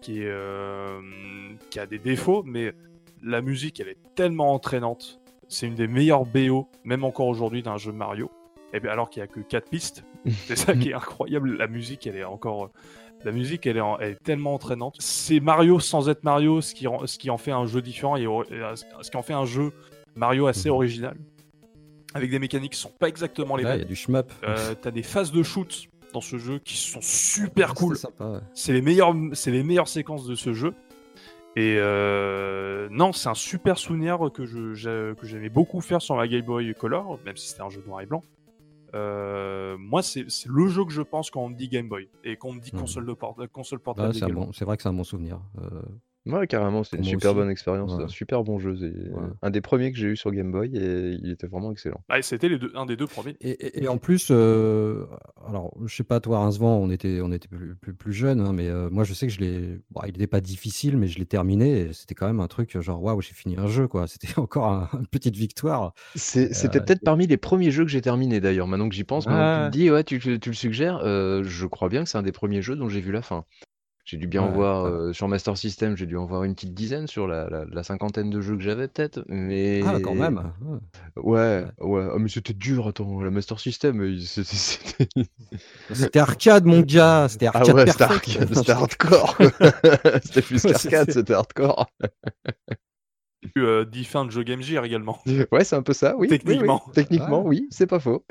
qui, 0.00 0.20
euh, 0.22 1.00
qui 1.70 1.80
a 1.80 1.86
des 1.86 1.98
défauts, 1.98 2.44
mais 2.44 2.72
la 3.20 3.40
musique, 3.40 3.80
elle 3.80 3.88
est 3.88 4.14
tellement 4.14 4.52
entraînante. 4.52 5.20
C'est 5.48 5.66
une 5.66 5.74
des 5.74 5.88
meilleures 5.88 6.24
BO, 6.24 6.68
même 6.84 7.02
encore 7.02 7.26
aujourd'hui, 7.26 7.64
d'un 7.64 7.78
jeu 7.78 7.90
Mario. 7.90 8.30
Et 8.74 8.80
bien, 8.80 8.90
alors 8.90 9.08
qu'il 9.08 9.22
n'y 9.22 9.24
a 9.24 9.26
que 9.28 9.40
4 9.40 9.70
pistes. 9.70 10.04
C'est 10.46 10.56
ça 10.56 10.74
qui 10.74 10.90
est 10.90 10.94
incroyable. 10.94 11.56
La 11.56 11.66
musique, 11.68 12.06
elle 12.06 12.16
est 12.16 12.24
encore. 12.24 12.70
La 13.24 13.30
musique, 13.32 13.66
elle 13.66 13.76
est, 13.78 13.80
en- 13.80 13.98
elle 13.98 14.12
est 14.12 14.22
tellement 14.22 14.52
entraînante. 14.54 14.96
C'est 14.98 15.40
Mario 15.40 15.78
sans 15.80 16.08
être 16.10 16.24
Mario, 16.24 16.60
ce 16.60 16.74
qui, 16.74 16.86
rend- 16.86 17.06
ce 17.06 17.16
qui 17.18 17.30
en 17.30 17.38
fait 17.38 17.52
un 17.52 17.64
jeu 17.64 17.80
différent 17.80 18.16
et, 18.16 18.26
euh, 18.26 18.74
ce 18.76 19.10
qui 19.10 19.16
en 19.16 19.22
fait 19.22 19.32
un 19.32 19.46
jeu 19.46 19.72
Mario 20.16 20.46
assez 20.46 20.68
Mhm. 20.68 20.74
original. 20.74 21.16
Avec 22.14 22.30
des 22.30 22.38
mécaniques 22.38 22.72
qui 22.72 22.78
sont 22.80 22.90
pas 22.98 23.08
exactement 23.08 23.56
les 23.56 23.62
Là, 23.64 23.70
il 23.70 23.74
y 23.74 23.78
mêmes. 23.78 23.86
a 23.86 23.88
du 23.88 23.96
shmup. 23.96 24.32
Euh, 24.44 24.74
T'as 24.80 24.90
des 24.90 25.02
phases 25.02 25.32
de 25.32 25.42
shoot 25.42 25.86
dans 26.12 26.20
ce 26.20 26.36
jeu 26.36 26.58
qui 26.58 26.76
sont 26.76 27.00
super 27.00 27.74
cool. 27.74 27.96
C'est 27.96 28.72
ouais. 28.72 28.74
Les 28.78 28.82
meilleures, 28.82 29.14
c'est 29.32 29.50
les 29.50 29.62
meilleures 29.62 29.88
séquences 29.88 30.26
de 30.26 30.34
ce 30.34 30.52
jeu. 30.52 30.74
Et 31.56 31.76
euh, 31.78 32.88
non, 32.90 33.12
c'est 33.12 33.28
un 33.28 33.34
super 33.34 33.78
souvenir 33.78 34.18
que 34.34 34.44
je 34.44 34.74
j'ai- 34.74 35.12
que 35.18 35.26
j'aimais 35.26 35.48
beaucoup 35.48 35.80
faire 35.80 36.02
sur 36.02 36.16
ma 36.16 36.26
Game 36.28 36.42
Boy 36.42 36.74
Color, 36.74 37.18
même 37.24 37.36
si 37.36 37.48
c'était 37.48 37.62
un 37.62 37.70
jeu 37.70 37.82
noir 37.86 38.00
et 38.00 38.06
blanc. 38.06 38.22
Euh, 38.94 39.76
moi, 39.78 40.02
c'est 40.02 40.24
le 40.46 40.68
jeu 40.68 40.84
que 40.84 40.92
je 40.92 41.02
pense 41.02 41.30
quand 41.30 41.42
on 41.42 41.48
me 41.48 41.56
dit 41.56 41.68
Game 41.68 41.88
Boy 41.88 42.08
et 42.22 42.36
quand 42.36 42.48
on 42.50 42.52
me 42.54 42.60
dit 42.60 42.70
Mhm. 42.72 42.80
console, 42.80 43.06
de 43.06 43.12
port- 43.12 43.36
console 43.52 43.78
Ouais, 43.78 43.82
portable. 43.84 44.14
c'est 44.14 44.30
bon- 44.32 44.52
c'est 44.52 44.64
vrai 44.64 44.76
que 44.76 44.82
c'est 44.82 44.88
un 44.88 44.92
bon 44.94 45.04
souvenir. 45.04 45.40
Euh, 45.60 45.82
Ouais, 46.26 46.46
carrément, 46.46 46.84
c'est 46.84 46.96
une 46.96 47.02
Moi 47.02 47.10
super 47.10 47.30
aussi. 47.32 47.36
bonne 47.40 47.50
expérience. 47.50 47.92
Ouais. 47.94 48.04
un 48.04 48.08
super 48.08 48.44
bon 48.44 48.58
jeu. 48.58 48.76
C'est 48.80 48.92
un 49.42 49.50
des 49.50 49.60
premiers 49.60 49.92
que 49.92 49.98
j'ai 49.98 50.06
eu 50.08 50.16
sur 50.16 50.30
Game 50.32 50.50
Boy 50.50 50.74
et 50.74 51.10
il 51.22 51.30
était 51.30 51.46
vraiment 51.46 51.70
excellent. 51.70 52.00
Ah, 52.08 52.18
et 52.18 52.22
C'était 52.22 52.48
les 52.48 52.58
deux, 52.58 52.72
un 52.74 52.86
des 52.86 52.96
deux 52.96 53.06
premiers. 53.06 53.36
Et, 53.42 53.50
et- 53.50 53.84
et 53.84 53.88
en 53.88 53.98
plus, 53.98 54.28
euh, 54.30 55.04
alors 55.46 55.76
je 55.84 55.94
sais 55.94 56.02
pas 56.04 56.20
toi, 56.20 56.38
Rincevent, 56.40 56.78
on 56.78 56.90
était, 56.90 57.20
on 57.22 57.30
était 57.30 57.48
plus, 57.48 57.74
plus, 57.76 57.92
plus 57.94 58.12
jeunes, 58.14 58.40
hein, 58.40 58.52
mais 58.54 58.68
euh, 58.68 58.88
moi 58.90 59.04
je 59.04 59.12
sais 59.12 59.26
que 59.26 59.32
je 59.34 59.40
l'ai, 59.40 59.78
bon, 59.90 60.00
il 60.06 60.12
n'était 60.12 60.26
pas 60.26 60.40
difficile, 60.40 60.96
mais 60.96 61.08
je 61.08 61.18
l'ai 61.18 61.26
terminé. 61.26 61.80
et 61.82 61.92
C'était 61.92 62.14
quand 62.14 62.26
même 62.26 62.40
un 62.40 62.48
truc 62.48 62.80
genre 62.80 63.02
waouh, 63.02 63.20
j'ai 63.20 63.34
fini 63.34 63.56
un 63.58 63.66
jeu 63.66 63.86
quoi. 63.86 64.06
C'était 64.08 64.38
encore 64.38 64.66
un- 64.66 64.88
une 64.98 65.06
petite 65.06 65.36
victoire. 65.36 65.92
C'est- 66.14 66.54
C'était 66.54 66.78
Euh, 66.78 66.80
peut-être 66.82 67.02
parmi 67.04 67.26
les 67.26 67.36
premiers 67.36 67.70
jeux 67.70 67.84
que 67.84 67.90
j'ai 67.90 68.00
terminé 68.00 68.40
d'ailleurs. 68.40 68.66
Maintenant 68.66 68.88
que 68.88 68.94
j'y 68.94 69.04
pense, 69.04 69.26
maintenant 69.26 69.42
que 69.42 69.60
Ouais. 69.64 69.66
tu 69.66 69.72
te 69.72 69.76
dis, 69.78 69.90
ouais, 69.90 70.04
tu, 70.04 70.18
tu- 70.20 70.40
tu 70.40 70.48
le 70.48 70.54
suggères, 70.54 71.00
euh, 71.04 71.42
je 71.44 71.66
crois 71.66 71.90
bien 71.90 72.02
que 72.04 72.08
c'est 72.08 72.16
un 72.18 72.22
des 72.22 72.32
premiers 72.32 72.62
jeux 72.62 72.76
dont 72.76 72.88
j'ai 72.88 73.02
vu 73.02 73.12
la 73.12 73.20
fin. 73.22 73.44
J'ai 74.04 74.18
dû 74.18 74.26
bien 74.26 74.42
en 74.42 74.50
voir 74.50 74.84
ouais. 74.84 74.90
euh, 74.90 75.12
sur 75.14 75.28
Master 75.28 75.56
System, 75.56 75.96
j'ai 75.96 76.04
dû 76.06 76.16
en 76.18 76.26
voir 76.26 76.44
une 76.44 76.54
petite 76.54 76.74
dizaine 76.74 77.06
sur 77.06 77.26
la, 77.26 77.48
la- 77.48 77.64
la 77.64 77.82
cinquantaine 77.82 78.28
de 78.28 78.40
jeux 78.42 78.56
que 78.56 78.62
j'avais 78.62 78.86
peut-être. 78.86 79.24
Mais 79.28 79.80
Ah 79.86 79.98
quand 80.02 80.14
même. 80.14 80.52
ouais. 80.62 80.78
Ouais, 81.16 81.64
ouais. 81.80 82.08
Ah, 82.12 82.18
mais 82.18 82.28
c'était 82.28 82.52
dur, 82.52 82.86
attends, 82.88 83.22
la 83.22 83.30
Master 83.30 83.58
System, 83.58 84.00
euh, 84.02 84.18
c'était- 85.94 86.18
arcade 86.18 86.64
mon 86.66 86.80
gars, 86.80 87.28
c'était 87.30 87.46
Ah 87.46 87.58
arcade 87.58 87.74
ouais, 87.76 87.86
c'était 87.86 88.04
arcade, 88.04 88.54
c'était 88.54 88.72
hardcore. 88.72 89.38
c'était 90.22 90.42
plus 90.42 90.62
qu'arcade, 90.62 91.10
c'était 91.10 91.32
hardcore. 91.34 91.86
Euh, 93.56 93.84
10 93.84 94.04
fins 94.04 94.24
de 94.24 94.30
jeu 94.30 94.42
Game 94.42 94.62
Gear 94.62 94.84
également. 94.84 95.18
Ouais, 95.52 95.64
c'est 95.64 95.76
un 95.76 95.82
peu 95.82 95.92
ça, 95.92 96.16
oui. 96.16 96.28
oui, 96.30 96.32
oui. 96.32 96.38
Techniquement. 96.38 96.82
Techniquement, 96.94 97.42
Ouais. 97.42 97.48
oui, 97.48 97.68
c'est 97.70 97.86
pas 97.86 98.00
faux. 98.00 98.24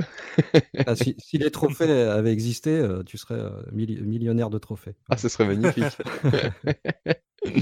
Ah, 0.86 0.96
si, 0.96 1.16
si 1.20 1.38
les 1.38 1.52
trophées 1.52 1.90
avaient 1.92 2.32
existé, 2.34 2.72
euh, 2.72 3.04
tu 3.04 3.18
serais 3.18 3.36
euh, 3.40 3.50
milli- 3.74 4.02
millionnaire 4.02 4.50
de 4.50 4.58
trophées. 4.58 4.96
Ah, 5.10 5.18
ce 5.18 5.30
serait 5.30 5.46
magnifique. 5.46 5.84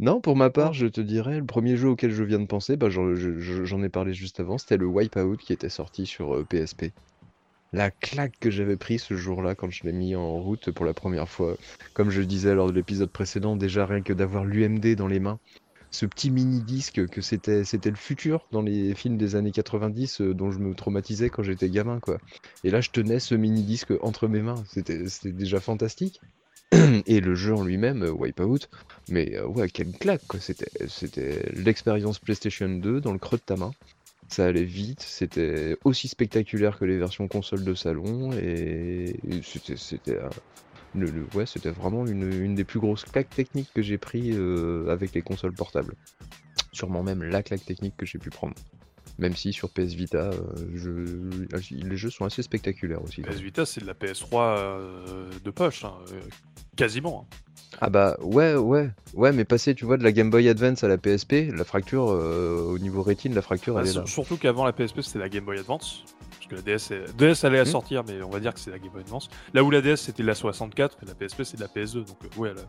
Non, 0.00 0.20
pour 0.20 0.36
ma 0.36 0.50
part, 0.50 0.72
je 0.72 0.86
te 0.86 1.00
dirais, 1.00 1.38
le 1.40 1.46
premier 1.46 1.76
jeu 1.76 1.88
auquel 1.90 2.10
je 2.10 2.24
viens 2.24 2.38
de 2.40 2.46
penser, 2.46 2.76
bah, 2.76 2.88
j'en 2.90 3.14
je- 3.14 3.38
je- 3.38 3.64
j'en 3.64 3.82
ai 3.82 3.88
parlé 3.88 4.14
juste 4.14 4.40
avant, 4.40 4.58
c'était 4.58 4.76
le 4.76 4.86
Wipeout 4.86 5.36
qui 5.36 5.52
était 5.52 5.68
sorti 5.68 6.06
sur 6.06 6.34
euh, 6.34 6.44
PSP. 6.44 6.92
La 7.72 7.90
claque 7.90 8.38
que 8.40 8.50
j'avais 8.50 8.76
pris 8.76 8.98
ce 8.98 9.14
jour-là 9.16 9.54
quand 9.54 9.68
je 9.70 9.82
l'ai 9.84 9.92
mis 9.92 10.14
en 10.14 10.38
route 10.40 10.70
pour 10.70 10.84
la 10.86 10.94
première 10.94 11.28
fois. 11.28 11.56
Comme 11.92 12.10
je 12.10 12.20
le 12.20 12.26
disais 12.26 12.54
lors 12.54 12.68
de 12.68 12.72
l'épisode 12.72 13.10
précédent, 13.10 13.56
déjà 13.56 13.84
rien 13.84 14.00
que 14.00 14.12
d'avoir 14.12 14.44
l'UMD 14.44 14.94
dans 14.94 15.08
les 15.08 15.18
mains, 15.20 15.40
ce 15.94 16.06
petit 16.06 16.30
mini-disque 16.30 17.06
que 17.06 17.20
c'était 17.20 17.62
c'était 17.64 17.90
le 17.90 17.96
futur 17.96 18.48
dans 18.50 18.62
les 18.62 18.94
films 18.96 19.16
des 19.16 19.36
années 19.36 19.52
90 19.52 20.20
euh, 20.20 20.34
dont 20.34 20.50
je 20.50 20.58
me 20.58 20.74
traumatisais 20.74 21.30
quand 21.30 21.44
j'étais 21.44 21.70
gamin 21.70 22.00
quoi. 22.00 22.18
Et 22.64 22.70
là 22.70 22.80
je 22.80 22.90
tenais 22.90 23.20
ce 23.20 23.36
mini-disque 23.36 23.92
entre 24.02 24.26
mes 24.26 24.42
mains, 24.42 24.62
c'était 24.68 25.08
c'était 25.08 25.32
déjà 25.32 25.60
fantastique. 25.60 26.20
Et 27.06 27.20
le 27.20 27.34
jeu 27.36 27.54
en 27.54 27.62
lui-même, 27.62 28.02
euh, 28.02 28.10
Wipeout, 28.10 28.68
mais 29.08 29.36
euh, 29.36 29.46
ouais, 29.46 29.68
quelle 29.68 29.92
claque 29.92 30.26
quoi, 30.26 30.40
c'était 30.40 30.66
c'était 30.88 31.48
l'expérience 31.52 32.18
PlayStation 32.18 32.68
2 32.68 33.00
dans 33.00 33.12
le 33.12 33.20
creux 33.20 33.38
de 33.38 33.42
ta 33.42 33.56
main. 33.56 33.70
Ça 34.28 34.46
allait 34.46 34.64
vite, 34.64 35.02
c'était 35.02 35.76
aussi 35.84 36.08
spectaculaire 36.08 36.76
que 36.78 36.86
les 36.86 36.98
versions 36.98 37.28
console 37.28 37.62
de 37.62 37.74
salon 37.74 38.32
et, 38.32 39.14
c'était 39.44 40.18
le, 40.94 41.06
le- 41.06 41.26
ouais, 41.34 41.46
c'était 41.46 41.70
vraiment 41.70 42.06
une, 42.06 42.32
une 42.32 42.54
des 42.54 42.64
plus 42.64 42.80
grosses 42.80 43.04
claques 43.04 43.30
techniques 43.30 43.70
que 43.74 43.82
j'ai 43.82 43.98
pris 43.98 44.30
euh, 44.32 44.88
avec 44.88 45.12
les 45.14 45.22
consoles 45.22 45.52
portables. 45.52 45.94
Sûrement 46.72 47.02
même 47.02 47.22
la 47.22 47.42
claque 47.42 47.64
technique 47.64 47.96
que 47.96 48.06
j'ai 48.06 48.18
pu 48.18 48.30
prendre. 48.30 48.54
Même 49.18 49.36
si 49.36 49.52
sur 49.52 49.70
PS 49.70 49.94
Vita, 49.94 50.30
euh, 50.30 50.40
je- 50.74 51.74
les 51.74 51.96
jeux 51.96 52.10
sont 52.10 52.24
assez 52.24 52.42
spectaculaires 52.42 53.02
aussi. 53.04 53.22
PS. 53.22 53.38
Vita, 53.40 53.64
c'est 53.66 53.80
de 53.80 53.86
la 53.86 53.94
PS3 53.94 54.56
euh, 54.58 55.30
de 55.44 55.50
poche, 55.50 55.84
hein, 55.84 55.94
quasiment. 56.76 57.26
hein. 57.30 57.36
Ah 57.80 57.90
bah 57.90 58.16
ouais, 58.22 58.54
ouais, 58.54 58.90
ouais, 59.14 59.32
mais 59.32 59.44
passer, 59.44 59.74
tu 59.74 59.84
vois, 59.84 59.96
de 59.96 60.04
la 60.04 60.12
Game 60.12 60.30
Boy 60.30 60.48
Advance 60.48 60.84
à 60.84 60.88
la 60.88 60.96
PSP, 60.96 61.50
la 61.52 61.64
fracture 61.64 62.08
euh, 62.10 62.60
au 62.68 62.78
niveau 62.78 63.02
rétine, 63.02 63.34
la 63.34 63.42
fracture, 63.42 63.74
Bah, 63.74 63.82
elle 63.82 63.88
est 63.88 63.94
là. 63.94 64.06
surtout 64.06 64.36
qu'avant 64.36 64.64
la 64.64 64.72
PSP, 64.72 65.00
c'était 65.02 65.18
la 65.18 65.28
Game 65.28 65.44
Boy 65.44 65.58
Advance. 65.58 66.04
Parce 66.48 66.62
que 66.62 66.68
la 66.70 66.76
DS, 66.76 66.90
est- 66.90 67.16
DS 67.16 67.44
allait 67.44 67.58
à 67.58 67.62
Hmm. 67.62 67.66
sortir, 67.66 68.02
mais 68.06 68.22
on 68.22 68.30
va 68.30 68.40
dire 68.40 68.52
que 68.54 68.60
c'est 68.60 68.70
la 68.70 68.78
Game 68.78 68.90
Boy 68.90 69.00
Advance. 69.02 69.28
Là 69.52 69.62
où 69.64 69.70
la 69.70 69.80
DS, 69.80 69.96
c'était 69.96 70.22
la 70.22 70.34
64, 70.34 70.96
et 71.02 71.06
la 71.06 71.14
PSP, 71.14 71.44
c'est 71.44 71.56
de 71.56 71.62
la 71.62 71.68
PS2. 71.68 72.04
Donc, 72.04 72.16
euh, 72.24 72.40
ouais, 72.40 72.54
là. 72.54 72.62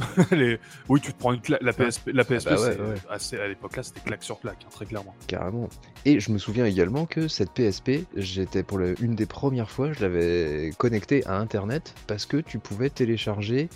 Les- 0.30 0.58
Oui, 0.88 1.00
tu 1.00 1.12
te 1.12 1.18
prends 1.18 1.32
une 1.32 1.40
cla- 1.40 1.58
la 1.60 1.72
PSP, 1.72 2.10
la 2.12 2.24
PSP 2.24 2.48
bah 2.50 2.60
ouais, 2.60 2.72
c'est 2.74 2.80
ouais. 2.80 2.94
assez- 3.10 3.38
à 3.38 3.48
l'époque 3.48 3.76
là, 3.76 3.82
c'était 3.82 4.00
claque 4.00 4.22
sur 4.22 4.38
claque, 4.40 4.58
hein, 4.64 4.70
très 4.70 4.86
clairement. 4.86 5.14
Carrément. 5.26 5.68
Et 6.04 6.20
je 6.20 6.30
me 6.32 6.38
souviens 6.38 6.64
également 6.66 7.06
que 7.06 7.28
cette 7.28 7.50
PSP, 7.52 8.04
j'étais 8.16 8.62
pour 8.62 8.78
le- 8.78 8.94
une 9.02 9.14
des 9.14 9.26
premières 9.26 9.70
fois, 9.70 9.92
je 9.92 10.00
l'avais 10.00 10.70
connectée 10.78 11.26
à 11.26 11.36
Internet 11.38 11.94
parce 12.06 12.26
que 12.26 12.36
tu 12.38 12.58
pouvais 12.58 12.90
télécharger 12.90 13.68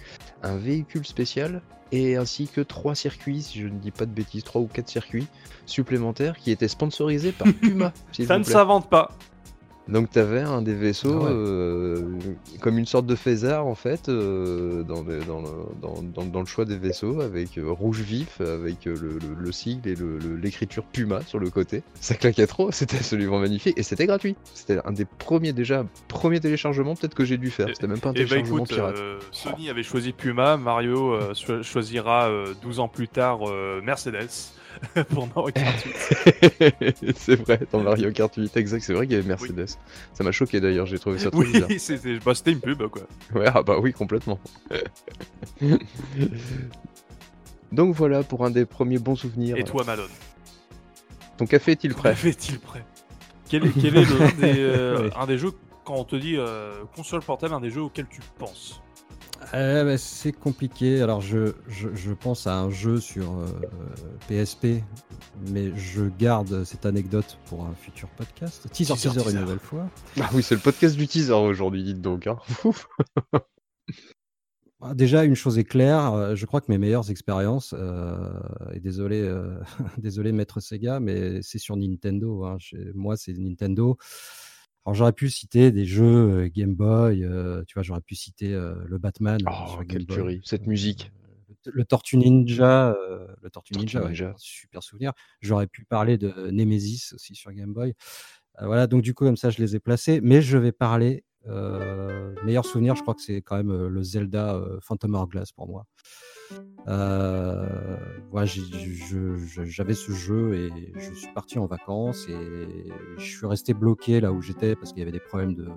un 0.42 0.56
véhicule 0.56 1.04
spécial 1.06 1.62
et 1.92 2.16
ainsi 2.16 2.48
que 2.48 2.60
trois 2.62 2.94
circuits, 2.94 3.42
si 3.42 3.60
je 3.60 3.66
ne 3.68 3.78
dis 3.78 3.90
pas 3.90 4.06
de 4.06 4.12
bêtises, 4.12 4.44
trois 4.44 4.62
ou 4.62 4.66
quatre 4.66 4.88
circuits 4.88 5.26
supplémentaires 5.66 6.36
qui 6.38 6.50
étaient 6.50 6.68
sponsorisés 6.68 7.32
par 7.32 7.46
Puma. 7.60 7.92
Ça 8.12 8.34
vous 8.34 8.38
ne 8.40 8.44
s'invente 8.44 8.88
pas. 8.88 9.10
Donc 9.88 10.10
tu 10.10 10.18
avais 10.20 10.40
un 10.40 10.62
des 10.62 10.74
vaisseaux 10.74 11.18
Ah 11.22 11.24
ouais. 11.24 11.30
euh, 11.32 12.16
comme 12.60 12.78
une 12.78 12.86
sorte 12.86 13.04
de 13.06 13.16
phasar 13.16 13.66
en 13.66 13.74
fait 13.74 14.08
euh, 14.08 14.84
dans, 14.84 15.02
le, 15.02 15.18
dans, 15.24 15.40
le, 15.42 15.48
dans, 15.80 16.02
dans- 16.02 16.24
dans 16.24 16.40
le 16.40 16.46
choix 16.46 16.64
des 16.64 16.76
vaisseaux 16.78 17.20
avec 17.20 17.58
euh, 17.58 17.68
rouge 17.70 18.00
vif, 18.00 18.40
avec 18.40 18.84
le, 18.84 18.94
le- 18.94 19.18
le 19.38 19.52
sigle 19.52 19.88
et 19.88 19.96
l'écriture 20.40 20.84
Puma 20.84 21.22
sur 21.22 21.40
le 21.40 21.50
côté. 21.50 21.82
Ça 22.00 22.14
claquait 22.14 22.46
trop, 22.46 22.70
c'était 22.72 22.96
absolument 22.98 23.40
magnifique 23.40 23.76
et 23.76 23.82
c'était 23.82 24.06
gratuit. 24.06 24.36
C'était 24.54 24.78
un 24.84 24.92
des 24.92 25.04
premiers 25.04 25.52
déjà 25.52 25.84
premiers 26.08 26.38
téléchargements 26.40 26.94
peut-être 26.94 27.14
que 27.14 27.24
j'ai 27.24 27.36
dû 27.38 27.50
faire. 27.50 27.66
C'était 27.74 27.88
même 27.88 27.98
pas 28.00 28.10
un 28.10 28.12
Et 28.12 28.22
bah 28.24 28.28
téléchargement 28.28 28.58
écoute, 28.58 28.74
pirate. 28.74 28.96
Sony 29.32 29.68
avait 29.68 29.82
choisi 29.82 30.12
Puma, 30.12 30.56
Mario 30.56 31.18
cho- 31.34 31.62
choisira 31.64 32.28
euh, 32.28 32.54
12 32.62 32.78
ans 32.78 32.88
plus 32.88 33.08
tard 33.08 33.40
Mercedes 33.82 34.52
pour 35.10 35.28
Mario 35.34 35.52
Kart 35.52 35.84
8. 35.84 37.14
c'est 37.16 37.36
vrai, 37.36 37.60
dans 37.70 37.80
Mario 37.80 38.10
Kart 38.12 38.34
8, 38.34 38.56
exact, 38.56 38.82
c'est 38.82 38.94
vrai 38.94 39.06
qu'il 39.06 39.16
y 39.16 39.18
avait 39.18 39.28
Mercedes. 39.28 39.76
Ça 40.14 40.24
m'a 40.24 40.32
choqué 40.32 40.60
d'ailleurs, 40.60 40.86
j'ai 40.86 40.98
trouvé 40.98 41.18
ça 41.18 41.30
trop 41.30 41.42
bizarre. 41.42 41.68
Oui, 41.68 41.78
c'était 41.78 42.18
bah, 42.18 42.34
c'était 42.34 42.52
une 42.52 42.60
pub 42.60 42.86
quoi. 42.88 43.02
Ouais, 43.34 43.46
ah 43.52 43.62
bah 43.62 43.78
oui, 43.80 43.92
complètement. 43.92 44.38
Donc 47.72 47.94
voilà 47.94 48.22
pour 48.22 48.44
un 48.44 48.50
des 48.50 48.66
premiers 48.66 48.98
bons 48.98 49.16
souvenirs. 49.16 49.56
Et 49.56 49.64
toi, 49.64 49.84
Malone 49.84 50.10
Ton 51.38 51.46
café 51.46 51.72
est-il 51.72 51.94
prêt 51.94 52.14
Est-il 52.24 52.58
prêt 52.58 52.84
quel 53.52 53.66
est, 53.66 53.72
quel 53.78 53.96
est 53.98 54.04
le, 54.06 54.22
un, 54.22 54.32
des, 54.40 54.60
euh, 54.60 55.10
un 55.14 55.26
des 55.26 55.36
jeux, 55.36 55.50
quand 55.84 55.96
on 55.96 56.04
te 56.04 56.16
dit 56.16 56.36
euh, 56.38 56.84
console 56.96 57.20
portable, 57.20 57.52
un 57.52 57.60
des 57.60 57.68
jeux 57.68 57.82
auxquels 57.82 58.06
tu 58.08 58.22
penses 58.38 58.80
Euh, 59.54 59.84
bah, 59.84 59.98
c'est 59.98 60.32
compliqué. 60.32 61.02
Alors, 61.02 61.20
je, 61.20 61.52
je, 61.68 61.88
je 61.94 62.12
pense 62.12 62.46
à 62.46 62.58
un 62.58 62.70
jeu 62.70 63.00
sur 63.00 63.32
euh, 63.32 63.46
PSP, 64.28 64.82
mais 65.50 65.72
je 65.76 66.04
garde 66.18 66.64
cette 66.64 66.86
anecdote 66.86 67.38
pour 67.46 67.64
un 67.64 67.74
futur 67.74 68.08
podcast. 68.10 68.68
Teaser, 68.72 68.94
Teaser, 68.94 69.10
teaser, 69.10 69.30
une 69.32 69.40
nouvelle 69.40 69.58
fois. 69.58 69.88
Ah 70.20 70.28
oui, 70.34 70.42
c'est 70.42 70.54
le 70.54 70.60
podcast 70.60 70.96
du 70.96 71.06
teaser 71.06 71.32
aujourd'hui, 71.32 71.82
dites 71.84 72.00
donc. 72.00 72.26
Hein. 72.26 72.38
Ah, 74.84 74.94
Déjà, 74.94 75.22
une 75.22 75.36
chose 75.36 75.58
est 75.60 75.64
claire, 75.64 76.12
euh, 76.12 76.34
je 76.34 76.44
crois 76.44 76.60
que 76.60 76.66
mes 76.68 76.76
meilleures 76.76 77.08
expériences, 77.08 77.72
euh, 77.78 78.32
et 78.74 78.80
désolé, 78.80 79.20
euh, 79.20 79.54
désolé 79.98 80.32
maître 80.32 80.58
Sega, 80.58 80.98
mais 80.98 81.40
c'est 81.40 81.58
sur 81.58 81.76
Nintendo. 81.76 82.44
hein. 82.44 82.56
Moi, 82.92 83.16
c'est 83.16 83.32
Nintendo. 83.34 83.96
Alors, 84.84 84.94
j'aurais 84.94 85.12
pu 85.12 85.30
citer 85.30 85.70
des 85.70 85.84
jeux 85.84 86.04
euh, 86.44 86.48
Game 86.52 86.74
Boy, 86.74 87.24
euh, 87.24 87.62
tu 87.68 87.74
vois, 87.74 87.82
j'aurais 87.84 88.00
pu 88.00 88.16
citer 88.16 88.52
euh, 88.52 88.74
le 88.86 88.98
Batman 88.98 89.38
Oh, 89.46 89.68
sur 89.68 89.86
quelle 89.86 90.06
Boy. 90.06 90.16
tuerie, 90.16 90.40
cette 90.44 90.66
musique. 90.66 91.12
Le 91.66 91.84
Tortue 91.84 92.16
Ninja, 92.16 92.90
euh, 92.90 93.28
le 93.40 93.48
Tortue 93.50 93.74
Tortue 93.74 93.96
Ninja, 93.98 94.26
ouais, 94.30 94.34
super 94.38 94.82
souvenir. 94.82 95.12
J'aurais 95.40 95.68
pu 95.68 95.84
parler 95.84 96.18
de 96.18 96.50
Nemesis 96.50 97.12
aussi 97.14 97.36
sur 97.36 97.52
Game 97.52 97.72
Boy. 97.72 97.94
Voilà, 98.60 98.88
donc 98.88 99.02
du 99.02 99.14
coup, 99.14 99.24
comme 99.24 99.36
ça, 99.36 99.50
je 99.50 99.58
les 99.62 99.76
ai 99.76 99.80
placés. 99.80 100.20
Mais 100.20 100.42
je 100.42 100.58
vais 100.58 100.72
parler. 100.72 101.24
Meilleur 102.44 102.64
souvenir, 102.64 102.96
je 102.96 103.02
crois 103.02 103.14
que 103.14 103.22
c'est 103.22 103.40
quand 103.42 103.56
même 103.56 103.86
le 103.86 104.02
Zelda 104.02 104.60
Phantom 104.82 105.14
Hourglass 105.14 105.52
pour 105.52 105.68
moi. 105.68 105.86
Euh, 106.88 107.96
j'avais 109.64 109.94
ce 109.94 110.12
jeu 110.12 110.54
et 110.54 110.70
je 110.96 111.14
suis 111.14 111.32
parti 111.32 111.58
en 111.58 111.66
vacances 111.66 112.26
et 112.28 112.88
je 113.18 113.24
suis 113.24 113.46
resté 113.46 113.72
bloqué 113.74 114.20
là 114.20 114.32
où 114.32 114.40
j'étais 114.42 114.74
parce 114.74 114.90
qu'il 114.92 114.98
y 114.98 115.02
avait 115.02 115.12
des 115.12 115.20
problèmes 115.20 115.54
de- 115.54 115.68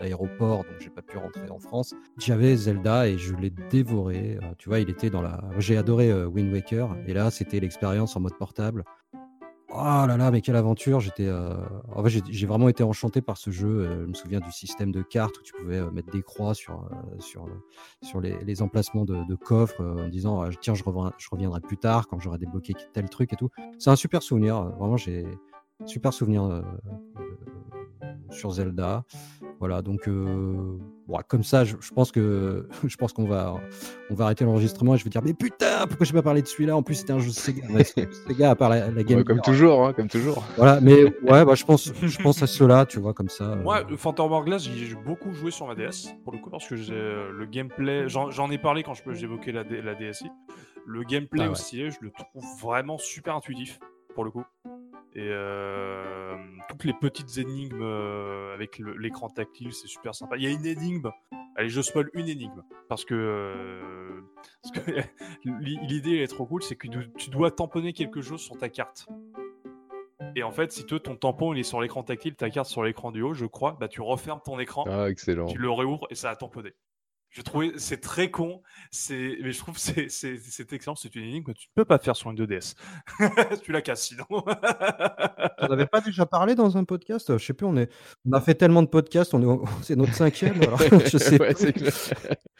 d'aéroport, 0.00 0.58
donc 0.64 0.74
j'ai 0.80 0.90
pas 0.90 1.02
pu 1.02 1.16
rentrer 1.18 1.48
en 1.50 1.58
France. 1.58 1.94
J'avais 2.18 2.54
Zelda 2.56 3.08
et 3.08 3.18
je 3.18 3.34
l'ai 3.34 3.50
dévoré. 3.70 4.38
Euh, 4.42 4.52
tu 4.58 4.68
vois, 4.68 4.78
il 4.80 4.90
était 4.90 5.10
dans 5.10 5.22
la. 5.22 5.42
J'ai 5.58 5.76
adoré 5.76 6.10
euh, 6.10 6.26
Wind 6.26 6.52
Waker 6.52 6.96
et 7.06 7.14
là, 7.14 7.30
c'était 7.30 7.60
l'expérience 7.60 8.16
en 8.16 8.20
mode 8.20 8.36
portable. 8.38 8.84
Oh 9.78 10.06
là 10.06 10.16
là, 10.16 10.30
mais 10.30 10.40
quelle 10.40 10.56
aventure! 10.56 11.00
J'étais, 11.00 11.26
euh, 11.26 11.54
j'ai 12.30 12.46
vraiment 12.46 12.70
été 12.70 12.82
enchanté 12.82 13.20
par 13.20 13.36
ce 13.36 13.50
jeu. 13.50 13.68
Euh, 13.68 14.02
je 14.04 14.06
me 14.06 14.14
souviens 14.14 14.40
du 14.40 14.50
système 14.50 14.90
de 14.90 15.02
cartes 15.02 15.38
où 15.38 15.42
tu 15.42 15.52
pouvais 15.52 15.76
euh, 15.76 15.90
mettre 15.90 16.10
des 16.10 16.22
croix 16.22 16.54
sur, 16.54 16.88
les, 18.22 18.62
emplacements 18.62 19.04
de, 19.04 19.34
coffres 19.34 19.84
en 19.84 20.08
disant 20.08 20.40
ah, 20.40 20.48
tiens, 20.62 20.72
je, 20.74 20.82
reviendrai 20.82 21.60
plus 21.60 21.76
tard 21.76 22.08
quand 22.08 22.18
j'aurai 22.18 22.38
débloqué 22.38 22.72
tel 22.94 23.10
truc 23.10 23.34
et 23.34 23.36
tout. 23.36 23.50
C'est 23.78 23.90
un 23.90 23.96
super 23.96 24.22
souvenir. 24.22 24.62
Vraiment, 24.78 24.96
j'ai 24.96 25.26
super 25.84 26.14
souvenir 26.14 26.62
sur 28.30 28.52
Zelda. 28.52 29.04
Voilà, 29.58 29.82
donc 29.82 30.08
bon, 31.06 31.18
comme 31.28 31.42
ça, 31.42 31.64
je, 31.64 31.76
je 31.80 31.92
pense 31.92 32.12
que 32.12 32.68
je 32.86 32.96
pense 32.96 33.12
qu'on 33.12 33.26
va 33.26 33.60
on 34.10 34.14
va 34.14 34.24
arrêter 34.26 34.44
l'enregistrement 34.44 34.94
et 34.94 34.98
je 34.98 35.04
vais 35.04 35.10
dire 35.10 35.22
mais 35.24 35.34
putain, 35.34 35.86
pourquoi 35.88 36.06
j'ai 36.06 36.12
pas 36.12 36.22
parlé 36.22 36.42
de 36.42 36.46
celui-là? 36.46 36.76
En 36.76 36.82
plus, 36.82 36.94
c'était 36.96 37.12
un 37.12 37.18
jeu 37.18 37.30
Sega. 37.30 37.66
C'est- 37.84 38.12
Sega 38.28 38.50
à 38.50 38.54
part 38.54 38.68
la, 38.70 38.90
la 38.90 39.02
Game 39.02 39.18
Ouais, 39.18 39.24
comme 39.24 39.40
toujours, 39.40 39.86
hein, 39.86 39.92
comme 39.92 40.08
toujours. 40.08 40.44
Voilà, 40.56 40.80
mais 40.80 41.04
ouais, 41.22 41.44
bah, 41.44 41.54
je 41.54 41.64
pense 41.64 41.92
je 42.00 42.22
pense 42.22 42.42
à 42.42 42.46
ceux-là, 42.46 42.86
tu 42.86 42.98
vois, 43.00 43.14
comme 43.14 43.28
ça. 43.28 43.44
euh, 43.52 43.56
Moi, 43.62 43.82
le 43.88 43.96
Phantom 43.96 44.30
Hourglass, 44.32 44.62
j'y 44.62 44.92
ai 44.92 44.94
beaucoup 44.94 45.32
joué 45.32 45.50
sur 45.50 45.66
ma 45.66 45.74
DS, 45.74 46.14
pour 46.24 46.32
le 46.32 46.38
coup, 46.38 46.50
parce 46.50 46.66
que 46.68 46.76
j'ai 46.76 46.92
euh, 46.94 47.30
le 47.32 47.46
gameplay. 47.46 48.08
J'en 48.08 48.50
ai 48.50 48.58
parlé 48.58 48.82
quand 48.82 48.94
je 48.94 49.02
peux- 49.02 49.14
j'évoquais 49.14 49.52
la, 49.52 49.62
la 49.64 49.94
DSI. 49.94 50.26
Le 50.86 51.02
gameplay 51.02 51.42
Ah 51.42 51.46
ouais. 51.46 51.52
aussi, 51.52 51.90
je 51.90 51.96
le 52.00 52.10
trouve 52.10 52.44
vraiment 52.62 52.96
super 52.98 53.34
intuitif, 53.34 53.80
pour 54.14 54.24
le 54.24 54.30
coup. 54.30 54.44
Et 55.14 55.28
euh, 55.30 56.36
les 56.86 56.94
petites 56.94 57.36
énigmes 57.38 57.82
euh, 57.82 58.54
avec 58.54 58.78
l'écran 58.78 59.28
tactile, 59.28 59.72
c'est 59.72 59.88
super 59.88 60.14
sympa. 60.14 60.36
Il 60.36 60.42
y 60.42 60.46
a 60.46 60.50
une 60.50 60.64
énigme. 60.66 61.10
Allez, 61.56 61.68
je 61.68 61.80
spoil 61.80 62.08
une 62.14 62.28
énigme. 62.28 62.62
Parce 62.88 63.04
que, 63.04 63.14
euh, 63.14 64.20
que 64.74 64.80
l'idée 65.44 66.16
elle 66.16 66.22
est 66.22 66.26
trop 66.28 66.46
cool, 66.46 66.62
c'est 66.62 66.76
que 66.76 66.88
tu- 66.88 67.10
tu 67.16 67.30
dois 67.30 67.50
tamponner 67.50 67.92
quelque 67.92 68.20
chose 68.22 68.40
sur 68.40 68.56
ta 68.56 68.68
carte. 68.68 69.06
Et 70.34 70.42
en 70.42 70.50
fait, 70.50 70.70
si 70.70 70.84
toi, 70.84 71.00
ton 71.00 71.16
tampon 71.16 71.54
il 71.54 71.60
est 71.60 71.62
sur 71.62 71.80
l'écran 71.80 72.02
tactile, 72.02 72.34
ta 72.36 72.50
carte 72.50 72.68
sur 72.68 72.82
l'écran 72.84 73.10
du 73.10 73.22
haut, 73.22 73.32
je 73.34 73.46
crois, 73.46 73.76
bah 73.80 73.88
tu 73.88 74.02
refermes 74.02 74.40
ton 74.44 74.58
écran, 74.58 74.84
Ah, 74.86 75.08
excellent. 75.08 75.46
tu 75.46 75.56
le 75.58 75.70
réouvres 75.70 76.06
et 76.10 76.14
ça 76.14 76.30
a 76.30 76.36
tamponné. 76.36 76.74
Je 77.36 77.42
trouvais 77.42 77.72
c'est 77.76 78.00
très 78.00 78.30
con, 78.30 78.62
c'est 78.90 79.36
mais 79.42 79.52
je 79.52 79.58
trouve 79.58 79.74
que 79.74 79.80
c'est 79.80 80.08
c'est 80.08 80.38
c'est 80.38 80.72
excellent, 80.72 80.94
c'est 80.96 81.14
une 81.14 81.24
énigme 81.24 81.44
que 81.44 81.52
tu 81.52 81.68
ne 81.68 81.82
peux 81.82 81.84
pas 81.84 81.98
faire 81.98 82.16
sur 82.16 82.30
une 82.30 82.36
2DS. 82.38 82.74
tu 83.62 83.72
la 83.72 83.82
casses 83.82 84.06
sinon. 84.08 84.24
On 84.30 85.68
n'avait 85.68 85.84
pas 85.86 86.00
déjà 86.00 86.24
parlé 86.24 86.54
dans 86.54 86.78
un 86.78 86.84
podcast? 86.84 87.36
Je 87.36 87.44
sais 87.44 87.52
plus, 87.52 87.66
on, 87.66 87.76
est... 87.76 87.90
on 88.26 88.32
a 88.32 88.40
fait 88.40 88.54
tellement 88.54 88.82
de 88.82 88.88
podcasts, 88.88 89.34
on 89.34 89.42
est... 89.42 89.46
au- 89.46 89.64
c'est 89.82 89.96
notre 89.96 90.14
cinquième, 90.14 90.60
alors 90.62 90.78
je 91.06 91.18
sais 91.18 91.38
Ouais, 91.40 91.52
plus. 91.52 91.62
c'est 91.66 91.72
clair. 91.74 91.92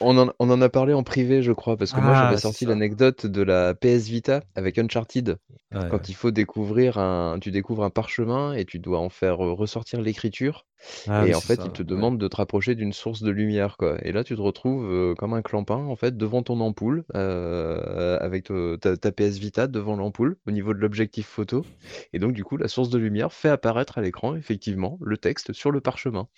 on, 0.01 0.19
en, 0.19 0.31
on 0.39 0.51
en 0.51 0.61
a 0.61 0.69
parlé 0.69 0.93
en 0.93 1.03
privé, 1.03 1.43
je 1.43 1.53
crois, 1.53 1.77
parce 1.79 1.93
que 1.93 2.01
moi 2.01 2.13
Ah, 2.15 2.25
j'avais 2.27 2.37
sorti 2.41 2.67
l'anecdote 2.67 3.25
de 3.27 3.41
la 3.43 3.75
PS 3.75 4.09
Vita 4.09 4.43
avec 4.57 4.77
Uncharted. 4.79 5.39
Ouais, 5.75 5.89
Quand 5.91 6.09
il 6.09 6.15
faut 6.15 6.31
découvrir 6.31 6.99
un, 6.99 7.39
tu 7.41 7.51
découvres 7.51 7.83
un 7.85 7.91
parchemin 7.91 8.53
et 8.53 8.65
tu 8.67 8.79
dois 8.79 8.99
en 9.01 9.09
faire 9.09 9.45
euh, 9.45 9.53
ressortir 9.53 10.01
l'écriture 10.01 10.65
Ah 11.07 11.25
Et 11.25 11.33
oui, 11.33 11.35
en 11.35 11.41
fait, 11.41 11.65
ça, 11.65 11.65
il 11.65 11.73
te 11.73 11.83
ouais. 11.95 12.07
demande 12.07 12.19
de 12.19 12.29
te 12.29 12.37
rapprocher 12.37 12.75
d'une 12.75 12.93
source 12.93 13.23
de 13.23 13.31
lumière, 13.31 13.77
quoi. 13.77 13.97
Et 14.05 14.13
là, 14.13 14.25
tu 14.25 14.37
te 14.37 14.41
retrouves 14.41 14.85
euh, 14.91 15.15
comme 15.15 15.35
un 15.35 15.43
clampin, 15.43 15.77
en 15.77 15.97
fait, 15.97 16.17
devant 16.17 16.43
ton 16.43 16.61
ampoule, 16.61 17.05
euh, 17.15 18.19
avec 18.21 18.45
te- 18.45 18.77
ta, 18.77 18.97
ta 18.97 19.13
PS 19.13 19.39
Vita 19.39 19.67
devant 19.67 19.97
l'ampoule, 19.97 20.37
au 20.47 20.51
niveau 20.51 20.75
de 20.75 20.79
l'objectif 20.79 21.27
photo. 21.27 21.69
Et 22.13 22.19
donc, 22.19 22.33
du 22.33 22.45
coup, 22.45 22.57
la 22.57 22.69
source 22.69 22.91
de 22.91 22.99
lumière 22.99 23.33
fait 23.33 23.49
apparaître 23.49 23.99
à 23.99 24.03
l'écran, 24.03 24.37
effectivement, 24.37 24.99
le 25.03 25.17
texte 25.19 25.53
sur 25.53 25.71
le 25.71 25.81
parchemin. 25.81 26.29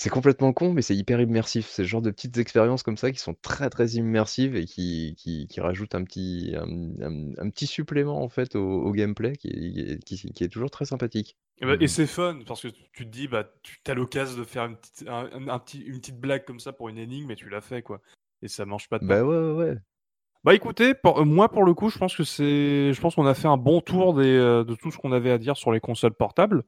C'est 0.00 0.10
complètement 0.10 0.52
con, 0.52 0.72
mais 0.72 0.80
c'est 0.82 0.94
hyper 0.94 1.20
immersif. 1.20 1.66
C'est 1.68 1.82
le 1.82 1.88
genre 1.88 2.00
de 2.02 2.12
petites 2.12 2.38
expériences 2.38 2.84
comme 2.84 2.96
ça 2.96 3.10
qui 3.10 3.18
sont 3.18 3.34
très 3.42 3.68
très 3.68 3.88
immersives 3.94 4.54
et 4.54 4.64
qui, 4.64 5.16
qui, 5.18 5.48
qui 5.48 5.60
rajoutent 5.60 5.96
un 5.96 6.04
petit, 6.04 6.54
un, 6.56 6.68
un- 7.04 7.32
un 7.36 7.50
petit 7.50 7.66
supplément 7.66 8.22
en 8.22 8.28
fait 8.28 8.54
au, 8.54 8.82
au 8.82 8.92
gameplay 8.92 9.34
qui, 9.34 9.48
est- 9.48 10.04
qui, 10.04 10.16
qui 10.32 10.44
est 10.44 10.48
toujours 10.48 10.70
très 10.70 10.84
sympathique. 10.84 11.36
Et, 11.60 11.66
bah, 11.66 11.72
et 11.74 11.78
Mhm. 11.82 11.88
c'est 11.88 12.06
fun 12.06 12.38
parce 12.46 12.62
que 12.62 12.68
tu 12.92 13.06
te 13.06 13.10
dis, 13.10 13.26
bah, 13.26 13.52
tu 13.64 13.78
as 13.88 13.94
l'occasion 13.94 14.38
de 14.38 14.44
faire 14.44 14.66
une 14.66 14.76
petite, 14.76 15.08
un, 15.08 15.58
petit, 15.58 15.80
une 15.80 15.98
petite 15.98 16.20
blague 16.20 16.44
comme 16.44 16.60
ça 16.60 16.72
pour 16.72 16.88
une 16.88 16.98
énigme 16.98 17.32
et 17.32 17.36
tu 17.36 17.48
l'as 17.48 17.60
fait, 17.60 17.82
quoi. 17.82 18.00
Et 18.40 18.46
ça 18.46 18.64
mange 18.66 18.88
pas 18.88 19.00
de. 19.00 19.04
Bah 19.04 19.24
ouais, 19.24 19.36
ouais, 19.36 19.52
ouais. 19.52 19.78
Bah 20.44 20.54
écoutez, 20.54 20.94
pour- 20.94 21.18
euh, 21.18 21.24
moi 21.24 21.48
pour 21.48 21.64
le 21.64 21.74
coup, 21.74 21.90
je 21.90 21.98
pense 21.98 22.14
que 22.16 22.22
c'est, 22.22 22.92
je 22.92 23.00
pense 23.00 23.16
qu'on 23.16 23.26
a 23.26 23.34
fait 23.34 23.48
un 23.48 23.56
bon 23.56 23.80
tour 23.80 24.14
des, 24.14 24.28
euh, 24.28 24.62
de 24.62 24.76
tout 24.76 24.92
ce 24.92 24.98
qu'on 24.98 25.10
avait 25.10 25.32
à 25.32 25.38
dire 25.38 25.56
sur 25.56 25.72
les 25.72 25.80
consoles 25.80 26.14
portables. 26.14 26.62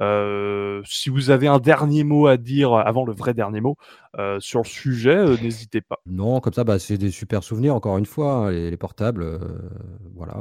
Euh, 0.00 0.82
si 0.84 1.08
vous 1.08 1.30
avez 1.30 1.46
un 1.46 1.58
dernier 1.58 2.04
mot 2.04 2.26
à 2.26 2.36
dire 2.36 2.74
avant 2.74 3.04
le 3.04 3.12
vrai 3.12 3.32
dernier 3.34 3.60
mot 3.60 3.76
euh, 4.18 4.40
sur 4.40 4.60
le 4.60 4.66
sujet, 4.66 5.16
euh, 5.16 5.36
n'hésitez 5.40 5.80
pas. 5.80 6.00
Non, 6.06 6.40
comme 6.40 6.52
ça, 6.52 6.64
bah, 6.64 6.78
c'est 6.78 6.98
des 6.98 7.10
super 7.10 7.42
souvenirs, 7.44 7.74
encore 7.74 7.96
une 7.98 8.06
fois, 8.06 8.32
hein, 8.34 8.50
les, 8.50 8.70
les 8.70 8.76
portables. 8.76 9.22
euh, 9.22 9.38
voilà, 10.14 10.36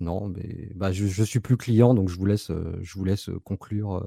non, 0.00 0.28
mais 0.28 0.70
bah, 0.74 0.92
je, 0.92 1.06
je 1.06 1.22
suis 1.22 1.40
plus 1.40 1.56
client, 1.56 1.94
donc 1.94 2.08
je 2.08 2.16
vous 2.16 2.26
laisse, 2.26 2.50
euh, 2.50 2.78
je 2.82 2.94
vous 2.98 3.04
laisse 3.04 3.30
conclure. 3.44 4.02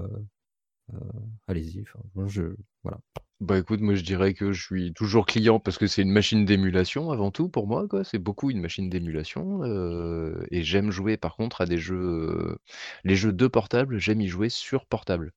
Allez-y. 1.48 1.84
je, 2.28 2.56
voilà. 2.84 3.00
Bah 3.40 3.58
écoute, 3.60 3.82
moi 3.82 3.94
je 3.96 4.02
dirais 4.04 4.34
que 4.34 4.52
je 4.52 4.64
suis 4.64 4.94
toujours 4.94 5.26
client 5.28 5.60
parce 5.60 5.78
que 5.78 5.86
c'est 5.88 6.02
une 6.02 6.12
machine 6.12 6.44
d'émulation 6.46 7.12
avant 7.12 7.30
tout 7.32 7.50
pour 7.50 7.68
moi, 7.68 7.88
quoi. 7.88 8.04
C'est 8.04 8.18
beaucoup 8.18 8.50
une 8.50 8.60
machine 8.62 8.90
d'émulation. 8.90 9.64
et 10.52 10.64
j'aime 10.64 10.90
jouer 10.92 11.18
par 11.18 11.36
contre 11.36 11.62
à 11.62 11.66
des 11.68 11.78
jeux. 11.78 12.58
Les 13.04 13.16
jeux 13.16 13.34
de 13.34 13.48
portable, 13.48 14.00
j'aime 14.00 14.22
y 14.22 14.28
jouer 14.28 14.50
sur 14.50 14.86
portable. 14.88 15.34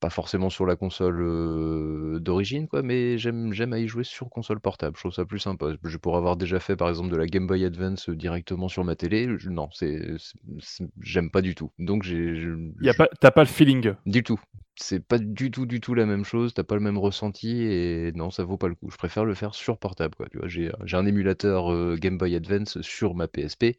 Pas 0.00 0.08
forcément 0.10 0.48
sur 0.48 0.64
la 0.64 0.76
console 0.76 2.20
d'origine, 2.20 2.68
quoi, 2.68 2.82
mais 2.82 3.18
j'aime 3.18 3.52
j'aime 3.52 3.72
à 3.74 3.78
y 3.78 3.86
jouer 3.86 4.02
sur 4.04 4.30
console 4.30 4.58
portable. 4.60 4.96
Je 4.96 5.02
trouve 5.02 5.12
ça 5.12 5.26
plus 5.26 5.38
sympa. 5.38 5.74
Je 5.84 5.96
pourrais 5.98 6.16
avoir 6.18 6.36
déjà 6.36 6.58
fait 6.58 6.74
par 6.76 6.88
exemple 6.88 7.10
de 7.10 7.16
la 7.16 7.26
Game 7.26 7.46
Boy 7.46 7.64
Advance 7.66 8.08
directement 8.08 8.68
sur 8.68 8.82
ma 8.84 8.96
télé. 8.96 9.28
je- 9.38 9.50
Non, 9.50 9.68
c'est 9.72 10.00
c'est- 10.18 10.38
c'est- 10.60 10.88
j'aime 11.02 11.30
pas 11.30 11.42
du 11.42 11.54
tout. 11.54 11.70
Donc 11.78 12.02
j'ai 12.02 12.34
je- 12.34 12.50
Y 12.80 12.88
a 12.88 12.92
je- 12.92 12.96
pas, 12.96 13.08
t'as 13.20 13.30
pas 13.30 13.42
le 13.42 13.48
feeling. 13.48 13.94
du 14.06 14.22
tout. 14.22 14.40
C'est 14.76 15.00
pas 15.06 15.18
du 15.18 15.50
tout, 15.50 15.66
du 15.66 15.80
tout 15.80 15.92
la 15.94 16.06
même 16.06 16.24
chose. 16.24 16.54
T'as 16.54 16.64
pas 16.64 16.74
le 16.76 16.80
même 16.80 16.96
ressenti 16.96 17.62
et 17.62 18.12
non, 18.14 18.30
ça 18.30 18.44
vaut 18.44 18.56
pas 18.56 18.68
le 18.68 18.74
coup. 18.76 18.90
Je 18.90 18.96
préfère 18.96 19.26
le 19.26 19.34
faire 19.34 19.54
sur 19.54 19.76
portable, 19.78 20.14
quoi. 20.14 20.28
Tu 20.30 20.38
vois, 20.38 20.48
j'ai 20.48 20.72
j'ai 20.84 20.96
un 20.96 21.04
émulateur 21.04 21.96
Game 21.98 22.16
Boy 22.16 22.34
Advance 22.36 22.80
sur 22.80 23.14
ma 23.14 23.28
PSP. 23.28 23.76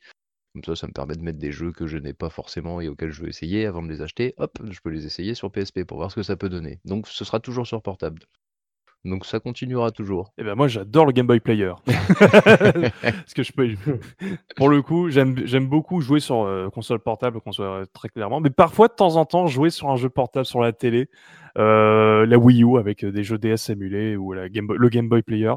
Comme 0.54 0.64
ça, 0.66 0.76
ça 0.76 0.88
me 0.88 0.92
permet 0.92 1.16
de 1.16 1.22
mettre 1.22 1.40
des 1.40 1.52
jeux 1.52 1.72
que 1.72 1.88
je 1.88 1.98
n'ai 1.98 2.14
pas 2.14 2.30
forcément 2.30 2.82
et 2.82 2.90
auxquels 2.90 3.12
je 3.12 3.22
veux 3.22 3.30
essayer 3.30 3.66
avant 3.66 3.82
de 3.82 3.88
les 3.90 4.02
acheter. 4.02 4.34
Hop, 4.38 4.58
je 4.70 4.80
peux 4.82 4.90
les 4.90 5.06
essayer 5.06 5.34
sur 5.34 5.50
PSP 5.52 5.86
pour 5.86 5.98
voir 5.98 6.12
ce 6.12 6.16
que 6.16 6.24
ça 6.24 6.36
peut 6.36 6.50
donner. 6.50 6.80
Donc, 6.84 7.08
ce 7.08 7.24
sera 7.24 7.40
toujours 7.40 7.66
sur 7.66 7.82
portable. 7.82 8.22
Donc, 9.06 9.26
ça 9.26 9.40
continuera 9.40 9.90
toujours. 9.92 10.32
Et 10.38 10.44
ben 10.44 10.54
moi 10.54 10.68
j'adore 10.68 11.06
le 11.08 11.12
Game 11.12 11.26
Boy 11.26 11.40
Player. 11.40 11.74
Parce 11.88 13.34
que 13.34 13.44
je 13.44 13.52
peux, 13.52 13.70
pour 14.56 14.70
le 14.70 14.82
coup, 14.82 15.10
j'aime 15.10 15.68
beaucoup 15.68 16.02
jouer 16.02 16.20
sur 16.20 16.44
euh, 16.44 16.70
console 16.70 17.00
portable, 17.00 17.42
qu'on 17.42 17.52
soit 17.52 17.66
euh, 17.82 17.86
très 17.94 18.10
clairement. 18.10 18.42
Mais 18.42 18.50
parfois 18.50 18.88
de 18.90 18.94
temps 18.94 19.16
en 19.16 19.26
temps 19.26 19.48
jouer 19.48 19.70
sur 19.70 19.90
un 19.90 19.96
jeu 19.96 20.10
portable 20.10 20.46
sur 20.46 20.60
la 20.62 20.72
télé, 20.74 21.10
euh, 21.58 22.26
la 22.26 22.38
Wii 22.38 22.64
U 22.64 22.78
avec 22.78 23.04
des 23.06 23.24
jeux 23.24 23.38
DS 23.38 23.70
émulés 23.72 24.16
ou 24.18 24.34
la 24.34 24.50
Game 24.50 24.68
Boy- 24.68 24.78
le 24.80 24.90
Game 24.90 25.10
Boy 25.10 25.22
Player. 25.24 25.54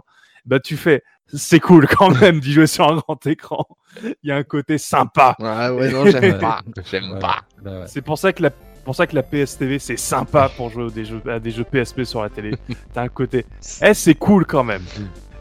Bah 0.46 0.60
tu 0.60 0.76
fais, 0.76 1.02
c'est 1.32 1.60
cool 1.60 1.86
quand 1.86 2.10
même 2.20 2.40
d'y 2.40 2.52
jouer 2.52 2.66
sur 2.66 2.88
un 2.90 2.96
grand 2.96 3.26
écran. 3.26 3.66
Il 4.02 4.28
y 4.28 4.32
a 4.32 4.36
un 4.36 4.42
côté 4.42 4.78
sympa. 4.78 5.36
Ah 5.42 5.72
ouais, 5.74 5.90
non, 5.90 6.04
j'aime 6.06 6.22
Ouais. 6.34 6.38
pas. 6.38 6.60
J'aime 6.90 7.12
Ouais, 7.12 7.18
pas. 7.18 7.42
bah 7.62 7.80
ouais. 7.80 7.86
C'est 7.86 8.02
pour 8.02 8.18
ça 8.18 8.32
que 8.32 8.42
la 8.42 8.50
pour 8.50 8.94
ça 8.94 9.06
que 9.06 9.14
la 9.14 9.22
PS 9.22 9.56
TV 9.56 9.78
c'est 9.78 9.96
sympa 9.96 10.50
pour 10.54 10.68
jouer 10.68 10.90
des 10.90 11.06
jeux, 11.06 11.22
à 11.26 11.40
des 11.40 11.50
jeux 11.50 11.64
PSP 11.64 12.04
sur 12.04 12.22
la 12.22 12.28
télé. 12.28 12.54
T'as 12.92 13.02
un 13.02 13.08
côté, 13.08 13.46
eh 13.82 13.94
c'est 13.94 14.14
cool 14.14 14.44
quand 14.44 14.64
même. 14.64 14.82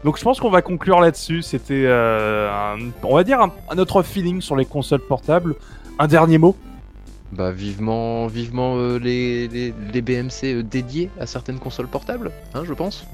Donc 0.02 0.18
je 0.18 0.22
pense 0.22 0.40
qu'on 0.40 0.50
va 0.50 0.62
conclure 0.62 1.00
là-dessus. 1.00 1.42
C'était, 1.42 1.84
euh, 1.86 2.50
un- 2.50 2.90
on 3.02 3.14
va 3.14 3.24
dire, 3.24 3.40
un, 3.42 3.52
un 3.70 3.76
autre 3.78 4.02
feeling 4.02 4.40
sur 4.40 4.56
les 4.56 4.64
consoles 4.64 5.00
portables. 5.06 5.54
Un 5.98 6.06
dernier 6.06 6.38
mot? 6.38 6.56
Bah, 7.32 7.50
vivement, 7.52 8.26
vivement 8.28 8.76
euh, 8.76 8.98
les, 8.98 9.48
les, 9.48 9.74
les 9.92 10.02
BMC 10.02 10.44
euh, 10.54 10.62
dédiés 10.62 11.10
à 11.20 11.26
certaines 11.26 11.58
consoles 11.58 11.88
portables, 11.88 12.30
hein, 12.54 12.62
je 12.66 12.72
pense. 12.74 13.06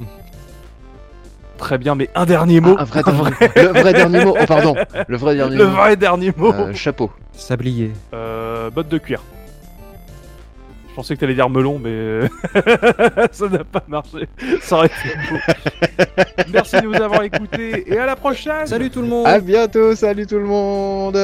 Très 1.61 1.77
bien, 1.79 1.95
mais 1.95 2.09
un 2.15 2.25
dernier 2.27 2.61
mot. 2.61 2.75
Ah, 2.79 2.83
un 2.83 2.85
vrai 2.85 3.03
dernier- 3.03 3.31
Le 3.55 3.69
vrai 3.81 3.93
dernier 3.93 4.25
mot. 4.25 4.35
Oh, 4.41 4.45
pardon. 4.49 4.75
Le 5.07 5.17
vrai 5.17 5.37
dernier 5.37 5.57
Le 5.57 5.67
mot. 5.67 5.73
vrai 5.77 5.95
dernier 5.97 6.33
mot. 6.37 6.53
Euh, 6.55 6.73
chapeau. 6.75 7.11
Sablier. 7.33 7.93
Euh, 8.15 8.71
botte 8.71 8.89
de 8.89 8.97
cuir. 8.99 9.23
Je 10.89 10.95
pensais 10.97 11.15
que 11.15 11.21
t'allais 11.21 11.35
dire 11.35 11.49
melon, 11.51 11.79
mais 11.79 12.21
ça 13.33 13.49
n'a 13.49 13.63
pas 13.63 13.83
marché. 13.89 14.27
Ça 14.63 14.77
aurait 14.77 14.87
été 14.87 15.17
beau. 15.31 15.37
Merci 16.53 16.77
de 16.81 16.87
nous 16.87 16.95
avoir 16.95 17.23
écoutés 17.23 17.85
et 17.87 17.99
à 17.99 18.07
la 18.07 18.17
prochaine. 18.17 18.67
Salut 18.67 18.91
tout 18.91 19.03
le 19.03 19.09
monde 19.09 19.27
À 19.27 19.39
bientôt. 19.39 19.95
Salut 19.95 20.27
tout 20.27 20.39
le 20.39 20.47
monde. 20.47 21.19